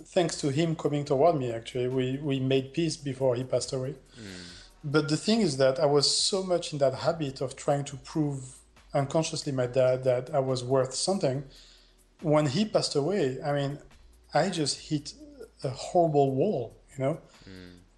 thanks 0.05 0.37
to 0.41 0.49
him 0.51 0.77
coming 0.77 1.05
toward 1.05 1.37
me, 1.37 1.53
actually, 1.53 1.89
we 1.89 2.19
we 2.19 2.41
made 2.41 2.73
peace 2.73 2.97
before 2.97 3.35
he 3.37 3.45
passed 3.45 3.73
away. 3.73 3.95
But 4.85 5.09
the 5.09 5.17
thing 5.17 5.41
is 5.41 5.57
that 5.57 5.81
I 5.81 5.87
was 5.87 6.07
so 6.09 6.43
much 6.43 6.73
in 6.73 6.79
that 6.79 6.95
habit 6.95 7.41
of 7.41 7.57
trying 7.57 7.85
to 7.87 7.97
prove 7.97 8.39
unconsciously 8.95 9.53
my 9.53 9.67
dad 9.67 10.05
that 10.05 10.33
I 10.33 10.39
was 10.39 10.63
worth 10.63 10.95
something. 10.95 11.45
When 12.23 12.47
he 12.47 12.65
passed 12.65 12.95
away, 12.97 13.39
I 13.45 13.53
mean, 13.53 13.79
I 14.33 14.49
just 14.49 14.89
hit 14.89 15.13
a 15.65 15.71
horrible 15.71 16.35
wall, 16.35 16.77
you 16.97 17.05
know? 17.05 17.21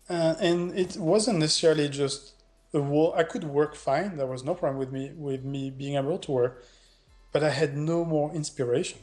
Uh, 0.09 0.34
and 0.40 0.76
it 0.78 0.96
wasn't 0.96 1.38
necessarily 1.38 1.88
just 1.88 2.32
a 2.72 2.80
wall. 2.80 3.12
I 3.16 3.22
could 3.22 3.44
work 3.44 3.74
fine. 3.76 4.16
There 4.16 4.26
was 4.26 4.42
no 4.42 4.55
problem 4.55 4.78
with 4.78 4.90
me 4.92 5.12
with 5.14 5.44
me 5.44 5.70
being 5.70 5.96
able 5.96 6.18
to 6.18 6.32
work, 6.32 6.64
but 7.32 7.42
I 7.44 7.51
had 7.51 7.76
no 7.76 8.05
more 8.05 8.32
inspiration. 8.34 8.99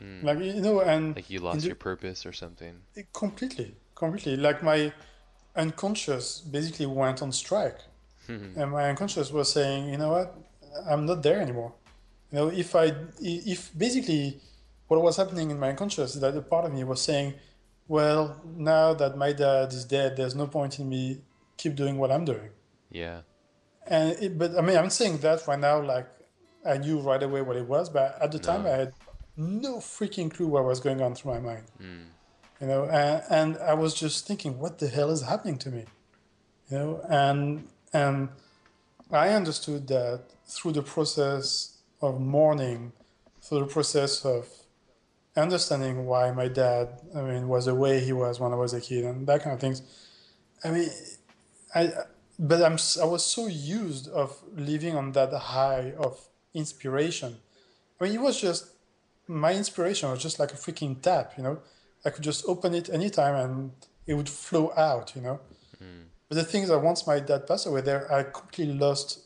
Hmm. 0.00 0.26
Like 0.26 0.38
you 0.38 0.60
know, 0.60 0.80
and 0.80 1.14
Like 1.16 1.30
you 1.30 1.40
lost 1.40 1.60
the- 1.60 1.66
your 1.66 1.76
purpose 1.76 2.24
or 2.24 2.32
something. 2.32 2.74
completely, 3.12 3.74
completely. 3.94 4.36
Like 4.36 4.62
my 4.62 4.92
unconscious 5.56 6.40
basically 6.40 6.86
went 6.86 7.22
on 7.22 7.32
strike, 7.32 7.80
hmm. 8.26 8.52
and 8.56 8.70
my 8.70 8.88
unconscious 8.88 9.30
was 9.30 9.52
saying, 9.52 9.88
you 9.90 9.98
know 9.98 10.10
what, 10.10 10.34
I'm 10.88 11.06
not 11.06 11.22
there 11.22 11.40
anymore. 11.40 11.72
You 12.32 12.38
know, 12.38 12.48
if 12.48 12.74
I, 12.76 12.94
if 13.20 13.76
basically, 13.76 14.40
what 14.88 15.02
was 15.02 15.16
happening 15.16 15.50
in 15.50 15.58
my 15.58 15.70
unconscious 15.70 16.14
is 16.14 16.20
that 16.20 16.36
a 16.36 16.40
part 16.42 16.64
of 16.64 16.72
me 16.72 16.84
was 16.84 17.00
saying, 17.02 17.34
well, 17.88 18.40
now 18.56 18.94
that 18.94 19.16
my 19.16 19.32
dad 19.32 19.72
is 19.72 19.84
dead, 19.84 20.16
there's 20.16 20.36
no 20.36 20.46
point 20.46 20.78
in 20.78 20.88
me 20.88 21.18
keep 21.56 21.74
doing 21.74 21.98
what 21.98 22.10
I'm 22.12 22.24
doing. 22.24 22.50
Yeah. 22.90 23.22
And 23.86 24.12
it, 24.22 24.38
but 24.38 24.56
I 24.56 24.60
mean, 24.60 24.76
I'm 24.76 24.90
saying 24.90 25.18
that 25.18 25.46
right 25.48 25.58
now, 25.58 25.82
like 25.82 26.06
I 26.64 26.78
knew 26.78 27.00
right 27.00 27.22
away 27.22 27.42
what 27.42 27.56
it 27.56 27.66
was, 27.66 27.88
but 27.88 28.16
at 28.22 28.30
the 28.30 28.38
time 28.38 28.64
I 28.64 28.70
had 28.70 28.92
no 29.40 29.76
freaking 29.78 30.30
clue 30.30 30.46
what 30.46 30.64
was 30.64 30.80
going 30.80 31.00
on 31.00 31.14
through 31.14 31.32
my 31.32 31.40
mind. 31.40 31.64
Mm. 31.82 32.04
You 32.60 32.66
know, 32.66 32.84
and, 32.84 33.22
and 33.30 33.58
I 33.58 33.74
was 33.74 33.94
just 33.94 34.26
thinking, 34.26 34.58
what 34.58 34.78
the 34.78 34.88
hell 34.88 35.10
is 35.10 35.22
happening 35.22 35.58
to 35.58 35.70
me? 35.70 35.84
You 36.70 36.78
know, 36.78 37.06
and 37.08 37.66
and 37.92 38.28
I 39.10 39.30
understood 39.30 39.88
that 39.88 40.22
through 40.46 40.72
the 40.72 40.82
process 40.82 41.78
of 42.00 42.20
mourning, 42.20 42.92
through 43.42 43.60
the 43.60 43.66
process 43.66 44.24
of 44.24 44.46
understanding 45.36 46.06
why 46.06 46.30
my 46.32 46.48
dad, 46.48 47.00
I 47.14 47.22
mean, 47.22 47.48
was 47.48 47.66
the 47.66 47.74
way 47.74 48.00
he 48.00 48.12
was 48.12 48.38
when 48.38 48.52
I 48.52 48.56
was 48.56 48.72
a 48.72 48.80
kid 48.80 49.04
and 49.04 49.26
that 49.26 49.42
kind 49.42 49.54
of 49.54 49.60
things. 49.60 49.82
I 50.62 50.70
mean, 50.70 50.90
I, 51.74 51.92
but 52.38 52.62
I'm, 52.62 52.76
I 53.00 53.04
was 53.06 53.24
so 53.24 53.46
used 53.46 54.08
of 54.08 54.36
living 54.54 54.96
on 54.96 55.12
that 55.12 55.32
high 55.32 55.92
of 55.98 56.20
inspiration. 56.54 57.36
I 58.00 58.04
mean, 58.04 58.14
it 58.14 58.20
was 58.20 58.40
just, 58.40 58.70
my 59.30 59.54
inspiration 59.54 60.10
was 60.10 60.20
just 60.20 60.38
like 60.38 60.52
a 60.52 60.56
freaking 60.56 61.00
tap, 61.00 61.34
you 61.36 61.42
know? 61.42 61.60
I 62.04 62.10
could 62.10 62.24
just 62.24 62.44
open 62.46 62.74
it 62.74 62.90
anytime 62.90 63.34
and 63.34 63.72
it 64.06 64.14
would 64.14 64.28
flow 64.28 64.72
out, 64.76 65.14
you 65.14 65.22
know? 65.22 65.40
Hmm. 65.78 66.02
But 66.28 66.36
the 66.36 66.44
thing 66.44 66.62
is 66.64 66.68
that 66.68 66.80
once 66.80 67.06
my 67.06 67.20
dad 67.20 67.46
passed 67.46 67.66
away 67.66 67.80
there, 67.80 68.12
I 68.12 68.24
completely 68.24 68.74
lost 68.74 69.20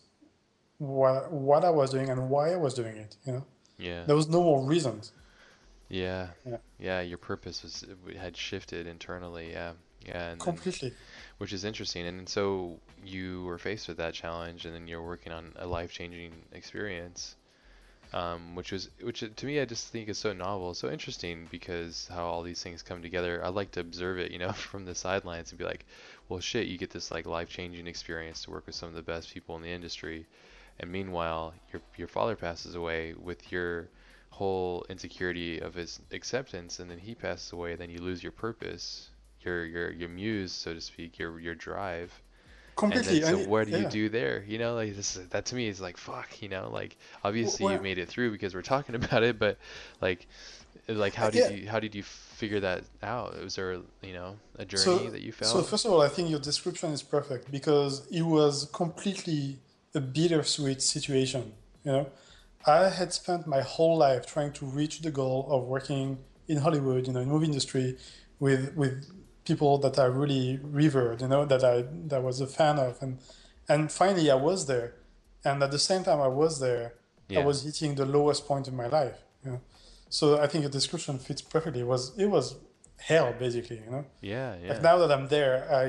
what, 0.79 1.33
what 1.33 1.65
I 1.65 1.71
was 1.71 1.91
doing 1.91 2.11
and 2.11 2.29
why 2.29 2.53
I 2.53 2.57
was 2.57 2.75
doing 2.75 2.97
it, 2.97 3.17
you 3.25 3.33
know? 3.33 3.45
Yeah. 3.79 4.05
There 4.05 4.17
was 4.17 4.29
no 4.29 4.43
more 4.43 4.65
reasons. 4.65 5.13
Yeah. 5.89 6.29
Yeah. 6.47 6.57
Yeah. 6.79 7.01
Your 7.01 7.19
purpose 7.19 7.63
was 7.63 7.85
had 8.19 8.37
shifted 8.37 8.87
internally. 8.87 9.53
Yeah. 9.53 9.73
Yeah. 10.05 10.31
And 10.31 10.31
then, 10.33 10.39
Completely. 10.39 10.93
which 11.39 11.53
is 11.53 11.65
interesting. 11.65 12.07
And 12.07 12.29
so 12.29 12.79
you 13.05 13.45
were 13.45 13.59
faced 13.59 13.89
with 13.89 13.97
that 13.97 14.15
challenge, 14.15 14.67
and 14.67 14.75
then 14.75 14.87
you're 14.87 15.03
working 15.03 15.33
on 15.33 15.53
a 15.57 15.67
life-changing 15.67 16.33
experience, 16.53 17.37
um, 18.13 18.55
which 18.55 18.73
was 18.73 18.91
which 19.01 19.25
to 19.35 19.47
me 19.47 19.61
I 19.61 19.65
just 19.65 19.89
think 19.89 20.09
is 20.09 20.19
so 20.19 20.33
novel, 20.33 20.75
so 20.75 20.91
interesting 20.91 21.49
because 21.51 22.09
how 22.13 22.25
all 22.25 22.43
these 22.43 22.63
things 22.63 22.83
come 22.83 23.03
together. 23.03 23.45
I 23.45 23.49
like 23.49 23.73
to 23.73 23.81
observe 23.81 24.19
it, 24.19 24.31
you 24.31 24.39
know, 24.39 24.53
from 24.71 24.85
the 24.85 24.95
sidelines 24.95 25.51
and 25.51 25.59
be 25.59 25.65
like, 25.65 25.85
well, 26.29 26.41
shit, 26.41 26.67
you 26.67 26.79
get 26.79 26.91
this 26.91 27.11
like 27.11 27.27
life-changing 27.27 27.87
experience 27.87 28.43
to 28.43 28.51
work 28.51 28.67
with 28.67 28.75
some 28.75 28.89
of 28.89 28.95
the 28.95 29.03
best 29.03 29.33
people 29.33 29.57
in 29.57 29.63
the 29.63 29.71
industry, 29.71 30.27
and 30.81 30.91
meanwhile 30.91 31.55
your 31.73 31.83
your 31.97 32.09
father 32.09 32.37
passes 32.37 32.75
away 32.75 33.15
with 33.15 33.51
your 33.51 33.89
whole 34.31 34.85
insecurity 34.89 35.61
of 35.61 35.75
his 35.75 36.01
acceptance 36.11 36.81
and 36.81 36.91
then 36.91 36.99
he 36.99 37.15
passes 37.15 37.53
away 37.53 37.77
then 37.77 37.89
you 37.89 37.99
lose 37.99 38.21
your 38.21 38.33
purpose 38.33 39.11
your 39.43 39.65
your 39.65 39.93
your 39.93 40.09
muse 40.09 40.51
so 40.51 40.75
to 40.75 40.81
speak 40.81 41.21
your 41.21 41.39
your 41.39 41.55
drive 41.55 42.21
Completely. 42.77 43.23
and 43.23 43.25
then 43.39 43.45
so 43.45 43.49
what 43.51 43.69
do 43.69 43.79
you 43.79 43.87
do 43.89 44.09
there 44.09 44.45
you 44.47 44.59
know 44.59 44.75
like 44.75 44.95
this 44.97 45.17
is- 45.17 45.29
that 45.29 45.45
to 45.47 45.55
me 45.55 45.69
is 45.69 45.81
like 45.81 45.97
fuck 45.97 46.43
you 46.43 46.49
know 46.49 46.69
like 46.73 46.97
obviously 47.25 47.65
well- 47.65 47.75
you 47.75 47.81
made 47.81 47.99
it 47.99 48.09
through 48.09 48.31
because 48.33 48.55
we're 48.55 48.63
talking 48.63 48.95
about 49.03 49.23
it 49.23 49.39
but 49.39 49.59
like 50.01 50.27
like 50.89 51.15
how 51.15 51.31
did 51.31 51.51
Yeah. 51.51 51.57
you 51.57 51.69
how 51.69 51.81
did 51.81 51.95
you 51.95 52.03
figure 52.03 52.61
that 52.61 52.83
out 53.03 53.41
was 53.43 53.55
there 53.57 53.75
you 54.03 54.13
know 54.13 54.37
a 54.59 54.65
journey 54.65 54.83
So- 54.85 55.11
that 55.11 55.23
you 55.23 55.33
felt 55.33 55.53
So 55.53 55.63
first 55.63 55.85
of 55.87 55.93
all, 55.93 56.03
I 56.03 56.09
think 56.09 56.29
your 56.31 56.41
description 56.41 56.91
is 56.93 57.03
perfect 57.03 57.51
because 57.51 58.07
it 58.11 58.23
was 58.23 58.69
completely 58.73 59.59
a 59.95 60.01
bittersweet 60.01 60.83
situation. 60.83 61.53
You 61.85 61.93
know, 61.93 62.07
I 62.67 62.89
had 62.89 63.13
spent 63.13 63.47
my 63.47 63.61
whole 63.63 63.97
life 63.97 64.27
trying 64.27 64.53
to 64.55 64.67
reach 64.67 65.01
the 65.03 65.11
goal 65.11 65.47
of 65.55 65.65
working 65.65 66.19
in 66.49 66.57
Hollywood, 66.59 67.07
you 67.07 67.13
know, 67.13 67.21
in 67.21 67.29
movie 67.29 67.47
industry, 67.47 67.97
with 68.41 68.75
with 68.75 68.95
people 69.45 69.79
that 69.79 69.99
I 69.99 70.05
really 70.07 70.59
revered, 70.63 71.21
you 71.23 71.29
know, 71.29 71.45
that 71.45 71.63
I 71.65 71.85
that 72.09 72.17
I 72.17 72.19
was 72.21 72.41
a 72.41 72.47
fan 72.47 72.79
of, 72.79 72.99
and 73.03 73.19
and 73.69 73.91
finally 73.93 74.31
I 74.31 74.35
was 74.37 74.67
there, 74.67 74.95
and 75.45 75.63
at 75.63 75.71
the 75.71 75.79
same 75.79 76.03
time 76.05 76.21
I 76.21 76.29
was 76.29 76.61
there, 76.61 76.95
Yeah. 77.29 77.41
I 77.41 77.45
was 77.45 77.63
hitting 77.65 77.95
the 77.97 78.05
lowest 78.07 78.47
point 78.47 78.69
in 78.69 78.77
my 78.77 78.87
life. 78.89 79.19
You 79.45 79.51
know, 79.53 79.61
so 80.09 80.25
I 80.45 80.47
think 80.47 80.63
your 80.63 80.71
description 80.71 81.19
fits 81.19 81.43
perfectly. 81.43 81.81
It 81.81 81.87
was 81.87 82.13
it 82.19 82.27
was 82.27 82.57
hell 82.97 83.35
basically, 83.39 83.81
you 83.85 83.91
know. 83.91 84.05
yeah 84.21 84.57
yeah 84.63 84.73
Like 84.73 84.83
now 84.83 84.97
that 84.99 85.11
I'm 85.13 85.29
there, 85.29 85.55
I, 85.83 85.85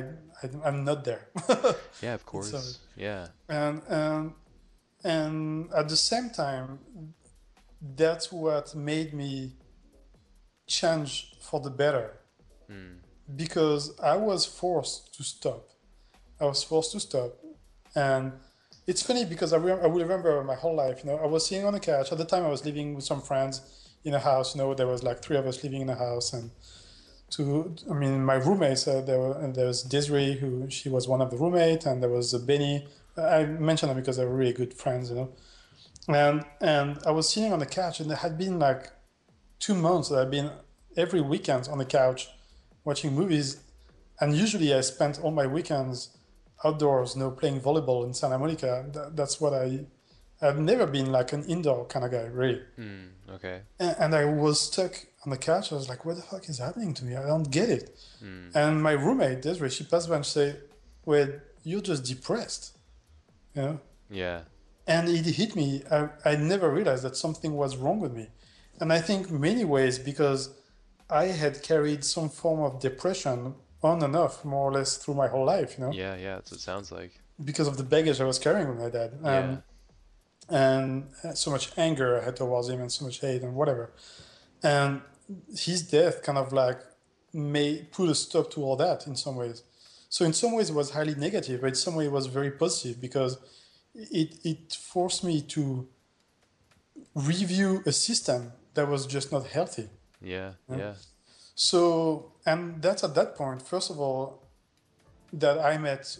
I 0.46 0.50
I'm 0.68 0.84
not 0.84 1.04
there. 1.04 1.24
yeah 2.02 2.14
of 2.16 2.26
course 2.26 2.54
uh, 2.54 2.62
yeah 2.98 3.28
and 3.48 3.82
and 3.90 4.34
and 5.04 5.72
at 5.74 5.88
the 5.88 5.96
same 5.96 6.30
time, 6.32 6.80
that's 7.96 8.32
what 8.32 8.74
made 8.76 9.14
me 9.14 9.54
change 10.68 11.34
for 11.40 11.60
the 11.60 11.70
better. 11.70 12.20
Mm. 12.70 12.98
Because 13.34 13.98
I 14.00 14.18
was 14.18 14.46
forced 14.46 15.16
to 15.16 15.24
stop. 15.24 15.70
I 16.40 16.46
was 16.46 16.64
forced 16.64 16.92
to 16.92 17.00
stop, 17.00 17.38
and 17.96 18.34
it's 18.88 19.02
funny 19.02 19.26
because 19.26 19.52
I, 19.54 19.58
re- 19.58 19.82
I 19.82 19.88
will 19.88 20.02
remember 20.02 20.44
my 20.44 20.56
whole 20.56 20.76
life. 20.76 21.04
You 21.04 21.12
know, 21.12 21.18
I 21.18 21.26
was 21.26 21.48
sitting 21.48 21.66
on 21.66 21.74
the 21.74 21.80
couch 21.80 22.12
at 22.12 22.18
the 22.18 22.26
time. 22.26 22.44
I 22.44 22.50
was 22.50 22.66
living 22.66 22.94
with 22.94 23.04
some 23.04 23.22
friends 23.22 23.62
in 24.04 24.14
a 24.14 24.20
house. 24.20 24.56
You 24.56 24.62
know, 24.62 24.74
there 24.74 24.88
was 24.88 25.02
like 25.02 25.24
three 25.24 25.38
of 25.38 25.48
us 25.48 25.64
living 25.64 25.82
in 25.82 25.90
a 25.90 25.96
house, 25.96 26.34
and 26.34 26.52
to 27.32 27.76
I 27.90 27.94
mean, 27.94 28.24
my 28.24 28.36
roommates. 28.36 28.88
Uh, 28.88 29.02
there 29.02 29.20
were 29.20 29.52
there 29.54 29.66
was 29.66 29.82
Desiree, 29.82 30.34
who 30.34 30.70
she 30.70 30.90
was 30.90 31.08
one 31.08 31.22
of 31.22 31.32
the 31.32 31.38
roommates, 31.38 31.86
and 31.86 32.02
there 32.02 32.10
was 32.10 32.34
uh, 32.34 32.40
Benny. 32.40 32.88
I 33.18 33.46
mentioned 33.46 33.90
them 33.90 33.98
because 33.98 34.18
they 34.18 34.26
were 34.26 34.36
really 34.36 34.54
good 34.54 34.74
friends, 34.74 35.10
you 35.10 35.16
know. 35.16 35.30
And 36.08 36.46
and 36.62 37.00
I 37.06 37.12
was 37.12 37.30
sitting 37.30 37.54
on 37.54 37.60
the 37.60 37.66
couch, 37.66 38.00
and 38.00 38.10
there 38.10 38.18
had 38.18 38.38
been 38.38 38.60
like 38.60 38.92
two 39.60 39.74
months 39.74 40.10
that 40.10 40.20
I've 40.20 40.32
been 40.32 40.52
every 40.96 41.22
weekend 41.22 41.68
on 41.70 41.78
the 41.78 41.86
couch 41.86 42.30
watching 42.86 43.14
movies, 43.14 43.58
and 44.22 44.34
usually 44.36 44.74
I 44.74 44.82
spent 44.82 45.20
all 45.22 45.32
my 45.32 45.48
weekends 45.48 46.16
outdoors, 46.64 47.16
you 47.16 47.22
know, 47.22 47.32
playing 47.32 47.60
volleyball 47.60 48.06
in 48.06 48.14
Santa 48.14 48.38
Monica. 48.40 48.86
That, 48.94 49.16
that's 49.16 49.42
what 49.42 49.54
I. 49.54 49.86
I've 50.42 50.60
never 50.60 50.86
been 50.86 51.12
like 51.12 51.32
an 51.34 51.44
indoor 51.46 51.86
kind 51.86 52.06
of 52.06 52.12
guy, 52.12 52.24
really. 52.24 52.62
Mm. 52.78 53.08
okay 53.36 53.62
And, 53.80 53.96
and 54.00 54.16
I 54.16 54.26
was 54.26 54.60
stuck 54.60 54.94
on 55.26 55.32
the 55.32 55.38
couch. 55.38 55.72
I 55.72 55.76
was 55.76 55.90
like, 55.90 56.06
"What 56.06 56.16
the 56.18 56.22
fuck 56.22 56.48
is 56.50 56.60
happening 56.60 56.94
to 56.94 57.06
me? 57.06 57.16
I 57.16 57.26
don't 57.26 57.50
get 57.50 57.70
it." 57.70 57.98
Mm. 58.24 58.56
And 58.56 58.84
my 58.84 58.92
roommate 58.92 59.42
Desiree, 59.42 59.70
she 59.70 59.84
passed 59.86 60.10
by 60.10 60.18
and 60.18 60.26
said, 60.26 60.62
"Well, 61.06 61.30
you're 61.64 61.82
just 61.82 62.04
depressed," 62.06 62.78
you 63.56 63.62
know. 63.62 63.80
yeah 64.10 64.42
And 64.88 65.10
it 65.10 65.26
hit 65.26 65.56
me. 65.56 65.84
I, 65.90 66.10
I 66.24 66.36
never 66.36 66.70
realized 66.70 67.04
that 67.04 67.16
something 67.18 67.54
was 67.56 67.76
wrong 67.78 68.00
with 68.00 68.14
me, 68.14 68.28
and 68.80 68.92
I 68.94 69.00
think 69.00 69.32
many 69.32 69.66
ways 69.66 69.98
because 69.98 70.50
I 71.10 71.26
had 71.26 71.62
carried 71.62 72.04
some 72.04 72.30
form 72.30 72.62
of 72.62 72.80
depression 72.80 73.56
on 73.84 74.02
and 74.04 74.16
off 74.16 74.44
more 74.44 74.70
or 74.70 74.74
less 74.74 74.98
through 74.98 75.14
my 75.14 75.28
whole 75.28 75.46
life, 75.46 75.78
you 75.78 75.86
know, 75.86 75.92
Yeah, 75.92 76.16
yeah, 76.16 76.36
that's 76.36 76.52
what 76.52 76.58
it 76.60 76.64
sounds 76.64 76.92
like. 76.92 77.20
because 77.44 77.68
of 77.68 77.78
the 77.78 77.84
baggage 77.84 78.20
I 78.20 78.24
was 78.26 78.40
carrying 78.40 78.68
with 78.70 78.80
my 78.80 78.90
dad. 78.90 79.12
Yeah. 79.24 79.38
Um, 79.38 79.64
and 80.50 81.10
so 81.38 81.52
much 81.52 81.72
anger 81.78 82.20
I 82.20 82.24
had 82.26 82.36
towards 82.36 82.70
him 82.70 82.80
and 82.82 82.92
so 82.92 83.06
much 83.06 83.20
hate 83.20 83.42
and 83.44 83.56
whatever. 83.56 83.92
And 84.64 85.02
his 85.56 85.82
death 85.84 86.22
kind 86.24 86.38
of 86.38 86.54
like 86.54 86.80
may 87.34 87.84
put 87.92 88.10
a 88.10 88.16
stop 88.16 88.52
to 88.52 88.64
all 88.64 88.76
that 88.78 89.06
in 89.08 89.16
some 89.16 89.36
ways. 89.36 89.64
So 90.10 90.24
in 90.24 90.34
some 90.34 90.54
ways 90.56 90.70
it 90.70 90.74
was 90.76 90.92
highly 90.92 91.16
negative, 91.16 91.62
but 91.62 91.68
in 91.68 91.76
some 91.76 91.96
way 91.96 92.06
it 92.06 92.12
was 92.12 92.28
very 92.28 92.52
positive 92.52 93.02
because 93.02 93.38
it 93.96 94.36
it 94.44 94.74
forced 94.74 95.24
me 95.24 95.42
to 95.42 95.88
review 97.16 97.82
a 97.86 97.92
system 97.92 98.54
that 98.76 98.88
was 98.88 99.06
just 99.06 99.32
not 99.32 99.48
healthy. 99.48 99.90
Yeah, 100.22 100.54
Yeah. 100.70 100.78
yeah. 100.78 100.94
So 101.56 102.32
and 102.46 102.82
that's 102.82 103.04
at 103.04 103.16
that 103.16 103.36
point, 103.36 103.62
first 103.62 103.90
of 103.90 104.00
all, 104.00 104.44
that 105.34 105.60
I 105.60 105.78
met 105.78 106.18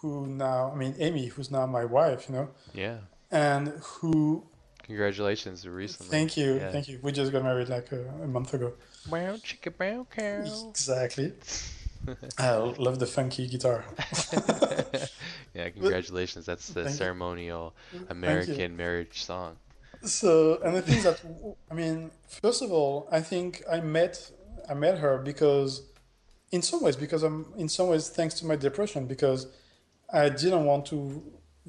who 0.00 0.26
now 0.26 0.70
I 0.72 0.76
mean 0.76 0.94
Amy, 0.98 1.26
who's 1.26 1.50
now 1.50 1.66
my 1.66 1.84
wife, 1.84 2.28
you 2.28 2.34
know, 2.36 2.48
Yeah. 2.74 2.98
and 3.30 3.68
who 3.82 4.46
Congratulations 4.84 5.68
recently. 5.68 6.10
Thank 6.10 6.36
you, 6.36 6.54
Yeah. 6.56 6.72
thank 6.72 6.88
you. 6.88 6.98
We 7.02 7.12
just 7.12 7.30
got 7.30 7.44
married 7.44 7.68
like 7.68 7.92
a, 7.92 8.00
a 8.22 8.26
month 8.26 8.54
ago. 8.54 8.72
Wow, 9.08 9.36
chicka 9.36 9.70
bow 9.76 10.06
cow. 10.10 10.68
Exactly. 10.70 11.32
I 12.38 12.54
love 12.56 12.98
the 12.98 13.06
funky 13.06 13.46
guitar. 13.46 13.84
yeah, 15.54 15.68
congratulations. 15.70 16.46
That's 16.46 16.68
the 16.74 16.84
Thank 16.84 16.96
ceremonial 16.96 17.74
you. 17.92 18.06
American 18.08 18.76
marriage 18.76 19.22
song. 19.22 19.56
So, 20.02 20.60
and 20.64 20.76
the 20.76 20.82
thing 20.82 21.02
that 21.02 21.20
I 21.70 21.74
mean, 21.74 22.10
first 22.28 22.62
of 22.62 22.72
all, 22.72 23.08
I 23.12 23.20
think 23.20 23.62
I 23.70 23.80
met 23.80 24.30
I 24.68 24.74
met 24.74 24.98
her 24.98 25.18
because, 25.18 25.82
in 26.52 26.62
some 26.62 26.82
ways, 26.82 26.96
because 26.96 27.22
I'm 27.22 27.52
in 27.56 27.68
some 27.68 27.88
ways 27.88 28.08
thanks 28.08 28.34
to 28.40 28.46
my 28.46 28.56
depression 28.56 29.06
because 29.06 29.46
I 30.12 30.28
didn't 30.28 30.64
want 30.64 30.86
to 30.86 31.22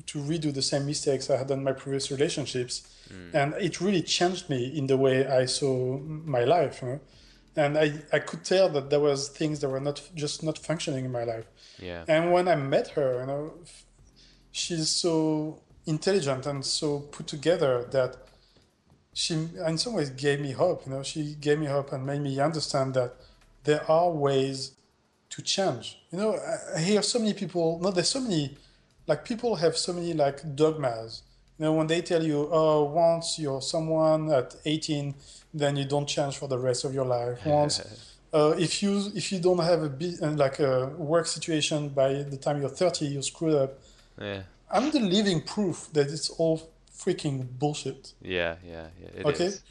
to 0.06 0.20
redo 0.20 0.54
the 0.54 0.62
same 0.62 0.86
mistakes 0.86 1.30
I 1.30 1.38
had 1.38 1.48
done 1.48 1.60
in 1.60 1.64
my 1.64 1.74
previous 1.74 2.10
relationships, 2.10 2.88
mm. 3.12 3.34
and 3.34 3.54
it 3.56 3.82
really 3.82 4.02
changed 4.02 4.50
me 4.50 4.66
in 4.78 4.88
the 4.88 4.98
way 4.98 5.28
I 5.28 5.46
saw 5.46 6.00
my 6.00 6.44
life. 6.46 6.82
You 6.82 6.88
know? 6.88 7.00
And 7.56 7.78
I, 7.78 7.94
I 8.14 8.20
could 8.20 8.46
tell 8.46 8.70
that 8.70 8.90
there 8.90 9.02
was 9.02 9.28
things 9.28 9.60
that 9.60 9.68
were 9.68 9.82
not 9.82 10.02
just 10.16 10.42
not 10.42 10.58
functioning 10.58 11.04
in 11.04 11.12
my 11.12 11.26
life. 11.26 11.46
Yeah. 11.80 12.06
And 12.08 12.32
when 12.32 12.48
I 12.48 12.56
met 12.56 12.90
her, 12.92 13.20
you 13.20 13.26
know, 13.26 13.54
she's 14.52 14.90
so 14.90 15.62
intelligent 15.86 16.46
and 16.46 16.66
so 16.66 17.00
put 17.00 17.28
together 17.28 17.86
that 17.92 18.18
she, 19.14 19.34
in 19.68 19.78
some 19.78 19.94
ways, 19.94 20.10
gave 20.10 20.40
me 20.40 20.52
hope. 20.52 20.86
You 20.86 20.94
know, 20.94 21.04
she 21.04 21.36
gave 21.40 21.60
me 21.60 21.66
hope 21.66 21.92
and 21.92 22.06
made 22.06 22.22
me 22.22 22.40
understand 22.40 22.94
that 22.94 23.14
there 23.64 23.90
are 23.90 24.10
ways 24.10 24.72
to 25.30 25.42
change. 25.42 26.00
You 26.12 26.18
know, 26.20 26.40
I, 26.76 26.80
hear 26.80 27.02
so 27.02 27.20
many 27.20 27.34
people. 27.34 27.80
No, 27.82 27.92
there's 27.92 28.10
so 28.10 28.22
many, 28.22 28.58
like 29.08 29.26
people 29.26 29.56
have 29.56 29.78
so 29.78 29.94
many 29.94 30.14
like 30.14 30.56
dogmas. 30.56 31.24
You 31.58 31.66
know, 31.66 31.74
when 31.74 31.88
they 31.88 32.02
tell 32.02 32.24
you, 32.24 32.50
oh, 32.52 32.86
once 32.86 33.38
you're 33.38 33.62
someone 33.62 34.32
at 34.32 34.56
18, 34.66 35.14
then 35.54 35.76
you 35.76 35.86
don't 35.86 36.08
change 36.08 36.38
for 36.38 36.48
the 36.48 36.58
rest 36.58 36.86
of 36.86 36.94
your 36.94 37.06
life. 37.06 37.46
Once 37.46 37.82
uh, 38.34 38.56
if 38.58 38.82
you 38.82 39.12
if 39.16 39.32
you 39.32 39.40
don't 39.40 39.60
have 39.60 39.84
a 39.84 40.26
uh, 40.26 40.32
like 40.32 40.60
a 40.60 40.88
work 40.98 41.28
situation 41.28 41.90
by 41.90 42.14
the 42.14 42.38
time 42.38 42.60
you're 42.60 42.70
30 42.70 43.06
you're 43.06 43.22
screwed 43.22 43.56
up 43.56 43.80
yeah. 44.20 44.42
I'm 44.74 44.92
the 44.92 45.00
living 45.00 45.42
proof 45.42 45.90
that 45.94 46.08
it's 46.16 46.30
all 46.40 46.58
freaking 47.04 47.48
bullshit 47.60 48.14
Yeah, 48.22 48.56
yeah, 48.64 48.88
yeah. 49.02 49.20
It 49.22 49.26
Okay. 49.26 49.46
is. 49.46 49.62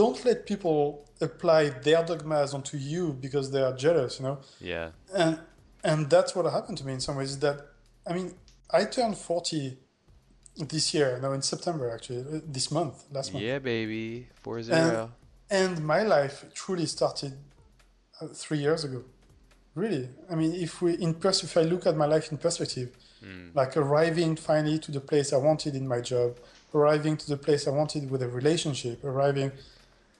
Don't 0.00 0.18
let 0.24 0.46
people 0.46 1.06
apply 1.20 1.62
their 1.86 2.02
dogmas 2.04 2.52
onto 2.54 2.76
you 2.76 3.12
because 3.12 3.50
they 3.52 3.62
are 3.62 3.74
jealous 3.76 4.18
you 4.18 4.24
know 4.26 4.38
yeah. 4.60 4.88
and 5.14 5.38
and 5.84 6.10
that's 6.10 6.34
what 6.36 6.44
happened 6.58 6.78
to 6.78 6.84
me 6.86 6.92
in 6.92 7.00
some 7.00 7.16
ways 7.16 7.30
is 7.30 7.38
that 7.46 7.58
i 8.08 8.12
mean 8.12 8.28
i 8.78 8.84
turned 8.84 9.16
40 9.16 9.78
this 10.72 10.92
year 10.94 11.18
no 11.22 11.32
in 11.32 11.42
september 11.42 11.90
actually 11.94 12.20
uh, 12.20 12.40
this 12.56 12.70
month 12.70 13.04
last 13.10 13.32
month 13.32 13.44
Yeah, 13.44 13.58
baby. 13.58 14.28
Four 14.42 14.62
zero. 14.62 15.10
and 15.50 15.74
my 15.94 16.02
life 16.02 16.44
truly 16.54 16.86
started 16.86 17.32
uh, 18.20 18.26
three 18.42 18.58
years 18.58 18.84
ago 18.84 19.02
really 19.74 20.08
i 20.30 20.34
mean 20.34 20.52
if 20.54 20.82
we 20.82 20.94
in 21.06 21.14
pers- 21.14 21.44
if 21.44 21.56
i 21.56 21.62
look 21.62 21.86
at 21.86 21.96
my 21.96 22.06
life 22.06 22.30
in 22.32 22.38
perspective 22.38 22.88
Mm. 23.22 23.54
like 23.54 23.76
arriving 23.76 24.34
finally 24.36 24.78
to 24.80 24.90
the 24.90 25.00
place 25.00 25.32
i 25.32 25.36
wanted 25.36 25.74
in 25.76 25.86
my 25.86 26.00
job 26.00 26.38
arriving 26.74 27.16
to 27.16 27.28
the 27.28 27.36
place 27.36 27.68
i 27.68 27.70
wanted 27.70 28.10
with 28.10 28.22
a 28.22 28.28
relationship 28.28 29.04
arriving 29.04 29.52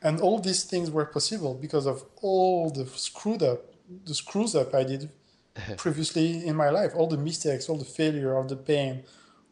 and 0.03 0.21
all 0.21 0.39
these 0.39 0.63
things 0.65 0.89
were 0.91 1.05
possible 1.05 1.55
because 1.55 1.87
of 1.87 2.05
all 2.21 2.71
the 2.71 2.87
screwed 2.87 3.43
up 3.43 3.61
the 4.07 4.15
screws 4.15 4.55
up 4.55 4.73
i 4.75 4.85
did 4.85 5.11
previously 5.77 6.47
in 6.47 6.55
my 6.55 6.71
life 6.71 6.93
all 6.95 7.09
the 7.09 7.19
mistakes 7.19 7.69
all 7.69 7.77
the 7.77 7.85
failure 8.01 8.37
all 8.37 8.45
the 8.45 8.57
pain 8.57 9.03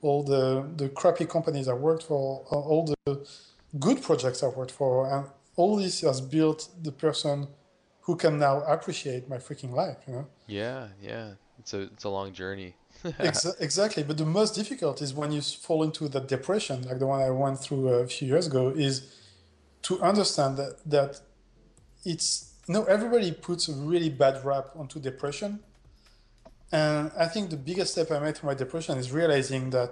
all 0.03 0.23
the 0.23 0.45
the 0.77 0.89
crappy 0.89 1.27
companies 1.27 1.67
i 1.69 1.73
worked 1.73 2.05
for 2.05 2.45
all 2.51 2.85
the 2.93 3.27
good 3.79 4.01
projects 4.03 4.43
i 4.43 4.47
worked 4.49 4.73
for 4.73 5.13
and 5.13 5.27
all 5.57 5.77
this 5.77 6.01
has 6.03 6.21
built 6.21 6.69
the 6.83 6.93
person 6.93 7.47
who 8.03 8.17
can 8.17 8.39
now 8.39 8.63
appreciate 8.63 9.29
my 9.29 9.37
freaking 9.39 9.73
life 9.73 9.99
you 10.07 10.13
know 10.15 10.27
Yeah, 10.47 10.89
yeah. 11.03 11.35
It's 11.59 11.75
a 11.75 11.81
it's 11.83 12.05
a 12.05 12.09
long 12.09 12.33
journey. 12.33 12.75
Exa- 13.05 13.61
exactly 13.61 14.03
but 14.03 14.19
the 14.19 14.27
most 14.27 14.55
difficult 14.55 15.01
is 15.01 15.15
when 15.15 15.33
you 15.33 15.41
fall 15.41 15.83
into 15.83 16.09
that 16.09 16.29
depression 16.29 16.83
like 16.83 16.99
the 16.99 17.07
one 17.07 17.21
i 17.21 17.31
went 17.31 17.59
through 17.59 17.89
a 17.89 18.07
few 18.07 18.29
years 18.29 18.47
ago 18.47 18.69
is 18.69 19.15
to 19.83 20.01
understand 20.03 20.57
that 20.57 20.79
that 20.85 21.21
it's 22.05 22.51
no, 22.69 22.85
everybody 22.85 23.33
puts 23.33 23.69
a 23.69 23.73
really 23.73 24.11
bad 24.11 24.45
rap 24.45 24.69
onto 24.77 25.01
depression. 25.01 25.61
And 26.73 27.11
i 27.19 27.27
think 27.27 27.51
the 27.51 27.57
biggest 27.57 27.93
step 27.93 28.13
i 28.13 28.19
made 28.21 28.37
through 28.37 28.49
my 28.49 28.55
depression 28.55 28.97
is 28.97 29.11
realizing 29.11 29.71
that 29.71 29.91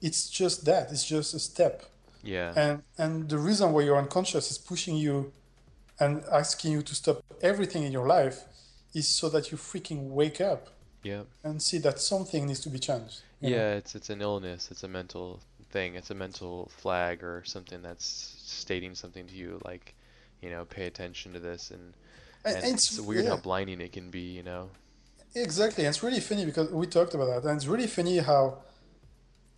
it's 0.00 0.30
just 0.30 0.64
that 0.64 0.90
it's 0.90 1.04
just 1.04 1.34
a 1.34 1.38
step. 1.38 1.84
Yeah. 2.22 2.54
and 2.56 2.82
and 2.96 3.28
the 3.28 3.36
reason 3.36 3.72
why 3.72 3.82
you're 3.82 3.98
unconscious 3.98 4.50
is 4.50 4.56
pushing 4.56 4.96
you 4.96 5.32
and 6.00 6.24
asking 6.32 6.72
you 6.72 6.82
to 6.82 6.94
stop 6.94 7.22
everything 7.42 7.82
in 7.82 7.92
your 7.92 8.06
life 8.06 8.44
is 8.94 9.06
so 9.06 9.28
that 9.28 9.50
you 9.50 9.58
freaking 9.58 10.08
wake 10.08 10.40
up 10.40 10.70
Yep. 11.04 11.26
and 11.44 11.62
see 11.62 11.78
that 11.78 12.00
something 12.00 12.46
needs 12.46 12.60
to 12.60 12.70
be 12.70 12.78
changed 12.78 13.20
you 13.40 13.50
know? 13.50 13.56
Yeah, 13.56 13.74
it's 13.74 13.94
it's 13.94 14.10
an 14.10 14.20
illness. 14.22 14.70
It's 14.70 14.82
a 14.84 14.88
mental 14.88 15.40
thing. 15.70 15.94
It's 15.96 16.10
a 16.10 16.14
mental 16.14 16.70
flag 16.80 17.22
or 17.22 17.42
something 17.44 17.82
that's 17.82 18.06
stating 18.42 18.94
something 18.94 19.26
to 19.26 19.34
you, 19.34 19.60
like, 19.64 19.94
you 20.40 20.48
know, 20.50 20.64
pay 20.64 20.86
attention 20.86 21.32
to 21.34 21.40
this, 21.40 21.70
and 21.70 21.94
And 22.44 22.56
and 22.56 22.64
it's- 22.64 22.90
it's 22.92 23.00
weird 23.00 23.26
how 23.26 23.36
blinding 23.36 23.80
it 23.80 23.92
can 23.92 24.10
be. 24.10 24.26
You 24.38 24.42
know. 24.42 24.70
Exactly. 25.34 25.84
And 25.84 25.90
it's 25.94 26.02
really 26.02 26.20
funny 26.20 26.44
because 26.44 26.70
we 26.70 26.86
talked 26.86 27.14
about 27.14 27.26
that. 27.42 27.48
And 27.48 27.56
it's 27.56 27.66
really 27.66 27.88
funny 27.88 28.18
how 28.18 28.58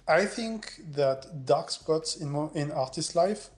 I 0.09 0.25
think 0.25 0.81
that 0.95 1.45
dark 1.45 1.71
spots 1.71 2.17
in 2.17 2.29
in 2.55 2.71
artist 2.73 3.15
life 3.15 3.51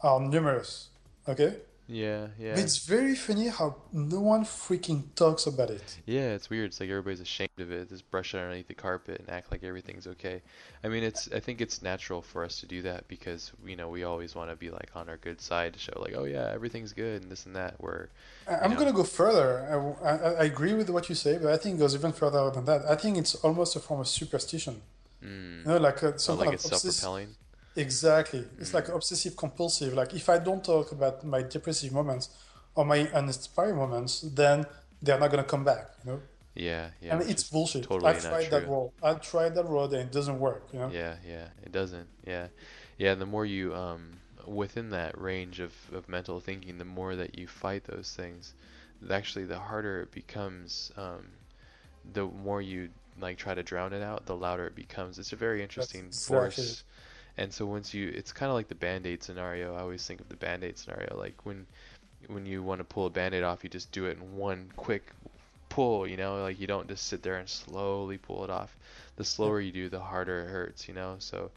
are 0.00 0.20
numerous. 0.20 0.88
Okay? 1.26 1.52
Yeah, 1.90 2.26
yeah. 2.38 2.50
But 2.54 2.64
it's 2.64 2.84
very 2.86 3.14
funny 3.14 3.48
how 3.48 3.76
no 3.92 4.20
one 4.20 4.44
freaking 4.44 5.04
talks 5.14 5.46
about 5.46 5.70
it. 5.70 5.96
Yeah, 6.04 6.34
it's 6.34 6.50
weird. 6.50 6.66
It's 6.66 6.80
like 6.80 6.90
everybody's 6.90 7.20
ashamed 7.20 7.58
of 7.58 7.72
it. 7.72 7.88
Just 7.88 8.10
brush 8.10 8.34
it 8.34 8.38
underneath 8.38 8.68
the 8.68 8.74
carpet 8.74 9.20
and 9.20 9.30
act 9.30 9.50
like 9.50 9.64
everything's 9.64 10.06
okay. 10.06 10.42
I 10.84 10.88
mean, 10.88 11.02
it's 11.02 11.30
I 11.32 11.40
think 11.40 11.62
it's 11.62 11.80
natural 11.80 12.20
for 12.20 12.44
us 12.44 12.60
to 12.60 12.66
do 12.66 12.82
that 12.82 13.08
because 13.08 13.52
you 13.64 13.74
know 13.74 13.88
we 13.88 14.04
always 14.04 14.34
want 14.34 14.50
to 14.50 14.56
be 14.56 14.70
like 14.70 14.90
on 14.94 15.08
our 15.08 15.16
good 15.16 15.40
side 15.40 15.72
to 15.72 15.78
show 15.78 15.94
like 15.98 16.14
oh 16.14 16.24
yeah 16.24 16.50
everything's 16.52 16.92
good 16.92 17.22
and 17.22 17.30
this 17.32 17.46
and 17.46 17.56
that. 17.56 17.76
Where 17.78 18.10
I'm 18.46 18.70
know. 18.70 18.76
going 18.76 18.88
to 18.88 18.94
go 18.94 19.04
further. 19.04 19.96
I, 20.02 20.08
I, 20.08 20.32
I 20.42 20.44
agree 20.44 20.74
with 20.74 20.90
what 20.90 21.08
you 21.08 21.14
say, 21.14 21.38
but 21.38 21.52
I 21.52 21.56
think 21.56 21.76
it 21.76 21.78
goes 21.78 21.94
even 21.94 22.12
further 22.12 22.50
than 22.50 22.64
that. 22.66 22.84
I 22.86 22.96
think 22.96 23.16
it's 23.16 23.34
almost 23.36 23.76
a 23.76 23.80
form 23.80 24.00
of 24.00 24.08
superstition. 24.08 24.82
mm, 25.22 25.64
You 25.64 25.64
know, 25.64 25.76
like 25.78 26.02
a, 26.02 26.14
oh, 26.28 26.34
like 26.34 26.50
kind 26.50 26.54
it's 26.54 26.64
of 26.64 26.74
self-propelling. 26.76 27.36
Exactly. 27.76 28.44
It's 28.58 28.74
like 28.74 28.88
obsessive 28.88 29.36
compulsive. 29.36 29.94
Like 29.94 30.14
if 30.14 30.28
I 30.28 30.38
don't 30.38 30.64
talk 30.64 30.92
about 30.92 31.24
my 31.24 31.42
depressive 31.42 31.92
moments 31.92 32.30
or 32.74 32.84
my 32.84 33.08
uninspired 33.08 33.76
moments, 33.76 34.22
then 34.22 34.66
they're 35.00 35.18
not 35.18 35.30
gonna 35.30 35.44
come 35.44 35.64
back. 35.64 35.90
You 36.04 36.12
know. 36.12 36.20
Yeah, 36.54 36.88
yeah. 37.00 37.12
and 37.12 37.20
which 37.20 37.30
it's 37.30 37.44
bullshit. 37.44 37.84
Totally 37.84 38.10
I 38.10 38.14
tried 38.18 38.50
that 38.50 38.68
road. 38.68 38.90
I 39.02 39.14
tried 39.14 39.54
that 39.54 39.66
road 39.66 39.92
and 39.92 40.02
it 40.02 40.12
doesn't 40.12 40.38
work. 40.40 40.68
You 40.72 40.80
know. 40.80 40.90
Yeah, 40.90 41.16
yeah, 41.26 41.48
it 41.62 41.70
doesn't. 41.70 42.08
Yeah, 42.26 42.48
yeah. 42.98 43.14
The 43.14 43.26
more 43.26 43.46
you 43.46 43.74
um 43.74 44.18
within 44.46 44.90
that 44.90 45.20
range 45.20 45.60
of 45.60 45.72
of 45.92 46.08
mental 46.08 46.40
thinking, 46.40 46.78
the 46.78 46.84
more 46.84 47.14
that 47.14 47.38
you 47.38 47.46
fight 47.46 47.84
those 47.84 48.12
things, 48.16 48.54
actually, 49.10 49.44
the 49.44 49.58
harder 49.58 50.02
it 50.02 50.10
becomes. 50.10 50.92
Um, 50.96 51.28
the 52.12 52.24
more 52.24 52.62
you 52.62 52.88
like 53.20 53.38
try 53.38 53.54
to 53.54 53.62
drown 53.62 53.92
it 53.92 54.02
out, 54.02 54.26
the 54.26 54.36
louder 54.36 54.66
it 54.66 54.74
becomes. 54.74 55.18
It's 55.18 55.32
a 55.32 55.36
very 55.36 55.62
interesting 55.62 56.06
exactly 56.06 56.36
force. 56.36 56.84
And 57.38 57.52
so 57.52 57.64
once 57.64 57.94
you, 57.94 58.08
it's 58.08 58.32
kind 58.32 58.50
of 58.50 58.56
like 58.56 58.66
the 58.66 58.74
band-aid 58.74 59.22
scenario. 59.22 59.74
I 59.76 59.80
always 59.80 60.04
think 60.04 60.20
of 60.20 60.28
the 60.28 60.36
band-aid 60.36 60.76
scenario, 60.76 61.16
like 61.16 61.46
when 61.46 61.66
when 62.26 62.44
you 62.44 62.64
want 62.64 62.80
to 62.80 62.84
pull 62.84 63.06
a 63.06 63.10
band-aid 63.10 63.44
off, 63.44 63.62
you 63.62 63.70
just 63.70 63.92
do 63.92 64.06
it 64.06 64.18
in 64.18 64.36
one 64.36 64.70
quick 64.76 65.12
pull, 65.68 66.06
you 66.06 66.16
know, 66.16 66.42
like 66.42 66.58
you 66.58 66.66
don't 66.66 66.88
just 66.88 67.06
sit 67.06 67.22
there 67.22 67.36
and 67.36 67.48
slowly 67.48 68.18
pull 68.18 68.42
it 68.42 68.50
off. 68.50 68.76
The 69.16 69.24
slower 69.24 69.60
you 69.60 69.70
do, 69.70 69.88
the 69.88 70.00
harder 70.00 70.40
it 70.40 70.48
hurts, 70.48 70.88
you 70.88 70.94
know. 70.94 71.14
So 71.20 71.52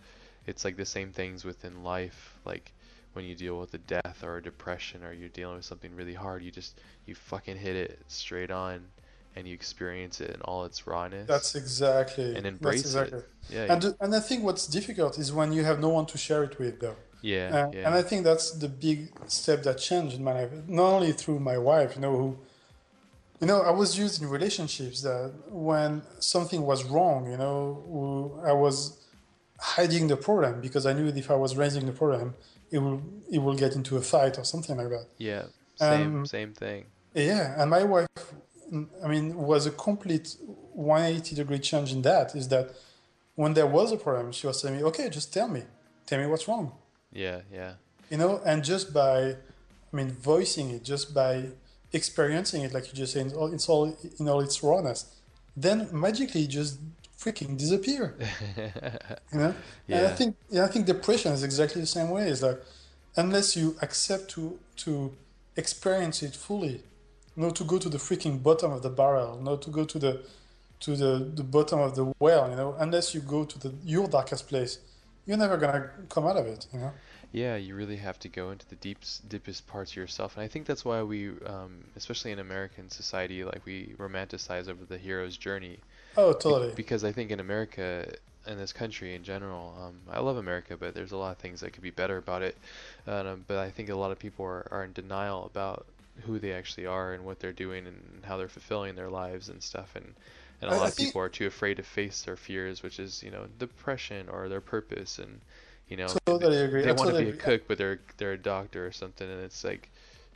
it's 0.46 0.64
like 0.64 0.78
the 0.78 0.86
same 0.86 1.12
things 1.12 1.44
within 1.44 1.84
life, 1.84 2.38
like 2.46 2.72
when 3.14 3.26
you 3.26 3.36
deal 3.36 3.60
with 3.60 3.74
a 3.74 3.80
death 3.80 4.24
or 4.24 4.38
a 4.38 4.44
depression 4.44 5.04
or 5.04 5.14
you're 5.14 5.30
dealing 5.30 5.56
with 5.56 5.66
something 5.66 5.96
really 5.96 6.14
hard, 6.14 6.44
you 6.44 6.52
just 6.52 6.80
you 7.08 7.16
fucking 7.16 7.58
hit 7.58 7.76
it 7.76 8.00
straight 8.08 8.52
on 8.52 8.86
and 9.36 9.48
you 9.48 9.54
experience 9.54 10.22
it 10.22 10.32
in 10.32 10.42
all 10.42 10.66
its 10.66 10.86
rawness. 10.88 11.28
That's 11.28 11.56
exactly. 11.56 12.36
And 12.36 12.46
embrace 12.46 12.82
exactly. 12.82 13.20
it. 13.20 13.30
Yeah. 13.50 13.74
And 13.74 13.96
and 14.00 14.16
I 14.16 14.20
think 14.20 14.44
what's 14.44 14.68
difficult 14.68 15.18
is 15.18 15.32
when 15.32 15.54
you 15.54 15.64
have 15.64 15.80
no 15.80 15.90
one 15.90 16.06
to 16.08 16.18
share 16.18 16.44
it 16.44 16.60
with, 16.60 16.80
though. 16.80 16.96
yeah. 17.22 17.50
Uh, 17.54 17.72
yeah. 17.74 17.86
And 17.86 17.96
I 17.96 18.02
think 18.02 18.24
that's 18.24 18.52
the 18.52 18.70
big 18.70 19.12
step 19.28 19.64
that 19.64 19.78
changed 19.78 20.16
in 20.16 20.24
my 20.24 20.34
life. 20.34 20.52
Not 20.68 20.90
only 20.96 21.12
through 21.14 21.40
my 21.40 21.58
wife, 21.58 21.96
you 21.96 22.02
know, 22.02 22.16
who, 22.18 22.38
you 23.40 23.48
know, 23.48 23.62
I 23.62 23.72
was 23.72 23.98
used 23.98 24.22
in 24.22 24.30
relationships 24.30 25.02
that 25.02 25.32
when 25.50 26.04
something 26.20 26.62
was 26.64 26.84
wrong, 26.84 27.30
you 27.32 27.38
know, 27.38 28.40
I 28.46 28.54
was 28.54 29.00
hiding 29.60 30.08
the 30.08 30.18
problem 30.18 30.62
because 30.62 30.86
I 30.86 30.94
knew 30.94 31.12
that 31.12 31.18
if 31.18 31.30
I 31.32 31.36
was 31.36 31.56
raising 31.56 31.86
the 31.86 31.92
problem, 31.92 32.36
it 32.72 32.80
will 32.80 33.02
it 33.30 33.40
will 33.40 33.56
get 33.56 33.76
into 33.76 33.98
a 33.98 34.02
fight 34.02 34.38
or 34.38 34.44
something 34.44 34.78
like 34.78 34.90
that. 34.90 35.08
yeah. 35.18 35.44
Same 35.76 36.16
um, 36.20 36.26
same 36.26 36.54
thing. 36.54 36.86
Yeah, 37.16 37.56
and 37.60 37.70
my 37.70 37.84
wife, 37.84 38.08
I 39.04 39.08
mean, 39.08 39.36
was 39.36 39.66
a 39.66 39.72
complete 39.72 40.36
180 40.74 41.36
degree 41.36 41.60
change 41.60 41.92
in 41.92 42.02
that. 42.04 42.36
Is 42.36 42.48
that 42.50 42.72
when 43.36 43.54
there 43.54 43.68
was 43.68 43.92
a 43.92 43.98
problem, 43.98 44.32
she 44.32 44.48
was 44.48 44.62
telling 44.62 44.78
me, 44.78 44.84
"Okay, 44.84 45.10
just 45.10 45.34
tell 45.34 45.48
me, 45.48 45.64
tell 46.06 46.20
me 46.20 46.28
what's 46.28 46.48
wrong." 46.48 46.72
Yeah. 47.12 47.42
Yeah. 47.52 47.74
you 48.10 48.18
know 48.18 48.42
and 48.46 48.64
just 48.64 48.94
by 48.94 49.36
i 49.92 49.96
mean 49.96 50.12
voicing 50.12 50.70
it 50.72 50.84
just 50.84 51.14
by 51.14 51.46
experiencing 51.94 52.62
it 52.64 52.74
like 52.74 52.88
you 52.88 52.94
just 52.94 53.14
said 53.14 53.26
it's 53.26 53.36
all, 53.36 53.54
it's 53.54 53.70
all 53.70 53.98
in 54.20 54.30
all 54.30 54.42
its 54.42 54.62
rawness 54.64 55.16
then 55.56 55.90
magically 55.92 56.48
just 56.48 56.80
freaking 57.18 57.58
disappear 57.58 58.16
you 58.58 59.40
know 59.40 59.54
and 59.90 60.08
i 60.08 60.10
think 60.10 60.36
yeah, 60.50 60.66
i 60.66 60.68
think 60.68 60.86
depression 60.86 61.32
is 61.34 61.44
exactly 61.44 61.82
the 61.82 61.88
same 61.88 62.10
way 62.10 62.28
it's 62.30 62.42
like 62.42 62.62
unless 63.18 63.56
you 63.56 63.76
accept 63.82 64.30
to 64.30 64.58
to 64.76 65.16
experience 65.58 66.24
it 66.24 66.36
fully 66.36 66.82
not 67.36 67.56
to 67.56 67.64
go 67.64 67.78
to 67.78 67.90
the 67.90 67.98
freaking 67.98 68.42
bottom 68.42 68.72
of 68.72 68.82
the 68.82 68.90
barrel 68.90 69.40
not 69.42 69.62
to 69.62 69.70
go 69.70 69.86
to 69.86 70.00
the 70.00 70.24
to 70.80 70.96
the, 70.96 71.32
the 71.36 71.44
bottom 71.44 71.80
of 71.80 71.96
the 71.96 72.12
well 72.20 72.50
you 72.50 72.56
know 72.56 72.76
unless 72.80 73.14
you 73.14 73.22
go 73.22 73.46
to 73.46 73.60
the 73.60 73.74
your 73.84 74.08
darkest 74.08 74.48
place 74.48 74.80
you're 75.26 75.38
never 75.38 75.58
gonna 75.58 75.90
come 76.10 76.26
out 76.26 76.38
of 76.38 76.46
it 76.48 76.68
you 76.74 76.80
know 76.80 76.92
Yeah, 77.34 77.56
you 77.56 77.76
really 77.76 77.96
have 77.96 78.20
to 78.20 78.28
go 78.28 78.52
into 78.52 78.68
the 78.68 78.76
deepest, 78.76 79.30
deepest 79.30 79.66
parts 79.66 79.92
of 79.92 79.96
yourself, 79.96 80.36
and 80.36 80.44
I 80.44 80.50
think 80.50 80.66
that's 80.66 80.84
why 80.84 81.02
we, 81.02 81.30
um, 81.46 81.86
especially 81.96 82.32
in 82.34 82.40
American 82.40 82.90
society, 82.90 83.46
like 83.46 83.66
we 83.66 83.96
romanticize 83.98 84.68
over 84.68 84.84
the 84.84 84.98
hero's 84.98 85.38
journey. 85.38 85.78
oh 86.18 86.34
totally 86.34 86.74
because 86.76 87.06
I 87.06 87.14
think 87.14 87.32
in 87.32 87.40
America, 87.40 88.14
in 88.46 88.58
this 88.58 88.74
country 88.74 89.16
in 89.16 89.24
general, 89.24 89.74
um, 89.82 89.96
I 90.12 90.20
love 90.20 90.36
America, 90.38 90.76
but 90.76 90.94
there's 90.94 91.14
a 91.14 91.18
lot 91.18 91.32
of 91.32 91.38
things 91.38 91.62
that 91.62 91.72
could 91.72 91.84
be 91.84 91.92
better 91.92 92.18
about 92.18 92.42
it. 92.42 92.58
Um, 93.08 93.46
but 93.48 93.60
I 93.60 93.70
think 93.70 93.88
a 93.90 93.96
lot 93.96 94.12
of 94.12 94.20
people 94.20 94.44
are, 94.46 94.68
are 94.70 94.84
in 94.84 94.92
denial 94.92 95.46
about 95.46 95.86
who 96.24 96.40
they 96.40 96.52
actually 96.54 96.86
are 96.86 97.14
and 97.14 97.26
what 97.26 97.40
they're 97.40 97.54
doing 97.54 97.88
and 97.88 98.24
how 98.24 98.38
they're 98.38 98.48
fulfilling 98.48 98.96
their 98.96 99.10
lives 99.10 99.50
and 99.50 99.62
stuff. 99.64 99.96
And, 99.96 100.14
and 100.62 100.70
a 100.70 100.74
I- 100.74 100.78
lot 100.78 100.86
I 100.86 100.88
of 100.90 100.94
think- 100.94 101.10
people 101.10 101.22
are 101.22 101.30
too 101.30 101.48
afraid 101.48 101.78
to 101.78 101.84
face 101.84 102.22
their 102.22 102.36
fears, 102.36 102.84
which 102.84 103.00
is, 103.00 103.24
you 103.24 103.32
know, 103.32 103.46
depression 103.58 104.30
or 104.30 104.48
their 104.50 104.62
purpose. 104.62 105.20
And, 105.20 105.42
you 105.88 105.98
know, 105.98 106.08
Totally 106.26 106.58
they, 106.58 106.66
agree. 106.66 106.82
they 106.82 106.88
want 106.90 107.00
to 107.00 107.06
totally 107.14 107.26
be 107.26 107.32
a 107.32 107.42
cook, 107.42 107.64
but 107.68 107.78
they're, 107.78 108.00
they're 108.18 108.34
a 108.34 108.38
doctor 108.38 108.86
or 108.86 108.92
something. 108.92 109.30
And 109.30 109.42
it's 109.42 109.64
like, 109.64 109.90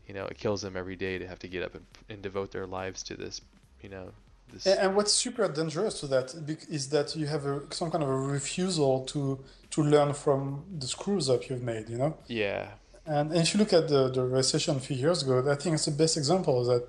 you 0.08 0.14
know, 0.14 0.26
it 0.26 0.38
kills 0.38 0.62
them 0.62 0.76
every 0.78 0.96
day 0.96 1.18
to 1.18 1.28
have 1.28 1.40
to 1.40 1.48
get 1.48 1.64
up 1.64 1.76
and, 1.76 1.86
and 2.10 2.22
devote 2.22 2.52
their 2.52 2.66
lives 2.68 3.04
to 3.04 3.16
this, 3.16 3.42
you 3.82 3.90
know, 3.90 4.12
this. 4.54 4.68
And, 4.68 4.96
what's 4.96 5.12
super 5.14 5.48
dangerous 5.48 6.00
to 6.02 6.08
that 6.08 6.34
is 6.70 6.90
that 6.90 7.16
you 7.16 7.26
have 7.28 7.46
a, 7.46 7.62
some 7.74 7.90
kind 7.92 8.04
of 8.04 8.10
a 8.10 8.18
refusal 8.18 9.04
to 9.06 9.40
to 9.72 9.82
learn 9.84 10.14
from 10.14 10.64
the 10.78 10.88
screws 10.88 11.30
up 11.30 11.50
you've 11.50 11.64
made, 11.64 11.90
you 11.90 11.98
know. 11.98 12.16
yeah. 12.28 12.68
And, 13.06 13.32
and 13.32 13.42
if 13.42 13.54
you 13.54 13.60
look 13.60 13.74
at 13.74 13.88
the, 13.88 14.10
the 14.10 14.24
recession 14.24 14.78
a 14.78 14.80
few 14.80 14.96
years 14.98 15.24
ago, 15.24 15.50
I 15.50 15.56
think 15.56 15.76
it's 15.76 15.86
the 15.86 15.92
best 15.92 16.18
example 16.18 16.62
is 16.62 16.68
that, 16.68 16.88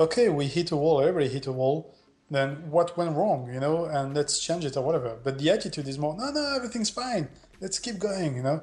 okay, 0.00 0.28
we 0.28 0.46
hit 0.46 0.70
a 0.70 0.76
wall, 0.76 1.00
everybody 1.00 1.28
hit 1.28 1.46
a 1.46 1.52
wall, 1.52 1.94
then 2.30 2.70
what 2.70 2.96
went 2.96 3.14
wrong, 3.14 3.52
you 3.52 3.60
know, 3.60 3.84
and 3.84 4.14
let's 4.14 4.38
change 4.40 4.64
it 4.64 4.76
or 4.76 4.82
whatever. 4.82 5.18
But 5.22 5.38
the 5.38 5.50
attitude 5.50 5.86
is 5.86 5.98
more, 5.98 6.16
no, 6.16 6.30
no, 6.30 6.54
everything's 6.56 6.90
fine, 6.90 7.28
let's 7.60 7.78
keep 7.78 7.98
going, 7.98 8.36
you 8.36 8.42
know. 8.42 8.62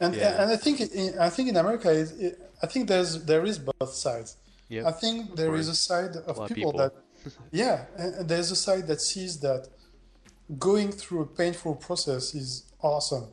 And 0.00 0.14
Yeah. 0.14 0.42
and 0.42 0.50
I 0.50 0.56
think 0.56 0.80
in, 0.80 1.18
I 1.18 1.30
think 1.30 1.48
in 1.50 1.56
America, 1.56 1.90
it, 1.92 2.10
it, 2.18 2.52
I 2.62 2.66
think 2.66 2.88
there's 2.88 3.24
there 3.24 3.44
is 3.44 3.58
both 3.58 3.92
sides. 3.94 4.36
Yep. 4.68 4.86
I 4.86 4.92
think 4.92 5.36
there 5.36 5.54
is 5.54 5.68
a 5.68 5.74
side 5.74 6.16
of 6.16 6.38
of 6.40 6.48
people, 6.48 6.72
people. 6.72 6.72
that, 6.78 6.92
yeah, 7.52 7.84
and 7.96 8.28
there's 8.28 8.50
a 8.50 8.56
side 8.56 8.86
that 8.88 9.00
sees 9.00 9.38
that 9.40 9.68
going 10.58 10.90
through 10.90 11.22
a 11.22 11.26
painful 11.26 11.76
process 11.76 12.34
is 12.34 12.64
awesome, 12.82 13.28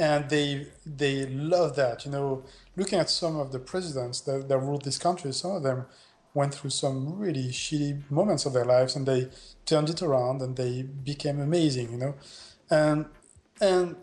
and 0.00 0.30
they 0.30 0.66
they 0.86 1.26
love 1.26 1.76
that. 1.76 2.04
You 2.06 2.10
know, 2.10 2.42
looking 2.74 2.98
at 2.98 3.10
some 3.10 3.36
of 3.38 3.52
the 3.52 3.58
presidents 3.60 4.22
that, 4.22 4.48
that 4.48 4.58
ruled 4.58 4.84
this 4.84 4.98
country, 4.98 5.32
some 5.32 5.52
of 5.52 5.62
them 5.62 5.84
went 6.32 6.54
through 6.54 6.70
some 6.70 7.18
really 7.18 7.48
shitty 7.48 8.10
moments 8.10 8.46
of 8.46 8.54
their 8.54 8.64
lives, 8.64 8.96
and 8.96 9.06
they 9.06 9.28
turned 9.66 9.90
it 9.90 10.00
around 10.00 10.40
and 10.40 10.56
they 10.56 10.82
became 10.82 11.38
amazing. 11.38 11.92
You 11.92 11.98
know, 11.98 12.14
and 12.70 13.04
and 13.60 13.96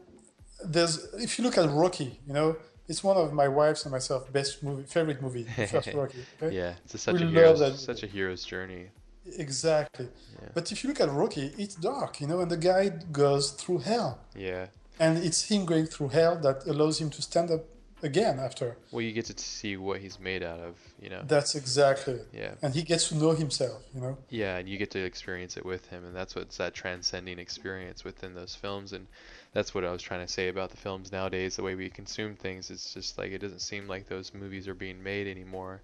there's 0.64 0.96
if 1.16 1.38
you 1.38 1.44
look 1.44 1.58
at 1.58 1.70
Rocky, 1.70 2.20
you 2.28 2.34
know. 2.34 2.56
It's 2.90 3.04
one 3.04 3.18
of 3.18 3.34
my 3.34 3.50
wife's 3.50 3.84
and 3.84 3.92
myself 3.92 4.32
best 4.32 4.64
movie, 4.64 4.84
favorite 4.84 5.22
movie, 5.22 5.44
first 5.44 5.94
Rocky. 5.94 6.24
okay? 6.42 6.56
Yeah, 6.56 6.76
it's 6.86 6.94
a, 6.94 6.98
such 6.98 7.16
We 7.16 7.24
a 7.24 7.28
hero's 7.28 7.84
such 7.84 8.04
a 8.04 8.08
hero's 8.08 8.46
journey. 8.46 8.92
Exactly. 9.38 10.08
Yeah. 10.42 10.50
But 10.54 10.72
if 10.72 10.86
you 10.86 10.88
look 10.88 11.02
at 11.02 11.12
Rocky, 11.12 11.52
it's 11.58 11.76
dark, 11.76 12.22
you 12.22 12.28
know, 12.28 12.40
and 12.40 12.50
the 12.50 12.56
guy 12.56 12.88
goes 13.12 13.52
through 13.52 13.80
hell. 13.80 14.22
Yeah. 14.34 14.68
And 15.00 15.18
it's 15.18 15.44
him 15.44 15.66
going 15.66 15.86
through 15.86 16.10
hell 16.10 16.38
that 16.40 16.66
allows 16.66 17.00
him 17.00 17.10
to 17.12 17.22
stand 17.22 17.52
up 17.52 17.66
again 18.04 18.40
after. 18.40 18.78
Well, 18.92 19.02
you 19.02 19.12
get 19.12 19.26
to 19.26 19.38
see 19.38 19.76
what 19.78 20.00
he's 20.00 20.20
made 20.20 20.44
out 20.44 20.60
of, 20.60 20.76
you 21.02 21.10
know. 21.10 21.24
That's 21.28 21.56
exactly 21.56 22.14
it. 22.14 22.28
Yeah. 22.34 22.54
And 22.62 22.74
he 22.74 22.84
gets 22.84 23.10
to 23.10 23.16
know 23.16 23.32
himself, 23.32 23.84
you 23.94 24.02
know. 24.02 24.18
Yeah, 24.30 24.58
and 24.58 24.68
you 24.70 24.78
get 24.78 24.92
to 24.92 25.04
experience 25.04 25.58
it 25.58 25.66
with 25.66 25.88
him, 25.88 26.06
and 26.06 26.16
that's 26.16 26.36
what's 26.36 26.58
that 26.58 26.74
transcending 26.74 27.40
experience 27.40 28.04
within 28.04 28.34
those 28.36 28.56
films, 28.56 28.94
and 28.94 29.08
that's 29.54 29.74
what 29.74 29.84
I 29.84 29.92
was 29.92 30.02
trying 30.02 30.26
to 30.26 30.32
say 30.32 30.48
about 30.50 30.70
the 30.72 30.78
films 30.78 31.12
nowadays. 31.12 31.56
The 31.56 31.64
way 31.64 31.76
we 31.76 31.90
consume 31.90 32.36
things, 32.36 32.70
it's 32.70 32.94
just 32.94 33.18
like 33.18 33.32
it 33.32 33.40
doesn't 33.40 33.62
seem 33.62 33.88
like 33.88 34.08
those 34.08 34.34
movies 34.34 34.68
are 34.68 34.76
being 34.76 35.02
made 35.02 35.28
anymore, 35.28 35.82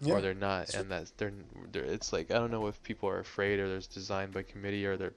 Yeah. 0.00 0.14
or 0.14 0.20
they're 0.20 0.34
not, 0.34 0.74
and 0.74 0.90
that 0.90 1.12
they're, 1.16 1.32
they're. 1.70 1.84
It's 1.84 2.12
like 2.12 2.32
I 2.32 2.34
don't 2.34 2.50
know 2.50 2.66
if 2.66 2.82
people 2.82 3.08
are 3.08 3.20
afraid, 3.20 3.60
or 3.60 3.68
there's 3.68 3.86
designed 3.86 4.32
by 4.32 4.42
committee, 4.42 4.84
or 4.84 4.96
they're, 4.96 5.14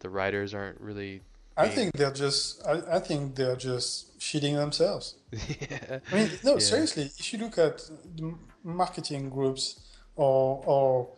the 0.00 0.08
writers 0.08 0.54
aren't 0.54 0.80
really. 0.80 1.20
I 1.56 1.64
being- 1.64 1.76
think 1.76 1.92
they're 1.96 2.12
just 2.12 2.66
I, 2.66 2.96
I 2.96 2.98
think 2.98 3.34
they're 3.34 3.56
just 3.56 4.18
shitting 4.18 4.54
themselves. 4.56 5.16
yeah. 5.32 5.98
I 6.10 6.14
mean, 6.14 6.30
no, 6.44 6.52
Yeah. 6.54 6.58
seriously, 6.58 7.10
if 7.18 7.32
you 7.32 7.38
look 7.40 7.58
at 7.58 7.78
the 8.16 8.34
marketing 8.64 9.28
groups 9.30 9.80
or 10.16 10.62
or 10.66 11.08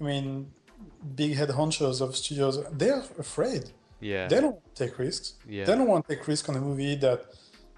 I 0.00 0.04
mean 0.04 0.50
big 1.14 1.34
head 1.34 1.50
honchos 1.50 2.00
of 2.00 2.16
studios, 2.16 2.58
they're 2.72 3.02
afraid. 3.18 3.70
Yeah. 4.00 4.28
They 4.28 4.40
don't 4.40 4.58
take 4.74 4.98
risks. 4.98 5.34
Yeah. 5.48 5.64
They 5.64 5.74
don't 5.74 5.86
want 5.88 6.06
to 6.08 6.14
take 6.16 6.26
risk 6.26 6.48
on 6.48 6.56
a 6.56 6.60
movie 6.60 6.96
that 6.96 7.20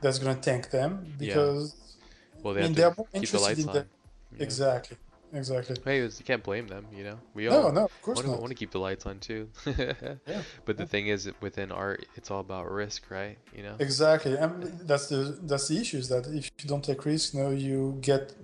that's 0.01 0.19
going 0.19 0.35
to 0.35 0.41
tank 0.41 0.71
them 0.71 1.15
because 1.19 1.75
Yeah. 1.77 2.43
Well, 2.43 2.55
they 2.55 2.61
I 2.61 2.65
mean, 2.65 2.73
they're 2.75 2.95
more 2.97 3.07
the 3.11 3.17
interested 3.19 3.41
lights 3.41 3.61
in 3.61 3.69
on. 3.69 3.75
the- 3.75 3.87
you 4.33 4.45
exactly, 4.45 4.97
exactly. 5.33 5.77
Hey, 5.85 5.99
it's- 5.99 6.19
you 6.19 6.25
can't 6.25 6.43
blame 6.43 6.67
them, 6.69 6.87
you 6.93 7.05
know. 7.05 7.19
We 7.35 7.47
No, 7.47 7.51
all 7.51 7.63
no, 7.65 7.71
no, 7.81 7.85
of 7.87 8.03
course 8.03 8.17
want 8.17 8.29
not. 8.29 8.41
want 8.41 8.51
to 8.51 8.55
keep 8.57 8.71
the 8.71 8.79
lights 8.81 9.07
on 9.07 9.19
too. 9.21 9.49
Yeah, 9.67 10.43
But 10.65 10.77
the 10.77 10.87
thing 10.87 11.09
is, 11.09 11.31
within 11.41 11.71
art, 11.73 12.07
it's 12.17 12.31
all 12.31 12.41
about 12.41 12.71
risk, 12.71 13.11
right? 13.11 13.39
You 13.57 13.63
know. 13.65 13.77
Exactly, 13.79 14.37
and 14.37 14.63
that's 14.87 15.09
the 15.09 15.39
that's 15.43 15.69
the 15.69 15.79
issue 15.79 15.99
is 15.99 16.09
that 16.09 16.27
if 16.27 16.51
you 16.63 16.69
don't 16.69 16.85
take 16.85 17.05
risks, 17.05 17.35
you 17.35 17.43
know, 17.43 17.51
you 17.51 17.99
get 18.01 18.35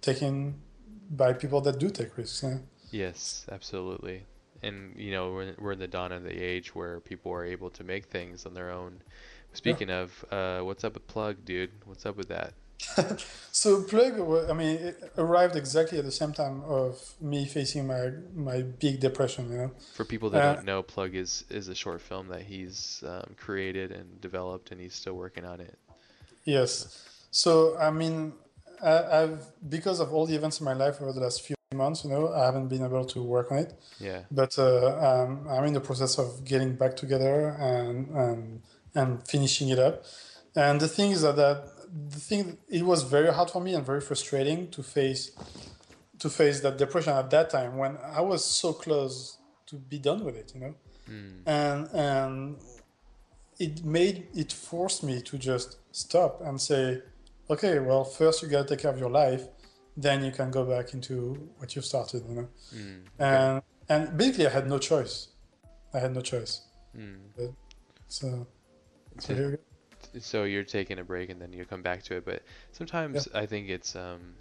taken 0.00 0.60
by 1.10 1.32
people 1.32 1.60
that 1.62 1.78
do 1.78 1.90
take 1.90 2.16
risks. 2.16 2.42
Yeah? 2.42 2.58
Yes, 2.90 3.46
absolutely. 3.50 4.26
And 4.62 4.94
you 4.96 5.10
know, 5.12 5.32
we're 5.32 5.54
we're 5.58 5.72
in 5.72 5.78
the 5.78 5.88
dawn 5.88 6.12
of 6.12 6.22
the 6.22 6.36
age 6.52 6.74
where 6.74 7.00
people 7.00 7.32
are 7.32 7.44
able 7.44 7.70
to 7.70 7.82
make 7.84 8.06
things 8.06 8.46
on 8.46 8.54
their 8.54 8.70
own. 8.70 9.02
Speaking 9.52 9.90
of, 9.90 10.24
uh, 10.30 10.60
what's 10.60 10.84
up 10.84 10.94
with 10.94 11.06
Plug, 11.08 11.44
dude? 11.44 11.70
What's 11.84 12.06
up 12.06 12.16
with 12.16 12.28
that? 12.28 12.54
So 13.52 13.82
plug, 13.82 14.20
I 14.48 14.52
mean, 14.52 14.76
it 14.76 15.12
arrived 15.18 15.56
exactly 15.56 15.98
at 15.98 16.04
the 16.04 16.12
same 16.12 16.32
time 16.32 16.62
of 16.64 17.14
me 17.20 17.46
facing 17.46 17.86
my 17.86 18.10
my 18.32 18.62
big 18.62 19.00
depression. 19.00 19.50
You 19.50 19.58
know. 19.58 19.70
For 19.94 20.04
people 20.04 20.30
that 20.30 20.42
Uh, 20.42 20.54
don't 20.54 20.64
know, 20.64 20.82
Plug 20.82 21.14
is 21.16 21.44
is 21.50 21.66
a 21.68 21.74
short 21.74 22.00
film 22.00 22.28
that 22.28 22.42
he's 22.42 23.02
um, 23.06 23.34
created 23.36 23.90
and 23.90 24.20
developed, 24.20 24.70
and 24.70 24.80
he's 24.80 24.94
still 24.94 25.14
working 25.14 25.44
on 25.44 25.60
it. 25.60 25.78
Yes. 26.44 27.04
So 27.32 27.76
I 27.76 27.90
mean, 27.90 28.34
I, 28.82 29.22
I've 29.22 29.44
because 29.68 29.98
of 29.98 30.12
all 30.14 30.26
the 30.26 30.36
events 30.36 30.60
in 30.60 30.64
my 30.64 30.74
life 30.74 31.02
over 31.02 31.12
the 31.12 31.20
last 31.20 31.42
few 31.42 31.56
months, 31.74 32.04
you 32.04 32.10
know, 32.10 32.32
I 32.32 32.44
haven't 32.44 32.68
been 32.68 32.84
able 32.84 33.04
to 33.04 33.22
work 33.22 33.50
on 33.50 33.58
it. 33.58 33.74
Yeah. 33.98 34.20
But 34.30 34.56
uh, 34.58 34.96
um, 35.08 35.48
I'm 35.48 35.64
in 35.64 35.74
the 35.74 35.80
process 35.80 36.18
of 36.18 36.44
getting 36.44 36.76
back 36.76 36.94
together 36.96 37.48
and 37.58 38.08
and 38.10 38.62
and 38.94 39.26
finishing 39.26 39.70
it 39.70 39.80
up. 39.80 40.04
And 40.54 40.80
the 40.80 40.88
thing 40.88 41.10
is 41.12 41.22
that, 41.22 41.36
that 41.36 41.79
the 42.08 42.20
thing 42.20 42.58
it 42.68 42.84
was 42.84 43.02
very 43.02 43.32
hard 43.32 43.50
for 43.50 43.60
me 43.60 43.74
and 43.74 43.84
very 43.84 44.00
frustrating 44.00 44.68
to 44.70 44.82
face 44.82 45.32
to 46.18 46.28
face 46.30 46.60
that 46.60 46.76
depression 46.78 47.12
at 47.14 47.30
that 47.30 47.50
time 47.50 47.76
when 47.76 47.96
I 48.18 48.20
was 48.20 48.44
so 48.44 48.72
close 48.72 49.38
to 49.66 49.76
be 49.76 49.98
done 49.98 50.24
with 50.24 50.36
it, 50.36 50.52
you 50.54 50.60
know 50.60 50.74
Mm. 51.08 51.42
and 51.46 51.88
and 51.94 52.56
it 53.58 53.84
made 53.84 54.28
it 54.34 54.52
forced 54.52 55.02
me 55.02 55.20
to 55.22 55.36
just 55.38 55.78
stop 55.90 56.40
and 56.46 56.60
say 56.60 57.02
okay 57.48 57.78
well 57.80 58.04
first 58.04 58.42
you 58.42 58.48
got 58.48 58.68
to 58.68 58.74
take 58.76 58.82
care 58.82 58.92
of 58.92 58.98
your 59.00 59.10
life 59.10 59.48
then 59.96 60.22
you 60.24 60.30
can 60.30 60.50
go 60.52 60.64
back 60.64 60.94
into 60.94 61.14
what 61.58 61.74
you've 61.74 61.84
started 61.84 62.22
you 62.28 62.34
know 62.38 62.48
Mm. 62.74 63.00
and 63.18 63.62
and 63.88 64.16
basically 64.16 64.46
I 64.46 64.50
had 64.50 64.68
no 64.68 64.78
choice. 64.78 65.14
I 65.92 65.98
had 65.98 66.14
no 66.14 66.20
choice. 66.20 66.52
Mm. 66.96 67.16
So, 67.36 67.56
so 68.06 68.46
So- 69.18 69.34
here 69.34 69.46
we 69.50 69.56
go. 69.56 69.62
So 70.18 70.44
you're 70.44 70.64
taking 70.64 70.98
a 70.98 71.04
break 71.04 71.30
and 71.30 71.40
then 71.40 71.52
you 71.52 71.64
come 71.64 71.82
back 71.82 72.02
to 72.02 72.16
it 72.16 72.24
but 72.24 72.42
sometimes 72.72 73.28
i 73.34 73.46
think 73.46 73.68
it's 73.68 73.94
um 73.96 74.34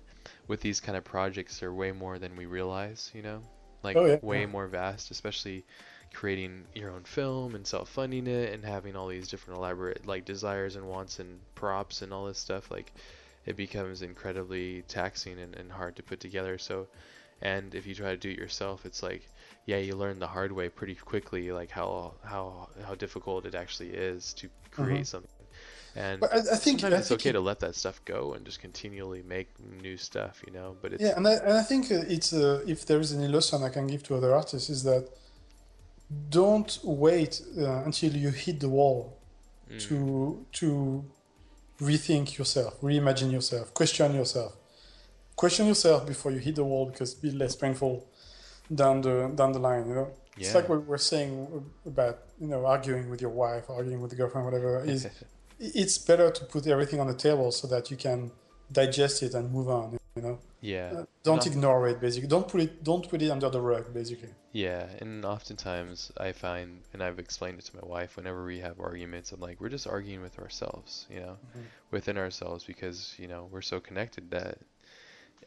with 0.47 0.61
these 0.61 0.79
kind 0.79 0.97
of 0.97 1.03
projects 1.03 1.59
they're 1.59 1.73
way 1.73 1.91
more 1.91 2.19
than 2.19 2.35
we 2.35 2.45
realize 2.45 3.11
you 3.13 3.21
know? 3.21 3.41
Like 3.83 3.95
Oh, 3.95 4.05
yeah, 4.05 4.19
way 4.21 4.39
yeah. 4.39 4.45
more 4.45 4.67
vast 4.67 5.11
especially 5.11 5.65
creating 6.13 6.65
your 6.73 6.89
own 6.91 7.03
film 7.03 7.55
and 7.55 7.65
self-funding 7.65 8.27
it 8.27 8.53
and 8.53 8.65
having 8.65 8.95
all 8.95 9.07
these 9.07 9.27
different 9.27 9.57
elaborate 9.57 10.05
like 10.05 10.25
desires 10.25 10.75
and 10.75 10.87
wants 10.87 11.19
and 11.19 11.39
props 11.55 12.01
and 12.01 12.11
all 12.13 12.25
this 12.25 12.39
stuff 12.39 12.71
like 12.71 12.91
it 13.45 13.55
becomes 13.55 14.01
incredibly 14.01 14.81
taxing 14.83 15.39
and, 15.39 15.55
and 15.55 15.71
hard 15.71 15.95
to 15.95 16.03
put 16.03 16.19
together. 16.19 16.57
So 16.57 16.87
and 17.41 17.73
if 17.75 17.85
you 17.87 17.95
try 17.95 18.11
to 18.11 18.17
do 18.17 18.29
it 18.29 18.37
yourself 18.37 18.85
it's 18.85 19.01
like 19.03 19.29
yeah 19.65 19.77
you 19.77 19.95
learn 19.95 20.19
the 20.19 20.27
hard 20.27 20.51
way 20.51 20.69
pretty 20.69 20.95
quickly 20.95 21.51
like 21.51 21.71
how 21.71 22.13
how 22.23 22.69
how 22.85 22.95
difficult 22.95 23.45
it 23.45 23.55
actually 23.55 23.89
is 23.91 24.33
to 24.33 24.49
create 24.71 25.07
something 25.07 25.38
and 25.95 26.19
But 26.21 26.33
I, 26.33 26.37
I 26.37 26.41
think 26.55 26.79
sometimes 26.81 26.93
I 26.93 26.97
it's 26.99 27.07
think 27.09 27.21
okay 27.21 27.29
it- 27.29 27.33
to 27.33 27.39
let 27.39 27.59
that 27.59 27.75
stuff 27.75 28.01
go 28.05 28.33
and 28.33 28.45
just 28.45 28.59
continually 28.59 29.23
make 29.23 29.49
new 29.81 29.97
stuff 29.97 30.41
you 30.45 30.53
know 30.53 30.75
but 30.81 30.93
it's 30.93 31.03
Yeah, 31.03 31.13
and 31.17 31.27
I, 31.27 31.33
and 31.33 31.53
I 31.53 31.63
think 31.63 31.91
uh, 31.91 32.15
it's 32.15 32.31
uh, 32.33 32.63
if 32.67 32.85
there 32.85 32.99
is 32.99 33.13
any 33.13 33.27
lesson 33.27 33.63
I 33.63 33.69
can 33.69 33.87
give 33.87 34.03
to 34.03 34.15
other 34.15 34.33
artists 34.33 34.69
is 34.69 34.83
that 34.83 35.09
don't 36.29 36.79
wait 36.83 37.41
uh, 37.57 37.83
until 37.85 38.15
you 38.15 38.29
hit 38.29 38.59
the 38.59 38.69
wall 38.69 39.17
mm, 39.71 39.79
to 39.87 40.45
to 40.53 41.05
rethink 41.79 42.37
yourself, 42.37 42.79
reimagine 42.81 43.31
yourself, 43.31 43.73
question 43.73 44.13
yourself, 44.13 44.53
question 45.35 45.67
yourself 45.67 46.05
before 46.05 46.31
you 46.31 46.39
hit 46.39 46.55
the 46.55 46.63
wall 46.63 46.85
because 46.87 47.13
it'll 47.17 47.31
be 47.31 47.37
less 47.37 47.55
painful 47.55 48.05
down 48.73 49.01
the 49.01 49.31
down 49.35 49.51
the 49.51 49.59
line. 49.59 49.87
You 49.87 49.95
know, 49.95 50.07
it's 50.37 50.55
like 50.55 50.67
what 50.69 50.85
we're 50.85 50.97
saying 50.97 51.63
about 51.85 52.19
you 52.39 52.47
know 52.47 52.65
arguing 52.65 53.09
with 53.09 53.21
your 53.21 53.31
wife, 53.31 53.69
arguing 53.69 54.01
with 54.01 54.09
the 54.11 54.17
girlfriend, 54.17 54.45
whatever. 54.45 54.83
Is 54.83 55.07
it's 55.59 55.97
better 55.97 56.31
to 56.31 56.45
put 56.45 56.67
everything 56.67 56.99
on 56.99 57.07
the 57.07 57.13
table 57.13 57.51
so 57.51 57.67
that 57.67 57.91
you 57.91 57.97
can 57.97 58.31
digest 58.71 59.23
it 59.23 59.33
and 59.33 59.51
move 59.51 59.69
on. 59.69 59.97
You 60.15 60.21
know. 60.23 60.39
yeah 60.61 60.95
Uh, 60.95 61.03
don't 61.23 61.45
No. 61.45 61.51
ignore 61.51 61.87
it 61.87 62.01
basically 62.01 62.27
don't 62.27 62.47
put 62.47 62.61
it 62.61 62.83
don't 62.83 63.07
put 63.09 63.21
it 63.21 63.29
under 63.29 63.49
the 63.49 63.61
rug 63.61 63.93
basically 63.93 64.29
Yeah, 64.51 64.87
and 64.99 65.25
oftentimes 65.25 66.11
I 66.17 66.31
find, 66.33 66.81
and 66.93 67.03
I've 67.03 67.19
explained 67.19 67.59
it 67.59 67.65
to 67.65 67.75
my 67.75 67.85
wife, 67.87 68.15
whenever 68.17 68.43
we 68.45 68.59
have 68.59 68.79
arguments, 68.79 69.31
I'm 69.31 69.39
like, 69.39 69.59
we're 69.61 69.69
just 69.69 69.87
arguing 69.87 70.21
with 70.21 70.39
ourselves, 70.39 71.05
you 71.09 71.19
know, 71.19 71.37
Mhm. 71.55 71.69
within 71.91 72.17
ourselves 72.17 72.63
because, 72.63 73.15
you 73.19 73.27
know, 73.27 73.47
we're 73.51 73.61
so 73.61 73.79
connected 73.79 74.31
that 74.31 74.57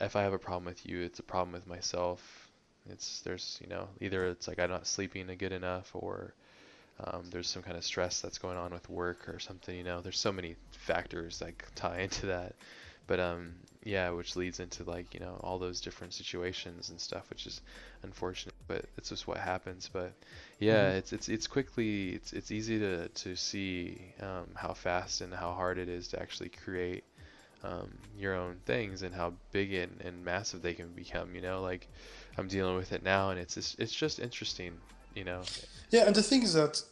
if 0.00 0.16
I 0.16 0.22
have 0.22 0.32
a 0.34 0.38
problem 0.38 0.64
with 0.66 0.86
you, 0.86 1.00
it's 1.02 1.18
a 1.20 1.22
problem 1.24 1.52
with 1.52 1.66
myself. 1.66 2.50
It's, 2.90 3.20
there's, 3.20 3.58
you 3.62 3.68
know, 3.68 3.88
either 4.00 4.26
it's 4.28 4.48
like 4.48 4.58
I'm 4.60 4.70
not 4.70 4.86
sleeping 4.86 5.26
good 5.38 5.52
enough 5.52 5.90
or 5.94 6.34
um, 7.04 7.24
there's 7.30 7.48
some 7.48 7.62
kind 7.62 7.76
of 7.76 7.84
stress 7.84 8.20
that's 8.20 8.38
going 8.38 8.56
on 8.56 8.72
with 8.72 8.88
work 8.90 9.28
or 9.28 9.38
something, 9.38 9.76
you 9.76 9.84
know, 9.84 10.00
there's 10.00 10.18
so 10.18 10.32
many 10.32 10.56
factors 10.72 11.38
that 11.40 11.54
tie 11.74 12.00
into 12.00 12.26
that. 12.26 12.54
But, 13.06 13.20
um, 13.20 13.54
yeah, 13.84 14.10
which 14.10 14.36
leads 14.36 14.60
into 14.60 14.84
like, 14.84 15.12
you 15.12 15.20
know, 15.20 15.38
all 15.42 15.58
those 15.58 15.80
different 15.80 16.14
situations 16.14 16.90
and 16.90 17.00
stuff, 17.00 17.28
which 17.30 17.46
is 17.46 17.60
unfortunate, 18.02 18.54
but 18.68 18.84
it's 18.96 19.08
just 19.08 19.26
what 19.26 19.38
happens. 19.38 19.90
But 19.92 20.12
yeah, 20.60 20.92
Mhm. 20.92 20.98
it's 20.98 21.12
it's 21.12 21.28
it's 21.28 21.46
quickly 21.48 22.10
it's 22.10 22.32
it's 22.32 22.50
easy 22.52 22.78
to 22.78 23.08
to 23.08 23.34
see 23.36 24.14
um, 24.20 24.46
how 24.54 24.72
fast 24.74 25.20
and 25.20 25.34
how 25.34 25.52
hard 25.52 25.78
it 25.78 25.88
is 25.88 26.08
to 26.08 26.20
actually 26.22 26.50
create 26.50 27.04
um, 27.64 27.90
your 28.16 28.34
own 28.34 28.56
things 28.66 29.02
and 29.02 29.14
how 29.14 29.34
big 29.52 29.72
and, 29.74 30.00
and 30.02 30.24
massive 30.24 30.62
they 30.62 30.74
can 30.74 30.92
become. 30.92 31.34
You 31.34 31.40
know, 31.42 31.62
like 31.62 31.88
I'm 32.38 32.48
dealing 32.48 32.76
with 32.76 32.92
it 32.92 33.02
now, 33.02 33.30
and 33.30 33.40
it's 33.40 33.54
just, 33.54 33.78
it's 33.80 33.92
just 33.94 34.20
interesting. 34.20 34.80
You 35.14 35.24
know, 35.24 35.48
yeah 35.90 36.06
and 36.06 36.14
the 36.14 36.22
thing 36.22 36.42
is 36.42 36.54
that 36.54 36.82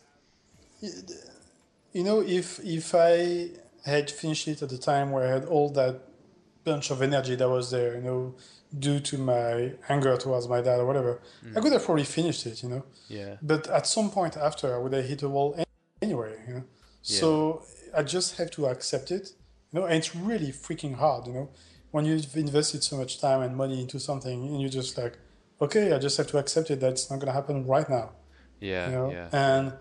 you 1.92 2.04
know 2.04 2.20
if 2.20 2.60
if 2.64 2.94
i 2.94 3.48
had 3.84 4.10
finished 4.10 4.48
it 4.48 4.62
at 4.62 4.68
the 4.68 4.78
time 4.78 5.10
where 5.10 5.26
i 5.26 5.30
had 5.30 5.44
all 5.46 5.68
that 5.70 6.00
bunch 6.64 6.90
of 6.90 7.02
energy 7.02 7.34
that 7.34 7.48
was 7.48 7.70
there 7.70 7.94
you 7.94 8.02
know 8.02 8.34
due 8.78 9.00
to 9.00 9.18
my 9.18 9.72
anger 9.88 10.16
towards 10.16 10.46
my 10.46 10.60
dad 10.60 10.78
or 10.78 10.86
whatever 10.86 11.20
i 11.42 11.46
mm. 11.46 11.62
could 11.62 11.72
have 11.72 11.84
probably 11.84 12.04
finished 12.04 12.46
it 12.46 12.62
you 12.62 12.68
know? 12.68 12.84
Yeah, 13.08 13.36
but 13.42 13.66
at 13.68 13.86
some 13.86 14.10
point 14.10 14.36
after 14.36 14.74
i 14.74 14.78
would 14.78 14.92
have 14.92 15.04
hit 15.04 15.22
a 15.22 15.28
wall 15.28 15.56
anyway 16.00 16.36
you 16.46 16.54
know? 16.54 16.64
So 17.02 17.64
i 17.96 18.02
just 18.02 18.36
have 18.36 18.50
to 18.52 18.66
accept 18.66 19.10
it 19.10 19.32
you 19.72 19.80
know? 19.80 19.86
And 19.86 19.96
it's 19.96 20.14
really 20.14 20.52
freaking 20.52 20.94
hard 20.96 21.26
you 21.26 21.32
know? 21.32 21.48
When 21.90 22.04
you've 22.04 22.36
invested 22.36 22.84
so 22.84 22.96
much 22.96 23.20
time 23.20 23.40
and 23.42 23.56
money 23.56 23.80
into 23.80 23.98
something 23.98 24.46
and 24.46 24.60
you're 24.60 24.70
just 24.70 24.96
like 24.96 25.18
okay 25.60 25.92
i 25.92 25.98
just 25.98 26.16
have 26.18 26.28
to 26.28 26.38
accept 26.38 26.70
it 26.70 26.78
that's 26.78 27.10
not 27.10 27.16
going 27.16 27.26
to 27.26 27.32
happen 27.32 27.66
right 27.66 27.88
now. 27.88 28.10
Yeah, 28.60 28.86
you 28.86 28.94
know? 28.94 29.10
yeah, 29.10 29.28
and 29.32 29.72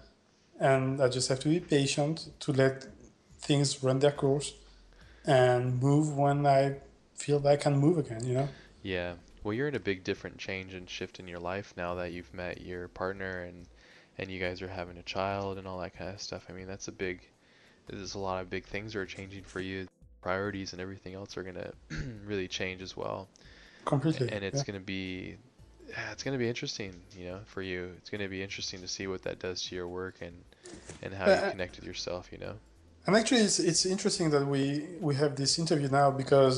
and 0.59 1.01
i 1.01 1.07
just 1.07 1.29
have 1.29 1.39
to 1.39 1.49
be 1.49 1.59
patient 1.59 2.29
to 2.39 2.51
let 2.51 2.87
things 3.39 3.83
run 3.83 3.99
their 3.99 4.11
course 4.11 4.53
and 5.25 5.81
move 5.81 6.15
when 6.15 6.45
i 6.45 6.75
feel 7.15 7.39
that 7.39 7.51
i 7.51 7.55
can 7.55 7.77
move 7.77 7.97
again 7.97 8.23
you 8.25 8.33
know 8.33 8.49
yeah. 8.81 9.13
Well, 9.43 9.53
you're 9.53 9.67
in 9.67 9.75
a 9.75 9.79
big 9.79 10.03
different 10.03 10.37
change 10.37 10.73
and 10.73 10.89
shift 10.89 11.19
in 11.19 11.27
your 11.27 11.39
life 11.39 11.73
now 11.77 11.95
that 11.95 12.11
you've 12.11 12.33
met 12.33 12.61
your 12.61 12.87
partner 12.89 13.43
and 13.43 13.65
and 14.17 14.29
you 14.29 14.39
guys 14.39 14.61
are 14.61 14.67
having 14.67 14.97
a 14.97 15.03
child 15.03 15.57
and 15.57 15.65
all 15.65 15.79
that 15.79 15.97
kind 15.97 16.09
of 16.09 16.19
stuff. 16.21 16.45
I 16.49 16.53
mean, 16.53 16.67
that's 16.67 16.87
a 16.87 16.91
big. 16.91 17.21
There's 17.87 18.15
a 18.15 18.19
lot 18.19 18.41
of 18.41 18.49
big 18.49 18.65
things 18.65 18.93
that 18.93 18.99
are 18.99 19.05
changing 19.05 19.43
for 19.43 19.61
you. 19.61 19.87
Priorities 20.21 20.73
and 20.73 20.81
everything 20.81 21.13
else 21.13 21.37
are 21.37 21.43
gonna 21.43 21.71
really 22.25 22.47
change 22.47 22.81
as 22.81 22.95
well. 22.97 23.29
completely 23.85 24.29
and 24.31 24.43
it's 24.43 24.59
yeah. 24.59 24.63
going 24.65 24.79
to 24.79 24.85
be 24.85 25.37
it's 26.11 26.23
going 26.23 26.33
to 26.33 26.39
be 26.39 26.49
interesting 26.49 26.93
you 27.17 27.25
know 27.25 27.39
for 27.45 27.61
you. 27.61 27.91
It's 27.97 28.09
going 28.09 28.21
to 28.21 28.27
be 28.27 28.41
interesting 28.43 28.81
to 28.81 28.87
see 28.87 29.07
what 29.07 29.21
that 29.23 29.39
does 29.39 29.63
to 29.63 29.75
your 29.75 29.87
work 29.87 30.15
and 30.21 30.35
and 31.01 31.13
how 31.13 31.25
Uh, 31.25 31.41
you 31.45 31.51
connect 31.51 31.75
with 31.77 31.85
yourself 31.85 32.29
you 32.31 32.37
know? 32.37 32.55
And 33.05 33.15
actually 33.15 33.41
it's, 33.41 33.59
it's 33.59 33.85
interesting 33.85 34.29
that 34.31 34.45
we 34.45 34.61
we 34.99 35.15
have 35.15 35.35
this 35.35 35.57
interview 35.57 35.89
now 35.89 36.11
because 36.11 36.55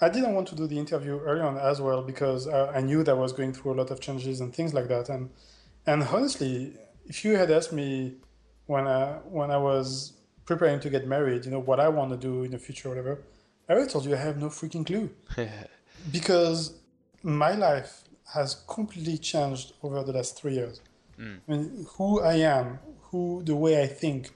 i 0.00 0.08
didn't 0.08 0.34
want 0.34 0.48
to 0.48 0.56
do 0.56 0.66
the 0.66 0.78
interview 0.84 1.14
early 1.20 1.42
on 1.50 1.56
as 1.58 1.80
well 1.80 2.02
because 2.02 2.48
I, 2.48 2.78
I 2.78 2.80
knew 2.80 3.00
that 3.04 3.12
I 3.12 3.18
was 3.26 3.32
going 3.32 3.52
through 3.52 3.72
a 3.74 3.78
lot 3.82 3.90
of 3.94 4.00
changes 4.00 4.40
and 4.40 4.52
things 4.58 4.72
like 4.78 4.88
that. 4.94 5.08
And 5.14 5.30
and 5.86 6.02
honestly 6.14 6.54
if 7.06 7.24
you 7.24 7.36
had 7.36 7.50
asked 7.50 7.72
me 7.72 8.14
when 8.66 8.86
i 8.86 9.02
when 9.38 9.50
i 9.50 9.56
was 9.70 10.12
preparing 10.50 10.80
to 10.80 10.88
get 10.90 11.06
married 11.06 11.44
you 11.44 11.50
know 11.54 11.60
what 11.70 11.78
i 11.86 11.88
want 11.88 12.10
to 12.14 12.16
do 12.28 12.34
in 12.46 12.50
the 12.50 12.58
future 12.58 12.86
or 12.88 12.90
whatever 12.92 13.14
i 13.68 13.74
would 13.74 13.82
have 13.82 13.92
told 13.92 14.04
you 14.06 14.14
i 14.14 14.22
have 14.28 14.38
no 14.38 14.48
freaking 14.48 14.84
clue. 14.86 15.06
Because 16.10 16.60
my 17.22 17.52
life 17.54 17.92
has 18.34 18.62
completely 18.66 19.18
changed 19.18 19.72
over 19.82 20.02
the 20.02 20.12
last 20.12 20.38
three 20.40 20.54
years. 20.54 20.80
Mm. 21.18 21.40
I 21.48 21.52
mean, 21.52 21.86
who 21.96 22.20
I 22.20 22.34
am, 22.34 22.78
who 23.10 23.42
the 23.44 23.56
way 23.56 23.82
I 23.82 23.86
think, 23.86 24.30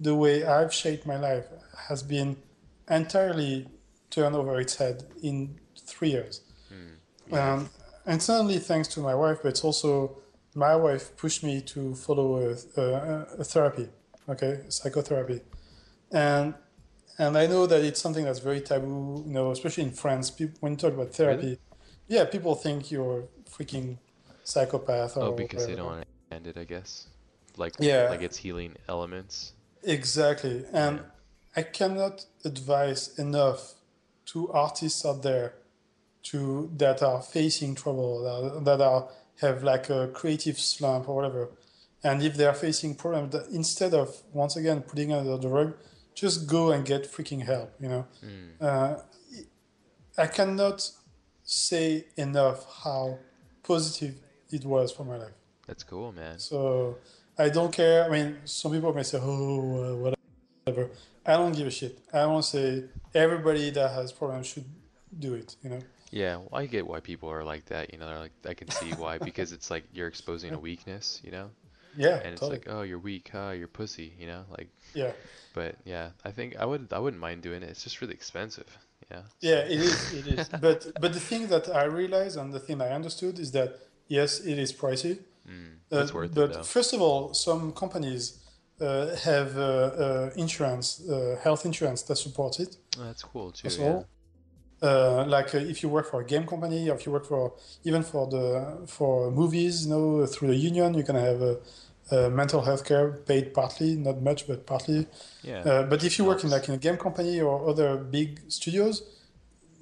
the 0.00 0.14
way 0.14 0.44
I've 0.44 0.72
shaped 0.72 1.06
my 1.06 1.16
life 1.16 1.46
has 1.88 2.02
been 2.02 2.36
entirely 2.88 3.68
turned 4.10 4.34
over 4.34 4.60
its 4.60 4.76
head 4.76 5.04
in 5.22 5.58
three 5.78 6.10
years. 6.10 6.40
Mm. 7.30 7.36
Um, 7.36 7.70
and 8.06 8.22
certainly 8.22 8.58
thanks 8.58 8.88
to 8.88 9.00
my 9.00 9.14
wife, 9.14 9.38
but 9.42 9.50
it's 9.50 9.64
also 9.64 10.18
my 10.54 10.76
wife 10.76 11.16
pushed 11.16 11.42
me 11.42 11.60
to 11.62 11.94
follow 11.94 12.36
a, 12.36 12.80
a, 12.80 13.22
a 13.40 13.44
therapy, 13.44 13.88
okay, 14.28 14.60
psychotherapy, 14.68 15.40
and 16.12 16.54
and 17.18 17.38
I 17.38 17.46
know 17.46 17.66
that 17.66 17.82
it's 17.82 18.00
something 18.00 18.24
that's 18.24 18.40
very 18.40 18.60
taboo, 18.60 19.22
you 19.26 19.32
know, 19.32 19.50
especially 19.52 19.84
in 19.84 19.92
France. 19.92 20.30
People, 20.30 20.56
when 20.60 20.72
you 20.72 20.78
talk 20.78 20.94
about 20.94 21.14
therapy, 21.14 21.46
Really? 21.46 21.58
yeah, 22.08 22.24
people 22.24 22.54
think 22.56 22.90
you're 22.90 23.24
freaking 23.56 23.98
psychopath. 24.42 25.16
Or 25.16 25.24
oh 25.24 25.32
because 25.32 25.66
they 25.66 25.74
don't 25.74 25.86
want 25.86 26.02
to 26.02 26.34
end 26.36 26.46
it 26.46 26.56
i 26.58 26.64
guess 26.64 27.06
like 27.56 27.74
Yeah. 27.78 28.08
like 28.10 28.22
it's 28.22 28.36
healing 28.36 28.74
elements 28.88 29.52
Exactly. 29.86 30.64
And 30.72 30.96
Yeah. 30.96 31.02
I 31.56 31.62
cannot 31.62 32.24
advise 32.44 33.16
enough 33.18 33.74
to 34.32 34.50
artists 34.52 35.04
out 35.04 35.22
there 35.22 35.54
to 36.30 36.70
that 36.78 37.02
are 37.02 37.20
facing 37.22 37.74
trouble, 37.74 38.22
that, 38.24 38.64
that 38.64 38.80
are 38.80 39.08
have 39.40 39.62
like 39.62 39.90
a 39.90 40.08
creative 40.08 40.58
slump 40.58 41.08
or 41.08 41.14
whatever. 41.16 41.50
And 42.02 42.22
if 42.22 42.34
they 42.38 42.46
are 42.46 42.54
facing 42.54 42.94
problems, 42.94 43.32
that 43.32 43.48
instead 43.48 43.92
of 43.94 44.22
once 44.32 44.56
again 44.56 44.82
putting 44.82 45.12
under 45.12 45.36
the 45.36 45.48
rug, 45.48 45.74
just 46.14 46.46
go 46.48 46.70
and 46.72 46.84
get 46.84 47.02
freaking 47.12 47.42
help, 47.42 47.70
you 47.80 47.88
know. 47.88 48.06
mm. 48.24 48.48
Uh, 48.60 48.96
I 50.16 50.26
cannot 50.28 50.90
say 51.42 52.06
enough 52.16 52.64
how 52.84 53.18
positive 53.64 54.14
it 54.50 54.64
was 54.64 54.92
for 54.92 55.04
my 55.04 55.16
life. 55.24 55.36
that's 55.66 55.82
cool 55.92 56.12
man 56.12 56.38
So 56.38 56.98
I 57.36 57.48
don't 57.48 57.72
care. 57.72 58.04
I 58.04 58.08
mean, 58.16 58.28
some 58.44 58.70
people 58.70 58.92
may 58.94 59.02
say, 59.02 59.18
"Oh, 59.20 59.58
uh, 59.82 59.96
whatever." 60.04 60.84
I 61.26 61.32
don't 61.40 61.50
give 61.58 61.66
a 61.66 61.70
shit. 61.78 61.98
I 62.12 62.26
want 62.26 62.44
to 62.44 62.50
say 62.56 62.66
everybody 63.12 63.70
that 63.70 63.90
has 63.98 64.12
problems 64.12 64.46
should 64.46 64.66
do 65.26 65.34
it. 65.34 65.56
You 65.62 65.70
know? 65.70 65.80
yeah 66.10 66.36
well, 66.36 66.60
i 66.62 66.66
get 66.66 66.86
why 66.86 67.00
people 67.00 67.28
are 67.28 67.42
like 67.52 67.64
that 67.72 67.84
you 67.92 67.98
know 67.98 68.06
they're 68.06 68.24
like 68.26 68.36
i 68.46 68.54
can 68.54 68.68
see 68.70 68.90
why 69.02 69.18
because 69.30 69.50
it's 69.56 69.68
like 69.74 69.84
you're 69.96 70.06
exposing 70.14 70.52
a 70.54 70.60
weakness 70.68 71.20
you 71.26 71.32
know 71.36 71.46
Yeah. 71.96 72.18
and 72.22 72.32
it's 72.34 72.40
totally. 72.40 72.58
like 72.58 72.68
oh 72.74 72.82
you're 72.88 73.00
weak 73.10 73.26
huh 73.32 73.50
you're 73.58 73.72
pussy 73.80 74.08
you 74.20 74.28
know 74.32 74.42
like 74.56 74.68
yeah. 74.94 75.10
but 75.58 75.74
yeah 75.84 76.10
i 76.28 76.30
think 76.30 76.54
i 76.62 76.64
would 76.70 76.92
i 76.92 77.00
wouldn't 77.04 77.20
mind 77.28 77.42
doing 77.42 77.62
it 77.64 77.68
it's 77.72 77.82
just 77.82 78.00
really 78.00 78.14
expensive 78.14 78.70
yeah 79.10 79.22
Yeah. 79.40 79.60
It 79.74 79.80
is. 79.80 80.12
It 80.12 80.26
is. 80.26 80.48
but 80.66 80.78
but 81.00 81.12
the 81.12 81.20
thing 81.20 81.48
that 81.48 81.68
I 81.68 81.84
realized 81.84 82.36
and 82.40 82.52
the 82.52 82.60
thing 82.60 82.80
I 82.80 82.90
understood 82.90 83.38
is 83.38 83.50
that 83.52 83.70
yes, 84.08 84.40
it 84.40 84.58
is 84.58 84.72
pricey. 84.72 85.18
Mm, 85.48 85.76
Uh, 85.90 85.96
that's 85.98 86.12
worth 86.14 86.34
but 86.34 86.50
it 86.50 86.54
though. 86.54 86.62
first 86.62 86.92
of 86.94 87.00
all, 87.00 87.34
some 87.34 87.72
companies 87.72 88.22
uh, 88.80 89.14
have 89.28 89.56
uh, 89.56 89.64
uh, 90.04 90.30
insurance, 90.36 90.86
uh, 91.08 91.36
health 91.44 91.64
insurance 91.64 92.02
that 92.08 92.16
supports 92.16 92.58
it. 92.64 92.76
Oh, 92.98 93.04
that's 93.04 93.22
cool 93.22 93.52
too. 93.52 93.68
First 93.68 93.78
of 93.78 93.84
Yeah. 93.84 94.02
uh, 94.82 95.24
like 95.36 95.54
uh, 95.54 95.72
if 95.72 95.82
you 95.82 95.88
work 95.88 96.06
for 96.10 96.20
a 96.20 96.24
game 96.24 96.46
company, 96.46 96.90
or 96.90 96.94
if 96.96 97.06
you 97.06 97.12
work 97.12 97.26
for 97.26 97.52
even 97.84 98.02
for 98.02 98.26
the 98.34 98.46
for 98.86 99.30
movies, 99.30 99.84
you 99.84 99.90
know, 99.92 100.26
through 100.26 100.48
the 100.48 100.56
union, 100.56 100.94
you 100.94 101.04
can 101.04 101.16
have 101.16 101.40
a, 101.40 101.56
a 102.10 102.28
mental 102.30 102.62
health 102.62 102.84
care 102.84 103.12
paid 103.12 103.54
partly, 103.54 103.94
not 103.96 104.20
much, 104.22 104.46
but 104.46 104.66
partly. 104.66 105.06
Yeah. 105.42 105.60
Uh, 105.60 105.82
but 105.84 106.04
if 106.04 106.18
you 106.18 106.24
work 106.24 106.44
in 106.44 106.50
like 106.50 106.68
in 106.68 106.74
a 106.74 106.78
game 106.78 106.96
company 106.96 107.40
or 107.40 107.68
other 107.68 107.96
big 107.96 108.40
studios, 108.48 109.02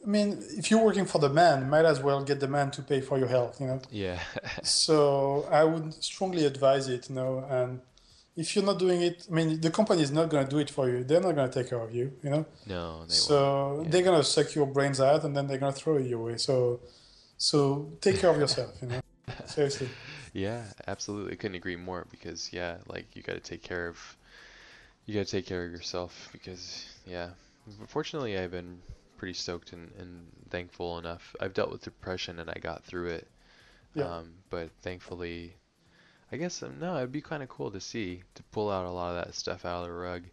I 0.04 0.08
mean, 0.08 0.42
if 0.56 0.70
you're 0.70 0.82
working 0.84 1.04
for 1.06 1.18
the 1.18 1.28
man, 1.28 1.70
might 1.70 1.84
as 1.84 2.00
well 2.00 2.22
get 2.24 2.40
the 2.40 2.48
man 2.48 2.70
to 2.72 2.82
pay 2.82 3.00
for 3.00 3.18
your 3.18 3.28
health, 3.28 3.60
you 3.60 3.66
know. 3.68 3.80
Yeah. 3.90 4.18
So 4.62 5.46
I 5.50 5.64
would 5.64 5.94
strongly 6.02 6.44
advise 6.44 6.88
it, 6.88 7.08
you 7.08 7.14
know, 7.14 7.44
and 7.48 7.80
if 8.34 8.56
you're 8.56 8.64
not 8.64 8.78
doing 8.78 9.02
it, 9.02 9.26
I 9.30 9.34
mean, 9.34 9.60
the 9.60 9.70
company 9.70 10.02
is 10.02 10.10
not 10.10 10.28
going 10.30 10.44
to 10.44 10.50
do 10.50 10.58
it 10.58 10.70
for 10.70 10.88
you. 10.88 11.04
They're 11.04 11.20
not 11.20 11.34
going 11.34 11.48
to 11.50 11.54
take 11.60 11.68
care 11.70 11.80
of 11.80 11.94
you, 11.94 12.12
you 12.22 12.30
know. 12.30 12.46
no, 12.66 12.82
they 12.92 12.98
won't. 12.98 13.12
So 13.12 13.80
Yeah. 13.82 13.90
they're 13.90 14.02
going 14.02 14.18
to 14.18 14.24
suck 14.24 14.54
your 14.54 14.66
brains 14.66 15.00
out 15.00 15.24
and 15.24 15.36
then 15.36 15.46
they're 15.46 15.58
going 15.58 15.72
to 15.72 15.78
throw 15.78 15.98
you 15.98 16.18
away. 16.20 16.36
So, 16.38 16.80
so 17.36 17.92
take 18.00 18.18
care 18.20 18.30
of 18.30 18.38
yourself, 18.38 18.70
you 18.80 18.88
know. 18.88 19.00
Seriously. 19.46 19.88
Yeah, 20.32 20.64
absolutely. 20.86 21.36
Couldn't 21.36 21.56
agree 21.56 21.76
more 21.76 22.06
because 22.10 22.52
yeah, 22.52 22.78
like 22.86 23.14
you 23.14 23.22
got 23.22 23.34
to 23.34 23.40
take 23.40 23.62
care 23.62 23.88
of 23.88 23.98
you 25.06 25.14
got 25.14 25.26
to 25.26 25.30
take 25.32 25.46
care 25.46 25.64
of 25.64 25.72
yourself 25.72 26.28
because 26.32 26.84
yeah. 27.06 27.30
Fortunately, 27.88 28.38
I've 28.38 28.50
been 28.50 28.82
pretty 29.16 29.34
stoked 29.34 29.72
and, 29.72 29.90
and 29.98 30.26
thankful 30.50 30.98
enough. 30.98 31.34
I've 31.40 31.54
dealt 31.54 31.70
with 31.70 31.82
depression 31.82 32.40
and 32.40 32.50
I 32.50 32.59
got 32.60 32.84
through 32.84 33.09
it. 33.10 33.28
Yeah. 33.94 34.04
Um, 34.06 34.34
but 34.50 34.70
thankfully, 34.82 35.56
I 36.32 36.36
guess 36.36 36.62
um, 36.62 36.78
no, 36.80 36.96
it'd 36.98 37.12
be 37.12 37.22
kind 37.22 37.42
of 37.42 37.48
cool 37.48 37.70
to 37.72 37.80
see 37.80 38.22
to 38.34 38.42
pull 38.52 38.70
out 38.70 38.86
a 38.86 38.90
lot 38.90 39.16
of 39.16 39.24
that 39.26 39.34
stuff 39.34 39.64
out 39.64 39.82
of 39.82 39.88
the 39.88 39.94
rug. 39.94 40.24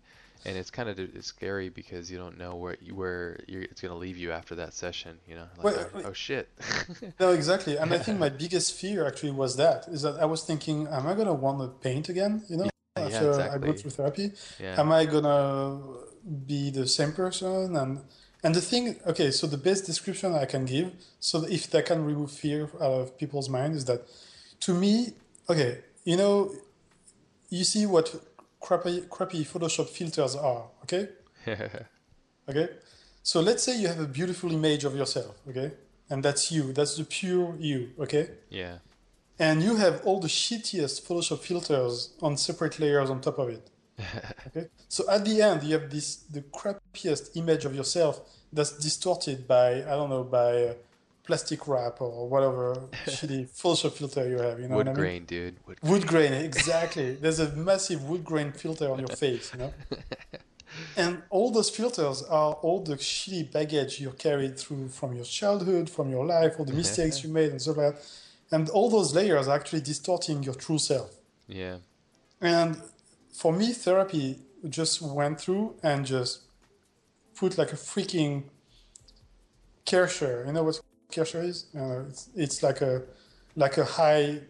And 0.46 0.58
it's 0.58 0.72
kind 0.72 0.90
of 0.90 1.00
it's 1.00 1.28
scary 1.28 1.70
because 1.70 2.10
you 2.10 2.18
don't 2.18 2.38
know 2.38 2.56
where 2.56 2.78
you, 2.82 2.96
where 2.96 3.40
you're, 3.48 3.64
it's 3.64 3.82
gonna 3.82 3.96
leave 3.96 4.18
you 4.18 4.32
after 4.32 4.56
that 4.56 4.74
session. 4.74 5.20
You 5.28 5.36
know, 5.36 5.48
like 5.58 5.64
Well, 5.64 5.90
oh, 5.96 6.02
oh 6.06 6.14
shit. 6.14 6.50
No, 7.20 7.32
exactly. 7.32 7.78
And 7.78 7.94
I 7.94 7.98
think 7.98 8.20
my 8.20 8.30
biggest 8.30 8.74
fear 8.74 9.06
actually 9.06 9.32
was 9.32 9.58
that 9.58 9.88
is 9.90 10.02
that 10.04 10.18
I 10.20 10.26
was 10.26 10.44
thinking, 10.44 10.88
am 10.88 11.08
I 11.08 11.14
going 11.14 11.28
to 11.28 11.34
want 11.34 11.60
to 11.60 11.68
paint 11.68 12.10
again, 12.10 12.44
you 12.50 12.58
know, 12.58 12.70
Yeah, 12.98 13.04
after 13.04 13.26
I 13.34 13.46
exactly. 13.46 13.72
go 13.72 13.78
through 13.78 13.92
therapy? 13.92 14.32
Yeah. 14.60 14.80
am 14.80 14.92
I 14.92 15.06
gonna 15.06 15.82
be 16.48 16.70
the 16.70 16.88
same 16.88 17.12
person? 17.12 17.76
And 17.76 18.02
and 18.44 18.56
the 18.56 18.62
thing, 18.62 18.96
okay, 19.06 19.32
so 19.32 19.48
the 19.48 19.58
best 19.58 19.86
description 19.86 20.34
I 20.34 20.46
can 20.46 20.64
give, 20.66 20.94
so 21.20 21.44
if 21.44 21.70
that 21.72 21.86
can 21.86 22.06
remove 22.06 22.32
fear 22.32 22.70
out 22.76 22.94
of 23.02 23.18
people's 23.18 23.50
mind, 23.50 23.76
is 23.76 23.84
that 23.86 24.08
to 24.62 24.74
me, 24.74 25.14
okay, 25.50 25.80
you 26.06 26.16
know, 26.16 26.54
you 27.50 27.66
see 27.66 27.86
what 27.86 28.16
crappy 28.62 29.02
crappy 29.10 29.44
Photoshop 29.46 29.90
filters 29.90 30.36
are, 30.36 30.66
okay? 30.84 31.10
Okay, 32.50 32.68
so 33.22 33.42
let's 33.42 33.62
say 33.62 33.80
you 33.80 33.88
have 33.88 34.00
a 34.00 34.08
beautiful 34.08 34.52
image 34.52 34.84
of 34.84 34.96
yourself, 34.96 35.36
okay, 35.48 35.72
and 36.10 36.24
that's 36.24 36.52
you, 36.52 36.74
that's 36.74 36.98
the 36.98 37.04
pure 37.04 37.56
you, 37.60 37.92
okay, 38.00 38.28
yeah. 38.50 38.80
and 39.38 39.62
you 39.62 39.76
have 39.76 40.02
all 40.04 40.20
the 40.20 40.28
shittiest 40.28 41.06
Photoshop 41.06 41.40
filters 41.42 42.14
on 42.24 42.38
separate 42.38 42.80
layers 42.80 43.12
on 43.12 43.22
top 43.22 43.38
of 43.38 43.50
it. 43.50 43.70
Okay. 44.48 44.68
So 44.88 45.10
at 45.12 45.26
the 45.26 45.42
end, 45.42 45.62
you 45.64 45.78
have 45.78 45.90
this 45.92 46.16
the 46.16 46.42
crappiest 46.42 47.36
image 47.36 47.66
of 47.66 47.76
yourself 47.76 48.22
that's 48.52 48.72
distorted 48.80 49.48
by 49.48 49.84
I 49.84 49.94
don't 49.98 50.10
know 50.10 50.24
by 50.24 50.64
uh, 50.64 50.74
plastic 51.30 51.68
wrap 51.68 52.02
or 52.02 52.28
whatever 52.28 52.64
shitty 53.06 53.42
Photoshop 53.62 53.92
filter 53.92 54.28
you 54.28 54.40
have. 54.40 54.60
You 54.60 54.68
know 54.68 54.78
Wood 54.78 54.88
what 54.88 54.98
I 54.98 55.02
mean? 55.02 55.04
grain, 55.04 55.26
dude. 55.26 55.56
Wood 55.68 55.78
Wood 55.84 56.08
grain, 56.08 56.34
exactly. 56.50 57.14
There's 57.14 57.40
a 57.40 57.50
massive 57.56 58.04
wood 58.10 58.24
grain 58.26 58.52
filter 58.52 58.90
on 58.92 58.98
your 58.98 59.16
face, 59.24 59.54
you 59.54 59.60
know. 59.60 59.74
And 60.96 61.24
all 61.30 61.50
those 61.52 61.70
filters 61.70 62.22
are 62.24 62.54
all 62.66 62.80
the 62.84 62.96
shitty 62.96 63.52
baggage 63.52 64.00
you 64.00 64.12
carried 64.12 64.58
through 64.58 64.90
from 64.90 65.16
your 65.16 65.26
childhood, 65.26 65.90
from 65.90 66.10
your 66.10 66.26
life, 66.26 66.54
all 66.58 66.66
the 66.66 66.78
mistakes 66.84 67.24
you 67.24 67.30
made, 67.40 67.52
and 67.52 67.62
so 67.62 67.74
that. 67.74 67.96
And 68.52 68.70
all 68.70 68.90
those 68.90 69.14
layers 69.14 69.48
are 69.48 69.56
actually 69.56 69.82
distorting 69.82 70.44
your 70.44 70.54
true 70.54 70.78
self. 70.78 71.12
Yeah. 71.48 71.78
And 72.40 72.80
for 73.34 73.52
me, 73.52 73.74
therapy 73.74 74.40
just 74.70 75.02
went 75.02 75.42
through 75.42 75.76
and 75.84 76.06
just 76.06 76.42
put 77.36 77.58
like 77.58 77.74
a 77.74 77.82
freaking 77.92 78.44
Kärcher. 79.86 80.46
You 80.46 80.54
know 80.54 80.64
what 80.64 80.80
Kärcher 81.12 81.44
is? 81.44 81.66
Uh, 81.76 82.06
it's, 82.10 82.30
it's 82.36 82.64
like 82.64 82.82
a 82.82 83.04
like 83.56 83.78
a 83.78 83.86
high 83.86 84.42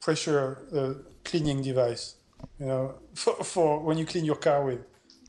pressure 0.00 0.66
uh, 0.74 0.94
cleaning 1.24 1.62
device. 1.62 2.16
You 2.58 2.66
know, 2.66 2.94
for, 3.14 3.34
for 3.44 3.80
when 3.80 3.98
you 3.98 4.06
clean 4.06 4.24
your 4.24 4.36
car 4.36 4.64
with. 4.64 4.80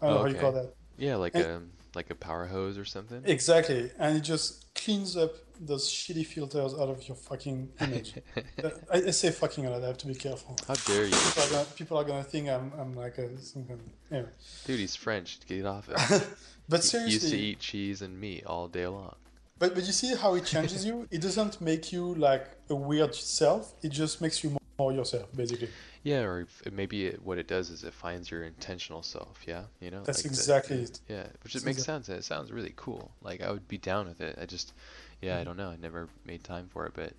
I 0.02 0.08
don't 0.08 0.16
know 0.16 0.22
how 0.22 0.26
you 0.28 0.36
call 0.36 0.52
that. 0.54 0.74
Yeah, 0.98 1.16
like 1.16 1.36
And- 1.36 1.46
a 1.46 1.62
like 1.96 2.10
a 2.10 2.16
power 2.16 2.46
hose 2.48 2.78
or 2.78 2.86
something. 2.86 3.22
Exactly, 3.26 3.92
and 4.00 4.18
it 4.18 4.22
just 4.22 4.74
cleans 4.74 5.16
up 5.16 5.32
those 5.62 5.88
shitty 5.88 6.26
filters 6.26 6.74
out 6.74 6.90
of 6.90 7.08
your 7.08 7.16
fucking 7.16 7.70
image. 7.82 8.16
I, 8.92 8.98
I 9.08 9.12
say 9.12 9.30
fucking 9.30 9.66
a 9.68 9.70
lot. 9.70 9.84
I 9.84 9.88
have 9.88 10.00
to 10.00 10.08
be 10.08 10.16
careful. 10.16 10.58
How 10.68 10.74
dare 10.74 11.06
you, 11.06 11.12
People 11.12 11.44
are 11.44 11.50
gonna, 11.52 11.66
people 11.76 11.98
are 12.00 12.04
gonna 12.04 12.24
think 12.24 12.50
I'm, 12.50 12.74
I'm 12.80 12.94
like 12.96 13.20
a 13.20 13.38
some 13.40 13.66
kind 13.66 13.80
of, 13.80 13.86
anyway. 14.12 14.30
dude? 14.66 14.80
He's 14.80 14.96
French. 14.96 15.40
Get 15.48 15.66
off 15.66 15.88
it. 15.90 16.28
But 16.70 16.84
He 16.84 16.98
used 17.12 17.30
to 17.30 17.38
eat 17.38 17.60
cheese 17.60 18.02
and 18.02 18.20
meat 18.20 18.46
all 18.46 18.68
day 18.68 18.88
long. 18.88 19.16
But 19.64 19.76
but 19.76 19.86
you 19.86 19.94
see 19.94 20.14
how 20.14 20.36
it 20.36 20.44
changes 20.44 20.84
you? 20.86 21.08
It 21.10 21.22
doesn't 21.22 21.62
make 21.62 21.94
you 21.94 22.14
like 22.16 22.46
a 22.70 22.76
weird 22.76 23.16
self. 23.16 23.74
It 23.82 23.92
just 24.02 24.20
makes 24.20 24.44
you 24.44 24.50
more, 24.50 24.60
more 24.78 24.92
yourself, 24.92 25.28
basically. 25.34 25.70
Yeah, 26.04 26.22
or 26.30 26.48
maybe 26.70 27.06
it, 27.06 27.24
what 27.24 27.38
it 27.38 27.48
does 27.48 27.70
is 27.70 27.86
it 27.86 27.94
finds 27.94 28.30
your 28.30 28.44
intentional 28.44 29.04
self. 29.04 29.36
Yeah, 29.48 29.64
you 29.80 29.90
know. 29.90 30.04
That's 30.04 30.20
like 30.20 30.34
that- 30.34 30.40
exactly 30.40 30.78
it. 30.82 31.00
Yeah, 31.08 31.28
which 31.44 31.56
it 31.56 31.64
makes 31.64 31.78
exact- 31.78 32.06
sense. 32.08 32.20
It 32.20 32.24
sounds 32.26 32.52
really 32.52 32.74
cool. 32.76 33.12
Like 33.22 33.42
I 33.42 33.52
would 33.52 33.68
be 33.70 33.78
down 33.78 34.08
with 34.10 34.20
it. 34.20 34.38
I 34.42 34.46
just, 34.46 34.74
yeah, 35.22 35.32
Mm-hmm. 35.32 35.42
I 35.42 35.44
don't 35.46 35.58
know. 35.58 35.70
I 35.70 35.78
never 35.78 36.10
made 36.26 36.44
time 36.44 36.68
for 36.74 36.86
it, 36.88 36.92
but, 36.94 37.14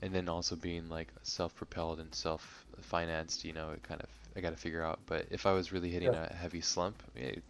and 0.00 0.14
then 0.14 0.30
also 0.30 0.56
being 0.56 0.88
like 0.88 1.08
self-propelled 1.24 2.00
and 2.00 2.14
self-financed, 2.14 3.44
you 3.44 3.52
know, 3.52 3.68
it 3.76 3.82
kind 3.82 4.00
of 4.00 4.08
I 4.36 4.40
got 4.40 4.50
to 4.50 4.56
figure 4.56 4.82
out. 4.82 5.00
But 5.06 5.26
if 5.30 5.46
I 5.46 5.52
was 5.52 5.72
really 5.72 5.90
hitting 5.90 6.12
Yeah. 6.12 6.26
a 6.30 6.34
heavy 6.34 6.60
slump, 6.60 7.02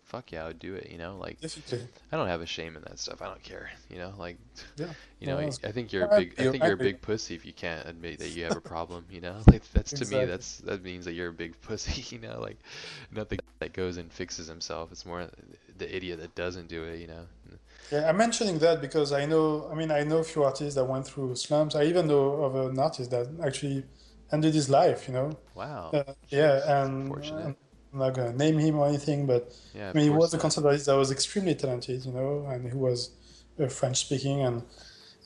fuck 0.05 0.33
yeah, 0.33 0.45
I 0.45 0.49
would 0.49 0.59
do 0.59 0.75
it. 0.75 0.91
You 0.91 0.99
know, 0.99 1.17
like 1.19 1.39
I 1.43 2.17
don't 2.17 2.29
have 2.29 2.41
a 2.41 2.47
shame 2.47 2.77
in 2.77 2.83
that 2.83 2.99
stuff. 2.99 3.23
I 3.23 3.27
don't 3.27 3.43
care. 3.43 3.71
You 3.89 3.99
know, 3.99 4.13
like, 4.19 4.37
Yeah. 4.77 4.87
you 5.21 5.27
know, 5.27 5.41
No, 5.41 5.47
I, 5.47 5.69
I 5.69 5.73
think 5.73 5.93
you're 5.93 6.07
a 6.07 6.19
big. 6.19 6.35
I 6.39 6.51
think 6.51 6.63
you're 6.65 6.73
a 6.73 6.77
big 6.77 7.01
pussy 7.01 7.35
if 7.35 7.47
you 7.47 7.53
can't 7.53 7.87
admit 7.89 8.19
that 8.19 8.31
you 8.31 8.45
have 8.45 8.57
a 8.57 8.61
problem. 8.75 9.05
You 9.11 9.21
know, 9.21 9.37
like 9.51 9.71
that's 9.73 9.93
to 9.93 10.05
me 10.07 10.25
that's 10.25 10.59
that 10.59 10.83
means 10.83 11.05
that 11.05 11.13
you're 11.13 11.29
a 11.29 11.33
big 11.33 11.61
pussy. 11.63 12.05
You 12.15 12.21
know, 12.23 12.41
like 12.41 12.59
not 13.11 13.29
the 13.29 13.39
that 13.61 13.73
goes 13.73 13.97
and 13.97 14.13
fixes 14.13 14.49
himself. 14.49 14.91
It's 14.93 15.07
more 15.07 15.29
the 15.79 15.95
idiot 15.97 16.21
that 16.21 16.35
doesn't 16.35 16.69
do 16.69 16.85
it. 16.85 17.01
You 17.01 17.07
know. 17.09 17.27
Yeah, 17.91 18.09
I'm 18.09 18.17
mentioning 18.17 18.59
that 18.61 18.81
because 18.81 19.13
I 19.13 19.27
know. 19.27 19.69
I 19.71 19.75
mean, 19.75 19.91
I 19.91 20.03
know 20.03 20.19
a 20.19 20.25
few 20.25 20.45
artists 20.45 20.75
that 20.77 20.85
went 20.85 21.07
through 21.07 21.35
slums. 21.37 21.75
I 21.75 21.85
even 21.85 22.07
know 22.07 22.43
of 22.45 22.55
an 22.55 22.79
artist 22.79 23.11
that 23.11 23.29
actually 23.45 23.85
ended 24.33 24.55
his 24.55 24.69
life. 24.69 25.09
You 25.09 25.15
know. 25.15 25.39
Wow. 25.55 25.91
Uh, 25.93 26.13
yeah, 26.29 26.83
and 26.83 27.13
I'm 27.93 27.99
not 27.99 28.15
gonna 28.15 28.33
name 28.33 28.59
him 28.59 28.79
or 28.79 28.89
anything, 28.89 29.27
but 29.27 29.53
Yeah. 29.75 29.91
I 29.91 29.93
mean, 29.93 30.05
he 30.05 30.11
was 30.11 30.33
a 30.33 30.37
not. 30.37 30.43
concept 30.43 30.67
artist 30.67 30.87
that 30.87 30.97
was 30.97 31.11
extremely 31.11 31.55
talented, 31.55 32.05
you 32.05 32.13
know, 32.13 32.47
and 32.49 32.71
he 32.71 32.77
was 32.77 33.11
uh, 33.61 33.69
French 33.69 33.99
speaking, 34.07 34.41
and 34.41 34.63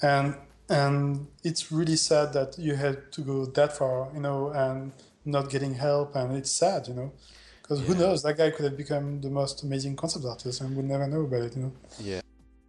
and 0.03 0.35
and 0.69 1.28
it's 1.45 1.70
really 1.70 1.97
sad 1.97 2.33
that 2.33 2.59
you 2.59 2.74
had 2.74 3.12
to 3.12 3.20
go 3.20 3.47
that 3.47 3.77
far, 3.77 4.11
you 4.15 4.20
know, 4.20 4.49
and 4.51 4.93
not 5.24 5.49
getting 5.51 5.74
help, 5.74 6.16
and 6.16 6.37
it's 6.37 6.51
sad, 6.51 6.89
you 6.89 6.95
know, 6.95 7.12
because 7.62 7.81
who 7.87 7.95
knows, 7.95 8.23
that 8.23 8.37
guy 8.37 8.51
could 8.51 8.65
have 8.65 8.77
become 8.77 9.20
the 9.20 9.31
most 9.31 9.62
amazing 9.62 9.95
concept 9.97 10.24
artist, 10.24 10.61
and 10.61 10.77
we'll 10.77 10.85
never 10.85 11.07
know 11.07 11.23
about 11.23 11.43
it, 11.43 11.57
you 11.57 11.62
know. 11.62 11.73
Yeah. 12.01 12.20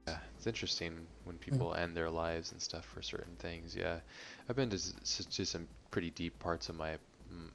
Yeah, 0.07 0.19
it's 0.37 0.47
interesting 0.47 1.07
when 1.25 1.37
people 1.37 1.73
end 1.73 1.97
their 1.97 2.09
lives 2.09 2.51
and 2.51 2.61
stuff 2.61 2.85
for 2.85 3.01
certain 3.01 3.35
things. 3.39 3.75
Yeah, 3.75 3.99
I've 4.49 4.55
been 4.55 4.69
to, 4.69 5.29
to 5.29 5.45
some 5.45 5.67
pretty 5.91 6.09
deep 6.11 6.39
parts 6.39 6.69
of 6.69 6.75
my 6.75 6.97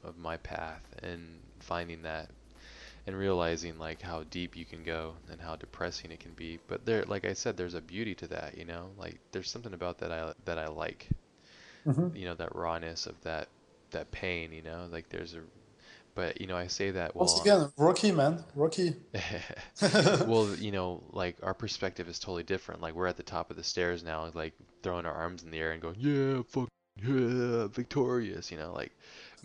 of 0.03 0.17
my 0.17 0.37
path 0.37 0.83
and 1.01 1.39
finding 1.59 2.03
that 2.03 2.29
and 3.05 3.17
realizing 3.17 3.77
like 3.79 4.01
how 4.01 4.23
deep 4.29 4.55
you 4.55 4.65
can 4.65 4.83
go 4.83 5.13
and 5.31 5.41
how 5.41 5.55
depressing 5.55 6.11
it 6.11 6.19
can 6.19 6.31
be. 6.31 6.59
But 6.67 6.85
there, 6.85 7.03
like 7.05 7.25
I 7.25 7.33
said, 7.33 7.57
there's 7.57 7.73
a 7.73 7.81
beauty 7.81 8.15
to 8.15 8.27
that. 8.27 8.57
You 8.57 8.65
know, 8.65 8.91
like 8.97 9.19
there's 9.31 9.49
something 9.49 9.73
about 9.73 9.97
that 9.99 10.11
I 10.11 10.33
that 10.45 10.57
I 10.57 10.67
like. 10.67 11.09
Mhm. 11.85 12.15
You 12.17 12.25
know, 12.25 12.35
that 12.35 12.55
rawness 12.55 13.07
of 13.07 13.19
that 13.23 13.49
that 13.91 14.11
pain. 14.11 14.51
You 14.53 14.61
know, 14.61 14.87
like 14.91 15.09
there's 15.09 15.33
a. 15.33 15.41
But 16.15 16.39
you 16.39 16.45
know, 16.45 16.55
I 16.55 16.67
say 16.67 16.91
that 16.91 17.15
while 17.15 17.25
Once 17.25 17.41
again, 17.41 17.71
Rocky, 17.75 18.11
man, 18.11 18.43
Rocky. 18.53 18.95
well, 19.81 20.53
you 20.59 20.71
know, 20.71 21.01
like 21.11 21.37
our 21.41 21.55
perspective 21.55 22.07
is 22.07 22.19
totally 22.19 22.43
different. 22.43 22.81
Like 22.81 22.93
we're 22.93 23.07
at 23.07 23.17
the 23.17 23.23
top 23.23 23.49
of 23.49 23.57
the 23.57 23.63
stairs 23.63 24.03
now, 24.03 24.29
like 24.35 24.53
throwing 24.83 25.07
our 25.07 25.13
arms 25.13 25.41
in 25.41 25.49
the 25.49 25.57
air 25.57 25.71
and 25.71 25.81
going, 25.81 25.95
"Yeah, 25.97 26.43
fuck, 26.47 26.69
victorious." 27.71 28.51
You 28.51 28.57
know, 28.57 28.73
like 28.73 28.91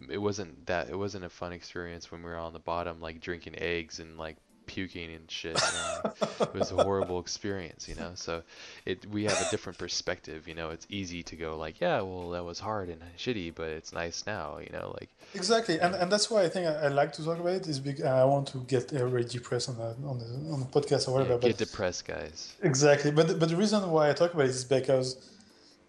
it 0.08 0.18
wasn't 0.18 0.66
that. 0.66 0.88
It 0.88 0.96
wasn't 0.96 1.24
a 1.24 1.30
fun 1.30 1.52
experience 1.52 2.10
when 2.10 2.22
we 2.22 2.30
were 2.30 2.36
on 2.36 2.52
the 2.52 2.58
bottom, 2.58 3.00
like 3.00 3.20
drinking 3.20 3.56
eggs 3.58 4.00
and 4.00 4.18
like 4.18 4.36
puking 4.68 5.12
and 5.12 5.28
shit. 5.28 5.60
You 5.60 5.78
know? 5.78 6.14
it 6.40 6.54
was 6.54 6.70
a 6.70 6.76
horrible 6.76 7.18
experience, 7.26 7.88
you 7.88 7.96
know. 7.96 8.12
So 8.14 8.42
it 8.86 9.04
we 9.10 9.24
have 9.24 9.40
a 9.40 9.50
different 9.50 9.78
perspective, 9.78 10.46
you 10.46 10.54
know. 10.54 10.70
It's 10.70 10.86
easy 10.88 11.24
to 11.24 11.34
go 11.34 11.58
like, 11.58 11.80
yeah, 11.80 12.00
well, 12.02 12.30
that 12.30 12.44
was 12.44 12.60
hard 12.60 12.88
and 12.90 13.02
shitty, 13.16 13.54
but 13.56 13.68
it's 13.70 13.92
nice 13.92 14.24
now, 14.26 14.58
you 14.58 14.70
know. 14.70 14.94
Like 15.00 15.08
exactly, 15.34 15.80
and 15.80 15.96
and 15.96 16.12
that's 16.12 16.30
why 16.30 16.42
I 16.44 16.48
think 16.48 16.68
I, 16.68 16.74
I 16.84 16.88
like 16.88 17.12
to 17.14 17.24
talk 17.24 17.40
about 17.40 17.54
it 17.54 17.66
is 17.66 17.80
because 17.80 18.04
I 18.04 18.24
want 18.24 18.46
to 18.48 18.58
get 18.58 18.92
everybody 18.92 19.24
depressed 19.24 19.68
on 19.70 19.76
the 19.78 19.90
on 20.06 20.18
the 20.20 20.52
on 20.52 20.60
the 20.60 20.66
podcast 20.66 21.08
or 21.08 21.12
whatever. 21.14 21.32
Yeah, 21.32 21.48
get 21.48 21.58
but, 21.58 21.66
depressed, 21.66 22.06
guys. 22.06 22.54
Exactly, 22.62 23.10
but 23.10 23.40
but 23.40 23.48
the 23.48 23.56
reason 23.56 23.90
why 23.90 24.10
I 24.10 24.12
talk 24.12 24.32
about 24.34 24.46
it 24.46 24.50
is 24.50 24.64
because 24.64 25.16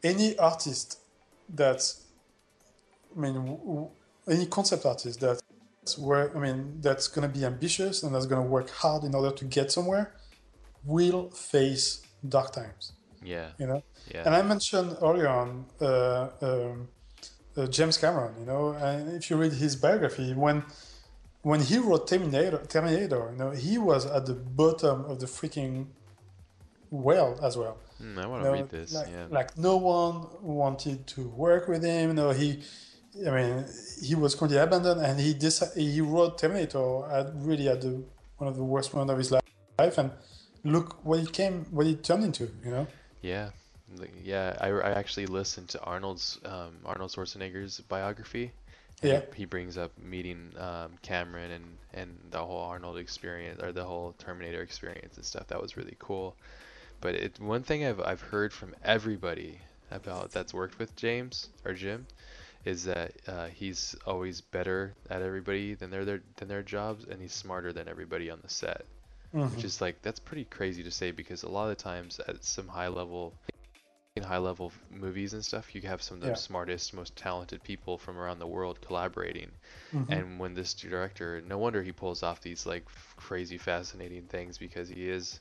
any 0.03 0.38
artist 0.40 0.98
that's 1.54 2.06
I 3.16 3.20
mean, 3.20 3.90
any 4.30 4.46
concept 4.46 4.86
artist 4.86 5.20
that's 5.20 5.98
where 5.98 6.36
I 6.36 6.40
mean 6.40 6.82
that's 6.82 7.08
going 7.08 7.28
to 7.30 7.40
be 7.40 7.46
ambitious 7.46 8.04
and 8.04 8.14
that's 8.14 8.26
going 8.26 8.42
to 8.42 8.48
work 8.48 8.70
hard 8.70 9.04
in 9.04 9.16
order 9.16 9.36
to 9.36 9.46
get 9.46 9.72
somewhere 9.72 10.14
will 10.86 11.30
face 11.32 12.02
dark 12.28 12.54
times. 12.54 12.94
Yeah. 13.24 13.50
You 13.58 13.68
know. 13.68 13.84
Yeah. 14.14 14.24
And 14.26 14.36
I 14.36 14.42
mentioned 14.42 14.98
earlier 15.02 15.28
on 15.28 15.66
uh, 15.82 16.30
um, 16.42 16.88
uh, 17.58 17.68
James 17.68 17.98
Cameron. 17.98 18.34
You 18.40 18.46
know, 18.46 18.70
and 18.72 19.16
if 19.16 19.30
you 19.30 19.38
read 19.38 19.54
his 19.54 19.76
biography, 19.76 20.34
when 20.34 20.64
when 21.42 21.62
he 21.62 21.78
wrote 21.78 22.08
Terminator, 22.08 22.64
Terminator, 22.68 23.30
you 23.32 23.38
know, 23.38 23.52
he 23.52 23.78
was 23.78 24.06
at 24.06 24.26
the 24.26 24.34
bottom 24.34 25.06
of 25.06 25.20
the 25.20 25.26
freaking 25.26 25.88
well 26.90 27.40
as 27.42 27.58
well. 27.58 27.78
Mm, 28.02 28.18
I 28.18 28.28
want 28.28 28.44
to 28.44 28.50
know, 28.50 28.54
read 28.54 28.70
this. 28.70 28.94
Like, 28.94 29.08
yeah. 29.10 29.26
like 29.30 29.58
no 29.58 29.78
one 29.78 30.28
wanted 30.42 31.06
to 31.08 31.28
work 31.30 31.68
with 31.68 31.84
him. 31.84 32.10
You 32.10 32.16
know, 32.16 32.32
he 32.32 32.64
I 33.28 33.32
mean, 33.32 33.66
he 34.02 34.16
was 34.16 34.36
completely 34.36 34.64
abandoned, 34.64 35.02
and 35.02 35.20
he 35.20 35.34
decided, 35.34 35.78
he 35.78 36.02
wrote 36.02 36.38
Terminator 36.38 37.10
at 37.12 37.32
really 37.36 37.68
at 37.68 37.82
the 37.82 38.04
one 38.38 38.48
of 38.48 38.56
the 38.56 38.64
worst 38.64 38.94
moments 38.94 39.12
of 39.12 39.18
his 39.18 39.32
life, 39.32 39.98
and 39.98 40.12
look 40.64 41.04
what 41.04 41.20
he 41.20 41.26
came, 41.26 41.66
what 41.72 41.86
he 41.86 41.96
turned 41.96 42.24
into, 42.24 42.50
you 42.64 42.72
know. 42.72 42.88
Yeah, 43.22 43.50
yeah. 44.24 44.56
I, 44.62 44.70
I 44.70 44.92
actually 44.92 45.26
listened 45.26 45.70
to 45.70 45.82
Arnold's 45.82 46.40
um, 46.46 46.78
Arnold 46.86 47.12
Schwarzenegger's 47.12 47.80
biography. 47.82 48.52
Yeah. 49.02 49.22
He, 49.34 49.40
he, 49.40 49.46
brings 49.46 49.78
up 49.78 49.92
meeting 49.98 50.54
um, 50.58 50.92
Cameron 51.02 51.52
and 51.52 51.66
and 51.94 52.18
the 52.32 52.40
whole 52.40 52.62
Arnold 52.62 52.98
experience 52.98 53.62
or 53.62 53.72
the 53.72 53.84
whole 53.84 54.14
Terminator 54.20 54.62
experience 54.62 55.18
and 55.18 55.26
stuff. 55.26 55.48
That 55.48 55.62
was 55.62 55.76
really 55.76 55.96
cool. 56.00 56.36
But 57.02 57.16
it 57.16 57.40
one 57.40 57.64
thing 57.64 57.86
I've 57.86 58.00
I've 58.00 58.22
heard 58.22 58.54
from 58.54 58.76
everybody 58.84 59.60
about 59.92 60.32
that's 60.32 60.54
worked 60.54 60.80
with 60.80 60.96
James 60.96 61.50
or 61.66 61.74
Jim 61.74 62.06
is 62.66 62.84
that 62.86 63.14
uh, 63.28 63.48
he's 63.48 63.96
always 64.06 64.42
better 64.42 64.94
at 65.10 65.22
everybody 65.22 65.76
than 65.76 65.90
their, 65.90 66.06
their 66.06 66.22
than 66.36 66.48
their 66.48 66.64
jobs, 66.64 67.06
and 67.06 67.22
he's 67.22 67.34
smarter 67.34 67.72
than 67.72 67.88
everybody 67.88 68.30
on 68.30 68.40
the 68.42 68.50
set. 68.50 68.86
Mm-hmm. 69.34 69.56
Which 69.56 69.64
is 69.64 69.80
like 69.80 70.02
that's 70.02 70.20
pretty 70.20 70.46
crazy 70.46 70.84
to 70.84 70.92
say 70.92 71.12
because 71.12 71.44
a 71.44 71.50
lot 71.50 71.70
of 71.70 71.78
times 71.78 72.20
at 72.28 72.44
some 72.44 72.68
high 72.68 72.88
level 72.88 73.34
in 74.16 74.24
high 74.24 74.38
level 74.38 74.72
movies 74.92 75.34
and 75.34 75.46
stuff, 75.46 75.74
you 75.74 75.82
have 75.82 76.02
some 76.02 76.18
of 76.18 76.22
the 76.22 76.30
yeah. 76.30 76.34
smartest, 76.34 76.94
most 76.94 77.16
talented 77.16 77.64
people 77.64 77.98
from 77.98 78.18
around 78.18 78.40
the 78.40 78.48
world 78.48 78.82
collaborating. 78.82 79.50
Mm-hmm. 79.94 80.12
And 80.12 80.40
when 80.40 80.56
this 80.56 80.74
director, 80.74 81.42
no 81.48 81.58
wonder 81.58 81.82
he 81.82 81.92
pulls 81.92 82.24
off 82.24 82.42
these 82.42 82.66
like 82.66 82.86
crazy, 83.16 83.58
fascinating 83.58 84.24
things 84.24 84.58
because 84.58 84.90
he 84.90 85.08
is 85.08 85.40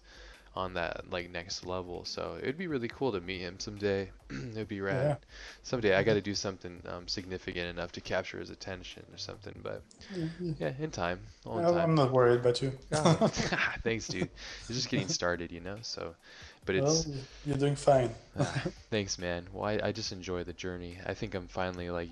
on 0.55 0.75
that 0.75 1.05
like 1.11 1.31
next 1.31 1.65
level. 1.67 2.05
So 2.05 2.37
it'd 2.41 2.59
be 2.59 2.67
really 2.67 2.89
cool 2.89 3.13
to 3.13 3.21
meet 3.21 3.41
him 3.41 3.59
someday. 3.59 4.11
it'd 4.31 4.69
be 4.69 4.81
rad. 4.81 5.07
Yeah. 5.07 5.17
Someday 5.63 5.95
I 5.95 6.03
got 6.03 6.15
to 6.15 6.21
do 6.21 6.35
something 6.35 6.83
um, 6.87 7.07
significant 7.07 7.69
enough 7.69 7.93
to 7.93 8.01
capture 8.01 8.39
his 8.39 8.51
attention 8.51 9.05
or 9.13 9.19
something. 9.19 9.55
But 9.63 9.83
mm-hmm. 10.15 10.53
yeah, 10.59 10.73
in 10.79 10.91
time. 10.91 11.21
All 11.47 11.59
in 11.59 11.65
time. 11.65 11.77
I'm 11.77 11.95
not 11.95 12.13
worried 12.13 12.41
about 12.41 12.61
you. 12.63 12.73
thanks, 12.91 14.09
dude. 14.09 14.31
It's 14.61 14.69
just 14.69 14.89
getting 14.89 15.09
started, 15.09 15.53
you 15.53 15.61
know. 15.61 15.77
So, 15.83 16.15
but 16.65 16.75
it's 16.75 17.07
well, 17.07 17.17
you're 17.47 17.59
doing 17.59 17.77
fine. 17.77 18.11
uh, 18.39 18.45
thanks, 18.91 19.19
man. 19.19 19.47
Well, 19.53 19.65
I, 19.65 19.89
I 19.89 19.93
just 19.93 20.13
enjoy 20.13 20.45
the 20.45 20.53
journey. 20.53 20.99
I 21.07 21.15
think 21.15 21.35
I'm 21.35 21.49
finally 21.49 21.91
like 21.91 22.11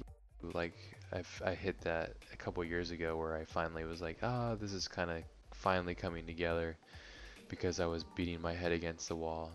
like 0.53 0.75
I've 1.13 1.43
I 1.45 1.55
hit 1.55 1.81
that 1.83 2.13
a 2.33 2.37
couple 2.37 2.63
years 2.65 2.91
ago 2.91 3.17
where 3.17 3.37
I 3.37 3.45
finally 3.45 3.85
was 3.85 4.01
like, 4.01 4.19
ah, 4.23 4.53
oh, 4.53 4.55
this 4.57 4.73
is 4.73 4.89
kind 4.89 5.11
of 5.11 5.23
finally 5.53 5.95
coming 5.95 6.27
together 6.27 6.77
because 7.49 7.81
I 7.81 7.87
was 7.87 8.05
beating 8.05 8.41
my 8.41 8.55
head 8.55 8.73
against 8.73 9.09
the 9.09 9.17
wall. 9.17 9.53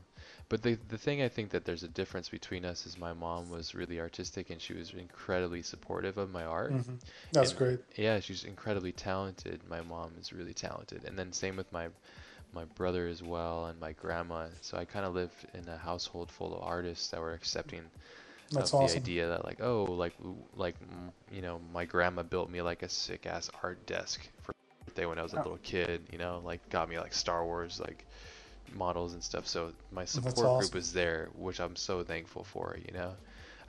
But 0.50 0.62
the 0.62 0.78
the 0.90 0.98
thing 0.98 1.22
I 1.22 1.30
think 1.30 1.50
that 1.52 1.64
there's 1.64 1.84
a 1.84 1.88
difference 1.88 2.28
between 2.30 2.66
us 2.66 2.86
is 2.86 2.98
my 2.98 3.14
mom 3.14 3.50
was 3.50 3.74
really 3.74 4.00
artistic 4.00 4.50
and 4.50 4.62
she 4.62 4.74
was 4.74 4.92
incredibly 4.92 5.62
supportive 5.62 6.18
of 6.18 6.30
my 6.30 6.44
art. 6.44 6.74
Mm-hmm. 6.74 6.96
That's 7.32 7.52
and, 7.52 7.58
great. 7.58 7.80
Yeah, 7.96 8.20
she's 8.20 8.44
incredibly 8.44 8.92
talented. 8.92 9.62
My 9.70 9.82
mom 9.82 10.12
is 10.20 10.34
really 10.34 10.54
talented, 10.54 11.06
and 11.06 11.18
then 11.18 11.32
same 11.32 11.56
with 11.56 11.72
my 11.72 11.88
my 12.54 12.66
brother 12.66 13.08
as 13.08 13.24
well 13.24 13.68
and 13.68 13.80
my 13.80 13.94
grandma. 13.94 14.48
So 14.62 14.78
I 14.78 14.86
kind 14.86 15.06
of 15.06 15.14
lived 15.14 15.46
in 15.54 15.68
a 15.70 15.78
household 15.78 16.30
full 16.30 16.56
of 16.56 16.64
artists 16.64 17.08
that 17.10 17.22
were 17.22 17.34
accepting 17.34 17.82
That's 18.52 18.74
of 18.74 18.82
awesome. 18.82 18.96
the 18.96 19.02
idea 19.02 19.28
that 19.30 19.46
like 19.46 19.62
oh 19.62 19.84
like 19.84 20.14
like 20.56 20.76
you 21.32 21.42
know 21.42 21.62
my 21.74 21.86
grandma 21.86 22.24
built 22.24 22.50
me 22.50 22.62
like 22.62 22.84
a 22.84 22.90
sick 22.90 23.26
ass 23.26 23.50
art 23.64 23.86
desk 23.86 24.28
for 24.44 24.54
birthday 24.86 25.06
when 25.06 25.20
I 25.20 25.24
was 25.24 25.34
a 25.34 25.38
little 25.38 25.60
kid, 25.64 26.02
you 26.12 26.18
know, 26.18 26.42
like 26.44 26.68
got 26.70 26.90
me 26.90 27.00
like 27.00 27.14
Star 27.14 27.46
Wars 27.46 27.80
like 27.80 28.06
models 28.76 29.14
and 29.14 29.24
stuff. 29.24 29.48
So 29.48 29.72
my 29.92 30.06
support 30.06 30.38
awesome. 30.38 30.60
group 30.60 30.74
was 30.74 30.94
there, 30.94 31.30
which 31.38 31.60
I'm 31.60 31.76
so 31.76 32.04
thankful 32.04 32.44
for, 32.44 32.78
you 32.86 32.94
know. 32.94 33.14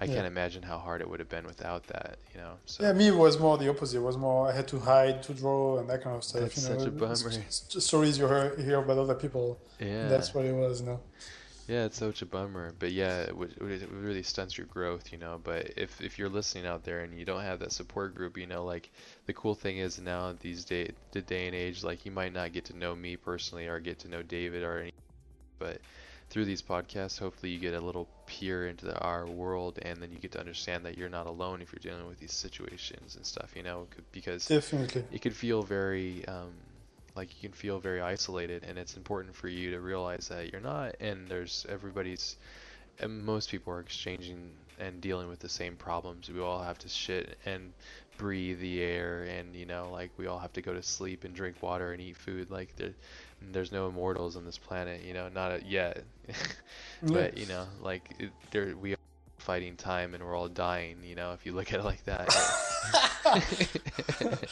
I 0.00 0.06
yeah. 0.06 0.14
can't 0.14 0.26
imagine 0.26 0.64
how 0.64 0.78
hard 0.78 1.00
it 1.00 1.08
would 1.08 1.20
have 1.20 1.28
been 1.28 1.46
without 1.46 1.86
that, 1.86 2.18
you 2.34 2.40
know. 2.40 2.54
So 2.66 2.82
Yeah, 2.82 2.92
me 2.92 3.08
it 3.08 3.14
was 3.14 3.38
more 3.38 3.56
the 3.56 3.68
opposite. 3.68 3.98
It 3.98 4.00
was 4.00 4.16
more 4.16 4.48
I 4.48 4.52
had 4.52 4.66
to 4.68 4.80
hide 4.80 5.22
to 5.24 5.34
draw 5.34 5.78
and 5.78 5.88
that 5.88 6.02
kind 6.02 6.16
of 6.16 6.24
stuff. 6.24 6.42
That's 6.42 6.60
you 6.60 6.68
know, 6.70 6.78
such 6.78 6.88
a 6.88 6.90
bummer. 6.90 7.14
Stories 7.48 8.18
you 8.18 8.26
hear, 8.26 8.56
hear 8.56 8.78
about 8.78 8.98
other 8.98 9.14
people. 9.14 9.60
Yeah. 9.78 10.08
That's 10.08 10.34
what 10.34 10.44
it 10.44 10.54
was, 10.54 10.80
you 10.80 10.86
know. 10.86 11.00
Yeah, 11.68 11.84
it's 11.84 11.98
such 11.98 12.22
a 12.22 12.26
bummer, 12.26 12.72
but 12.78 12.90
yeah, 12.90 13.20
it, 13.20 13.36
would, 13.36 13.52
it 13.52 13.88
really 13.90 14.24
stunts 14.24 14.58
your 14.58 14.66
growth, 14.66 15.12
you 15.12 15.18
know. 15.18 15.40
But 15.42 15.72
if 15.76 16.00
if 16.00 16.18
you're 16.18 16.28
listening 16.28 16.66
out 16.66 16.82
there 16.82 17.00
and 17.00 17.16
you 17.16 17.24
don't 17.24 17.42
have 17.42 17.60
that 17.60 17.72
support 17.72 18.14
group, 18.14 18.36
you 18.36 18.46
know, 18.46 18.64
like 18.64 18.90
the 19.26 19.32
cool 19.32 19.54
thing 19.54 19.78
is 19.78 20.00
now 20.00 20.34
these 20.40 20.64
day 20.64 20.90
the 21.12 21.22
day 21.22 21.46
and 21.46 21.54
age, 21.54 21.84
like 21.84 22.04
you 22.04 22.10
might 22.10 22.32
not 22.32 22.52
get 22.52 22.64
to 22.66 22.76
know 22.76 22.96
me 22.96 23.16
personally 23.16 23.68
or 23.68 23.78
get 23.78 24.00
to 24.00 24.08
know 24.08 24.22
David 24.22 24.64
or 24.64 24.80
any, 24.80 24.92
but 25.60 25.80
through 26.30 26.46
these 26.46 26.62
podcasts, 26.62 27.18
hopefully 27.18 27.52
you 27.52 27.58
get 27.58 27.74
a 27.74 27.80
little 27.80 28.08
peer 28.26 28.66
into 28.66 28.86
the, 28.86 28.98
our 28.98 29.26
world, 29.26 29.78
and 29.82 30.02
then 30.02 30.10
you 30.10 30.18
get 30.18 30.32
to 30.32 30.40
understand 30.40 30.84
that 30.84 30.98
you're 30.98 31.10
not 31.10 31.26
alone 31.26 31.62
if 31.62 31.72
you're 31.72 31.92
dealing 31.92 32.08
with 32.08 32.18
these 32.18 32.32
situations 32.32 33.16
and 33.16 33.24
stuff, 33.24 33.52
you 33.54 33.62
know, 33.62 33.86
because 34.10 34.46
definitely 34.46 35.04
it 35.12 35.22
could 35.22 35.36
feel 35.36 35.62
very. 35.62 36.26
Um, 36.26 36.52
like 37.14 37.30
you 37.42 37.48
can 37.48 37.56
feel 37.56 37.78
very 37.78 38.00
isolated 38.00 38.64
and 38.64 38.78
it's 38.78 38.96
important 38.96 39.34
for 39.34 39.48
you 39.48 39.70
to 39.70 39.80
realize 39.80 40.28
that 40.28 40.50
you're 40.52 40.60
not 40.60 40.94
and 41.00 41.28
there's 41.28 41.66
everybody's 41.68 42.36
and 42.98 43.24
most 43.24 43.50
people 43.50 43.72
are 43.72 43.80
exchanging 43.80 44.50
and 44.78 45.00
dealing 45.00 45.28
with 45.28 45.38
the 45.38 45.48
same 45.48 45.76
problems. 45.76 46.30
We 46.30 46.40
all 46.40 46.62
have 46.62 46.78
to 46.78 46.88
shit 46.88 47.38
and 47.44 47.72
breathe 48.18 48.60
the 48.60 48.82
air 48.82 49.22
and 49.22 49.54
you 49.54 49.66
know 49.66 49.88
like 49.90 50.10
we 50.18 50.26
all 50.26 50.38
have 50.38 50.52
to 50.52 50.62
go 50.62 50.72
to 50.72 50.82
sleep 50.82 51.24
and 51.24 51.34
drink 51.34 51.56
water 51.62 51.92
and 51.92 52.00
eat 52.00 52.16
food. 52.16 52.50
Like 52.50 52.74
there, 52.76 52.92
there's 53.40 53.72
no 53.72 53.88
immortals 53.88 54.36
on 54.36 54.44
this 54.44 54.58
planet 54.58 55.02
you 55.02 55.14
know 55.14 55.28
not 55.28 55.66
yet. 55.66 56.04
But 57.04 57.36
you 57.36 57.46
know 57.46 57.66
like 57.80 58.14
it, 58.20 58.30
there 58.52 58.76
we 58.76 58.94
fighting 59.42 59.76
time 59.76 60.14
and 60.14 60.22
we're 60.22 60.36
all 60.36 60.48
dying 60.48 60.96
you 61.04 61.14
know 61.14 61.32
if 61.32 61.44
you 61.44 61.52
look 61.52 61.72
at 61.72 61.80
it 61.80 61.84
like 61.84 62.04
that 62.04 62.28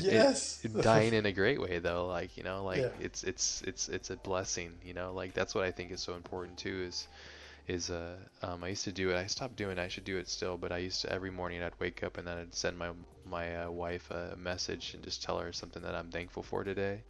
yes 0.00 0.64
it, 0.64 0.82
dying 0.82 1.12
in 1.12 1.26
a 1.26 1.32
great 1.32 1.60
way 1.60 1.78
though 1.78 2.06
like 2.06 2.36
you 2.36 2.42
know 2.42 2.64
like 2.64 2.78
yeah. 2.78 2.88
it's 3.00 3.24
it's 3.24 3.62
it's 3.66 3.88
it's 3.88 4.10
a 4.10 4.16
blessing 4.16 4.72
you 4.84 4.94
know 4.94 5.12
like 5.12 5.34
that's 5.34 5.54
what 5.54 5.64
i 5.64 5.70
think 5.70 5.90
is 5.90 6.00
so 6.00 6.14
important 6.14 6.56
too 6.56 6.84
is 6.86 7.08
is 7.68 7.90
uh 7.90 8.16
um, 8.42 8.64
I 8.64 8.68
used 8.68 8.84
to 8.84 8.92
do 8.92 9.10
it. 9.10 9.16
I 9.16 9.26
stopped 9.26 9.54
doing 9.54 9.78
it. 9.78 9.78
I 9.78 9.88
should 9.88 10.04
do 10.04 10.16
it 10.16 10.28
still, 10.28 10.56
but 10.56 10.72
I 10.72 10.78
used 10.78 11.02
to 11.02 11.12
every 11.12 11.30
morning 11.30 11.62
I'd 11.62 11.78
wake 11.78 12.02
up 12.02 12.18
and 12.18 12.26
then 12.26 12.38
I'd 12.38 12.54
send 12.54 12.76
my 12.76 12.90
my 13.30 13.64
uh, 13.64 13.70
wife 13.70 14.10
a 14.10 14.34
message 14.36 14.94
and 14.94 15.04
just 15.04 15.22
tell 15.22 15.38
her 15.38 15.52
something 15.52 15.82
that 15.82 15.94
I'm 15.94 16.10
thankful 16.10 16.42
for 16.42 16.64
today 16.64 17.02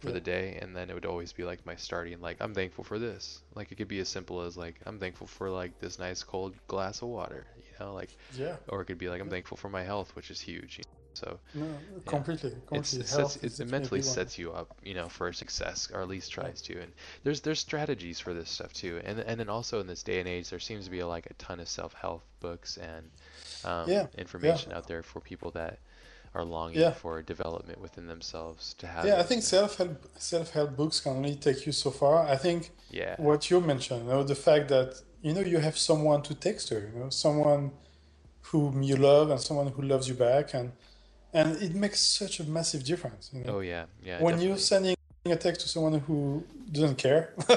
for 0.00 0.08
yeah. 0.08 0.14
the 0.14 0.20
day 0.20 0.58
and 0.62 0.74
then 0.74 0.90
it 0.90 0.94
would 0.94 1.06
always 1.06 1.32
be 1.32 1.44
like 1.44 1.64
my 1.66 1.74
starting 1.74 2.20
like 2.20 2.36
i'm 2.40 2.54
thankful 2.54 2.84
for 2.84 2.98
this 2.98 3.40
like 3.54 3.72
it 3.72 3.74
could 3.74 3.88
be 3.88 3.98
as 3.98 4.08
simple 4.08 4.42
as 4.42 4.56
like 4.56 4.76
i'm 4.86 4.98
thankful 4.98 5.26
for 5.26 5.50
like 5.50 5.78
this 5.80 5.98
nice 5.98 6.22
cold 6.22 6.54
glass 6.68 7.02
of 7.02 7.08
water 7.08 7.46
you 7.56 7.84
know 7.84 7.94
like 7.94 8.16
yeah 8.36 8.56
or 8.68 8.80
it 8.80 8.84
could 8.84 8.98
be 8.98 9.08
like 9.08 9.20
i'm 9.20 9.30
thankful 9.30 9.56
for 9.56 9.68
my 9.68 9.82
health 9.82 10.14
which 10.14 10.30
is 10.30 10.40
huge 10.40 10.78
you 10.78 10.84
know? 10.84 10.98
so 11.14 11.38
no, 11.54 11.66
completely, 12.06 12.50
completely. 12.50 12.78
It's, 12.78 12.92
it, 12.92 13.08
sets, 13.08 13.60
it 13.60 13.68
mentally 13.68 14.02
sets 14.02 14.38
you 14.38 14.52
up 14.52 14.76
you 14.84 14.94
know 14.94 15.08
for 15.08 15.32
success 15.32 15.90
or 15.92 16.00
at 16.00 16.08
least 16.08 16.30
tries 16.30 16.62
to 16.62 16.80
and 16.80 16.92
there's 17.24 17.40
there's 17.40 17.58
strategies 17.58 18.20
for 18.20 18.32
this 18.34 18.48
stuff 18.48 18.72
too 18.72 19.00
and 19.04 19.18
and 19.18 19.40
then 19.40 19.48
also 19.48 19.80
in 19.80 19.88
this 19.88 20.04
day 20.04 20.20
and 20.20 20.28
age 20.28 20.48
there 20.50 20.60
seems 20.60 20.84
to 20.84 20.90
be 20.92 21.02
like 21.02 21.26
a 21.26 21.34
ton 21.34 21.58
of 21.58 21.68
self-help 21.68 22.22
books 22.38 22.76
and 22.76 23.10
um, 23.64 23.90
yeah. 23.90 24.06
information 24.16 24.70
yeah. 24.70 24.76
out 24.76 24.86
there 24.86 25.02
for 25.02 25.20
people 25.20 25.50
that 25.50 25.80
are 26.34 26.44
longing 26.44 26.80
yeah. 26.80 26.92
for 26.92 27.22
development 27.22 27.80
within 27.80 28.06
themselves 28.06 28.74
to 28.74 28.86
have. 28.86 29.04
Yeah, 29.06 29.18
I 29.18 29.22
think 29.22 29.42
self 29.42 29.76
help 29.76 30.04
self 30.18 30.50
help 30.50 30.76
books 30.76 31.00
can 31.00 31.12
only 31.12 31.36
take 31.36 31.66
you 31.66 31.72
so 31.72 31.90
far. 31.90 32.26
I 32.26 32.36
think 32.36 32.70
yeah. 32.90 33.16
what 33.18 33.50
you 33.50 33.60
mentioned, 33.60 34.04
you 34.04 34.10
know, 34.10 34.22
the 34.22 34.34
fact 34.34 34.68
that 34.68 35.00
you 35.22 35.32
know 35.32 35.40
you 35.40 35.58
have 35.58 35.76
someone 35.76 36.22
to 36.22 36.34
text 36.34 36.68
to, 36.68 36.74
you 36.74 37.00
know, 37.00 37.10
someone 37.10 37.72
whom 38.42 38.82
you 38.82 38.96
love 38.96 39.30
and 39.30 39.40
someone 39.40 39.68
who 39.68 39.82
loves 39.82 40.08
you 40.08 40.14
back, 40.14 40.54
and 40.54 40.72
and 41.32 41.60
it 41.62 41.74
makes 41.74 42.00
such 42.00 42.40
a 42.40 42.44
massive 42.44 42.84
difference. 42.84 43.30
You 43.32 43.44
know? 43.44 43.56
Oh 43.56 43.60
yeah, 43.60 43.84
yeah. 44.02 44.22
When 44.22 44.34
definitely. 44.34 44.46
you're 44.46 44.58
sending 44.58 44.96
a 45.26 45.36
text 45.36 45.60
to 45.62 45.68
someone 45.68 46.00
who 46.00 46.44
doesn't 46.72 46.96
care. 46.98 47.34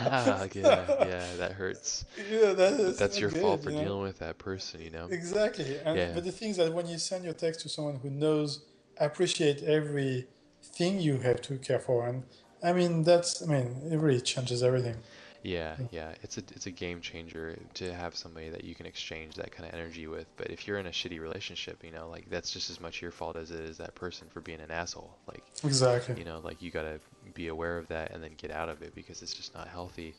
Ah, 0.00 0.46
yeah, 0.54 1.06
yeah, 1.06 1.26
that 1.38 1.52
hurts. 1.52 2.04
Yeah, 2.30 2.52
that 2.52 2.72
is 2.74 2.98
That's 2.98 3.20
your 3.20 3.30
good, 3.30 3.42
fault 3.42 3.62
for 3.62 3.70
you 3.70 3.76
know? 3.76 3.82
dealing 3.84 4.02
with 4.02 4.18
that 4.18 4.38
person, 4.38 4.80
you 4.80 4.90
know? 4.90 5.06
Exactly. 5.10 5.78
And, 5.84 5.96
Yeah. 5.96 6.12
But 6.14 6.24
the 6.24 6.32
thing 6.32 6.50
is 6.50 6.56
that 6.56 6.72
when 6.72 6.86
you 6.86 6.98
send 6.98 7.24
your 7.24 7.34
text 7.34 7.60
to 7.62 7.68
someone 7.68 7.96
who 7.96 8.10
knows, 8.10 8.64
appreciate 8.98 9.62
every 9.62 10.26
thing 10.62 11.00
you 11.00 11.18
have 11.18 11.40
to 11.42 11.58
care 11.58 11.78
for, 11.80 12.06
and 12.08 12.22
I 12.62 12.72
mean 12.72 13.02
that's, 13.04 13.42
I 13.42 13.46
mean, 13.46 13.82
it 13.90 13.96
really 13.98 14.20
changes 14.20 14.62
everything. 14.62 14.96
Yeah, 15.44 15.76
yeah, 15.92 16.14
it's 16.22 16.36
a 16.36 16.40
it's 16.56 16.66
a 16.66 16.70
game 16.72 17.00
changer 17.00 17.56
to 17.74 17.94
have 17.94 18.16
somebody 18.16 18.48
that 18.50 18.64
you 18.64 18.74
can 18.74 18.86
exchange 18.86 19.36
that 19.36 19.52
kind 19.52 19.68
of 19.68 19.72
energy 19.78 20.08
with. 20.08 20.26
But 20.36 20.50
if 20.50 20.66
you're 20.66 20.78
in 20.78 20.86
a 20.86 20.90
shitty 20.90 21.20
relationship, 21.20 21.84
you 21.84 21.92
know, 21.92 22.08
like 22.08 22.28
that's 22.28 22.50
just 22.50 22.70
as 22.70 22.80
much 22.80 23.00
your 23.00 23.12
fault 23.12 23.36
as 23.36 23.52
it 23.52 23.60
is 23.60 23.78
that 23.78 23.94
person 23.94 24.26
for 24.28 24.40
being 24.40 24.60
an 24.60 24.72
asshole. 24.72 25.16
Like, 25.28 25.44
Exactly. 25.62 26.16
you 26.18 26.24
know, 26.24 26.40
like 26.42 26.60
you 26.60 26.72
gotta 26.72 26.98
be 27.38 27.48
aware 27.48 27.78
of 27.78 27.88
that 27.88 28.12
and 28.12 28.22
then 28.22 28.34
get 28.36 28.50
out 28.50 28.68
of 28.70 28.82
it 28.82 28.94
because 28.94 29.22
it's 29.22 29.34
just 29.34 29.54
not 29.54 29.68
healthy, 29.68 30.16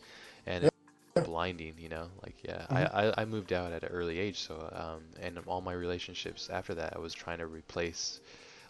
and 0.47 0.63
Yeah. 0.63 0.69
it's 0.69 0.77
blinding. 1.23 1.75
You 1.79 1.89
know, 1.89 2.07
like 2.23 2.37
yeah, 2.43 2.65
I, 2.69 2.85
I 3.09 3.21
I 3.21 3.25
moved 3.25 3.53
out 3.53 3.71
at 3.73 3.83
an 3.83 3.89
early 3.89 4.19
age, 4.19 4.39
so 4.39 4.55
um, 4.73 5.03
and 5.21 5.39
all 5.47 5.61
my 5.61 5.73
relationships 5.73 6.49
after 6.51 6.75
that, 6.75 6.93
I 6.95 6.99
was 6.99 7.13
trying 7.13 7.39
to 7.39 7.47
replace 7.47 8.21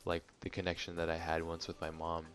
like 0.05 0.23
the 0.41 0.49
connection 0.49 0.95
that 0.97 1.09
I 1.09 1.17
had 1.17 1.43
once 1.43 1.67
with 1.67 1.79
my 1.81 1.91
mom. 1.91 2.25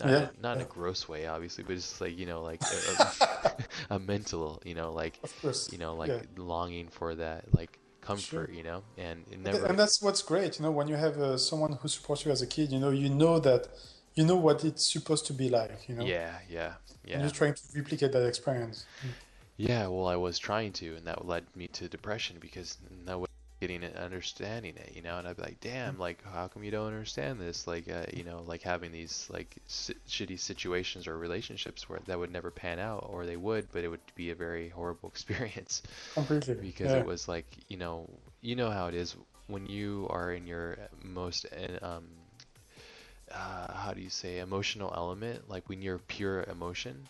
Not, 0.00 0.14
Yeah, 0.14 0.18
in, 0.18 0.30
not 0.40 0.54
in 0.54 0.60
yeah. 0.60 0.62
a 0.62 0.66
gross 0.66 1.08
way, 1.08 1.26
obviously, 1.26 1.64
but 1.64 1.76
just 1.76 2.00
like 2.00 2.18
you 2.18 2.26
know, 2.26 2.42
like 2.42 2.62
a, 2.70 2.98
a, 3.90 3.98
mental, 4.00 4.60
you 4.64 4.74
know, 4.74 4.92
like 4.92 5.20
Of 5.22 5.40
course. 5.40 5.70
you 5.70 5.78
know, 5.78 5.94
like 5.96 6.14
longing 6.36 6.88
for 6.88 7.14
that 7.16 7.44
like 7.54 7.78
comfort, 8.00 8.52
you 8.52 8.62
know, 8.62 8.82
And 8.98 9.24
never. 9.38 9.68
and 9.68 9.78
that's 9.78 10.00
what's 10.02 10.22
great, 10.22 10.58
you 10.58 10.64
know, 10.64 10.70
when 10.70 10.88
you 10.88 10.96
have 10.96 11.16
uh, 11.18 11.36
someone 11.38 11.72
who 11.80 11.88
supports 11.88 12.24
you 12.24 12.30
as 12.32 12.42
a 12.42 12.46
kid, 12.46 12.72
you 12.72 12.78
know, 12.78 12.90
you 12.90 13.08
know 13.08 13.38
that, 13.40 13.68
you 14.14 14.24
know 14.24 14.36
what 14.36 14.64
it's 14.64 14.90
supposed 14.92 15.26
to 15.26 15.32
be 15.32 15.48
like, 15.48 15.88
you 15.88 15.94
know, 15.94 16.04
Yeah, 16.04 16.34
yeah, 16.48 16.74
yeah. 17.04 17.14
and 17.14 17.22
you're 17.22 17.30
trying 17.30 17.54
to 17.54 17.62
replicate 17.74 18.12
that 18.12 18.26
experience. 18.26 18.84
Yeah, 19.56 19.86
well, 19.88 20.06
I 20.06 20.16
was 20.16 20.38
trying 20.38 20.72
to, 20.74 20.96
and 20.96 21.06
that 21.06 21.26
led 21.26 21.44
me 21.54 21.68
to 21.68 21.88
depression 21.88 22.36
because 22.40 22.78
no 23.06 23.18
one 23.18 23.20
was 23.20 23.28
getting 23.60 23.82
it, 23.82 23.94
understanding 23.96 24.74
it, 24.76 24.92
you 24.94 25.02
know. 25.02 25.18
And 25.18 25.28
I'd 25.28 25.36
be 25.36 25.42
like, 25.42 25.60
damn, 25.60 25.98
like, 25.98 26.18
how 26.24 26.48
come 26.48 26.64
you 26.64 26.70
don't 26.70 26.86
understand 26.86 27.38
this? 27.40 27.66
Like, 27.66 27.88
uh, 27.88 28.06
you 28.12 28.24
know, 28.24 28.42
like 28.46 28.62
having 28.62 28.92
these 28.92 29.28
like 29.30 29.54
si 29.66 29.94
shitty 30.08 30.38
situations 30.40 31.06
or 31.06 31.16
relationships 31.18 31.88
where 31.88 32.00
that 32.06 32.18
would 32.18 32.32
never 32.32 32.50
pan 32.50 32.78
out, 32.78 33.06
or 33.08 33.24
they 33.26 33.36
would, 33.36 33.68
but 33.72 33.84
it 33.84 33.88
would 33.88 34.00
be 34.14 34.30
a 34.30 34.34
very 34.34 34.68
horrible 34.70 35.08
experience 35.14 35.82
Completely. 36.14 36.54
because 36.54 36.90
yeah. 36.90 36.98
it 36.98 37.06
was 37.06 37.28
like, 37.28 37.46
you 37.68 37.76
know, 37.76 38.08
you 38.40 38.56
know 38.56 38.70
how 38.70 38.88
it 38.88 38.94
is 38.94 39.16
when 39.48 39.66
you 39.66 40.06
are 40.10 40.32
in 40.32 40.46
your 40.46 40.78
most 41.02 41.46
uh, 41.52 41.84
um, 41.84 42.04
uh, 43.34 43.72
how 43.72 43.92
do 43.94 44.00
you 44.00 44.10
say 44.10 44.38
emotional 44.38 44.92
element, 44.96 45.48
like 45.48 45.68
when 45.68 45.82
you're 45.82 45.98
pure 45.98 46.44
emotion 46.44 47.08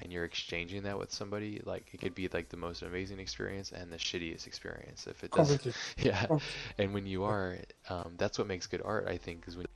and 0.00 0.12
you're 0.12 0.24
exchanging 0.24 0.82
that 0.84 0.98
with 0.98 1.12
somebody, 1.12 1.60
like 1.64 1.86
it 1.92 2.00
could 2.00 2.14
be 2.14 2.28
like 2.32 2.48
the 2.48 2.56
most 2.56 2.82
amazing 2.82 3.18
experience 3.18 3.72
and 3.72 3.92
the 3.92 3.96
shittiest 3.96 4.46
experience 4.46 5.06
if 5.06 5.24
it 5.24 5.32
doesn't. 5.32 5.74
Yeah, 5.98 6.26
and 6.78 6.94
when 6.94 7.06
you 7.06 7.24
are, 7.24 7.58
um, 7.88 8.14
that's 8.16 8.38
what 8.38 8.46
makes 8.46 8.66
good 8.66 8.82
art, 8.84 9.06
I 9.08 9.16
think, 9.16 9.44
is 9.46 9.56
when 9.56 9.66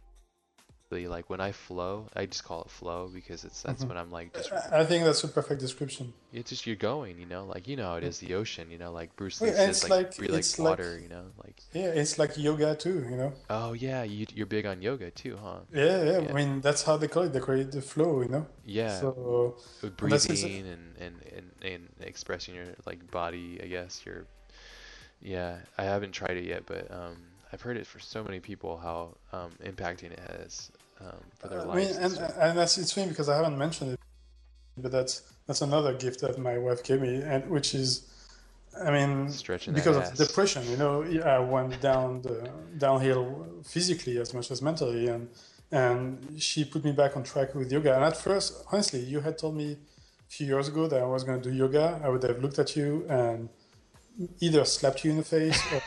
really 0.93 1.09
like 1.09 1.29
when 1.31 1.41
I 1.41 1.53
flow, 1.53 2.07
I 2.15 2.27
just 2.27 2.45
call 2.45 2.63
it 2.63 2.71
flow 2.71 3.11
because 3.13 3.45
it's 3.45 3.63
that's 3.63 3.83
Mhm. 3.85 3.89
when 3.89 3.97
I'm 3.97 4.11
like 4.11 4.35
just 4.35 4.53
I 4.53 4.85
think 4.85 5.05
that's 5.05 5.25
a 5.25 5.29
perfect 5.29 5.61
description. 5.61 6.13
it's 6.33 6.51
just 6.51 6.67
you're 6.67 6.77
going, 6.77 7.19
you 7.19 7.27
know, 7.27 7.45
like 7.45 7.67
you 7.69 7.77
know 7.77 7.95
it 7.97 8.05
is 8.05 8.19
the 8.19 8.35
ocean, 8.35 8.71
you 8.71 8.79
know, 8.79 8.93
like 8.93 9.15
Bruce 9.17 9.41
Lee 9.41 9.49
and 9.49 9.57
says 9.57 9.69
it's 9.71 9.89
like 9.89 10.19
like- 10.19 10.31
like 10.31 10.39
it's 10.41 10.59
like- 10.59 10.69
water, 10.71 10.99
you 10.99 11.09
know, 11.09 11.25
like 11.45 11.57
Yeah, 11.73 12.01
it's 12.01 12.19
like 12.19 12.37
yoga 12.37 12.75
too, 12.77 12.99
you 13.11 13.17
know. 13.17 13.33
oh 13.51 13.73
yeah, 13.73 14.03
you 14.03 14.27
you're 14.35 14.47
big 14.47 14.67
on 14.67 14.83
yoga 14.83 15.11
too, 15.11 15.37
huh? 15.43 15.61
Yeah, 15.73 15.85
yeah. 16.05 16.19
Yeah. 16.21 16.31
I 16.31 16.33
mean, 16.33 16.61
that's 16.61 16.83
how 16.83 16.97
they 16.99 17.09
call 17.09 17.25
it. 17.25 17.33
They 17.33 17.41
call 17.41 17.57
it 17.59 17.73
the 17.73 17.83
flow, 17.83 18.21
you 18.23 18.29
know. 18.29 18.47
Yeah, 18.65 19.01
So 19.01 19.57
with 19.83 20.01
and 20.03 20.13
that's 20.13 20.27
exa- 20.27 20.43
breathing 20.43 20.67
and, 20.75 20.97
and, 21.05 21.15
and, 21.37 21.47
and 21.73 21.83
expressing 22.01 22.55
your 22.55 22.67
like 22.87 23.11
body, 23.11 23.61
I 23.63 23.67
guess 23.67 24.05
your 24.07 24.27
yeah, 25.21 25.59
I 25.79 25.85
haven't 25.85 26.13
tried 26.13 26.37
it 26.37 26.45
yet, 26.45 26.63
but 26.67 26.91
um, 26.91 27.17
I've 27.53 27.63
heard 27.63 27.77
it 27.77 27.87
for 27.87 28.01
so 28.01 28.25
many 28.25 28.41
people 28.41 28.77
how 28.77 29.17
um, 29.33 29.53
impacting 29.65 30.11
it 30.11 30.19
has 30.19 30.71
um, 31.05 31.17
for 31.39 31.49
their 31.49 31.69
I 31.71 31.77
mean, 31.77 31.89
and 31.97 32.19
and 32.39 32.59
that's 32.59 32.79
it's 32.79 32.93
funny 32.93 33.09
because 33.09 33.29
I 33.29 33.37
haven't 33.37 33.59
mentioned 33.59 33.93
it, 33.93 34.01
but 34.77 34.93
that's 34.93 35.23
that's 35.47 35.61
another 35.63 35.93
gift 35.95 36.21
that 36.21 36.39
my 36.39 36.59
wife 36.59 36.83
gave 36.85 37.01
me, 37.01 37.23
and 37.23 37.49
which 37.51 37.75
is, 37.75 38.09
I 38.85 38.91
mean, 38.91 39.29
Stretching 39.31 39.75
because 39.75 39.97
of 39.97 40.15
depression. 40.17 40.69
You 40.71 40.77
know, 40.77 41.03
I 41.25 41.39
went 41.39 41.81
down 41.81 42.23
the 42.23 42.51
downhill 42.79 43.47
physically 43.65 44.19
as 44.19 44.33
much 44.35 44.51
as 44.51 44.63
mentally, 44.63 45.09
and 45.09 45.29
and 45.71 46.37
she 46.39 46.65
put 46.65 46.85
me 46.85 46.93
back 46.93 47.17
on 47.17 47.23
track 47.23 47.55
with 47.55 47.73
yoga. 47.73 47.95
And 47.95 48.05
at 48.05 48.17
first, 48.17 48.65
honestly, 48.71 49.01
you 49.01 49.21
had 49.21 49.39
told 49.39 49.57
me 49.57 49.73
a 49.73 49.77
few 50.29 50.47
years 50.47 50.69
ago 50.69 50.87
that 50.87 51.01
I 51.01 51.07
was 51.07 51.25
going 51.25 51.41
to 51.41 51.51
do 51.51 51.55
yoga. 51.55 52.01
I 52.05 52.09
would 52.09 52.23
have 52.23 52.41
looked 52.41 52.59
at 52.59 52.77
you 52.77 53.07
and 53.09 53.49
either 54.41 54.65
slapped 54.65 55.05
you 55.05 55.11
in 55.11 55.17
the 55.17 55.25
face 55.25 55.61
or 55.73 55.83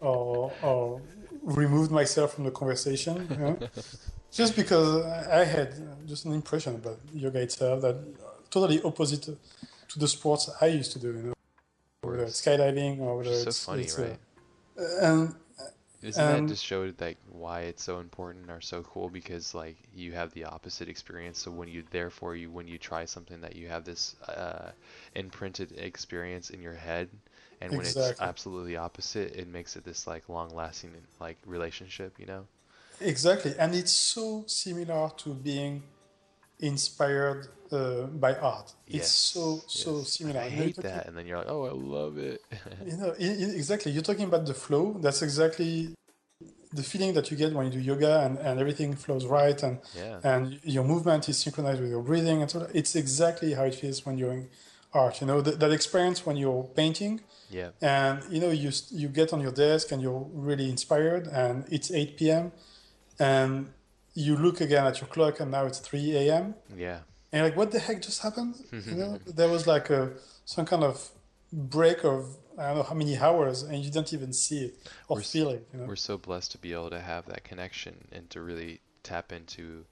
or, 0.00 0.52
or 0.62 1.02
removed 1.42 1.90
myself 1.90 2.34
from 2.34 2.44
the 2.44 2.50
conversation. 2.50 3.26
You 3.30 3.36
know? 3.36 3.58
just 4.32 4.56
because 4.56 5.04
I 5.04 5.44
had 5.44 5.74
just 6.06 6.24
an 6.24 6.32
impression 6.32 6.76
about 6.76 6.98
yoga 7.12 7.40
itself 7.40 7.82
that 7.82 7.96
totally 8.50 8.82
opposite 8.82 9.22
to 9.22 9.98
the 9.98 10.08
sports 10.08 10.50
I 10.60 10.66
used 10.66 10.92
to 10.92 10.98
do. 10.98 11.08
You 11.08 11.22
know, 11.22 11.34
whether 12.02 12.24
it's 12.24 12.40
skydiving 12.40 13.00
or 13.00 13.18
whether 13.18 13.30
is 13.30 13.42
so 13.42 13.48
it's, 13.50 13.64
funny, 13.64 13.82
it's, 13.82 13.98
uh, 13.98 14.02
right? 14.02 14.18
and 14.76 15.34
Isn't 16.02 16.26
that 16.26 16.48
just 16.48 16.64
showed 16.64 17.00
like 17.00 17.18
why 17.28 17.62
it's 17.62 17.82
so 17.82 17.98
important 17.98 18.50
or 18.50 18.60
so 18.60 18.82
cool 18.82 19.10
because 19.10 19.54
like 19.54 19.76
you 19.94 20.12
have 20.12 20.32
the 20.32 20.44
opposite 20.44 20.88
experience. 20.88 21.38
So 21.38 21.50
when 21.50 21.68
you 21.68 21.82
therefore 21.90 22.36
you 22.36 22.50
when 22.50 22.66
you 22.66 22.78
try 22.78 23.04
something 23.04 23.40
that 23.42 23.56
you 23.56 23.68
have 23.68 23.84
this 23.84 24.16
uh, 24.28 24.70
imprinted 25.14 25.72
experience 25.78 26.50
in 26.50 26.62
your 26.62 26.74
head, 26.74 27.10
and 27.60 27.72
when 27.72 27.84
it's 27.84 28.12
absolutely 28.20 28.76
opposite, 28.76 29.36
it 29.36 29.48
makes 29.48 29.76
it 29.76 29.84
this 29.84 30.06
like 30.06 30.28
long 30.28 30.54
lasting 30.54 30.92
like 31.20 31.36
relationship. 31.44 32.18
You 32.18 32.26
know? 32.26 32.46
Exactly, 33.00 33.54
and 33.58 33.74
it's 33.74 33.92
so 33.92 34.44
similar 34.46 35.10
to 35.18 35.34
being 35.34 35.82
inspired 36.60 37.48
uh, 37.72 38.02
by 38.06 38.34
art. 38.36 38.72
It's 38.86 39.10
so 39.10 39.62
so 39.66 39.98
yes. 39.98 40.08
similar. 40.12 40.40
I 40.40 40.48
hate 40.48 40.76
talking- 40.76 40.90
that, 40.90 41.06
and 41.06 41.16
then 41.16 41.26
you're 41.26 41.38
like, 41.38 41.48
oh, 41.48 41.66
I 41.66 41.72
love 41.72 42.18
it. 42.18 42.42
You 42.86 42.96
know, 42.96 43.14
exactly. 43.18 43.92
You're 43.92 44.02
talking 44.02 44.24
about 44.24 44.46
the 44.46 44.54
flow. 44.54 44.96
That's 45.00 45.22
exactly 45.22 45.94
the 46.72 46.82
feeling 46.82 47.14
that 47.14 47.30
you 47.30 47.36
get 47.36 47.52
when 47.52 47.66
you 47.66 47.72
do 47.72 47.80
yoga 47.80 48.20
and, 48.20 48.38
and 48.38 48.60
everything 48.60 48.94
flows 48.94 49.26
right 49.26 49.60
and 49.62 49.78
yeah. 49.96 50.20
and 50.22 50.60
your 50.62 50.84
movement 50.84 51.28
is 51.28 51.36
synchronized 51.38 51.80
with 51.80 51.90
your 51.90 52.02
breathing 52.02 52.42
and 52.42 52.50
so 52.50 52.68
it's 52.72 52.94
exactly 52.94 53.54
how 53.54 53.64
it 53.64 53.74
feels 53.74 54.06
when 54.06 54.16
you're 54.16 54.32
in 54.32 54.48
art 54.94 55.20
you 55.20 55.26
know 55.26 55.42
th- 55.42 55.56
that 55.56 55.72
experience 55.72 56.24
when 56.24 56.36
you're 56.36 56.62
painting 56.76 57.20
Yeah. 57.50 57.70
and 57.80 58.22
you 58.30 58.40
know 58.40 58.50
you 58.50 58.70
you 58.92 59.08
get 59.08 59.32
on 59.32 59.40
your 59.40 59.50
desk 59.52 59.90
and 59.90 60.00
you're 60.00 60.26
really 60.32 60.68
inspired 60.70 61.26
and 61.26 61.64
it's 61.70 61.90
8 61.90 62.16
p.m 62.16 62.52
and 63.20 63.68
you 64.14 64.34
look 64.36 64.60
again 64.60 64.84
at 64.86 65.00
your 65.00 65.08
clock 65.08 65.38
and 65.40 65.50
now 65.52 65.64
it's 65.66 65.78
3 65.78 66.16
a.m 66.16 66.54
Yeah. 66.76 67.00
and 67.30 67.34
you're 67.40 67.44
like 67.44 67.56
what 67.56 67.70
the 67.70 67.78
heck 67.78 68.02
just 68.02 68.22
happened 68.22 68.54
you 68.72 68.94
know 69.00 69.18
there 69.26 69.48
was 69.48 69.66
like 69.66 69.88
a 69.90 70.12
some 70.44 70.66
kind 70.66 70.82
of 70.82 71.10
break 71.52 72.04
of 72.04 72.36
i 72.58 72.66
don't 72.68 72.76
know 72.78 72.82
how 72.82 72.94
many 72.94 73.16
hours 73.16 73.62
and 73.62 73.84
you 73.84 73.90
don't 73.90 74.12
even 74.12 74.32
see 74.32 74.60
it 74.66 74.74
or 75.08 75.16
We're 75.18 75.22
feel 75.22 75.48
it 75.50 75.68
you 75.72 75.78
know 75.78 75.86
We're 75.86 75.96
so 76.10 76.16
blessed 76.18 76.50
to 76.52 76.58
be 76.58 76.72
able 76.72 76.90
to 76.90 77.00
have 77.00 77.26
that 77.26 77.44
connection 77.44 77.94
and 78.10 78.28
to 78.30 78.40
really 78.40 78.80
tap 79.02 79.32
into 79.32 79.84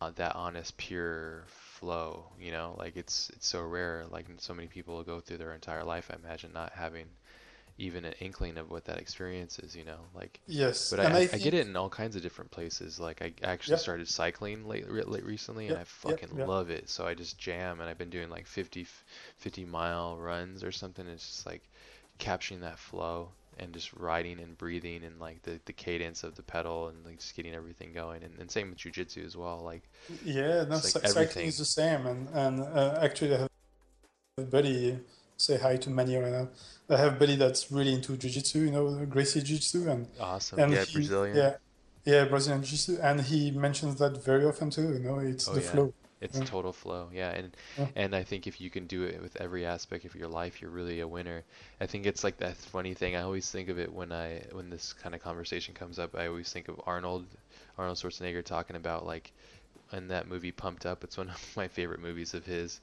uh, 0.00 0.12
that 0.14 0.36
honest, 0.36 0.76
pure 0.76 1.42
flow. 1.48 2.26
You 2.38 2.52
know, 2.52 2.76
like 2.78 2.96
it's 2.96 3.30
it's 3.34 3.48
so 3.48 3.62
rare. 3.62 4.04
Like 4.08 4.26
so 4.38 4.54
many 4.54 4.68
people 4.68 5.02
go 5.02 5.18
through 5.18 5.38
their 5.38 5.52
entire 5.52 5.82
life. 5.82 6.08
I 6.12 6.14
imagine 6.24 6.52
not 6.54 6.72
having 6.72 7.06
even 7.78 8.04
an 8.04 8.14
inkling 8.20 8.58
of 8.58 8.70
what 8.70 8.84
that 8.86 8.98
experience 8.98 9.58
is. 9.58 9.76
You 9.76 9.84
know, 9.84 10.00
like. 10.14 10.40
yes 10.46 10.78
But 10.90 11.00
I, 11.00 11.26
I, 11.32 11.38
think, 11.38 11.42
get 11.42 11.52
it 11.54 11.66
in 11.66 11.76
all 11.76 11.90
kinds 11.90 12.16
of 12.16 12.22
different 12.22 12.50
places. 12.50 12.98
Like 12.98 13.20
I 13.22 13.32
actually 13.42 13.76
Yep. 13.76 13.78
started 13.78 14.08
cycling 14.08 14.66
late, 14.66 14.88
late 14.90 15.24
recently, 15.24 15.68
and 15.68 15.76
I 15.76 15.84
fucking 15.84 16.30
yep. 16.36 16.46
love 16.46 16.70
it. 16.70 16.88
So 16.88 17.06
I 17.06 17.14
just 17.14 17.38
jam, 17.38 17.80
and 17.80 17.88
I've 17.90 17.98
been 17.98 18.10
doing 18.10 18.30
like 18.30 18.46
50, 18.46 18.86
50 19.36 19.64
mile 19.66 20.16
runs 20.16 20.64
or 20.64 20.72
something. 20.72 21.06
It's 21.06 21.26
just 21.26 21.46
like 21.46 21.62
capturing 22.18 22.60
that 22.60 22.78
flow 22.78 23.28
and 23.58 23.72
just 23.72 23.92
riding 23.94 24.38
and 24.40 24.56
breathing 24.56 25.04
and 25.04 25.18
like 25.20 25.42
the, 25.42 25.60
the 25.66 25.72
cadence 25.72 26.24
of 26.24 26.36
the 26.36 26.42
pedal 26.42 26.88
and 26.88 27.04
like 27.04 27.18
just 27.18 27.36
getting 27.36 27.54
everything 27.54 27.92
going. 27.92 28.22
And, 28.22 28.38
and 28.38 28.50
same 28.50 28.70
with 28.70 28.78
jujitsu 28.78 29.24
as 29.24 29.36
well. 29.36 29.60
Like 29.64 29.82
Yeah, 30.22 30.64
no, 30.64 30.80
like 30.82 30.96
cycling 31.04 31.04
everything. 31.04 31.48
is 31.48 31.58
the 31.58 31.64
same, 31.64 32.06
and 32.06 32.28
and 32.30 32.60
uh, 32.60 32.98
actually, 33.00 33.34
I 33.34 33.38
have 33.40 33.48
a 34.38 34.42
buddy. 34.42 34.98
Say 35.38 35.56
hi 35.58 35.76
to 35.78 35.90
Manny 35.90 36.16
right 36.16 36.32
now. 36.32 36.48
I 36.90 36.96
have 36.96 37.14
a 37.14 37.16
buddy 37.16 37.36
that's 37.36 37.70
really 37.70 37.92
into 37.94 38.16
jiu-jitsu, 38.16 38.58
you 38.60 38.70
know, 38.72 39.06
Gracie 39.06 39.40
jiu-jitsu, 39.40 39.88
and 39.88 40.08
awesome. 40.18 40.64
and 40.64 40.72
yeah, 40.72 40.84
he, 40.84 40.84
Brazilian. 40.84 41.32
yeah, 41.32 41.56
yeah, 42.04 42.24
Brazilian 42.24 42.62
jiu-jitsu, 42.62 42.98
and 43.00 43.20
he 43.20 43.50
mentions 43.52 43.96
that 44.00 44.22
very 44.24 44.44
often 44.44 44.70
too. 44.70 44.92
You 44.94 44.98
know, 45.00 45.18
it's 45.20 45.46
Oh, 45.46 45.50
the 45.50 45.60
yeah. 45.60 45.70
flow. 45.70 45.94
It's 46.20 46.40
Yeah. 46.40 46.44
total 46.44 46.72
flow, 46.72 47.10
yeah, 47.12 47.30
and 47.30 47.56
Yeah. 47.76 47.88
and 47.96 48.14
I 48.14 48.22
think 48.24 48.46
if 48.46 48.60
you 48.60 48.70
can 48.70 48.86
do 48.86 49.02
it 49.04 49.20
with 49.22 49.36
every 49.36 49.64
aspect 49.66 50.04
of 50.04 50.14
your 50.16 50.28
life, 50.28 50.60
you're 50.60 50.70
really 50.70 51.00
a 51.00 51.08
winner. 51.08 51.44
I 51.80 51.86
think 51.86 52.06
it's 52.06 52.22
like 52.24 52.38
that 52.38 52.56
funny 52.56 52.94
thing. 52.94 53.14
I 53.16 53.22
always 53.22 53.48
think 53.50 53.68
of 53.68 53.78
it 53.78 53.92
when 53.92 54.10
I 54.12 54.42
when 54.52 54.68
this 54.70 54.92
kind 54.92 55.14
of 55.14 55.22
conversation 55.22 55.74
comes 55.74 55.98
up. 55.98 56.14
I 56.16 56.26
always 56.26 56.52
think 56.52 56.68
of 56.68 56.80
Arnold, 56.86 57.26
Arnold 57.78 57.98
Schwarzenegger 57.98 58.44
talking 58.44 58.76
about 58.76 59.06
like 59.06 59.32
in 59.92 60.08
that 60.08 60.28
movie 60.28 60.52
Pumped 60.52 60.86
Up. 60.86 61.04
It's 61.04 61.16
one 61.18 61.30
of 61.30 61.40
my 61.56 61.68
favorite 61.68 62.00
movies 62.00 62.34
of 62.34 62.46
his. 62.46 62.80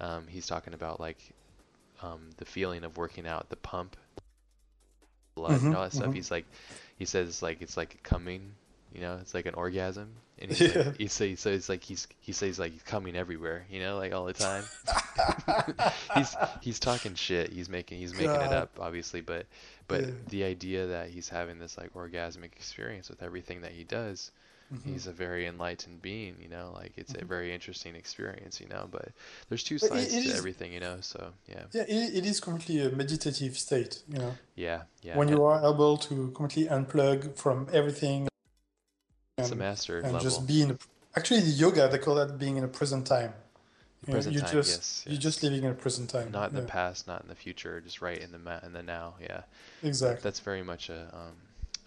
Um, 0.00 0.26
he's 0.28 0.46
talking 0.46 0.74
about 0.74 1.00
like 1.00 1.18
um, 2.02 2.30
the 2.38 2.44
feeling 2.44 2.84
of 2.84 2.96
working 2.96 3.26
out, 3.26 3.48
the 3.50 3.56
pump, 3.56 3.96
blood, 5.34 5.62
and 5.62 5.72
Mhm, 5.72 5.74
all 5.74 5.82
that 5.84 5.92
stuff. 5.92 6.12
mhm. 6.12 6.14
He's 6.14 6.30
like, 6.30 6.46
he 6.96 7.04
says 7.04 7.42
like 7.42 7.62
it's 7.62 7.76
like 7.76 8.02
coming, 8.02 8.52
you 8.92 9.00
know, 9.00 9.18
it's 9.20 9.34
like 9.34 9.46
an 9.46 9.54
orgasm. 9.54 10.08
And 10.38 10.50
he's 10.50 10.60
Yeah. 10.60 10.68
like, 10.68 10.96
he 10.96 11.08
says 11.08 11.40
so 11.40 11.50
it's 11.50 11.68
like 11.68 11.82
he's 11.82 12.06
he 12.20 12.32
says 12.32 12.58
like 12.58 12.84
coming 12.84 13.16
everywhere, 13.16 13.64
you 13.70 13.80
know, 13.80 13.96
like 13.98 14.12
all 14.12 14.24
the 14.24 14.32
time. 14.32 14.68
he's 16.14 16.36
he's 16.60 16.78
talking 16.78 17.14
shit. 17.14 17.52
He's 17.52 17.68
making 17.68 17.98
he's 17.98 18.14
making 18.14 18.40
it 18.42 18.52
up, 18.52 18.78
obviously, 18.80 19.20
but 19.20 19.46
but 19.88 20.00
Yeah. 20.00 20.10
the 20.28 20.44
idea 20.44 20.86
that 20.88 21.10
he's 21.10 21.28
having 21.28 21.58
this 21.58 21.76
like 21.78 21.92
orgasmic 21.94 22.52
experience 22.56 23.08
with 23.08 23.22
everything 23.22 23.62
that 23.62 23.72
he 23.72 23.84
does, 23.84 24.30
Mhm. 24.72 24.92
he's 24.92 25.06
a 25.06 25.12
very 25.12 25.46
enlightened 25.46 26.02
being, 26.02 26.36
you 26.42 26.48
know, 26.48 26.72
like 26.74 26.92
it's 26.96 27.14
a 27.14 27.24
very 27.24 27.54
interesting 27.54 27.94
experience, 27.96 28.60
you 28.60 28.68
know. 28.68 28.86
But 28.90 29.08
there's 29.48 29.64
two 29.64 29.78
But 29.78 29.88
sides 29.90 30.12
to 30.12 30.18
is- 30.18 30.38
everything, 30.38 30.72
you 30.72 30.80
know. 30.80 30.98
So 31.00 31.32
yeah, 31.48 31.64
Yeah, 31.72 31.82
it, 31.88 32.16
it 32.18 32.26
is 32.26 32.38
completely 32.40 32.84
a 32.86 32.90
meditative 32.94 33.56
state, 33.56 34.02
you 34.08 34.18
know, 34.18 34.36
yeah, 34.56 34.82
yeah. 35.02 35.16
when 35.16 35.28
you 35.28 35.42
are 35.44 35.58
able 35.60 35.96
to 36.08 36.30
completely 36.32 36.68
unplug 36.70 37.36
from 37.36 37.68
everything 37.72 38.28
it's 39.38 39.48
a 39.48 39.52
and, 39.52 39.58
master 39.60 39.96
and 40.00 40.12
level. 40.12 40.20
just 40.20 40.46
be 40.46 40.62
in. 40.62 40.70
A, 40.72 40.78
actually, 41.16 41.40
the 41.40 41.50
yoga 41.50 41.88
they 41.88 41.98
call 41.98 42.16
that 42.16 42.38
being 42.38 42.56
in 42.56 42.64
a 42.64 42.68
present 42.68 43.06
time. 43.06 43.32
You 44.06 44.12
know, 44.12 44.16
present 44.16 44.34
you 44.34 44.40
time, 44.42 44.52
just 44.52 44.70
yes, 44.70 45.04
you're 45.06 45.20
just 45.20 45.42
living 45.42 45.64
in 45.64 45.70
a 45.70 45.74
present 45.74 46.10
time. 46.10 46.30
not 46.30 46.50
in 46.50 46.56
the 46.56 46.62
past, 46.62 47.06
not 47.08 47.22
in 47.22 47.28
the 47.28 47.34
future, 47.34 47.80
just 47.80 48.00
right 48.00 48.18
in 48.18 48.32
the 48.32 48.38
ma- 48.38 48.60
in 48.62 48.72
the 48.72 48.82
now. 48.82 49.14
Yeah. 49.20 49.42
exactly. 49.82 50.20
That's 50.22 50.40
very 50.40 50.62
much 50.62 50.88
a 50.88 51.00
um, 51.12 51.36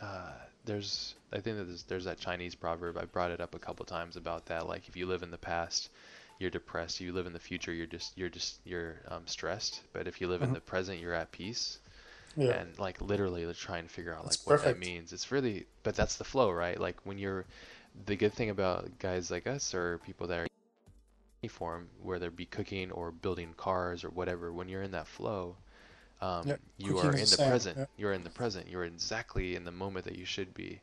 uh, 0.01 0.31
there's 0.65 1.15
I 1.33 1.39
think 1.39 1.57
that 1.57 1.65
there's, 1.65 1.83
there's 1.83 2.05
that 2.05 2.19
Chinese 2.19 2.55
proverb. 2.55 2.97
I 2.97 3.05
brought 3.05 3.31
it 3.31 3.41
up 3.41 3.55
a 3.55 3.59
couple 3.59 3.85
times 3.85 4.15
about 4.17 4.45
that. 4.47 4.67
Like 4.67 4.87
if 4.87 4.95
you 4.95 5.05
live 5.07 5.23
in 5.23 5.31
the 5.31 5.37
past 5.37 5.89
you're 6.39 6.49
depressed. 6.49 6.99
You 6.99 7.13
live 7.13 7.27
in 7.27 7.33
the 7.33 7.39
future 7.39 7.71
you're 7.73 7.85
just 7.87 8.17
you're 8.17 8.29
just 8.29 8.59
you're 8.65 9.01
um, 9.09 9.27
stressed. 9.27 9.81
But 9.93 10.07
if 10.07 10.21
you 10.21 10.27
live 10.27 10.43
in 10.43 10.49
Mhm. 10.49 10.53
the 10.53 10.61
present 10.61 10.99
you're 10.99 11.13
at 11.13 11.31
peace. 11.31 11.79
Yeah, 12.35 12.57
and 12.57 12.77
like 12.79 13.01
literally 13.01 13.45
to 13.45 13.53
try 13.53 13.77
and 13.79 13.89
figure 13.91 14.13
out 14.15 14.25
like 14.25 14.37
That's 14.37 14.45
what 14.45 14.47
perfect. 14.47 14.79
that 14.79 14.79
means. 14.79 15.13
It's 15.13 15.31
really 15.31 15.65
but 15.83 15.95
that's 15.95 16.17
the 16.17 16.23
flow 16.25 16.51
right? 16.51 16.79
Like 16.79 16.97
when 17.05 17.17
you're 17.17 17.45
the 18.05 18.15
good 18.15 18.33
thing 18.33 18.49
about 18.49 18.99
guys 18.99 19.31
like 19.31 19.47
us 19.47 19.73
or 19.73 19.99
people 19.99 20.27
that 20.27 20.39
are 20.39 20.43
in 20.43 20.49
any 21.43 21.49
form 21.49 21.89
whether 22.01 22.27
it 22.27 22.35
be 22.35 22.45
cooking 22.45 22.91
or 22.91 23.11
building 23.11 23.53
cars 23.57 24.03
or 24.03 24.09
whatever 24.09 24.51
when 24.53 24.69
you're 24.69 24.83
in 24.83 24.91
that 24.91 25.07
flow 25.07 25.55
um, 26.21 26.45
Yeah, 26.45 26.57
you 26.77 26.97
cooking 26.97 26.99
are 26.99 27.15
in 27.15 27.29
the 27.29 27.37
same, 27.37 27.49
present. 27.49 27.77
Yeah. 27.77 27.85
you're 27.97 28.13
in 28.13 28.23
the 28.23 28.29
present. 28.29 28.67
You're 28.69 28.85
exactly 28.85 29.55
in 29.55 29.63
the 29.65 29.71
moment 29.71 30.05
that 30.05 30.17
you 30.17 30.25
should 30.25 30.53
be 30.53 30.81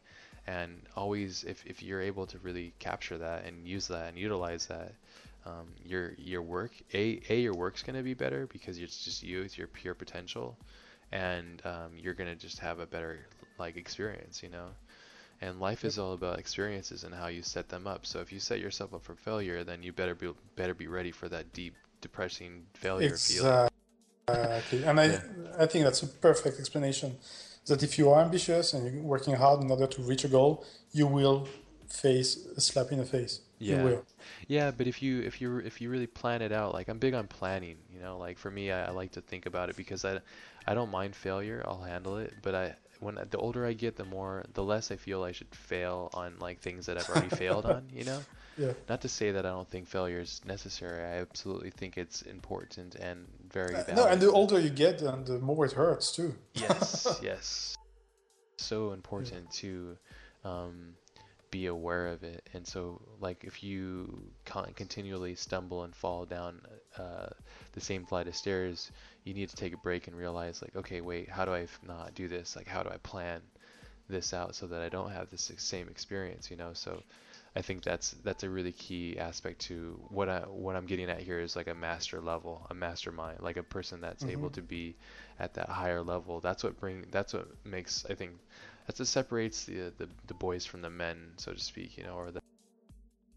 and 0.48 0.80
always 0.96 1.44
if, 1.44 1.64
if 1.66 1.82
you're 1.82 2.00
able 2.00 2.26
to 2.26 2.38
really 2.38 2.72
capture 2.78 3.18
that 3.18 3.44
and 3.44 3.68
use 3.68 3.86
that 3.86 4.08
and 4.08 4.18
utilize 4.18 4.66
that 4.66 4.92
um, 5.44 5.66
your 5.84 6.14
your 6.16 6.42
work 6.42 6.72
a 6.94 7.20
a 7.28 7.40
your 7.40 7.54
work's 7.54 7.82
going 7.82 7.96
to 7.96 8.02
be 8.02 8.14
better 8.14 8.46
because 8.46 8.78
it's 8.78 9.04
just 9.04 9.22
you 9.22 9.42
it's 9.42 9.58
your 9.58 9.66
pure 9.66 9.94
potential 9.94 10.56
and 11.12 11.62
um, 11.64 11.92
you're 11.96 12.14
going 12.14 12.30
to 12.30 12.36
just 12.36 12.58
have 12.58 12.80
a 12.80 12.86
better 12.86 13.26
like 13.58 13.76
experience 13.76 14.42
you 14.42 14.48
know 14.48 14.68
and 15.40 15.60
life 15.60 15.84
is 15.84 15.98
all 15.98 16.14
about 16.14 16.38
experiences 16.38 17.04
and 17.04 17.14
how 17.14 17.26
you 17.26 17.42
set 17.42 17.68
them 17.68 17.86
up 17.86 18.06
so 18.06 18.20
if 18.20 18.32
you 18.32 18.40
set 18.40 18.58
yourself 18.58 18.94
up 18.94 19.02
for 19.02 19.14
failure 19.14 19.64
then 19.64 19.82
you 19.82 19.92
better 19.92 20.14
be 20.14 20.30
better 20.56 20.74
be 20.74 20.86
ready 20.86 21.10
for 21.10 21.28
that 21.28 21.52
deep 21.52 21.74
depressing 22.00 22.64
failure 22.74 23.16
feeling 23.16 23.68
Exactly, 24.28 24.84
and 24.84 25.00
I 25.00 25.06
Yeah. 25.06 25.20
I 25.58 25.66
think 25.66 25.84
that's 25.84 26.02
a 26.02 26.06
perfect 26.06 26.58
explanation. 26.58 27.16
That 27.68 27.82
if 27.82 27.98
you 27.98 28.10
are 28.10 28.20
ambitious 28.22 28.72
and 28.72 28.92
you're 28.92 29.02
working 29.02 29.34
hard 29.34 29.62
in 29.62 29.70
order 29.70 29.86
to 29.86 30.02
reach 30.02 30.24
a 30.24 30.28
goal, 30.28 30.64
you 30.92 31.06
will 31.06 31.48
face 31.88 32.46
a 32.56 32.60
slap 32.60 32.92
in 32.92 32.98
the 32.98 33.04
face. 33.04 33.40
Yeah. 33.58 33.78
You 33.78 33.84
will. 33.84 34.04
Yeah, 34.46 34.70
but 34.70 34.86
if 34.86 35.02
you 35.02 35.20
if 35.22 35.40
you 35.40 35.58
if 35.58 35.80
you 35.80 35.90
really 35.90 36.06
plan 36.06 36.42
it 36.42 36.52
out, 36.52 36.74
like 36.74 36.88
I'm 36.88 36.98
big 36.98 37.14
on 37.14 37.26
planning, 37.26 37.76
you 37.92 38.00
know, 38.00 38.18
like 38.18 38.38
for 38.38 38.50
me, 38.50 38.70
I, 38.70 38.86
I 38.86 38.90
like 38.90 39.12
to 39.12 39.20
think 39.20 39.46
about 39.46 39.68
it 39.68 39.76
because 39.76 40.04
I 40.04 40.20
I 40.66 40.74
don't 40.74 40.90
mind 40.90 41.14
failure, 41.16 41.62
I'll 41.66 41.82
handle 41.82 42.18
it, 42.18 42.34
but 42.42 42.54
I 42.54 42.76
when 43.00 43.18
the 43.30 43.38
older 43.38 43.64
I 43.66 43.72
get, 43.72 43.96
the 43.96 44.04
more 44.04 44.44
the 44.54 44.62
less 44.62 44.90
I 44.90 44.96
feel 44.96 45.22
I 45.22 45.32
should 45.32 45.54
fail 45.54 46.10
on 46.14 46.34
like 46.40 46.60
things 46.60 46.86
that 46.86 46.98
I've 46.98 47.08
already 47.08 47.34
failed 47.34 47.66
on, 47.66 47.84
you 47.92 48.04
know? 48.04 48.20
Yeah. 48.58 48.72
Not 48.88 49.02
to 49.02 49.08
say 49.08 49.30
that 49.30 49.46
I 49.46 49.50
don't 49.50 49.70
think 49.70 49.86
failure 49.86 50.18
is 50.18 50.40
necessary. 50.44 51.04
I 51.04 51.20
absolutely 51.20 51.70
think 51.70 51.96
it's 51.96 52.22
important 52.22 52.96
and 52.96 53.24
very 53.52 53.74
Uh. 53.74 53.94
No, 53.94 54.06
and 54.06 54.20
the 54.20 54.30
older 54.30 54.58
you 54.58 54.70
get, 54.70 55.02
and 55.02 55.26
the 55.26 55.38
more 55.38 55.64
it 55.64 55.72
hurts 55.72 56.14
too. 56.14 56.34
Yes, 56.54 57.20
yes. 57.22 57.76
So 58.56 58.92
important 58.92 59.50
to 59.52 59.96
um, 60.44 60.94
be 61.50 61.66
aware 61.66 62.08
of 62.08 62.22
it. 62.24 62.48
And 62.52 62.66
so, 62.66 63.00
like, 63.20 63.44
if 63.44 63.62
you 63.62 64.22
con- 64.44 64.72
continually 64.74 65.34
stumble 65.34 65.84
and 65.84 65.94
fall 65.94 66.24
down 66.24 66.60
uh, 66.96 67.28
the 67.72 67.80
same 67.80 68.04
flight 68.04 68.26
of 68.26 68.34
stairs, 68.36 68.90
you 69.24 69.34
need 69.34 69.48
to 69.48 69.56
take 69.56 69.72
a 69.72 69.78
break 69.78 70.08
and 70.08 70.16
realize, 70.16 70.60
like, 70.60 70.74
okay, 70.76 71.00
wait, 71.00 71.30
how 71.30 71.44
do 71.44 71.52
I 71.52 71.62
f- 71.62 71.80
not 71.86 72.14
do 72.14 72.26
this? 72.28 72.56
Like, 72.56 72.66
how 72.66 72.82
do 72.82 72.90
I 72.90 72.96
plan 72.98 73.40
this 74.08 74.34
out 74.34 74.54
so 74.54 74.66
that 74.66 74.80
I 74.80 74.88
don't 74.88 75.10
have 75.10 75.30
this 75.30 75.52
same 75.56 75.88
experience? 75.88 76.50
You 76.50 76.56
know, 76.56 76.72
so. 76.72 77.02
I 77.58 77.62
think 77.62 77.82
that's 77.84 78.12
that's 78.24 78.44
a 78.44 78.50
really 78.50 78.72
key 78.72 79.18
aspect 79.18 79.60
to 79.68 80.00
what 80.08 80.28
I 80.30 80.40
what 80.42 80.76
I'm 80.76 80.86
getting 80.86 81.10
at 81.10 81.20
here 81.22 81.40
is 81.40 81.56
like 81.56 81.68
a 81.68 81.74
master 81.74 82.20
level, 82.22 82.66
a 82.70 82.74
mastermind, 82.74 83.40
like 83.42 83.58
a 83.58 83.64
person 83.64 84.00
that's 84.00 84.26
able 84.26 84.50
Mhm. 84.50 84.52
to 84.52 84.62
be 84.62 84.96
at 85.40 85.54
that 85.54 85.68
higher 85.70 86.02
level. 86.02 86.40
That's 86.40 86.64
what 86.64 86.80
bring 86.80 87.06
that's 87.10 87.34
what 87.34 87.48
makes 87.66 88.06
I 88.10 88.14
think 88.14 88.32
that's 88.86 89.00
what 89.00 89.08
separates 89.08 89.64
the 89.66 89.92
the, 89.98 90.08
the 90.28 90.34
boys 90.34 90.66
from 90.66 90.82
the 90.82 90.90
men, 90.90 91.32
so 91.38 91.52
to 91.52 91.60
speak, 91.60 91.98
you 91.98 92.04
know, 92.04 92.14
or 92.16 92.30
the 92.32 92.40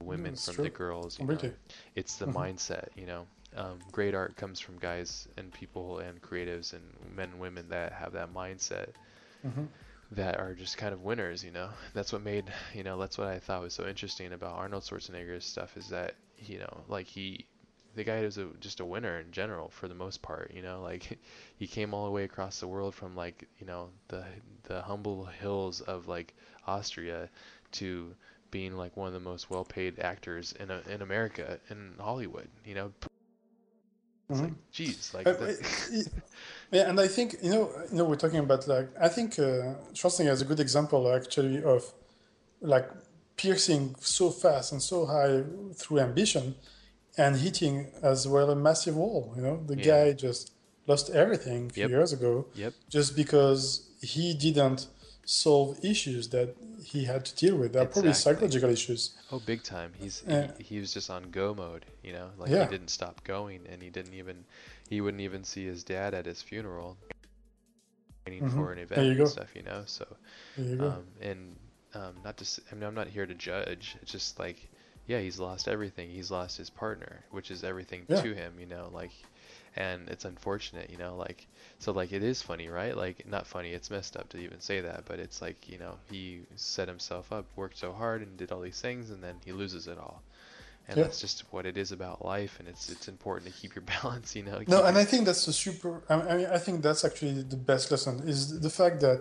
women 0.04 0.38
from 0.38 0.58
true. 0.58 0.62
the 0.62 0.70
girls. 0.72 1.20
You 1.20 1.28
know? 1.28 1.52
It's 1.96 2.18
the 2.18 2.28
Mhm. 2.28 2.28
mindset, 2.28 2.90
you 2.96 3.06
know. 3.08 3.28
Um, 3.56 3.80
great 3.92 4.16
art 4.16 4.36
comes 4.38 4.60
from 4.60 4.78
guys 4.80 5.28
and 5.38 5.54
people 5.54 6.00
and 6.00 6.22
creatives 6.22 6.74
and 6.74 6.84
men 7.16 7.32
and 7.32 7.40
women 7.42 7.70
that 7.70 7.94
have 7.94 8.14
that 8.14 8.34
mindset 8.34 8.90
hmm 9.44 9.66
that 10.12 10.40
are 10.40 10.54
just 10.54 10.78
kind 10.78 10.94
of 10.94 11.02
winners, 11.02 11.44
you 11.44 11.52
know. 11.52 11.70
That's 11.94 12.12
what 12.14 12.22
made, 12.22 12.52
you 12.74 12.84
know, 12.84 12.98
that's 13.00 13.18
what 13.18 13.28
I 13.28 13.40
thought 13.40 13.62
was 13.62 13.74
so 13.74 13.88
interesting 13.88 14.34
about 14.34 14.58
Arnold 14.58 14.84
Schwarzenegger's 14.84 15.46
stuff 15.46 15.78
is 15.78 15.90
that, 15.90 16.16
you 16.38 16.60
know, 16.60 16.84
like 16.88 17.08
he, 17.08 17.48
the 17.96 18.04
guy 18.04 18.20
is 18.20 18.38
a, 18.38 18.48
just 18.60 18.80
a 18.80 18.86
winner 18.86 19.20
in 19.20 19.32
general 19.32 19.70
for 19.70 19.88
the 19.88 19.96
most 19.96 20.22
part, 20.22 20.52
you 20.54 20.62
know, 20.62 20.82
like 20.82 21.20
he 21.58 21.68
came 21.68 21.94
all 21.94 22.06
the 22.06 22.12
way 22.12 22.24
across 22.26 22.60
the 22.60 22.68
world 22.68 22.96
from 22.96 23.16
like, 23.16 23.48
you 23.60 23.66
know, 23.66 23.90
the 24.10 24.26
the 24.64 24.82
humble 24.82 25.26
hills 25.26 25.82
of 25.82 26.08
like 26.08 26.36
Austria 26.68 27.30
to 27.74 28.16
being 28.52 28.76
like 28.78 28.98
one 28.98 29.08
of 29.08 29.14
the 29.14 29.20
most 29.20 29.50
well-paid 29.50 30.00
actors 30.00 30.54
in 30.60 30.70
a, 30.72 30.82
in 30.88 31.02
America 31.02 31.60
in 31.70 31.96
Hollywood, 32.00 32.50
you 32.66 32.76
know. 32.76 32.92
It's 34.32 34.42
Mhm. 34.42 34.44
like, 34.44 34.54
geez, 34.72 35.14
like 35.14 35.30
Uh, 35.40 35.54
yeah, 36.72 36.90
and 36.90 37.00
I 37.00 37.08
think 37.08 37.36
you 37.44 37.50
know, 37.52 37.70
you 37.92 37.98
know, 37.98 38.06
we're 38.06 38.16
talking 38.16 38.40
about 38.40 38.68
like 38.68 38.90
I 39.00 39.10
think 39.10 39.38
uh, 39.40 39.76
Schwarzenegger 39.94 40.32
is 40.32 40.42
a 40.42 40.46
good 40.46 40.60
example 40.60 41.12
actually 41.14 41.64
of 41.64 41.84
like 42.62 42.90
piercing 43.38 43.96
so 44.00 44.30
fast 44.30 44.72
and 44.72 44.82
so 44.82 45.06
high 45.06 45.44
through 45.76 46.00
ambition, 46.00 46.56
and 47.18 47.36
hitting 47.38 47.88
as 48.04 48.28
well 48.28 48.50
a 48.52 48.56
massive 48.56 48.96
wall. 48.96 49.34
You 49.36 49.42
know, 49.42 49.64
the 49.66 49.78
Yeah. 49.78 49.84
guy 49.92 50.14
just 50.14 50.52
lost 50.88 51.10
everything 51.10 51.68
a 51.70 51.74
few 51.74 51.82
Yep. 51.84 51.90
years 51.90 52.14
ago 52.14 52.46
Yep. 52.56 52.74
just 52.90 53.16
because 53.16 53.62
he 54.02 54.34
didn't 54.34 54.88
solve 55.26 55.78
issues 55.86 56.30
that 56.30 56.56
he 56.84 57.06
had 57.06 57.24
to 57.26 57.36
deal 57.36 57.56
with. 57.56 57.74
They're 57.74 57.86
probably 57.86 58.14
psychological 58.14 58.70
issues. 58.70 59.12
Oh, 59.32 59.40
big 59.40 59.62
time. 59.64 59.94
He's 60.00 60.24
Yeah. 60.28 60.52
he, 60.58 60.64
he 60.64 60.80
was 60.80 60.92
just 60.94 61.10
on 61.10 61.30
go 61.32 61.54
mode, 61.54 61.86
you 62.04 62.12
know, 62.14 62.30
like 62.38 62.50
Yeah. 62.50 62.66
he 62.66 62.72
didn't 62.72 62.90
stop 62.90 63.24
going, 63.24 63.62
and 63.72 63.82
he 63.84 63.90
didn't 63.90 64.14
even 64.16 64.46
he 64.92 65.02
wouldn't 65.02 65.22
even 65.24 65.46
see 65.46 65.66
his 65.66 65.84
dad 65.84 66.14
at 66.14 66.28
his 66.28 66.44
funeral, 66.44 67.00
waiting 68.28 68.44
Mhm. 68.44 68.70
for 68.70 68.74
an 68.74 68.80
event 68.80 69.16
and 69.16 69.28
stuff, 69.28 69.56
you 69.56 69.64
know. 69.64 69.84
So, 69.86 70.06
you 70.58 70.78
um, 70.80 71.06
and 71.22 71.58
um, 71.96 72.16
not 72.24 72.38
to, 72.38 72.62
I 72.72 72.76
mean, 72.76 72.84
I'm 72.86 72.96
not 72.96 73.08
here 73.08 73.28
to 73.28 73.36
judge. 73.36 73.98
It's 74.02 74.12
just 74.12 74.40
like, 74.40 74.70
yeah, 75.08 75.20
he's 75.20 75.40
lost 75.40 75.68
everything. 75.68 76.10
He's 76.12 76.32
lost 76.32 76.58
his 76.58 76.70
partner, 76.70 77.26
which 77.32 77.52
is 77.52 77.64
everything 77.64 78.08
Yeah. 78.10 78.26
to 78.26 78.34
him, 78.34 78.60
you 78.60 78.68
know, 78.68 78.90
like, 78.94 79.12
and 79.76 80.10
it's 80.10 80.26
unfortunate, 80.26 80.90
you 80.92 80.98
know, 80.98 81.16
like, 81.18 81.48
so 81.80 81.92
like 81.94 82.14
it 82.14 82.24
is 82.24 82.42
funny, 82.42 82.70
right? 82.70 82.98
Like, 82.98 83.28
not 83.28 83.48
funny. 83.48 83.72
It's 83.72 83.92
messed 83.92 84.18
up 84.18 84.30
to 84.32 84.40
even 84.40 84.62
say 84.62 84.82
that, 84.82 85.06
but 85.06 85.20
it's 85.20 85.42
like, 85.42 85.70
you 85.70 85.80
know, 85.80 86.00
he 86.10 86.44
set 86.56 86.88
himself 86.90 87.34
up, 87.34 87.48
worked 87.56 87.78
so 87.80 87.94
hard, 87.94 88.22
and 88.24 88.38
did 88.38 88.52
all 88.54 88.62
these 88.62 88.82
things, 88.82 89.12
and 89.12 89.24
then 89.24 89.42
he 89.46 89.54
loses 89.54 89.88
it 89.88 90.00
all. 90.00 90.24
And 90.92 90.98
Yeah. 91.00 91.04
that's 91.06 91.22
just 91.22 91.44
what 91.54 91.66
it 91.66 91.78
is 91.78 91.92
about 91.94 92.18
life, 92.26 92.54
and 92.60 92.68
it's 92.68 92.90
it's 92.90 93.08
important 93.08 93.46
to 93.50 93.60
keep 93.60 93.72
your 93.76 93.84
balance, 94.04 94.36
you 94.36 94.44
know. 94.44 94.60
No, 94.68 94.84
and 94.84 94.94
your- 94.96 95.02
I 95.04 95.06
think 95.06 95.26
that's 95.26 95.46
the 95.46 95.54
super. 95.54 96.04
I 96.10 96.14
I 96.32 96.38
mean, 96.38 96.48
I 96.48 96.58
think 96.66 96.82
that's 96.84 97.04
actually 97.06 97.42
the 97.44 97.56
best 97.72 97.86
lesson 97.92 98.16
is 98.28 98.60
the 98.60 98.70
fact 98.70 99.00
that 99.02 99.20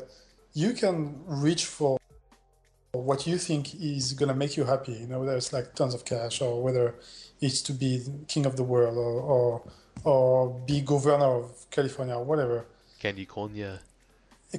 you 0.53 0.73
can 0.73 0.97
reach 1.45 1.65
for 1.67 1.97
what 2.93 3.25
you 3.29 3.39
think 3.39 3.73
is 3.95 4.15
gonna 4.15 4.35
make 4.35 4.57
you 4.57 4.65
happy. 4.65 4.95
You 5.03 5.07
know, 5.07 5.21
whether 5.21 5.37
it's 5.37 5.53
like 5.53 5.75
tons 5.77 5.95
of 5.95 6.05
cash 6.05 6.41
or 6.43 6.61
whether 6.61 6.87
it's 7.41 7.63
to 7.69 7.73
be 7.73 8.03
king 8.27 8.45
of 8.47 8.57
the 8.57 8.65
world 8.65 8.97
or 8.99 9.15
or, 9.35 9.63
or 10.05 10.31
be 10.67 10.81
governor 10.81 11.33
of 11.45 11.71
California 11.71 12.15
or 12.17 12.25
whatever. 12.25 12.67
Candy 12.99 13.27
Konya. 13.27 13.79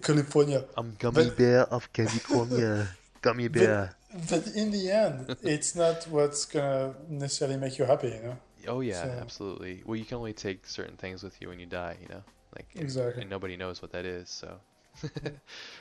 California. 0.01 0.63
I'm 0.77 0.95
gummy 0.97 1.25
But- 1.25 1.37
bear 1.37 1.61
of 1.75 1.91
Candy 1.91 2.19
Konya. 2.19 2.87
gummy 3.21 3.49
bear. 3.49 3.77
But, 3.99 4.00
but 4.29 4.47
in 4.47 4.71
the 4.71 4.91
end, 4.91 5.35
it's 5.43 5.75
not 5.75 6.05
what's 6.09 6.45
gonna 6.45 6.95
necessarily 7.09 7.57
make 7.57 7.77
you 7.77 7.85
happy, 7.85 8.09
you 8.09 8.21
know. 8.21 8.37
Oh 8.67 8.81
yeah, 8.81 9.03
So- 9.03 9.09
absolutely. 9.21 9.83
Well, 9.85 9.95
you 9.95 10.05
can 10.05 10.17
only 10.17 10.33
take 10.33 10.65
certain 10.67 10.97
things 10.97 11.23
with 11.23 11.41
you 11.41 11.49
when 11.49 11.59
you 11.59 11.65
die, 11.65 11.97
you 12.01 12.07
know, 12.09 12.23
like 12.55 12.67
and- 12.73 12.83
Exactly. 12.83 13.21
and 13.21 13.29
nobody 13.29 13.57
knows 13.57 13.81
what 13.81 13.91
that 13.91 14.05
is. 14.05 14.29
So, 14.29 14.59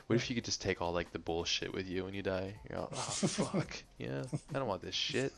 what 0.07 0.16
if 0.16 0.31
you 0.31 0.35
could 0.35 0.44
just 0.44 0.62
take 0.62 0.81
all 0.81 0.93
like 0.93 1.12
the 1.12 1.19
bullshit 1.19 1.74
with 1.74 1.89
you 1.89 2.05
when 2.05 2.15
you 2.15 2.23
die? 2.23 2.55
You're 2.69 2.81
all, 2.81 2.89
oh 2.93 2.97
fuck, 2.97 3.82
yeah, 3.98 4.23
I 4.55 4.59
don't 4.59 4.69
want 4.69 4.82
this 4.82 4.94
shit. 4.94 5.32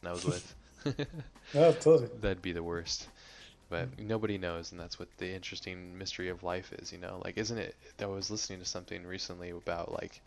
And 0.00 0.08
I 0.08 0.12
was 0.12 0.24
with. 0.24 0.54
Yeah, 1.54 1.72
totally. 1.72 2.08
That'd 2.20 2.42
be 2.42 2.52
the 2.52 2.62
worst. 2.62 3.08
But 3.70 3.96
mm. 3.96 4.06
nobody 4.06 4.38
knows, 4.38 4.72
and 4.72 4.80
that's 4.80 4.98
what 4.98 5.08
the 5.18 5.32
interesting 5.32 5.96
mystery 5.96 6.28
of 6.28 6.42
life 6.42 6.72
is, 6.74 6.92
you 6.92 6.98
know? 6.98 7.20
Like, 7.24 7.38
isn't 7.38 7.58
it? 7.58 7.74
I 8.00 8.06
was 8.06 8.30
listening 8.30 8.58
to 8.60 8.64
something 8.64 9.06
recently 9.06 9.50
about, 9.50 9.92
like, 9.92 10.20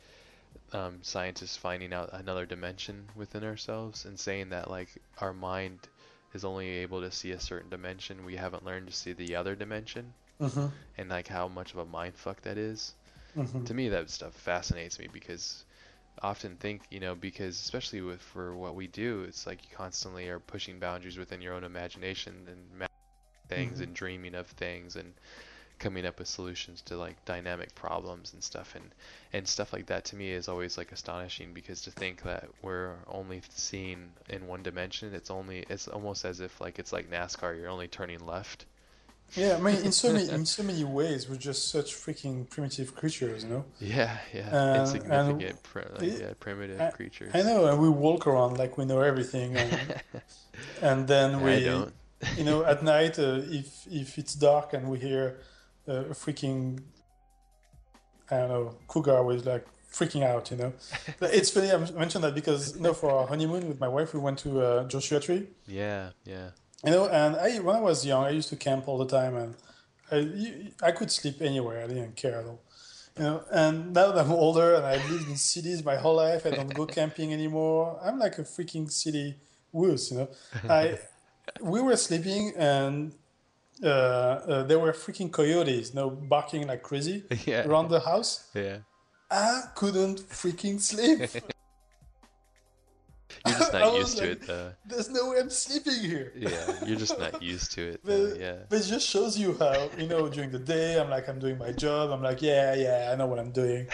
um, 0.72 1.04
scientists 1.04 1.56
finding 1.58 1.94
out 1.94 2.10
another 2.14 2.46
dimension 2.46 3.10
within 3.16 3.44
ourselves 3.44 4.06
and 4.06 4.20
saying 4.20 4.50
that, 4.50 4.70
like, 4.70 5.02
our 5.20 5.34
mind 5.34 5.88
is 6.34 6.44
only 6.46 6.68
able 6.70 7.02
to 7.02 7.12
see 7.12 7.32
a 7.32 7.40
certain 7.40 7.70
dimension. 7.70 8.26
We 8.26 8.36
haven't 8.36 8.66
learned 8.66 8.88
to 8.88 8.94
see 8.94 9.14
the 9.14 9.36
other 9.36 9.56
dimension, 9.56 10.14
hmm 10.40 10.70
and, 10.98 11.10
like, 11.10 11.28
how 11.28 11.48
much 11.48 11.74
of 11.74 11.80
a 11.80 11.86
mind 11.86 12.18
fuck 12.18 12.42
that 12.42 12.58
is. 12.58 12.96
hmm 13.36 13.66
To 13.66 13.74
me, 13.74 13.90
that 13.90 14.10
stuff 14.10 14.34
fascinates 14.34 15.00
me 15.00 15.08
because 15.08 15.66
I 16.22 16.28
often 16.28 16.58
think, 16.58 16.84
you 16.90 17.00
know, 17.00 17.16
because 17.16 17.60
especially 17.60 18.02
with 18.02 18.22
for 18.22 18.56
what 18.56 18.76
we 18.76 18.88
do, 18.88 19.24
it's 19.24 19.46
like 19.48 19.64
you 19.64 19.76
constantly 19.76 20.28
are 20.30 20.40
pushing 20.40 20.80
boundaries 20.80 21.18
within 21.18 21.42
your 21.42 21.54
own 21.54 21.64
imagination 21.64 22.48
and 22.50 22.88
things 23.50 23.80
Mhm. 23.80 23.82
and 23.82 23.94
dreaming 23.96 24.36
of 24.36 24.48
things 24.48 24.96
and 24.96 25.14
coming 25.80 26.06
up 26.06 26.20
with 26.20 26.28
solutions 26.28 26.82
to 26.82 26.98
like 26.98 27.24
dynamic 27.26 27.74
problems 27.76 28.34
and 28.34 28.44
stuff 28.44 28.76
and 28.76 28.92
and 29.34 29.48
stuff 29.48 29.74
like 29.74 29.86
that 29.88 30.06
to 30.06 30.16
me 30.16 30.32
is 30.32 30.48
always 30.48 30.78
like 30.78 30.92
astonishing 30.92 31.54
because 31.54 31.82
to 31.84 31.92
think 31.92 32.24
that 32.24 32.46
we're 32.62 32.96
only 33.08 33.42
seeing 33.50 34.10
in 34.30 34.48
one 34.48 34.64
dimension 34.64 35.14
it's 35.14 35.30
only 35.30 35.66
it's 35.70 35.88
almost 35.88 36.26
as 36.26 36.40
if 36.40 36.60
like 36.62 36.80
it's 36.80 36.92
like 36.94 37.10
NASCAR 37.12 37.58
you're 37.60 37.70
only 37.70 37.88
turning 37.88 38.26
left. 38.26 38.66
Yeah, 39.36 39.58
I 39.58 39.60
mean, 39.60 39.76
in 39.84 39.92
so 39.92 40.14
many 40.14 40.30
in 40.30 40.46
so 40.58 40.64
many 40.64 40.86
ways, 40.86 41.30
we're 41.30 41.36
just 41.36 41.70
such 41.70 41.94
freaking 41.94 42.50
primitive 42.50 42.96
creatures, 42.96 43.44
you 43.44 43.50
know. 43.50 43.66
yeah 43.82 44.18
yeah 44.34 44.50
Uh, 44.56 44.80
insignificant 44.80 45.62
pri- 45.64 45.84
like, 46.00 46.20
yeah, 46.20 46.34
primitive 46.40 46.80
I- 46.80 46.92
creatures. 46.92 47.32
I 47.36 47.42
know, 47.44 47.66
and 47.68 47.78
we 47.82 47.90
walk 47.90 48.26
around 48.26 48.58
like 48.58 48.78
we 48.78 48.86
know 48.86 49.02
everything, 49.02 49.58
and, 49.58 50.02
and 50.82 51.08
then 51.10 51.42
we, 51.42 51.58
you 52.38 52.44
know, 52.46 52.64
at 52.64 52.84
night, 52.84 53.20
uh, 53.20 53.42
if 53.60 53.86
if 53.92 54.18
it's 54.18 54.34
dark 54.34 54.72
and 54.74 54.90
we 54.90 54.98
hear 55.00 55.38
a 55.88 56.14
freaking, 56.14 56.82
I 58.30 58.38
don't 58.38 58.50
know, 58.50 58.76
cougar 58.88 59.24
was 59.24 59.46
like 59.46 59.66
freaking 59.92 60.24
out, 60.24 60.52
you 60.52 60.58
know. 60.58 60.74
But 61.20 61.34
it's 61.34 61.50
funny 61.50 61.72
I 61.72 61.78
mentioned 61.92 62.24
that 62.24 62.36
because 62.36 62.76
you 62.76 62.82
know, 62.82 62.94
for 62.94 63.12
our 63.12 63.28
honeymoon 63.28 63.68
with 63.68 63.80
my 63.80 63.88
wife, 63.88 64.14
we 64.14 64.20
went 64.20 64.40
to 64.40 64.62
uh, 64.62 64.84
Joshua 64.88 65.20
Tree, 65.20 65.48
Yeah, 65.66 66.12
yeah. 66.26 66.50
you 66.86 66.92
know, 66.92 67.08
and 67.08 67.36
I 67.36 67.60
when 67.60 67.76
I 67.76 67.80
was 67.82 68.06
young, 68.06 68.24
I 68.26 68.32
used 68.32 68.50
to 68.50 68.56
camp 68.56 68.88
all 68.88 68.98
the 68.98 69.08
time, 69.20 69.36
and 69.36 69.56
I 70.12 70.18
I 70.88 70.92
could 70.92 71.12
sleep 71.12 71.42
anywhere. 71.42 71.84
I 71.84 71.88
didn't 71.88 72.16
care 72.16 72.40
at 72.40 72.46
all. 72.46 72.62
You 73.18 73.24
know, 73.24 73.44
and 73.52 73.94
now 73.94 74.12
that 74.12 74.26
I'm 74.26 74.32
older 74.32 74.76
and 74.76 74.86
I 74.86 74.96
lived 75.10 75.28
in 75.28 75.38
cities 75.38 75.84
my 75.84 75.96
whole 75.96 76.18
life, 76.18 76.46
I 76.46 76.52
don't 76.52 76.72
go 76.74 76.86
camping 77.00 77.34
anymore. 77.34 78.00
I'm 78.04 78.20
like 78.20 78.38
a 78.38 78.44
freaking 78.44 78.92
city 78.92 79.38
wuss, 79.72 80.12
you 80.12 80.18
know. 80.18 80.30
I 80.70 81.00
we 81.62 81.82
were 81.82 81.96
sleeping 81.96 82.54
and 82.58 83.14
uh, 83.84 83.88
uh, 83.88 84.64
there 84.64 84.80
were 84.80 84.92
freaking 84.94 85.32
coyotes, 85.32 85.90
you 85.90 85.96
know, 85.96 86.10
barking 86.10 86.68
like 86.68 86.82
crazy 86.84 87.24
Yeah. 87.46 87.68
around 87.68 87.90
the 87.90 88.00
house. 88.00 88.50
Yeah. 88.54 88.78
I 89.30 89.64
couldn't 89.76 90.20
freaking 90.30 90.80
sleep. 90.80 91.20
You're 93.46 93.56
just 93.60 93.74
not 93.74 93.94
used 93.98 94.18
to 94.18 94.24
like- 94.24 94.32
it 94.32 94.48
though. 94.48 94.72
There's 94.86 95.10
no 95.10 95.30
way 95.30 95.40
I'm 95.40 95.50
sleeping 95.50 96.00
here. 96.00 96.32
Yeah, 96.36 96.86
you're 96.86 96.98
just 96.98 97.20
not 97.20 97.42
used 97.44 97.72
to 97.74 97.82
it 97.92 98.00
though. 98.04 98.30
But, 98.32 98.40
Yeah. 98.40 98.56
but 98.70 98.80
it 98.80 98.86
just 98.88 99.08
shows 99.08 99.38
you 99.38 99.56
how, 99.60 99.90
you 99.98 100.08
know, 100.08 100.28
during 100.30 100.52
the 100.52 100.60
day, 100.60 101.00
I'm 101.00 101.10
like, 101.10 101.28
I'm 101.28 101.40
doing 101.40 101.58
my 101.58 101.72
job. 101.72 102.12
I'm 102.12 102.22
like, 102.24 102.42
yeah, 102.42 102.74
yeah, 102.76 103.10
I 103.12 103.16
know 103.16 103.28
what 103.28 103.40
I'm 103.40 103.52
doing. 103.52 103.88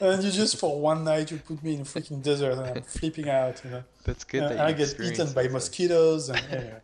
And 0.00 0.22
you 0.24 0.30
just, 0.30 0.56
for 0.58 0.80
one 0.80 1.04
night, 1.04 1.30
you 1.30 1.38
put 1.38 1.62
me 1.62 1.74
in 1.74 1.82
a 1.82 1.84
freaking 1.84 2.22
desert 2.22 2.52
and 2.52 2.62
I'm 2.78 2.82
flipping 2.82 3.28
out, 3.28 3.62
you 3.64 3.70
know. 3.70 3.84
That's 4.04 4.24
good 4.24 4.42
And 4.42 4.50
that 4.58 4.58
you 4.58 4.64
I 4.64 4.72
get 4.72 4.98
eaten 5.00 5.32
by 5.32 5.48
mosquitoes. 5.48 6.28
And, 6.30 6.38
anyway. 6.50 6.80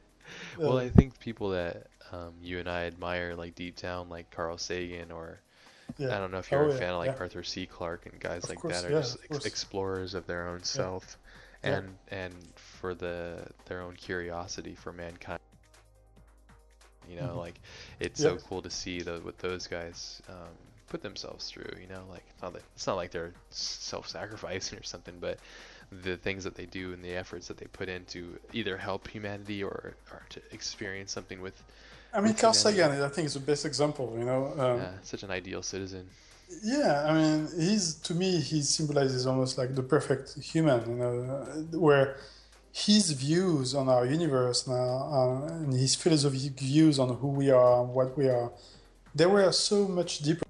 Well, 0.58 0.78
Uh, 0.78 0.82
I 0.82 0.88
think 0.90 1.18
people 1.18 1.50
that 1.50 1.86
um, 2.12 2.34
you 2.42 2.58
and 2.58 2.68
I 2.68 2.84
admire, 2.86 3.34
like 3.34 3.54
deep 3.54 3.76
down, 3.76 4.08
like 4.08 4.30
Carl 4.30 4.58
Sagan, 4.58 5.10
or 5.12 5.40
yeah. 5.98 6.08
I 6.08 6.18
don't 6.18 6.30
know 6.32 6.38
if 6.38 6.52
you're 6.52 6.64
Oh, 6.64 6.66
a 6.66 6.70
yeah, 6.70 6.80
fan 6.80 6.90
of 6.92 6.98
like 6.98 7.12
yeah. 7.12 7.20
Arthur 7.20 7.42
C. 7.42 7.66
Clarke 7.66 8.06
and 8.06 8.20
guys 8.20 8.48
Of 8.48 8.48
like 8.48 8.62
course, 8.62 8.82
that 8.82 8.84
are 8.84 8.94
just 8.94 9.18
ex- 9.24 9.40
explorers 9.44 10.14
of 10.14 10.26
their 10.26 10.48
own 10.48 10.62
self, 10.64 11.18
and 11.62 11.98
and 12.08 12.34
for 12.56 12.94
the 12.94 13.46
their 13.66 13.82
own 13.82 13.96
curiosity 13.96 14.74
for 14.74 14.92
mankind. 14.92 15.40
You 17.08 17.16
know, 17.16 17.36
Mhm. 17.36 17.38
like 17.38 17.60
it's 18.00 18.20
so 18.20 18.38
cool 18.38 18.62
to 18.62 18.70
see 18.70 19.02
the, 19.02 19.20
what 19.20 19.38
those 19.38 19.66
guys 19.68 20.20
um, 20.28 20.56
put 20.88 21.02
themselves 21.02 21.48
through. 21.50 21.70
You 21.80 21.86
know, 21.86 22.04
like 22.10 22.24
it's 22.30 22.42
not 22.42 22.52
that 22.54 22.62
it's 22.74 22.86
not 22.86 22.96
like 22.96 23.10
they're 23.12 23.32
self-sacrificing 23.50 24.78
or 24.78 24.82
something, 24.82 25.18
but 25.20 25.38
the 25.92 26.16
things 26.16 26.44
that 26.44 26.56
they 26.56 26.66
do 26.66 26.92
and 26.92 27.04
the 27.04 27.14
efforts 27.14 27.46
that 27.48 27.58
they 27.58 27.66
put 27.66 27.88
in 27.88 28.04
to 28.06 28.38
either 28.52 28.76
help 28.76 29.08
humanity 29.08 29.62
or 29.62 29.94
or 30.10 30.26
to 30.30 30.42
experience 30.52 31.12
something 31.12 31.40
with 31.40 31.62
I 32.16 32.20
mean, 32.20 32.28
with 32.28 32.40
Carl 32.40 32.54
humanity. 32.54 32.78
Sagan, 32.78 33.02
I 33.02 33.08
think, 33.08 33.26
is 33.26 33.34
the 33.34 33.40
best 33.40 33.66
example, 33.66 34.16
you 34.18 34.24
know. 34.24 34.54
Um, 34.56 34.80
yeah, 34.80 34.92
such 35.02 35.22
an 35.22 35.30
ideal 35.30 35.62
citizen. 35.62 36.08
Yeah, 36.62 37.04
I 37.06 37.12
mean, 37.12 37.48
he's 37.58 37.94
to 37.94 38.14
me 38.14 38.40
he 38.40 38.62
symbolizes 38.62 39.26
almost 39.26 39.58
like 39.58 39.74
the 39.74 39.82
perfect 39.82 40.38
human, 40.40 40.80
you 40.88 40.96
know, 40.96 41.14
uh, 41.20 41.78
where 41.78 42.16
his 42.72 43.10
views 43.10 43.74
on 43.74 43.88
our 43.88 44.06
universe 44.06 44.66
now 44.66 44.74
uh, 44.74 45.46
and 45.46 45.72
his 45.72 45.94
philosophic 45.94 46.58
views 46.58 46.98
on 46.98 47.08
who 47.16 47.28
we 47.28 47.50
are, 47.50 47.82
what 47.82 48.16
we 48.16 48.28
are, 48.28 48.50
they 49.14 49.26
were 49.26 49.50
so 49.52 49.88
much 49.88 50.20
deeper 50.20 50.44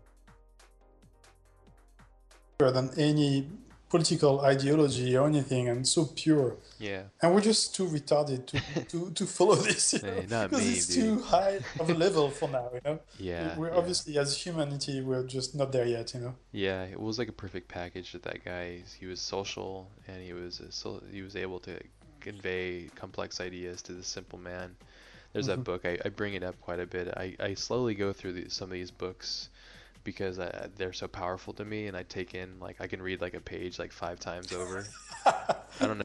than 2.59 2.90
any 2.97 3.48
political 3.88 4.40
ideology 4.40 5.16
or 5.16 5.26
anything, 5.28 5.68
and 5.68 5.86
so 5.86 6.06
pure. 6.06 6.56
Yeah. 6.78 7.02
And 7.22 7.34
we're 7.34 7.40
just 7.40 7.74
too 7.74 7.86
retarded 7.86 8.46
to 8.46 8.60
to, 8.90 9.10
to 9.12 9.26
follow 9.26 9.54
this, 9.54 9.92
you 9.94 10.02
know, 10.02 10.22
not 10.28 10.50
because 10.50 10.64
me, 10.66 10.72
it's 10.72 10.86
dude. 10.88 11.04
too 11.18 11.22
high 11.22 11.60
of 11.80 11.88
a 11.88 11.94
level 11.94 12.30
for 12.30 12.48
now, 12.48 12.68
you 12.74 12.80
know. 12.84 12.98
Yeah. 13.18 13.56
we're 13.56 13.70
yeah. 13.70 13.76
obviously 13.76 14.18
as 14.18 14.36
humanity, 14.36 15.00
we're 15.02 15.22
just 15.24 15.54
not 15.54 15.70
there 15.72 15.86
yet, 15.86 16.12
you 16.14 16.20
know. 16.20 16.34
Yeah, 16.52 16.82
it 16.84 16.98
was 17.00 17.18
like 17.18 17.28
a 17.28 17.32
perfect 17.32 17.68
package 17.68 18.12
that 18.12 18.22
that 18.24 18.44
guy. 18.44 18.82
He 18.98 19.06
was 19.06 19.20
social 19.20 19.88
and 20.08 20.22
he 20.22 20.32
was 20.32 20.60
a, 20.60 20.70
so 20.72 21.02
he 21.12 21.22
was 21.22 21.36
able 21.36 21.60
to 21.60 21.78
convey 22.20 22.88
complex 22.96 23.40
ideas 23.40 23.82
to 23.82 23.92
the 23.92 24.02
simple 24.02 24.38
man. 24.38 24.74
There's 25.32 25.46
that 25.46 25.60
Mhm. 25.60 25.64
book 25.64 25.84
I, 25.84 25.98
I 26.04 26.08
bring 26.08 26.34
it 26.34 26.42
up 26.42 26.58
quite 26.60 26.80
a 26.80 26.86
bit. 26.86 27.08
I, 27.08 27.36
I 27.38 27.54
slowly 27.54 27.94
go 27.94 28.12
through 28.12 28.32
the, 28.32 28.48
some 28.50 28.64
of 28.64 28.72
these 28.72 28.90
books 28.90 29.50
because 30.06 30.38
I, 30.38 30.68
they're 30.76 30.94
so 30.94 31.08
powerful 31.08 31.52
to 31.54 31.66
me, 31.66 31.88
and 31.88 31.96
I 31.96 32.04
take 32.04 32.34
in 32.34 32.60
like 32.60 32.80
I 32.80 32.86
can 32.86 33.02
read 33.02 33.20
like 33.20 33.34
a 33.34 33.40
page 33.40 33.78
like 33.78 33.92
five 33.92 34.20
times 34.20 34.52
over. 34.54 34.94
I 35.26 35.86
don't 35.86 35.98
know, 35.98 36.04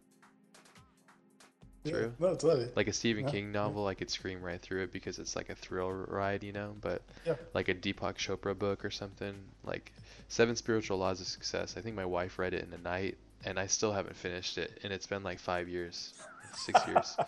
Yeah, 1.84 1.92
True. 1.92 2.14
No, 2.20 2.36
totally. 2.36 2.70
like 2.76 2.88
a 2.88 2.94
Stephen 2.94 3.24
Yeah, 3.24 3.32
King 3.32 3.46
yeah. 3.48 3.52
novel, 3.52 3.88
I 3.88 3.96
could 3.96 4.10
scream 4.10 4.42
right 4.42 4.62
through 4.62 4.84
it 4.84 4.92
because 4.92 5.20
it's 5.20 5.36
like 5.36 5.50
a 5.50 5.56
thrill 5.56 5.92
ride, 5.92 6.44
you 6.44 6.52
know. 6.54 6.76
But 6.82 7.02
Yeah. 7.26 7.36
like 7.54 7.70
a 7.70 7.76
Deepak 7.76 8.16
Chopra 8.18 8.58
book 8.58 8.86
or 8.86 8.92
something, 8.92 9.36
like 9.64 9.92
Seven 10.30 10.56
Spiritual 10.56 10.98
Laws 11.00 11.22
of 11.22 11.28
Success. 11.28 11.78
I 11.78 11.82
think 11.82 11.96
my 11.96 12.06
wife 12.06 12.40
read 12.40 12.54
it 12.54 12.64
in 12.64 12.74
a 12.74 12.78
night, 12.78 13.18
and 13.46 13.60
I 13.60 13.68
still 13.68 13.92
haven't 13.94 14.16
finished 14.16 14.58
it, 14.58 14.80
and 14.84 14.94
it's 14.94 15.08
been 15.08 15.24
like 15.24 15.40
five 15.40 15.70
years, 15.70 16.14
six 16.54 16.86
years, 16.88 17.20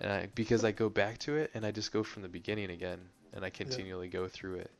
and 0.00 0.12
I 0.12 0.28
because 0.34 0.64
I 0.64 0.72
go 0.72 0.88
back 0.88 1.18
to 1.20 1.36
it 1.36 1.50
and 1.54 1.64
I 1.66 1.70
just 1.72 1.92
go 1.92 2.02
from 2.02 2.22
the 2.22 2.28
beginning 2.28 2.70
again, 2.70 3.00
and 3.34 3.44
I 3.44 3.50
continually 3.50 4.08
go 4.08 4.28
through 4.28 4.56
it, 4.56 4.70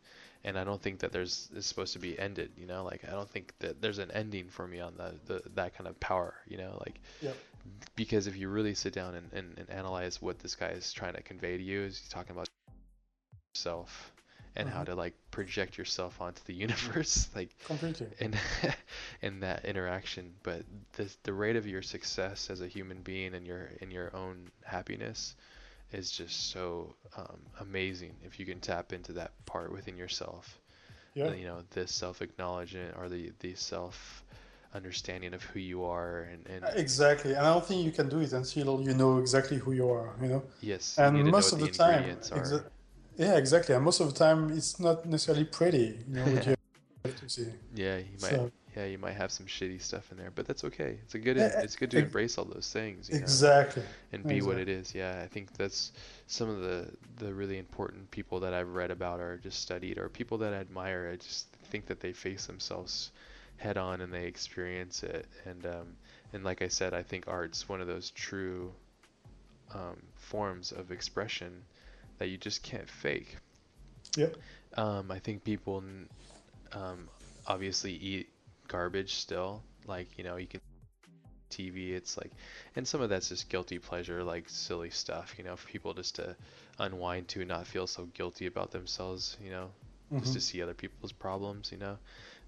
and 0.44 0.58
I 0.58 0.64
don't 0.64 0.80
think 0.82 1.00
that 1.00 1.12
there's 1.12 1.50
it's 1.54 1.66
supposed 1.66 1.92
to 1.94 1.98
be 1.98 2.18
ended, 2.18 2.52
you 2.56 2.66
know, 2.66 2.84
like 2.84 3.04
I 3.06 3.10
don't 3.12 3.28
think 3.30 3.52
that 3.60 3.80
there's 3.80 3.98
an 3.98 4.10
ending 4.12 4.48
for 4.48 4.66
me 4.66 4.80
on 4.80 4.94
the, 4.96 5.14
the 5.26 5.42
that 5.54 5.76
kind 5.76 5.88
of 5.88 5.98
power, 6.00 6.34
you 6.46 6.58
know, 6.58 6.76
like 6.84 7.00
Yep. 7.20 7.36
because 7.96 8.26
if 8.26 8.36
you 8.36 8.48
really 8.48 8.74
sit 8.74 8.92
down 8.92 9.14
and, 9.14 9.32
and, 9.32 9.58
and 9.58 9.70
analyze 9.70 10.20
what 10.20 10.38
this 10.40 10.54
guy 10.54 10.68
is 10.68 10.92
trying 10.92 11.14
to 11.14 11.22
convey 11.22 11.56
to 11.56 11.62
you 11.62 11.82
is 11.82 11.98
he's 11.98 12.08
talking 12.08 12.32
about 12.32 12.48
yourself 13.54 14.12
and 14.56 14.68
how 14.68 14.82
Mhm. 14.82 14.84
to 14.84 14.94
like 14.94 15.14
project 15.30 15.78
yourself 15.78 16.20
onto 16.20 16.42
the 16.44 16.54
universe 16.66 17.28
like 17.34 17.54
Completely. 17.64 18.08
in 18.18 18.34
in 19.22 19.40
that 19.40 19.64
interaction 19.64 20.32
but 20.42 20.62
the 20.94 21.10
the 21.24 21.32
rate 21.32 21.56
of 21.56 21.66
your 21.66 21.82
success 21.82 22.50
as 22.50 22.60
a 22.60 22.66
human 22.68 23.00
being 23.02 23.34
and 23.34 23.46
your 23.46 23.70
in 23.80 23.90
your 23.90 24.14
own 24.14 24.50
happiness 24.64 25.34
is 25.92 26.10
just 26.10 26.50
so 26.50 26.94
um, 27.16 27.38
amazing 27.60 28.14
if 28.24 28.38
you 28.40 28.46
can 28.46 28.60
tap 28.60 28.92
into 28.92 29.12
that 29.12 29.32
part 29.46 29.72
within 29.72 29.96
yourself 29.96 30.58
Yeah. 31.14 31.32
you 31.32 31.46
know 31.46 31.62
this 31.70 31.92
self 31.92 32.22
acknowledgement 32.22 32.94
or 32.98 33.08
the 33.08 33.32
the 33.40 33.54
self 33.54 34.24
understanding 34.74 35.34
of 35.34 35.42
who 35.42 35.58
you 35.60 35.84
are 35.84 36.22
and, 36.32 36.46
and 36.48 36.64
Exactly. 36.76 37.32
And 37.36 37.40
I 37.46 37.52
don't 37.52 37.66
think 37.66 37.84
you 37.84 37.92
can 37.92 38.08
do 38.08 38.20
it 38.20 38.32
until 38.32 38.80
you 38.80 38.94
know 38.94 39.18
exactly 39.18 39.58
who 39.58 39.72
you 39.72 39.90
are, 39.90 40.14
you 40.22 40.28
know? 40.28 40.42
yes 40.62 40.96
you 40.98 41.04
And 41.04 41.16
need 41.16 41.20
to 41.20 41.24
know 41.26 41.30
most 41.32 41.52
of 41.52 41.58
the 41.60 41.66
the 41.66 41.72
time, 41.72 42.04
exa- 42.20 42.64
yeah, 43.18 43.36
exactly. 43.36 43.74
And 43.74 43.84
most 43.84 44.00
of 44.00 44.06
the 44.12 44.18
time, 44.24 44.50
it's 44.50 44.80
not 44.80 45.04
necessarily 45.04 45.44
pretty, 45.44 45.86
you 46.08 46.14
know, 46.14 46.24
what 46.24 46.46
you 46.46 46.54
have 47.04 47.16
to 47.20 47.28
see. 47.28 47.48
Yeah, 47.74 47.98
he 47.98 48.12
might 48.22 48.30
So- 48.30 48.50
yeah, 48.76 48.86
you 48.86 48.96
might 48.98 49.12
have 49.12 49.30
some 49.30 49.46
shitty 49.46 49.82
stuff 49.82 50.10
in 50.10 50.16
there, 50.16 50.30
but 50.34 50.46
that's 50.46 50.64
okay. 50.64 50.98
It's 51.02 51.14
a 51.14 51.18
good. 51.18 51.36
It's 51.36 51.76
good 51.76 51.90
to 51.90 51.98
embrace 51.98 52.38
all 52.38 52.46
those 52.46 52.72
things. 52.72 53.08
You 53.08 53.16
know? 53.16 53.22
Exactly. 53.22 53.82
and 54.12 54.26
be 54.26 54.40
what 54.40 54.56
it 54.56 54.68
is. 54.68 54.94
Yeah, 54.94 55.20
I 55.22 55.26
think 55.26 55.52
that's 55.54 55.92
some 56.26 56.48
of 56.48 56.60
the 56.60 56.88
the 57.18 57.34
really 57.34 57.58
important 57.58 58.10
people 58.10 58.40
that 58.40 58.54
I've 58.54 58.74
read 58.74 58.90
about 58.90 59.20
or 59.20 59.36
just 59.36 59.60
studied 59.60 59.98
or 59.98 60.08
people 60.08 60.38
that 60.38 60.54
I 60.54 60.56
admire. 60.56 61.10
I 61.12 61.16
just 61.16 61.48
think 61.70 61.86
that 61.86 62.00
they 62.00 62.12
face 62.12 62.46
themselves 62.46 63.10
head 63.58 63.76
on 63.76 64.00
and 64.00 64.12
they 64.12 64.24
experience 64.24 65.02
it. 65.02 65.26
And 65.44 65.66
um, 65.66 65.96
and 66.32 66.42
like 66.42 66.62
I 66.62 66.68
said, 66.68 66.94
I 66.94 67.02
think 67.02 67.28
art's 67.28 67.68
one 67.68 67.80
of 67.82 67.86
those 67.86 68.10
true 68.10 68.72
um, 69.74 70.02
forms 70.14 70.72
of 70.72 70.90
expression 70.90 71.62
that 72.18 72.28
you 72.28 72.38
just 72.38 72.62
can't 72.62 72.88
fake. 72.88 73.36
Yep. 74.16 74.36
Um, 74.76 75.10
I 75.10 75.18
think 75.18 75.44
people 75.44 75.82
um, 76.72 77.08
obviously 77.46 77.92
eat 77.92 78.28
garbage 78.68 79.14
still. 79.14 79.64
Like 79.86 80.08
you 80.18 80.24
know, 80.24 80.36
you 80.36 80.46
can 80.46 80.60
TV. 81.50 81.92
It's 81.92 82.16
like, 82.16 82.32
and 82.76 82.86
some 82.86 83.00
of 83.02 83.10
that's 83.10 83.28
just 83.28 83.48
guilty 83.48 83.78
pleasure, 83.78 84.22
like 84.24 84.48
silly 84.48 84.90
stuff, 84.90 85.34
you 85.38 85.44
know, 85.44 85.56
for 85.56 85.68
people 85.68 85.94
just 85.94 86.16
to 86.16 86.36
unwind 86.78 87.28
to, 87.28 87.44
not 87.44 87.66
feel 87.66 87.86
so 87.86 88.06
guilty 88.06 88.46
about 88.46 88.70
themselves, 88.72 89.36
you 89.42 89.50
know, 89.50 89.70
just 90.18 90.32
Mhm. 90.32 90.34
to 90.34 90.40
see 90.40 90.62
other 90.62 90.74
people's 90.74 91.12
problems, 91.12 91.70
you 91.72 91.78
know. 91.78 91.98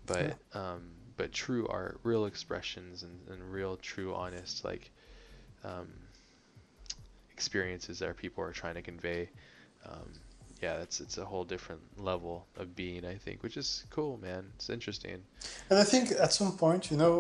But 0.07 0.37
um, 0.55 0.91
but 1.17 1.33
true 1.33 1.67
art, 1.69 2.01
real 2.05 2.27
expressions, 2.27 3.03
and, 3.05 3.29
and 3.29 3.53
real, 3.53 3.77
true, 3.77 4.15
honest, 4.15 4.65
like 4.65 4.91
um, 5.65 5.89
experiences 7.33 7.99
that 7.99 8.17
people 8.17 8.43
are 8.45 8.53
trying 8.53 8.75
to 8.75 8.83
convey. 8.83 9.31
Um, 9.87 10.13
yeah, 10.65 10.83
it's 10.85 10.99
it's 11.05 11.19
a 11.19 11.27
whole 11.31 11.45
different 11.55 11.83
level 12.11 12.35
of 12.61 12.67
being, 12.83 13.03
I 13.15 13.17
think, 13.25 13.37
which 13.45 13.57
is 13.63 13.69
cool, 13.97 14.13
man. 14.27 14.43
It's 14.57 14.71
interesting. 14.71 15.19
And 15.71 15.79
I 15.85 15.85
think 15.93 16.05
at 16.27 16.33
some 16.33 16.53
point, 16.65 16.83
you 16.91 16.97
know, 17.03 17.15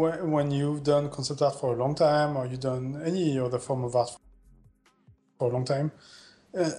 when, 0.00 0.30
when 0.34 0.50
you've 0.58 0.82
done 0.82 1.04
concept 1.16 1.40
art 1.42 1.56
for 1.60 1.68
a 1.74 1.78
long 1.82 1.94
time, 1.94 2.30
or 2.36 2.42
you've 2.46 2.66
done 2.72 2.84
any 3.10 3.38
other 3.46 3.60
form 3.66 3.84
of 3.84 3.92
art 3.94 4.10
for 5.38 5.50
a 5.50 5.52
long 5.56 5.64
time, 5.64 5.88
uh, 6.58 6.70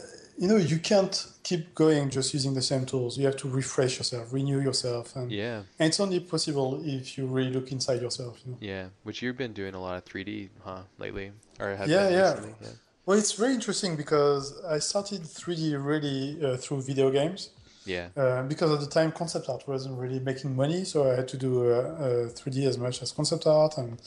you 0.42 0.48
know, 0.48 0.58
you 0.58 0.78
can't 0.92 1.16
keep 1.44 1.64
going 1.74 2.10
just 2.18 2.34
using 2.38 2.54
the 2.54 2.62
same 2.72 2.86
tools. 2.86 3.18
You 3.18 3.26
have 3.26 3.38
to 3.44 3.48
refresh 3.62 3.98
yourself, 4.00 4.34
renew 4.34 4.60
yourself, 4.70 5.16
and, 5.16 5.32
Yeah. 5.32 5.60
and 5.80 5.88
it's 5.90 6.00
only 6.00 6.20
possible 6.20 6.82
if 6.84 7.18
you 7.18 7.26
really 7.36 7.52
look 7.58 7.72
inside 7.72 8.02
yourself. 8.02 8.34
You 8.44 8.52
know? 8.52 8.58
Yeah, 8.62 8.86
which 9.04 9.22
you've 9.22 9.38
been 9.44 9.54
doing 9.54 9.74
a 9.74 9.82
lot 9.82 9.96
of 9.98 10.04
3D, 10.06 10.50
huh, 10.66 10.84
lately? 11.04 11.32
Or 11.60 11.76
have 11.76 11.88
Yeah, 11.90 12.04
been 12.04 12.14
yeah. 12.14 12.30
recently? 12.34 12.56
Yeah. 12.62 12.76
Well, 13.08 13.18
it's 13.18 13.32
very 13.32 13.54
interesting 13.54 13.96
because 13.96 14.62
I 14.66 14.80
started 14.80 15.22
3D 15.22 15.82
really 15.82 16.38
uh, 16.46 16.58
through 16.58 16.82
video 16.82 17.10
games. 17.10 17.52
Yeah. 17.86 18.10
Uh, 18.18 18.44
because 18.44 18.70
at 18.70 18.82
the 18.82 18.86
time 18.86 19.14
concept 19.14 19.48
art 19.48 19.66
wasn't 19.66 19.98
really 19.98 20.20
making 20.20 20.54
money, 20.58 20.84
so 20.84 21.10
I 21.10 21.16
had 21.16 21.28
to 21.30 21.38
do 21.38 21.72
uh, 21.72 21.78
uh, 21.78 22.30
3D 22.30 22.68
as 22.68 22.78
much 22.78 23.02
as 23.02 23.14
concept 23.14 23.48
art, 23.48 23.78
and 23.78 23.98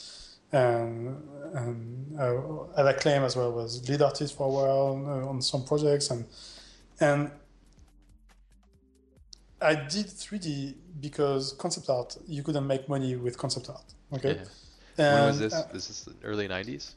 and 0.51 1.17
and 1.55 2.19
uh, 2.19 2.77
at 2.77 2.85
Acclaim 2.85 3.23
as 3.23 3.35
well 3.35 3.51
was 3.51 3.89
lead 3.89 4.03
artist 4.03 4.37
for 4.37 4.45
a 4.45 4.51
while 4.51 5.03
uh, 5.07 5.29
on 5.29 5.41
some 5.41 5.63
projects, 5.65 6.11
and 6.11 6.25
and 6.99 7.31
I 9.59 9.73
did 9.73 10.05
3D 10.05 10.75
because 10.99 11.53
concept 11.53 11.89
art 11.89 12.17
you 12.27 12.43
couldn't 12.43 12.67
make 12.67 12.87
money 12.87 13.15
with 13.15 13.35
concept 13.35 13.67
art. 13.69 13.95
Okay, 14.13 14.41
Yeah. 14.97 15.15
When 15.15 15.27
was 15.29 15.39
this? 15.39 15.53
uh, 15.53 15.67
This 15.73 15.89
is 15.89 16.03
the 16.03 16.13
early 16.23 16.47
90s? 16.47 16.93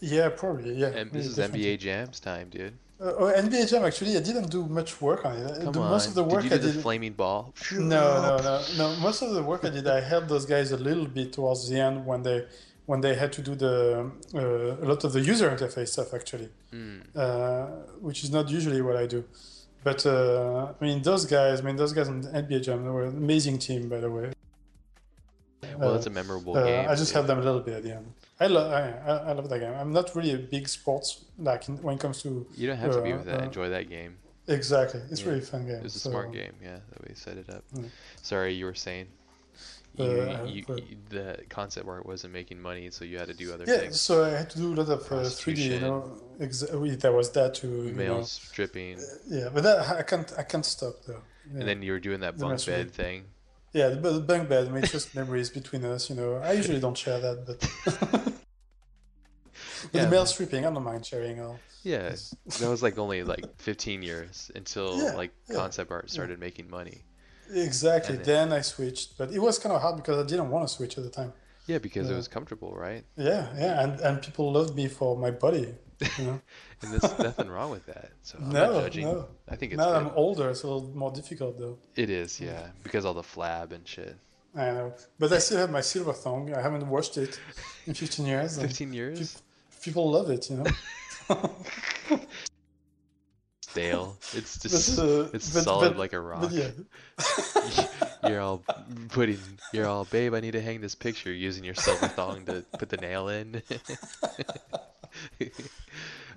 Yeah, 0.00 0.28
probably. 0.28 0.74
Yeah, 0.74 0.88
And 0.88 1.10
this 1.12 1.24
yeah, 1.24 1.30
is 1.30 1.36
definitely. 1.36 1.76
NBA 1.76 1.80
Jams 1.80 2.20
time, 2.20 2.48
dude. 2.50 2.74
Uh, 3.00 3.12
oh, 3.16 3.32
NBA 3.32 3.70
Jam 3.70 3.84
actually, 3.84 4.16
I 4.16 4.20
didn't 4.20 4.50
do 4.50 4.66
much 4.66 5.00
work 5.00 5.24
on 5.24 5.36
it. 5.36 5.62
Come 5.62 5.72
the, 5.72 5.80
on. 5.80 5.90
most 5.90 6.08
of 6.08 6.14
the 6.14 6.24
work 6.24 6.42
did 6.42 6.50
you 6.50 6.56
I 6.56 6.60
do 6.60 6.66
the 6.66 6.72
did. 6.72 6.82
flaming 6.82 7.12
ball? 7.12 7.54
No, 7.72 7.78
no, 8.26 8.36
no, 8.42 8.62
no. 8.76 8.96
Most 9.00 9.22
of 9.22 9.30
the 9.34 9.42
work 9.42 9.64
I 9.64 9.70
did, 9.70 9.86
I 9.86 10.00
helped 10.00 10.28
those 10.28 10.46
guys 10.46 10.72
a 10.72 10.76
little 10.76 11.06
bit 11.06 11.32
towards 11.32 11.68
the 11.68 11.78
end 11.80 12.04
when 12.06 12.22
they 12.22 12.46
when 12.86 13.00
they 13.02 13.14
had 13.14 13.32
to 13.34 13.42
do 13.42 13.54
the 13.54 14.10
uh, 14.34 14.40
a 14.40 14.86
lot 14.90 15.04
of 15.04 15.12
the 15.12 15.20
user 15.20 15.48
interface 15.50 15.88
stuff 15.88 16.12
actually, 16.14 16.48
Mm. 16.72 17.02
uh, 17.14 17.66
which 18.00 18.24
is 18.24 18.30
not 18.32 18.48
usually 18.48 18.80
what 18.82 18.96
I 18.96 19.06
do. 19.06 19.24
But 19.84 20.04
uh, 20.06 20.72
I 20.80 20.84
mean, 20.84 21.02
those 21.02 21.24
guys, 21.24 21.60
I 21.60 21.62
mean, 21.64 21.76
those 21.76 21.92
guys 21.92 22.08
on 22.08 22.22
NBA 22.22 22.62
Jam, 22.64 22.82
they 22.84 22.90
were 22.90 23.04
an 23.04 23.16
amazing 23.16 23.58
team, 23.58 23.88
by 23.88 23.98
the 24.00 24.10
way. 24.10 24.32
Well, 25.78 25.92
Uh, 25.92 25.96
it's 25.96 26.06
a 26.06 26.10
memorable 26.10 26.56
uh, 26.56 26.64
game. 26.64 26.88
I 26.88 26.94
just 26.94 27.06
dude. 27.06 27.14
helped 27.14 27.28
them 27.28 27.38
a 27.38 27.42
little 27.42 27.60
bit 27.60 27.74
at 27.74 27.82
the 27.84 27.94
end. 27.96 28.06
I 28.40 28.46
love, 28.46 28.72
I, 28.72 29.30
I- 29.30 29.32
love 29.32 29.48
that 29.48 29.58
game. 29.58 29.74
I'm 29.74 29.92
not 29.92 30.14
really 30.14 30.32
a 30.32 30.38
big 30.38 30.68
sports 30.68 31.24
like 31.38 31.68
in, 31.68 31.82
when 31.82 31.96
it 31.96 32.00
comes 32.00 32.22
to 32.22 32.46
You 32.56 32.68
don't 32.68 32.76
have 32.76 32.92
to 32.92 33.02
be 33.02 33.12
uh, 33.12 33.16
with 33.16 33.26
that. 33.26 33.40
uh, 33.40 33.44
Enjoy 33.44 33.68
that 33.68 33.88
game. 33.88 34.16
exactly. 34.46 35.00
It's 35.10 35.20
Yeah. 35.22 35.28
really 35.28 35.40
fun 35.40 35.66
game. 35.66 35.76
It 35.76 35.82
was 35.82 35.96
a 35.96 35.98
so- 35.98 36.10
smart 36.10 36.32
game, 36.32 36.52
yeah, 36.62 36.78
that 36.90 37.08
we 37.08 37.14
set 37.14 37.36
it 37.36 37.50
up. 37.50 37.64
Mm. 37.74 37.88
Sorry, 38.22 38.54
you 38.54 38.64
were 38.66 38.74
saying. 38.74 39.06
Uh, 39.98 40.04
You, 40.04 40.10
uh, 40.20 40.44
you, 40.44 40.64
you- 40.68 40.96
the 41.08 41.38
concept 41.48 41.84
where 41.86 41.98
it 41.98 42.06
wasn't 42.06 42.32
making 42.32 42.60
money, 42.62 42.88
so 42.90 43.04
you 43.04 43.18
had 43.18 43.26
to 43.28 43.34
do 43.34 43.52
other 43.52 43.64
Yeah, 43.66 43.78
things. 43.78 44.00
so 44.00 44.22
I 44.24 44.30
had 44.30 44.48
to 44.50 44.58
do 44.58 44.72
a 44.72 44.76
lot 44.80 44.88
of 44.88 45.00
uh, 45.10 45.24
3D. 45.40 45.58
You 45.74 45.80
know, 45.80 46.20
ex- 46.38 46.70
we- 46.72 46.94
there 46.94 47.10
was 47.12 47.30
that 47.32 47.54
too. 47.54 47.68
you 47.86 47.92
know. 47.92 47.96
Male 48.04 48.24
stripping, 48.24 48.98
Yeah, 49.26 49.48
but 49.52 49.64
that, 49.64 49.78
I 49.96 50.02
can't. 50.02 50.32
I 50.38 50.44
can't 50.44 50.64
stop 50.64 50.94
though. 51.06 51.22
Yeah, 51.52 51.60
and 51.60 51.68
then 51.68 51.82
you 51.82 51.90
were 51.92 51.98
doing 51.98 52.20
that 52.20 52.38
bunk 52.38 52.64
bed 52.64 52.92
thing. 52.92 53.24
Yeah, 53.72 53.88
the, 53.90 53.96
the 54.12 54.20
bunk 54.20 54.48
bed. 54.48 54.68
I 54.68 54.70
mean, 54.70 54.84
just 54.84 55.14
memories 55.14 55.50
between 55.50 55.84
us. 55.84 56.08
You 56.10 56.16
know, 56.16 56.34
I 56.36 56.52
usually 56.52 56.80
don't 56.80 56.96
share 56.96 57.20
that, 57.20 57.46
but, 57.46 57.58
but 58.12 58.32
Yeah. 59.92 60.04
the 60.04 60.10
male 60.10 60.26
stripping, 60.26 60.64
I 60.66 60.70
don't 60.70 60.82
mind 60.82 61.04
sharing. 61.06 61.40
All. 61.40 61.58
Yeah, 61.82 62.14
that 62.60 62.68
was 62.68 62.82
like 62.82 62.98
only 62.98 63.22
like 63.22 63.44
15 63.58 64.02
years 64.02 64.50
until 64.54 64.98
Yeah, 64.98 65.12
like 65.14 65.32
yeah, 65.48 65.56
concept 65.56 65.90
art 65.90 66.10
started 66.10 66.38
making 66.40 66.68
money. 66.68 67.04
Exactly. 67.50 68.16
And 68.16 68.24
then 68.24 68.52
I 68.52 68.60
switched, 68.60 69.16
but 69.16 69.30
it 69.30 69.38
was 69.38 69.58
kind 69.58 69.74
of 69.74 69.80
hard 69.80 69.96
because 69.96 70.18
I 70.22 70.26
didn't 70.28 70.50
want 70.50 70.68
to 70.68 70.74
switch 70.74 70.98
at 70.98 71.04
the 71.04 71.10
time. 71.10 71.32
Yeah, 71.66 71.78
because 71.78 72.10
it 72.10 72.14
was 72.14 72.28
comfortable, 72.28 72.74
right? 72.74 73.04
Yeah, 73.16 73.46
yeah, 73.56 73.82
and 73.82 74.00
and 74.00 74.22
people 74.22 74.50
loved 74.52 74.74
me 74.74 74.88
for 74.88 75.16
my 75.16 75.30
body. 75.30 75.74
You 76.18 76.24
know, 76.24 76.40
And 76.82 76.92
there's 76.92 77.18
nothing 77.18 77.48
wrong 77.48 77.70
with 77.70 77.84
that. 77.86 78.10
So 78.22 78.38
I'm 78.40 78.50
no, 78.50 78.72
not 78.72 78.82
judging. 78.84 79.04
no. 79.06 79.26
I 79.48 79.56
think 79.56 79.72
it's 79.72 79.78
Now 79.78 79.86
good. 79.92 79.96
I'm 79.96 80.10
older, 80.14 80.48
it's 80.50 80.62
a 80.62 80.66
little 80.68 80.90
more 80.94 81.10
difficult 81.10 81.58
though. 81.58 81.78
It 81.96 82.08
is, 82.10 82.40
yeah, 82.40 82.68
because 82.84 83.04
all 83.04 83.14
the 83.14 83.22
flab 83.22 83.72
and 83.72 83.86
shit. 83.86 84.16
I 84.54 84.66
know, 84.70 84.94
but 85.18 85.32
I 85.32 85.38
still 85.38 85.58
have 85.58 85.70
my 85.70 85.80
silver 85.82 86.12
thong. 86.12 86.54
I 86.54 86.60
haven't 86.62 86.86
washed 86.88 87.16
it 87.18 87.38
in 87.86 87.94
15 87.94 88.26
years. 88.26 88.58
15 88.60 88.92
years? 88.92 89.42
People 89.82 90.10
love 90.10 90.30
it, 90.30 90.48
you 90.50 90.56
know. 90.56 90.66
Stale. 93.62 94.16
It's 94.32 94.56
But, 94.58 94.70
just 94.70 94.98
uh, 94.98 95.28
it's 95.32 95.52
but- 95.52 95.62
solid 95.64 95.90
but- 95.90 95.98
like 95.98 96.12
a 96.12 96.20
rock. 96.20 96.50
Yeah, 96.50 96.70
You're 98.26 98.40
all 98.40 98.62
putting. 99.10 99.38
You're 99.72 99.86
all, 99.86 100.04
babe. 100.06 100.34
I 100.34 100.40
need 100.40 100.52
to 100.52 100.60
hang 100.62 100.80
this 100.80 100.94
picture 100.94 101.32
using 101.32 101.64
your 101.64 101.74
silver 101.74 102.08
thong 102.08 102.44
to 102.46 102.64
put 102.78 102.88
the 102.88 102.96
nail 102.96 103.28
in. 103.28 103.62
but, 105.38 105.50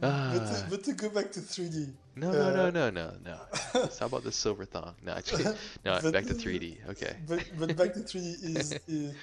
ah, 0.04 0.34
to, 0.34 0.66
but 0.70 0.84
to 0.84 0.94
go 0.94 1.10
back 1.10 1.32
to 1.34 1.40
3D. 1.40 1.92
no, 2.16 2.32
no, 2.32 2.54
no, 2.54 2.66
uh, 2.66 2.72
no, 2.72 2.90
no, 2.90 3.12
no. 3.24 3.38
How 4.00 4.06
about 4.08 4.24
the 4.24 4.32
silver 4.32 4.66
thong? 4.66 4.96
No, 5.04 5.14
actually, 5.14 5.44
no. 5.86 6.00
But- 6.02 6.14
back 6.14 6.26
to 6.26 6.34
3D. 6.34 6.78
Okay. 6.90 7.16
But 7.28 7.44
but 7.60 7.76
back 7.78 7.94
to 7.94 8.00
3D 8.00 8.58
is, 8.58 8.80
is 8.88 9.14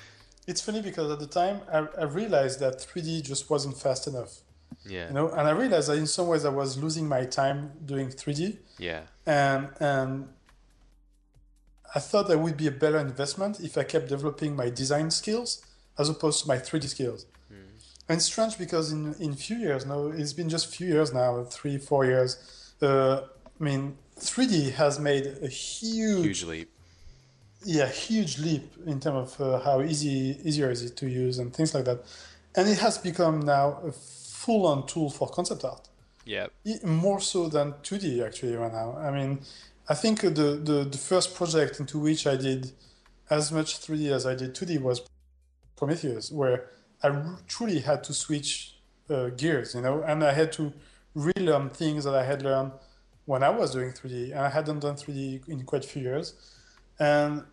it's 0.46 0.60
funny 0.60 0.80
because 0.82 1.10
at 1.10 1.18
the 1.18 1.26
time 1.26 1.60
I, 1.72 1.78
I 2.00 2.04
realized 2.04 2.60
that 2.60 2.78
3D 2.78 3.22
just 3.22 3.50
wasn't 3.50 3.76
fast 3.78 4.06
enough, 4.06 4.32
Yeah. 4.86 5.08
you 5.08 5.14
know, 5.14 5.28
and 5.30 5.46
I 5.46 5.50
realized 5.50 5.88
that 5.88 5.98
in 5.98 6.06
some 6.06 6.28
ways 6.28 6.44
I 6.44 6.50
was 6.50 6.76
losing 6.78 7.06
my 7.08 7.24
time 7.24 7.72
doing 7.84 8.08
3D, 8.08 8.58
Yeah. 8.78 9.02
and 9.26 9.68
and 9.80 10.28
I 11.94 12.00
thought 12.00 12.28
that 12.28 12.38
would 12.38 12.56
be 12.56 12.66
a 12.66 12.70
better 12.70 12.98
investment 12.98 13.60
if 13.60 13.76
I 13.78 13.82
kept 13.82 14.08
developing 14.08 14.54
my 14.54 14.68
design 14.70 15.10
skills 15.10 15.64
as 15.98 16.08
opposed 16.08 16.42
to 16.42 16.48
my 16.48 16.56
3D 16.58 16.86
skills. 16.88 17.26
And 18.08 18.16
it's 18.16 18.26
strange 18.26 18.56
because 18.58 18.92
in 18.92 19.14
in 19.20 19.34
few 19.34 19.56
years 19.56 19.84
now, 19.86 20.06
it's 20.08 20.32
been 20.32 20.48
just 20.48 20.74
few 20.74 20.86
years 20.88 21.12
now, 21.12 21.44
three 21.44 21.78
four 21.78 22.04
years. 22.06 22.36
Uh, 22.80 23.20
I 23.60 23.64
mean, 23.64 23.96
3D 24.20 24.72
has 24.74 24.98
made 25.00 25.26
a 25.42 25.48
huge, 25.48 26.24
Huge 26.24 26.44
leap. 26.44 26.70
yeah, 27.64 27.88
huge 27.88 28.38
leap 28.38 28.72
in 28.86 29.00
terms 29.00 29.32
of 29.34 29.40
uh, 29.40 29.58
how 29.60 29.82
easy 29.82 30.38
easier 30.44 30.70
is 30.70 30.82
it 30.82 30.96
to 30.96 31.08
use 31.08 31.38
and 31.40 31.52
things 31.52 31.74
like 31.74 31.84
that, 31.84 31.98
and 32.54 32.68
it 32.68 32.78
has 32.78 32.98
become 32.98 33.40
now 33.40 33.80
a 33.84 33.90
full-on 33.92 34.86
tool 34.86 35.10
for 35.10 35.28
concept 35.28 35.64
art. 35.64 35.88
Yeah. 36.24 36.46
More 36.84 37.20
so 37.20 37.48
than 37.48 37.72
2D 37.82 38.24
actually 38.24 38.54
right 38.54 38.72
now. 38.72 38.96
I 38.96 39.10
mean, 39.10 39.40
I 39.88 39.94
think 39.94 40.20
the, 40.20 40.28
the, 40.70 40.86
the 40.90 40.98
first 40.98 41.34
project 41.34 41.80
into 41.80 41.98
which 41.98 42.26
I 42.26 42.36
did 42.36 42.72
as 43.30 43.50
much 43.50 43.80
3D 43.80 44.10
as 44.12 44.24
I 44.26 44.34
did 44.34 44.54
2D 44.54 44.80
was 44.80 45.00
Prometheus, 45.76 46.30
where 46.30 46.70
I 47.02 47.24
truly 47.46 47.80
had 47.80 48.02
to 48.04 48.14
switch 48.14 48.74
uh, 49.10 49.28
gears, 49.28 49.74
you 49.74 49.82
know, 49.82 50.02
and 50.02 50.24
I 50.24 50.32
had 50.32 50.52
to 50.54 50.72
relearn 51.14 51.70
things 51.70 52.04
that 52.04 52.14
I 52.14 52.24
had 52.24 52.42
learned 52.42 52.72
when 53.24 53.42
I 53.42 53.50
was 53.50 53.72
doing 53.72 53.92
3D, 53.92 54.30
and 54.30 54.40
I 54.40 54.48
hadn't 54.48 54.80
done 54.80 54.96
3D 54.96 55.48
in 55.48 55.64
quite 55.64 55.84
a 55.84 55.88
few 55.88 56.02
years, 56.02 56.34
and 56.98 57.44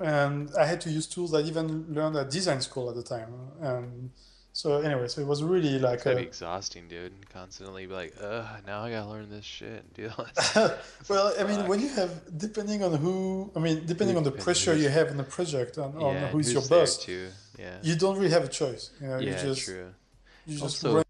and 0.00 0.50
I 0.58 0.64
had 0.64 0.80
to 0.82 0.90
use 0.90 1.06
tools 1.06 1.32
that 1.32 1.44
I 1.44 1.48
even 1.48 1.86
learned 1.90 2.16
at 2.16 2.30
design 2.30 2.60
school 2.62 2.88
at 2.88 2.96
the 2.96 3.02
time, 3.02 3.32
and 3.60 4.10
So 4.52 4.80
anyway, 4.80 5.06
so 5.06 5.20
it 5.20 5.26
was 5.26 5.42
really 5.42 5.78
like 5.78 5.94
It's 5.94 6.04
gotta 6.04 6.16
be 6.16 6.22
a, 6.22 6.26
exhausting, 6.26 6.88
dude. 6.88 7.12
Constantly 7.30 7.86
be 7.86 7.94
like, 7.94 8.14
ugh, 8.20 8.46
now 8.66 8.82
I 8.82 8.90
gotta 8.90 9.08
learn 9.08 9.30
this 9.30 9.44
shit 9.44 9.84
and 9.84 9.94
do 9.94 10.10
all 10.16 10.26
this. 10.34 10.72
well, 11.08 11.32
I 11.38 11.44
mean, 11.44 11.66
when 11.68 11.80
you 11.80 11.88
have 11.90 12.10
depending 12.36 12.82
on 12.82 12.94
who, 12.94 13.50
I 13.54 13.60
mean, 13.60 13.86
depending 13.86 14.16
on 14.16 14.24
the 14.24 14.32
pressure 14.32 14.74
you 14.74 14.88
have 14.88 15.08
in 15.08 15.16
the 15.16 15.24
project 15.24 15.76
and 15.76 15.94
on 15.96 16.14
yeah, 16.14 16.28
who's, 16.28 16.52
your 16.52 16.62
boss, 16.62 16.98
too? 16.98 17.28
Yeah. 17.60 17.78
you 17.82 17.94
don't 17.96 18.16
really 18.16 18.30
have 18.30 18.44
a 18.44 18.48
choice. 18.48 18.90
You 19.00 19.08
know, 19.08 19.18
you 19.18 19.30
yeah, 19.30 19.42
just 19.42 19.62
true. 19.62 19.92
you 20.46 20.52
just 20.58 20.62
Also, 20.84 20.94
run 20.96 21.04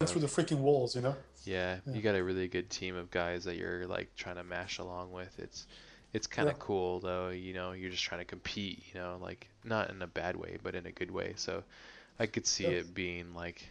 uh, 0.00 0.06
through 0.06 0.20
the 0.20 0.26
freaking 0.26 0.58
walls. 0.58 0.94
You 0.94 1.02
know. 1.02 1.16
Yeah, 1.44 1.78
Yeah. 1.86 1.94
you 1.94 2.02
got 2.02 2.14
a 2.16 2.22
really 2.24 2.48
good 2.48 2.68
team 2.70 2.96
of 2.96 3.10
guys 3.10 3.44
that 3.44 3.56
you're 3.56 3.86
like 3.86 4.08
trying 4.16 4.36
to 4.36 4.44
mash 4.44 4.78
along 4.78 5.12
with. 5.12 5.38
It's 5.38 5.66
it's 6.12 6.26
kind 6.26 6.48
of 6.48 6.54
Yeah. 6.56 6.60
cool 6.68 7.00
though, 7.00 7.28
you 7.30 7.52
know, 7.54 7.72
you're 7.72 7.90
just 7.90 8.02
trying 8.04 8.20
to 8.20 8.24
compete, 8.24 8.82
you 8.92 9.00
know, 9.00 9.18
like 9.22 9.48
not 9.64 9.90
in 9.90 10.02
a 10.02 10.06
bad 10.06 10.36
way, 10.36 10.58
but 10.62 10.74
in 10.74 10.86
a 10.86 10.92
good 10.92 11.10
way. 11.10 11.32
So 11.36 11.62
I 12.18 12.26
could 12.26 12.46
see 12.46 12.64
it 12.66 12.94
being 12.94 13.34
like 13.34 13.70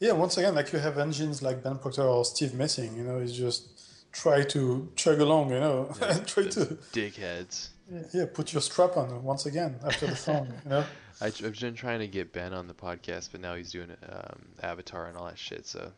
Yeah, 0.00 0.12
once 0.12 0.36
again, 0.38 0.54
like 0.54 0.72
you 0.72 0.78
have 0.78 0.96
engines 0.98 1.42
like 1.42 1.62
Ben 1.62 1.78
Procter 1.78 2.02
or 2.02 2.24
Steve 2.24 2.54
Messing, 2.54 2.96
you 2.96 3.02
know, 3.04 3.18
is 3.18 3.36
just 3.36 3.68
try 4.12 4.42
to 4.44 4.90
chug 4.96 5.20
along, 5.20 5.50
you 5.50 5.60
know, 5.60 5.92
and 6.00 6.26
try 6.32 6.44
to 6.44 6.78
dickheads. 6.92 7.68
Yeah 8.12 8.26
put 8.32 8.52
your 8.52 8.62
strap 8.62 8.96
on 8.96 9.22
once 9.22 9.46
again 9.46 9.76
after 9.84 10.06
the 10.06 10.16
song, 10.16 10.48
you 10.64 10.70
know. 10.70 10.84
I, 11.20 11.26
I've 11.26 11.58
been 11.58 11.74
trying 11.74 11.98
to 11.98 12.06
get 12.06 12.32
Ben 12.32 12.52
on 12.52 12.68
the 12.68 12.74
podcast, 12.74 13.30
but 13.32 13.40
now 13.40 13.54
he's 13.56 13.72
doing 13.72 13.90
um, 14.08 14.38
Avatar 14.62 15.06
and 15.06 15.16
all 15.16 15.24
that 15.26 15.38
shit. 15.38 15.66
So 15.66 15.90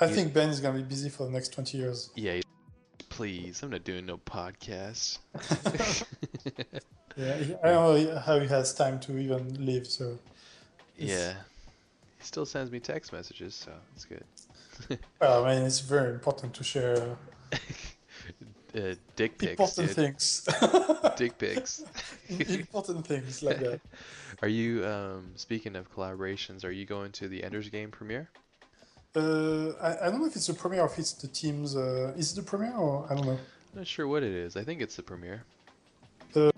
I 0.00 0.08
think 0.08 0.34
Ben 0.34 0.50
is 0.50 0.60
gonna 0.60 0.78
be 0.78 0.84
busy 0.84 1.08
for 1.08 1.24
the 1.24 1.30
next 1.32 1.52
twenty 1.54 1.78
years. 1.78 2.10
yeah, 2.16 2.34
he- 2.34 2.42
please, 3.08 3.62
I'm 3.62 3.70
not 3.70 3.84
doing 3.84 4.06
no 4.06 4.18
podcast. 4.18 5.18
Yeah, 7.16 7.34
I 7.64 7.68
don't 7.70 8.04
know 8.04 8.18
how 8.20 8.38
he 8.38 8.46
has 8.46 8.72
time 8.72 9.00
to 9.00 9.18
even 9.18 9.66
live. 9.66 9.88
So 9.88 10.20
yeah, 10.96 11.32
he 12.18 12.24
still 12.24 12.46
sends 12.46 12.70
me 12.70 12.78
text 12.78 13.12
messages, 13.12 13.56
so 13.56 13.72
it's 13.96 14.04
good. 14.04 14.24
well, 15.20 15.44
I 15.44 15.54
mean, 15.56 15.64
it's 15.64 15.80
very 15.80 16.12
important 16.12 16.54
to 16.54 16.62
share 16.62 17.16
uh, 18.76 18.94
dick 19.16 19.38
pics, 19.38 19.50
important 19.50 19.88
dude. 19.88 19.96
things. 19.96 20.48
Dick 21.16 21.38
pics. 21.38 21.82
important 22.28 23.06
things 23.06 23.42
like 23.42 23.58
that. 23.60 23.80
Are 24.42 24.48
you 24.48 24.84
um, 24.86 25.32
speaking 25.34 25.74
of 25.74 25.92
collaborations? 25.92 26.64
Are 26.64 26.70
you 26.70 26.84
going 26.84 27.10
to 27.12 27.28
the 27.28 27.42
Ender's 27.42 27.68
Game 27.70 27.90
premiere? 27.90 28.28
Uh, 29.16 29.70
I, 29.80 30.06
I 30.06 30.10
don't 30.10 30.20
know 30.20 30.26
if 30.26 30.36
it's 30.36 30.46
the 30.46 30.54
premiere 30.54 30.82
or 30.82 30.86
if 30.86 30.98
it's 30.98 31.12
the 31.12 31.28
team's. 31.28 31.76
Uh, 31.76 32.12
is 32.16 32.32
it 32.32 32.36
the 32.36 32.42
premiere 32.42 32.76
or 32.76 33.06
I 33.10 33.14
don't 33.14 33.26
know. 33.26 33.32
I'm 33.72 33.78
not 33.80 33.86
sure 33.86 34.06
what 34.06 34.22
it 34.22 34.32
is. 34.32 34.56
I 34.56 34.62
think 34.64 34.80
it's 34.80 34.96
the 34.96 35.02
premiere. 35.02 35.44
Uh, 36.36 36.50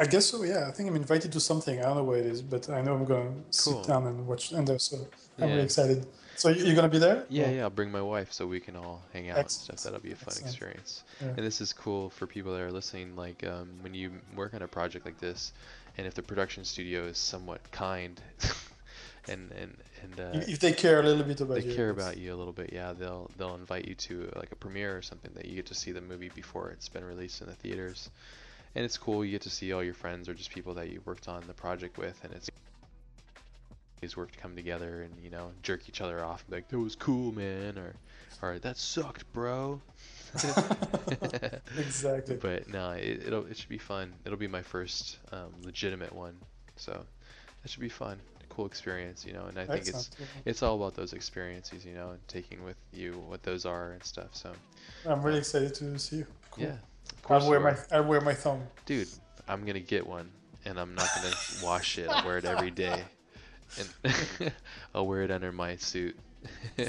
I 0.00 0.06
guess 0.06 0.26
so. 0.26 0.42
Yeah, 0.42 0.66
I 0.68 0.72
think 0.72 0.88
I'm 0.88 0.96
invited 0.96 1.30
to 1.32 1.40
something. 1.40 1.78
I 1.78 1.82
don't 1.82 1.96
know 1.98 2.04
what 2.04 2.18
it 2.18 2.26
is, 2.26 2.42
but 2.42 2.68
I 2.70 2.80
know 2.82 2.94
I'm 2.94 3.04
gonna 3.04 3.30
Cool. 3.30 3.44
sit 3.52 3.84
down 3.86 4.06
and 4.06 4.26
watch 4.26 4.52
Ender. 4.52 4.78
So 4.78 4.96
I'm 5.38 5.48
Yeah. 5.48 5.54
really 5.54 5.64
excited. 5.64 6.06
So 6.36 6.48
you- 6.48 6.64
you're 6.66 6.74
gonna 6.74 6.88
be 6.88 6.98
there? 6.98 7.24
Yeah, 7.28 7.50
yeah. 7.50 7.62
I'll 7.62 7.70
bring 7.70 7.90
my 7.90 8.02
wife 8.02 8.32
so 8.32 8.46
we 8.46 8.60
can 8.60 8.76
all 8.76 9.02
hang 9.12 9.30
out 9.30 9.38
and 9.38 9.50
stuff. 9.50 9.82
That'll 9.82 10.00
be 10.00 10.12
a 10.12 10.16
fun 10.16 10.28
Excellent. 10.28 10.50
experience. 10.50 11.04
Yeah. 11.20 11.28
And 11.28 11.38
this 11.38 11.60
is 11.60 11.72
cool 11.72 12.10
for 12.10 12.26
people 12.26 12.52
that 12.52 12.60
are 12.62 12.72
listening. 12.72 13.16
Like 13.16 13.44
um, 13.46 13.70
when 13.82 13.94
you 13.94 14.12
work 14.36 14.54
on 14.54 14.62
a 14.62 14.68
project 14.68 15.04
like 15.06 15.18
this, 15.18 15.52
and 15.96 16.06
if 16.06 16.14
the 16.14 16.22
production 16.22 16.64
studio 16.64 17.04
is 17.04 17.18
somewhat 17.18 17.60
kind, 17.70 18.20
and 19.28 19.50
and 19.52 19.76
and 20.02 20.20
uh, 20.20 20.40
If 20.48 20.58
they 20.60 20.72
care 20.72 21.00
a 21.00 21.02
little 21.02 21.24
bit 21.24 21.40
about 21.40 21.56
you. 21.56 21.62
they 21.62 21.68
you. 21.70 21.76
care 21.76 21.90
it's- 21.90 22.04
about 22.04 22.18
you 22.18 22.34
a 22.34 22.36
little 22.36 22.52
bit, 22.52 22.70
yeah, 22.72 22.92
they'll 22.92 23.30
they'll 23.38 23.54
invite 23.54 23.86
you 23.86 23.94
to 23.94 24.30
like 24.36 24.52
a 24.52 24.56
premiere 24.56 24.96
or 24.96 25.02
something 25.02 25.30
that 25.34 25.46
you 25.46 25.54
get 25.56 25.66
to 25.66 25.74
see 25.74 25.92
the 25.92 26.00
movie 26.00 26.30
before 26.34 26.70
it's 26.70 26.88
been 26.88 27.04
released 27.04 27.40
in 27.40 27.46
the 27.48 27.54
theaters, 27.54 28.10
and 28.74 28.84
it's 28.84 28.98
cool. 28.98 29.24
You 29.24 29.30
get 29.32 29.42
to 29.42 29.50
see 29.50 29.72
all 29.72 29.82
your 29.82 29.94
friends 29.94 30.28
or 30.28 30.34
just 30.34 30.50
people 30.50 30.74
that 30.74 30.90
you 30.90 31.00
worked 31.04 31.28
on 31.28 31.42
the 31.46 31.54
project 31.54 31.96
with, 31.96 32.18
and 32.24 32.32
it's 32.32 32.50
always 33.98 34.16
work 34.16 34.32
to 34.32 34.38
come 34.38 34.54
together 34.56 35.02
and 35.02 35.12
you 35.22 35.30
know 35.30 35.50
jerk 35.62 35.88
each 35.88 36.00
other 36.00 36.22
off 36.24 36.42
and 36.42 36.50
be 36.50 36.56
like 36.56 36.68
that 36.68 36.78
was 36.78 36.96
cool, 36.96 37.32
man, 37.32 37.78
or 37.78 37.94
or 38.42 38.58
that 38.58 38.76
sucked, 38.76 39.30
bro. 39.32 39.80
Exactly. 41.78 42.36
But 42.36 42.68
no, 42.68 42.90
it, 42.90 43.22
it'll 43.26 43.46
it 43.46 43.56
should 43.56 43.68
be 43.68 43.78
fun. 43.78 44.12
It'll 44.24 44.38
be 44.38 44.48
my 44.48 44.62
first 44.62 45.18
um, 45.32 45.52
legitimate 45.62 46.12
one, 46.12 46.36
so 46.76 46.92
that 47.62 47.70
should 47.70 47.80
be 47.80 47.88
fun. 47.88 48.18
Cool 48.48 48.66
experience, 48.66 49.24
you 49.26 49.32
know. 49.32 49.46
And 49.46 49.58
I 49.58 49.66
think 49.66 49.86
it's 49.86 50.10
it's 50.44 50.62
all 50.62 50.76
about 50.76 50.94
those 50.94 51.12
experiences, 51.12 51.84
you 51.84 51.94
know, 51.94 52.10
and 52.10 52.28
taking 52.28 52.64
with 52.64 52.76
you 52.92 53.12
what 53.28 53.42
those 53.42 53.64
are 53.64 53.92
and 53.92 54.02
stuff. 54.04 54.28
So 54.32 54.52
I'm 55.06 55.22
really 55.22 55.38
excited 55.38 55.74
to 55.76 55.98
see 55.98 56.16
you. 56.18 56.26
Cool. 56.50 56.64
yeah, 56.64 56.76
I'll 57.30 57.48
wear 57.48 57.60
my. 57.60 57.76
I'll 57.92 58.04
wear 58.04 58.20
my 58.20 58.34
thumb. 58.34 58.62
dude. 58.86 59.08
I'm 59.46 59.64
gonna 59.66 59.80
get 59.80 60.06
one, 60.06 60.30
and 60.64 60.80
I'm 60.80 60.94
not 60.94 61.08
gonna 61.14 61.34
wash 61.62 61.98
it. 61.98 62.08
I'll 62.08 62.24
wear 62.24 62.38
it 62.38 62.44
every 62.44 62.70
day, 62.70 63.02
and 63.78 64.52
I'll 64.94 65.06
wear 65.06 65.22
it 65.22 65.30
under 65.30 65.52
my 65.52 65.76
suit. 65.76 66.16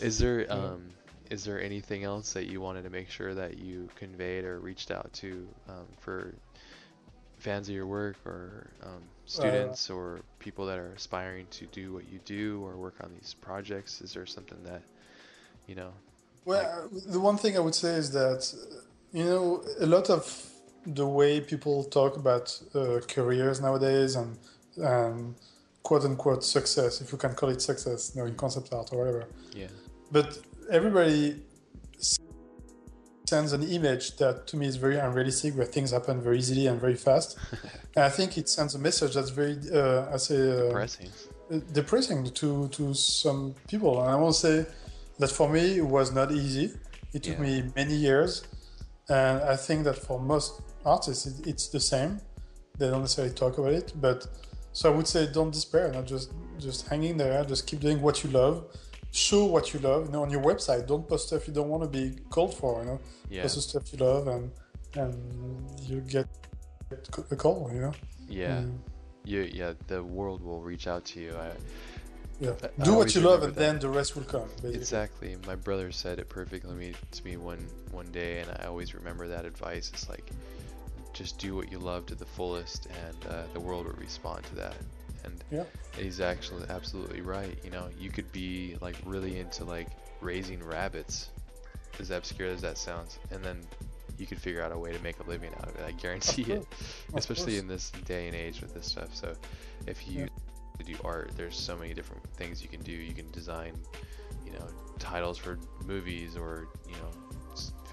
is 0.00 0.18
there 0.18 0.46
um 0.50 0.82
is 1.30 1.44
there 1.44 1.60
anything 1.60 2.04
else 2.04 2.32
that 2.34 2.46
you 2.46 2.60
wanted 2.60 2.82
to 2.84 2.90
make 2.90 3.10
sure 3.10 3.34
that 3.34 3.58
you 3.58 3.88
conveyed 3.96 4.44
or 4.44 4.58
reached 4.60 4.90
out 4.90 5.10
to 5.14 5.46
um, 5.68 5.86
for 5.98 6.34
fans 7.38 7.68
of 7.68 7.74
your 7.74 7.86
work 7.86 8.16
or 8.26 8.70
um, 8.82 9.02
students 9.26 9.90
or 9.90 10.20
people 10.38 10.66
that 10.66 10.78
are 10.78 10.92
aspiring 10.94 11.46
to 11.50 11.66
do 11.66 11.92
what 11.92 12.04
you 12.12 12.18
do 12.24 12.62
or 12.64 12.76
work 12.76 12.94
on 13.02 13.10
these 13.18 13.34
projects? 13.34 14.00
Is 14.00 14.14
there 14.14 14.26
something 14.26 14.58
that 14.64 14.82
you 15.66 15.74
know? 15.74 15.92
Well, 16.44 16.88
the 17.06 17.20
one 17.20 17.36
thing 17.38 17.56
I 17.56 17.60
would 17.60 17.74
say 17.74 17.94
is 17.94 18.10
that, 18.12 18.54
uh, 18.54 18.80
you 19.12 19.24
know, 19.24 19.64
a 19.80 19.86
lot 19.86 20.10
of 20.10 20.24
the 20.86 21.06
way 21.06 21.40
people 21.40 21.84
talk 21.84 22.16
about 22.16 22.46
uh, 22.74 23.00
careers 23.08 23.60
nowadays 23.60 24.16
and 24.16 24.36
and 24.76 25.34
quote 25.82 26.04
unquote 26.04 26.42
success, 26.44 27.00
if 27.00 27.12
you 27.12 27.18
can 27.18 27.34
call 27.34 27.48
it 27.50 27.60
success, 27.62 28.12
you 28.14 28.20
know, 28.20 28.26
in 28.26 28.34
concept 28.34 28.72
art 28.72 28.90
or 28.92 28.98
whatever. 28.98 29.24
Yeah. 29.54 29.68
But 30.10 30.38
everybody 30.70 31.42
sends 33.26 33.52
an 33.52 33.62
image 33.62 34.16
that 34.16 34.46
to 34.48 34.56
me 34.56 34.66
is 34.66 34.76
very 34.76 34.96
unrealistic, 34.98 35.56
where 35.56 35.66
things 35.66 35.90
happen 35.92 36.20
very 36.20 36.38
easily 36.38 36.66
and 36.66 36.80
very 36.80 36.94
fast. 36.96 37.38
and 37.96 38.04
I 38.04 38.08
think 38.10 38.36
it 38.36 38.48
sends 38.48 38.74
a 38.74 38.78
message 38.78 39.14
that's 39.14 39.30
very, 39.30 39.56
uh, 39.72 40.06
I 40.12 40.16
say, 40.18 40.36
uh, 40.36 40.68
Depressing. 40.68 41.10
uh, 41.50 41.58
depressing 41.72 42.24
to 42.40 42.68
to 42.68 42.94
some 42.94 43.54
people. 43.68 44.00
And 44.02 44.10
I 44.10 44.16
will 44.16 44.32
say 44.32 44.66
that 45.18 45.30
for 45.30 45.48
me 45.48 45.78
it 45.78 45.86
was 45.86 46.12
not 46.12 46.32
easy. 46.32 46.72
It 47.12 47.22
took 47.22 47.38
Yeah. 47.38 47.42
me 47.48 47.72
many 47.76 47.94
years, 47.94 48.42
and 49.08 49.40
I 49.42 49.56
think 49.56 49.84
that 49.84 49.96
for 49.96 50.18
most 50.20 50.60
artists 50.84 51.26
it, 51.26 51.46
it's 51.46 51.68
the 51.68 51.80
same. 51.80 52.20
They 52.78 52.88
don't 52.90 53.00
necessarily 53.02 53.32
talk 53.34 53.58
about 53.58 53.72
it, 53.72 53.92
but 54.00 54.26
so 54.72 54.92
I 54.92 54.96
would 54.96 55.06
say 55.06 55.28
don't 55.32 55.50
despair. 55.52 55.92
Not 55.92 56.06
just 56.06 56.32
just 56.58 56.88
hang 56.88 57.04
in 57.04 57.16
there. 57.16 57.44
Just 57.44 57.66
keep 57.66 57.80
doing 57.80 58.00
what 58.02 58.24
you 58.24 58.30
love. 58.30 58.64
Show 59.12 59.44
what 59.44 59.72
you 59.72 59.80
love. 59.80 60.06
You 60.06 60.12
know, 60.12 60.22
on 60.22 60.30
your 60.30 60.42
website, 60.42 60.86
don't 60.88 61.06
post 61.08 61.28
stuff 61.28 61.46
you 61.46 61.54
don't 61.54 61.68
want 61.68 61.82
to 61.84 61.88
be 61.88 62.16
called 62.30 62.54
for. 62.54 62.80
You 62.80 62.86
know, 62.86 63.00
Yeah. 63.30 63.42
post 63.42 63.54
the 63.56 63.62
stuff 63.62 63.92
you 63.92 63.98
love, 63.98 64.26
and 64.28 64.50
and 64.96 65.80
you 65.80 66.00
get 66.00 66.26
a 67.30 67.36
call. 67.36 67.70
You 67.72 67.80
know. 67.80 67.92
Yeah. 68.28 68.58
Mm. 68.62 68.78
You, 69.26 69.40
yeah, 69.52 69.72
the 69.86 70.02
world 70.02 70.42
will 70.42 70.60
reach 70.62 70.86
out 70.86 71.04
to 71.06 71.20
you. 71.20 71.32
I, 71.36 71.50
Yeah. 72.40 72.52
I- 72.62 72.84
Do 72.84 72.94
what 72.94 73.14
you 73.14 73.20
love, 73.22 73.42
and 73.42 73.54
that. 73.54 73.58
then 73.58 73.78
the 73.78 73.88
rest 73.88 74.16
will 74.16 74.24
come. 74.24 74.48
Basically. 74.56 74.74
Exactly. 74.74 75.36
My 75.46 75.54
brother 75.54 75.92
said 75.92 76.18
it 76.18 76.28
perfectly 76.28 76.74
me, 76.74 76.92
to 77.12 77.24
me 77.24 77.36
one 77.36 77.64
one 77.92 78.10
day, 78.10 78.40
and 78.40 78.50
I 78.58 78.66
always 78.66 78.94
remember 78.94 79.28
that 79.28 79.44
advice. 79.44 79.90
It's 79.94 80.08
like, 80.08 80.26
just 81.14 81.38
do 81.38 81.54
what 81.56 81.70
you 81.70 81.78
love 81.78 82.06
to 82.06 82.14
the 82.14 82.26
fullest, 82.26 82.86
and 82.86 83.32
uh, 83.32 83.42
the 83.52 83.60
world 83.60 83.86
will 83.86 83.94
respond 83.94 84.44
to 84.46 84.54
that. 84.56 84.76
And 85.24 85.42
Yeah. 85.50 85.64
he's 85.96 86.20
actually 86.20 86.64
absolutely 86.68 87.20
right. 87.22 87.56
You 87.64 87.70
know, 87.70 87.88
you 87.98 88.10
could 88.10 88.30
be 88.32 88.76
like 88.80 88.96
really 89.06 89.38
into 89.38 89.64
like 89.64 89.88
raising 90.20 90.62
rabbits, 90.62 91.28
as 91.98 92.10
obscure 92.10 92.48
as 92.48 92.60
that 92.62 92.76
sounds, 92.76 93.18
and 93.30 93.42
then 93.42 93.66
you 94.18 94.26
could 94.26 94.38
figure 94.38 94.62
out 94.62 94.72
a 94.72 94.78
way 94.78 94.92
to 94.92 95.02
make 95.02 95.18
a 95.20 95.22
living 95.28 95.50
out 95.60 95.68
of 95.68 95.76
it. 95.76 95.84
I 95.86 95.92
guarantee 95.92 96.42
it. 96.52 96.66
Of 97.12 97.18
Especially 97.20 97.52
course. 97.54 97.60
in 97.60 97.68
this 97.68 97.90
day 98.06 98.26
and 98.26 98.34
age 98.36 98.60
with 98.60 98.74
this 98.74 98.86
stuff. 98.86 99.14
So, 99.14 99.34
if 99.86 100.08
you 100.08 100.28
do 100.84 100.96
art, 101.04 101.30
there's 101.36 101.56
so 101.56 101.76
many 101.76 101.94
different 101.94 102.22
things 102.36 102.60
you 102.62 102.68
can 102.68 102.82
do. 102.82 102.92
You 102.92 103.14
can 103.14 103.30
design, 103.30 103.74
you 104.44 104.52
know, 104.52 104.66
titles 104.98 105.38
for 105.38 105.58
movies 105.86 106.36
or 106.36 106.66
you 106.88 106.94
know, 106.94 107.10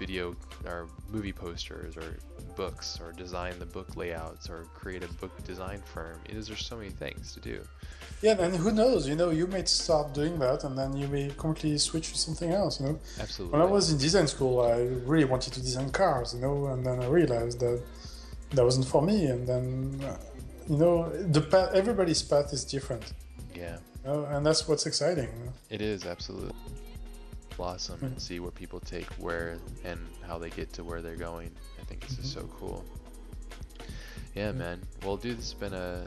video 0.02 0.34
or 0.66 0.88
movie 1.14 1.32
posters 1.32 1.96
or 1.96 2.08
books 2.56 2.98
or 3.02 3.12
design 3.24 3.54
the 3.64 3.70
book 3.76 3.90
layouts 3.96 4.44
or 4.52 4.58
create 4.80 5.02
a 5.04 5.12
book 5.22 5.34
design 5.52 5.80
firm. 5.94 6.18
It 6.28 6.34
is 6.36 6.48
there's 6.48 6.66
so 6.72 6.76
many 6.76 6.90
things 7.04 7.32
to 7.34 7.40
do. 7.52 7.58
Yeah, 8.20 8.36
and 8.44 8.52
who 8.64 8.70
knows? 8.80 9.00
You 9.10 9.16
know, 9.20 9.30
you 9.30 9.46
may 9.46 9.64
start 9.64 10.06
doing 10.20 10.34
that, 10.44 10.58
and 10.66 10.74
then 10.80 10.90
you 11.00 11.08
may 11.16 11.24
completely 11.46 11.78
switch 11.78 12.06
to 12.12 12.18
something 12.26 12.50
else. 12.60 12.80
You 12.80 12.86
know, 12.86 12.98
Absolutely. 13.24 13.52
when 13.52 13.62
I 13.66 13.70
was 13.76 13.84
in 13.92 13.98
design 13.98 14.28
school, 14.34 14.54
I 14.74 14.76
really 15.10 15.28
wanted 15.34 15.52
to 15.56 15.60
design 15.68 15.90
cars. 15.90 16.28
You 16.34 16.40
know, 16.44 16.56
and 16.72 16.80
then 16.86 16.96
I 17.00 17.06
realized 17.20 17.58
that 17.60 17.78
that 18.56 18.64
wasn't 18.64 18.86
for 18.94 19.02
me. 19.10 19.18
And 19.34 19.42
then, 19.50 19.64
you 20.68 20.76
know, 20.82 20.96
the 21.36 21.40
path, 21.52 21.70
everybody's 21.74 22.22
path 22.22 22.52
is 22.52 22.62
different. 22.64 23.04
yeah, 23.62 23.76
You 24.04 24.10
know, 24.10 24.24
and 24.32 24.40
that's 24.46 24.62
what's 24.68 24.86
exciting. 24.86 25.28
You 25.38 25.44
know? 25.46 25.52
it 25.76 25.80
is 25.92 26.00
absolutely 26.14 26.54
blossom 27.56 27.98
and 28.02 28.20
see 28.20 28.40
what 28.40 28.54
people 28.54 28.80
take 28.80 29.06
where 29.14 29.58
and 29.84 29.98
how 30.26 30.38
they 30.38 30.50
get 30.50 30.72
to 30.74 30.84
where 30.84 31.00
they're 31.02 31.16
going. 31.16 31.50
I 31.80 31.84
think 31.84 32.00
this 32.06 32.18
is 32.18 32.30
so 32.30 32.48
cool. 32.58 32.84
Yeah, 34.34 34.52
man. 34.52 34.80
Well, 35.04 35.16
dude, 35.16 35.38
this 35.38 35.52
has 35.52 35.54
been 35.54 35.74
a 35.74 36.04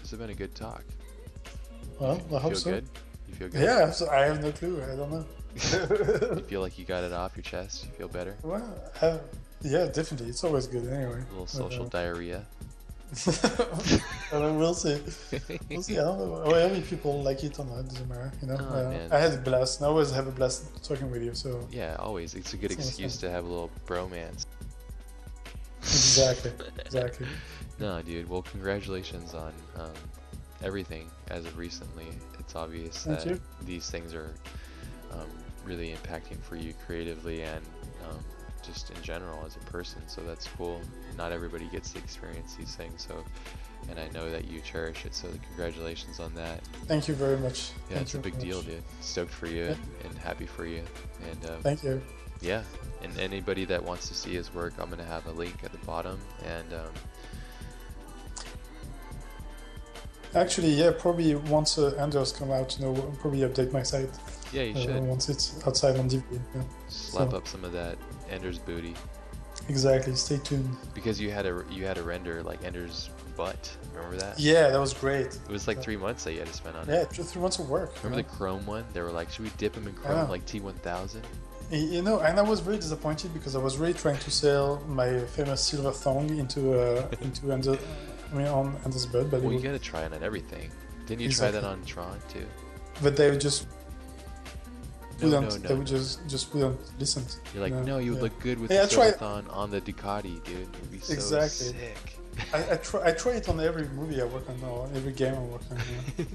this 0.00 0.10
has 0.10 0.18
been 0.18 0.30
a 0.30 0.34
good 0.34 0.54
talk. 0.54 0.84
Well, 2.00 2.20
You 2.30 2.36
I 2.36 2.40
hope 2.40 2.52
feel 2.52 2.60
so. 2.60 2.70
good? 2.72 2.88
You 3.28 3.34
feel 3.34 3.48
good? 3.48 3.60
Yeah, 3.62 3.90
so 3.90 4.08
I 4.10 4.24
have 4.26 4.42
no 4.42 4.52
clue. 4.52 4.82
I 4.82 4.96
don't 4.96 5.10
know. 5.10 5.26
You 5.54 6.42
feel 6.42 6.60
like 6.60 6.78
you 6.78 6.84
got 6.84 7.02
it 7.04 7.12
off 7.12 7.34
your 7.36 7.42
chest? 7.42 7.84
You 7.86 7.90
feel 7.92 8.08
better? 8.08 8.36
well, 8.42 8.62
uh, 9.00 9.18
yeah, 9.62 9.86
definitely. 9.86 10.28
It's 10.28 10.44
always 10.44 10.66
good 10.66 10.86
anyway. 10.86 11.22
A 11.28 11.30
little 11.32 11.46
social 11.46 11.86
diarrhea. 11.86 12.44
Uh, 14.32 14.52
we'll 14.58 14.74
see. 14.74 15.00
We'll 15.70 15.82
see. 15.82 15.96
I 15.98 16.02
don't 16.02 16.18
know 16.18 16.42
whether 16.50 16.68
many 16.68 16.80
people 16.82 17.22
like 17.22 17.44
it 17.44 17.56
or 17.60 17.64
not. 17.64 17.86
Doesn't 17.88 18.08
matter. 18.08 18.32
You 18.42 18.48
know, 18.48 18.56
Oh, 18.58 18.74
uh. 18.74 19.08
I 19.14 19.20
had 19.20 19.34
a 19.34 19.36
blast. 19.36 19.80
I 19.80 19.86
always 19.86 20.10
have 20.10 20.26
a 20.26 20.32
blast 20.32 20.82
talking 20.82 21.08
with 21.12 21.22
you. 21.22 21.32
So 21.32 21.60
Yeah, 21.70 21.94
always. 22.00 22.34
It's 22.34 22.52
a 22.52 22.56
good 22.56 22.72
It's 22.72 22.88
excuse 22.88 23.16
to 23.18 23.30
have 23.30 23.44
a 23.44 23.46
little 23.48 23.70
bromance. 23.86 24.44
exactly, 25.82 26.50
exactly. 26.84 27.26
No, 27.78 28.02
dude. 28.02 28.28
Well, 28.28 28.42
congratulations 28.42 29.32
on 29.34 29.52
um, 29.78 29.92
everything 30.64 31.08
as 31.28 31.44
of 31.46 31.56
recently. 31.56 32.06
It's 32.40 32.56
obvious 32.56 33.04
Thank 33.04 33.20
that 33.20 33.26
you. 33.28 33.40
these 33.62 33.88
things 33.88 34.12
are 34.12 34.34
um, 35.12 35.28
really 35.64 35.94
impacting 35.94 36.40
for 36.42 36.56
you 36.56 36.74
creatively 36.84 37.42
and 37.42 37.64
um, 38.10 38.18
just 38.64 38.90
in 38.90 39.00
general 39.02 39.44
as 39.46 39.54
a 39.54 39.60
person. 39.70 40.02
So 40.08 40.20
that's 40.22 40.48
cool. 40.48 40.80
Not 41.16 41.32
everybody 41.32 41.66
gets 41.66 41.92
to 41.92 41.98
experience 41.98 42.54
these 42.54 42.74
things. 42.74 43.06
So, 43.08 43.24
and 43.90 43.98
I 43.98 44.08
know 44.12 44.30
that 44.30 44.46
you 44.46 44.60
cherish 44.60 45.04
it. 45.04 45.14
So 45.14 45.28
congratulations 45.48 46.20
on 46.20 46.34
that. 46.34 46.62
Thank 46.86 47.08
you 47.08 47.14
very 47.14 47.36
much. 47.38 47.70
Yeah, 47.88 47.96
Thank 47.96 48.02
it's 48.02 48.14
a 48.14 48.18
big 48.18 48.38
deal, 48.38 48.58
much. 48.58 48.66
dude. 48.66 48.82
Stoked 49.00 49.32
for 49.32 49.46
you 49.46 49.64
Yeah. 49.64 49.68
and, 49.70 49.78
and 50.10 50.18
happy 50.18 50.46
for 50.46 50.66
you. 50.66 50.82
And 51.30 51.50
um, 51.50 51.62
Thank 51.62 51.82
you. 51.82 52.02
yeah, 52.40 52.62
and 53.02 53.18
anybody 53.18 53.64
that 53.66 53.82
wants 53.82 54.08
to 54.08 54.14
see 54.14 54.34
his 54.34 54.52
work, 54.54 54.74
I'm 54.78 54.90
gonna 54.90 55.04
have 55.04 55.26
a 55.26 55.32
link 55.32 55.54
at 55.64 55.72
the 55.72 55.78
bottom. 55.78 56.18
And 56.44 56.72
um, 56.74 56.90
Actually, 60.34 60.70
yeah, 60.72 60.90
probably 60.98 61.34
once 61.34 61.78
uh, 61.78 61.94
Ender's 61.98 62.30
come 62.32 62.50
out, 62.50 62.76
you 62.78 62.84
know, 62.84 62.92
we'll 62.92 63.16
probably 63.20 63.40
update 63.40 63.72
my 63.72 63.82
site 63.82 64.10
yeah, 64.52 64.62
you 64.62 64.74
uh, 64.74 64.80
should 64.80 65.02
once 65.04 65.28
it's 65.28 65.66
outside 65.66 65.96
on 65.96 66.08
DVD. 66.08 66.22
Yeah. 66.54 66.62
slap 66.88 67.30
so- 67.30 67.36
up 67.36 67.48
some 67.48 67.64
of 67.64 67.72
that 67.72 67.96
Ender's 68.30 68.58
booty 68.58 68.94
Exactly. 69.68 70.14
Stay 70.14 70.38
tuned. 70.38 70.76
because 70.94 71.20
you 71.20 71.30
had 71.30 71.46
a 71.46 71.64
you 71.70 71.84
had 71.84 71.98
a 71.98 72.02
render 72.02 72.42
like 72.42 72.62
Ender's 72.64 73.10
butt. 73.36 73.76
Remember 73.94 74.16
that? 74.16 74.38
Yeah, 74.38 74.68
that 74.70 74.78
was 74.80 74.94
great. 74.94 75.26
It 75.26 75.48
was 75.48 75.66
like 75.68 75.82
three 75.82 75.96
months 75.96 76.24
that 76.24 76.32
you 76.32 76.38
had 76.38 76.48
to 76.48 76.54
spend 76.54 76.76
on 76.76 76.86
Yeah, 76.88 77.02
it. 77.02 77.12
just 77.12 77.32
three 77.32 77.42
months 77.42 77.58
of 77.58 77.68
work. 77.68 77.94
Remember 78.02 78.22
know? 78.22 78.28
the 78.28 78.36
Chrome 78.36 78.64
one? 78.66 78.84
They 78.92 79.00
were 79.02 79.10
like, 79.12 79.30
should 79.30 79.44
we 79.44 79.50
dip 79.58 79.74
him 79.74 79.86
in 79.88 79.94
Chrome 79.94 80.16
Yeah. 80.18 80.24
like 80.24 80.46
T1000? 80.46 81.20
You 81.70 82.00
know, 82.02 82.20
and 82.20 82.38
I 82.38 82.42
was 82.42 82.62
really 82.62 82.78
disappointed 82.78 83.34
because 83.34 83.56
I 83.56 83.58
was 83.58 83.76
really 83.76 83.92
trying 83.94 84.18
to 84.20 84.30
sell 84.30 84.80
my 84.86 85.18
famous 85.18 85.60
silver 85.62 85.90
thong 85.90 86.30
into 86.38 86.78
uh, 86.80 87.08
into 87.20 87.50
Ender, 87.52 87.76
I 88.32 88.34
mean, 88.36 88.46
on 88.46 88.76
Ender's 88.84 89.04
Bud, 89.06 89.30
but, 89.32 89.42
Well, 89.42 89.52
you 89.52 89.58
gotta 89.60 89.80
try 89.80 90.02
it 90.02 90.12
on 90.14 90.22
everything. 90.22 90.70
Didn't 91.06 91.22
you 91.22 91.30
try 91.30 91.50
that 91.50 91.64
on 91.64 91.84
Tron 91.84 92.18
too? 92.28 92.46
but 93.02 93.14
they 93.16 93.28
were 93.30 93.36
just 93.36 93.66
No, 95.20 95.28
no, 95.28 95.40
no. 95.40 95.48
they 95.48 95.74
would 95.74 95.86
just 95.86 96.26
just 96.28 96.52
wouldn't 96.54 96.78
listen. 97.00 97.24
You're 97.54 97.62
like, 97.62 97.72
no, 97.86 97.98
you 97.98 98.10
would 98.12 98.18
yeah. 98.18 98.22
look 98.24 98.38
good 98.40 98.58
with 98.60 98.70
I 98.70 98.76
the 98.76 98.82
Silverthon 98.86 99.52
on 99.54 99.70
the 99.70 99.80
Ducati, 99.80 100.42
dude. 100.44 100.56
It 100.74 100.80
would 100.80 100.92
be 100.92 100.98
so 100.98 101.14
Exactly. 101.14 101.68
sick. 101.68 102.18
I, 102.52 102.72
I 102.72 102.76
try 102.76 103.08
I 103.08 103.12
try 103.12 103.32
it 103.32 103.48
on 103.48 103.60
every 103.60 103.88
movie 103.94 104.20
I 104.20 104.24
work 104.26 104.48
on 104.50 104.62
or 104.68 104.88
every 104.94 105.12
game 105.12 105.34
I 105.34 105.38
work 105.40 105.62
on. 105.70 105.78
Yeah. 106.18 106.24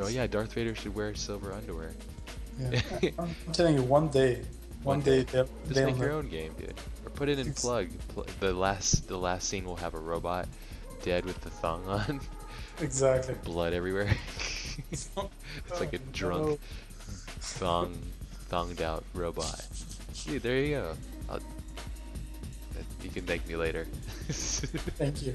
Oh 0.00 0.06
yeah, 0.06 0.28
Darth 0.28 0.52
Vader 0.52 0.76
should 0.76 0.94
wear 0.94 1.12
silver 1.16 1.52
underwear. 1.52 1.90
Yeah. 2.60 2.80
I'm, 3.18 3.34
I'm 3.46 3.52
telling 3.52 3.74
you, 3.74 3.82
one 3.82 4.08
day, 4.08 4.42
one 4.84 4.98
One 4.98 5.00
day, 5.00 5.24
day. 5.24 5.42
Just 5.42 5.74
they'll 5.74 5.86
make 5.86 5.98
your 5.98 6.12
own 6.12 6.28
game, 6.28 6.52
dude. 6.56 6.74
Or 7.04 7.10
put 7.10 7.28
it 7.28 7.40
in 7.40 7.52
plug. 7.52 7.88
The 8.38 8.52
last 8.52 9.08
the 9.08 9.16
last 9.18 9.48
scene 9.48 9.64
will 9.64 9.76
have 9.76 9.94
a 9.94 9.98
robot 9.98 10.46
dead 11.02 11.24
with 11.24 11.40
the 11.40 11.50
thong 11.50 11.84
on, 11.88 12.20
Exactly. 12.80 13.34
blood 13.42 13.72
everywhere. 13.72 14.14
it's 14.92 15.08
like 15.80 15.92
a 15.94 15.98
drunk 15.98 16.46
no. 16.46 16.58
Thong 17.56 17.96
thonged 18.50 18.80
out 18.80 19.04
robot. 19.14 19.66
Dude, 20.24 20.42
there 20.42 20.58
you 20.58 20.76
go. 20.76 20.96
I'll, 21.30 21.40
you 23.02 23.10
can 23.10 23.24
thank 23.24 23.46
me 23.48 23.56
later. 23.56 23.86
Thank 24.28 25.22
you. 25.22 25.34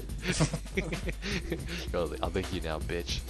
I'll, 1.94 2.14
I'll 2.22 2.30
thank 2.30 2.52
you 2.52 2.60
now, 2.60 2.78
bitch. 2.78 3.20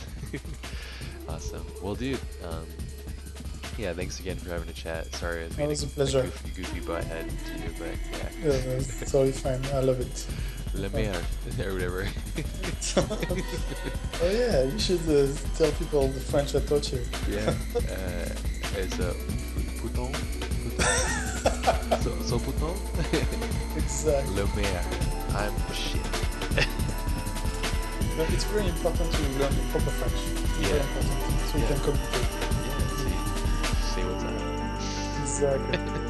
awesome. 1.28 1.64
Well, 1.82 1.94
dude. 1.94 2.18
Um, 2.44 2.66
yeah, 3.78 3.92
thanks 3.92 4.20
again 4.20 4.36
for 4.36 4.50
having 4.50 4.68
a 4.68 4.72
chat. 4.72 5.12
Sorry, 5.16 5.42
I 5.42 5.46
was 5.46 5.56
being 5.56 5.68
was 5.68 5.82
a 5.82 5.86
pleasure. 5.88 6.22
goofy, 6.22 6.50
goofy 6.62 6.80
butthead 6.80 7.28
to 7.28 7.52
you, 7.62 7.70
but 7.78 7.88
yeah. 8.12 8.28
Yeah, 8.52 8.76
it's 8.78 9.10
totally 9.12 9.32
fine. 9.32 9.64
I 9.74 9.80
love 9.80 10.00
it. 10.00 10.26
Le 10.74 10.88
merde, 10.90 11.16
or 11.66 11.72
whatever. 11.74 12.08
Oh 14.22 14.30
yeah, 14.30 14.62
you 14.64 14.78
should 14.78 15.00
uh, 15.08 15.26
tell 15.56 15.70
people 15.72 16.08
the 16.08 16.20
French 16.20 16.54
I 16.54 16.60
taught 16.60 16.92
you. 16.92 17.00
yeah. 17.28 17.54
Uh, 17.76 18.78
as 18.78 18.98
a 18.98 19.14
putain. 19.80 20.12
putain. 20.12 20.82
so, 22.02 22.10
so 22.22 22.38
putain. 22.38 22.76
Exactly. 23.76 24.34
Le 24.34 24.46
merde. 24.56 24.80
I'm 25.34 25.54
shit. 25.72 26.00
But 28.16 28.30
it's 28.32 28.44
very 28.44 28.66
important 28.68 29.10
to 29.12 29.22
learn 29.38 29.54
the 29.54 29.62
proper 29.70 29.90
French. 29.90 30.14
It's 30.14 30.68
Very 30.68 30.80
important. 30.80 31.18
So 31.50 31.58
you 31.58 31.64
Yeah. 31.64 31.68
can 31.68 31.80
communicate. 31.80 32.43
Yeah. 33.96 34.02
See, 34.02 34.04
what's 34.04 34.24
up. 34.24 35.20
Exactly. 35.22 35.78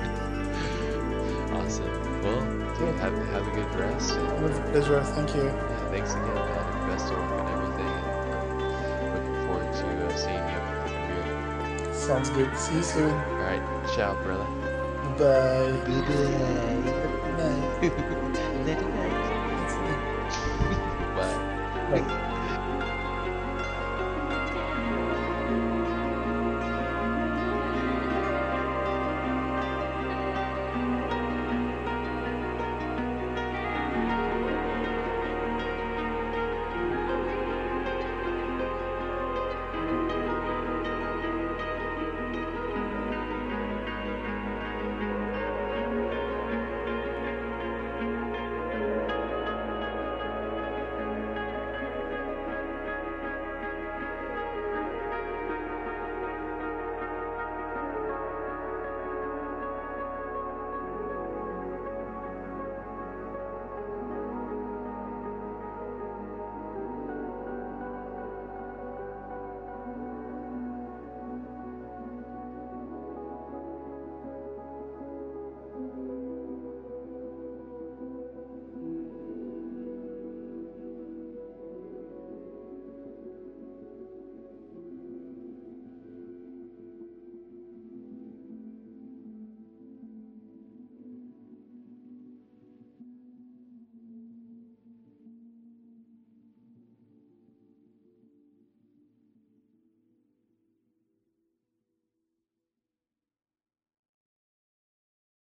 Awesome. 1.53 2.23
Well, 2.23 2.41
dude, 2.75 2.97
have 2.99 3.15
have 3.29 3.47
a 3.47 3.51
good 3.53 3.73
rest. 3.77 4.13
And, 4.17 4.43
With 4.43 4.57
pleasure. 4.73 5.03
Thank 5.05 5.35
you. 5.37 5.45
yeah, 5.45 5.91
thanks 5.91 6.13
again, 6.15 6.35
man. 6.35 6.73
and 6.73 6.87
Best 6.91 7.13
of 7.13 7.19
luck 7.19 7.31
and 7.31 7.49
everything. 7.49 7.87
And, 7.87 9.15
looking 9.15 9.37
forward 9.47 9.73
to 9.73 10.07
uh, 10.07 10.17
seeing 10.17 10.35
you 10.35 10.59
at 10.59 10.65
the 10.67 10.91
premiere. 10.91 11.95
Sounds 11.95 12.31
good. 12.31 12.57
See 12.59 12.77
you 12.77 12.83
soon. 12.83 13.11
All 13.11 13.37
right, 13.37 13.63
ciao, 13.95 14.15
brother. 14.23 14.47
Bye. 15.19 15.73
Bye. 17.37 17.55
Bye. 21.17 21.37
Bye. 21.91 22.01
Bye. 22.01 22.31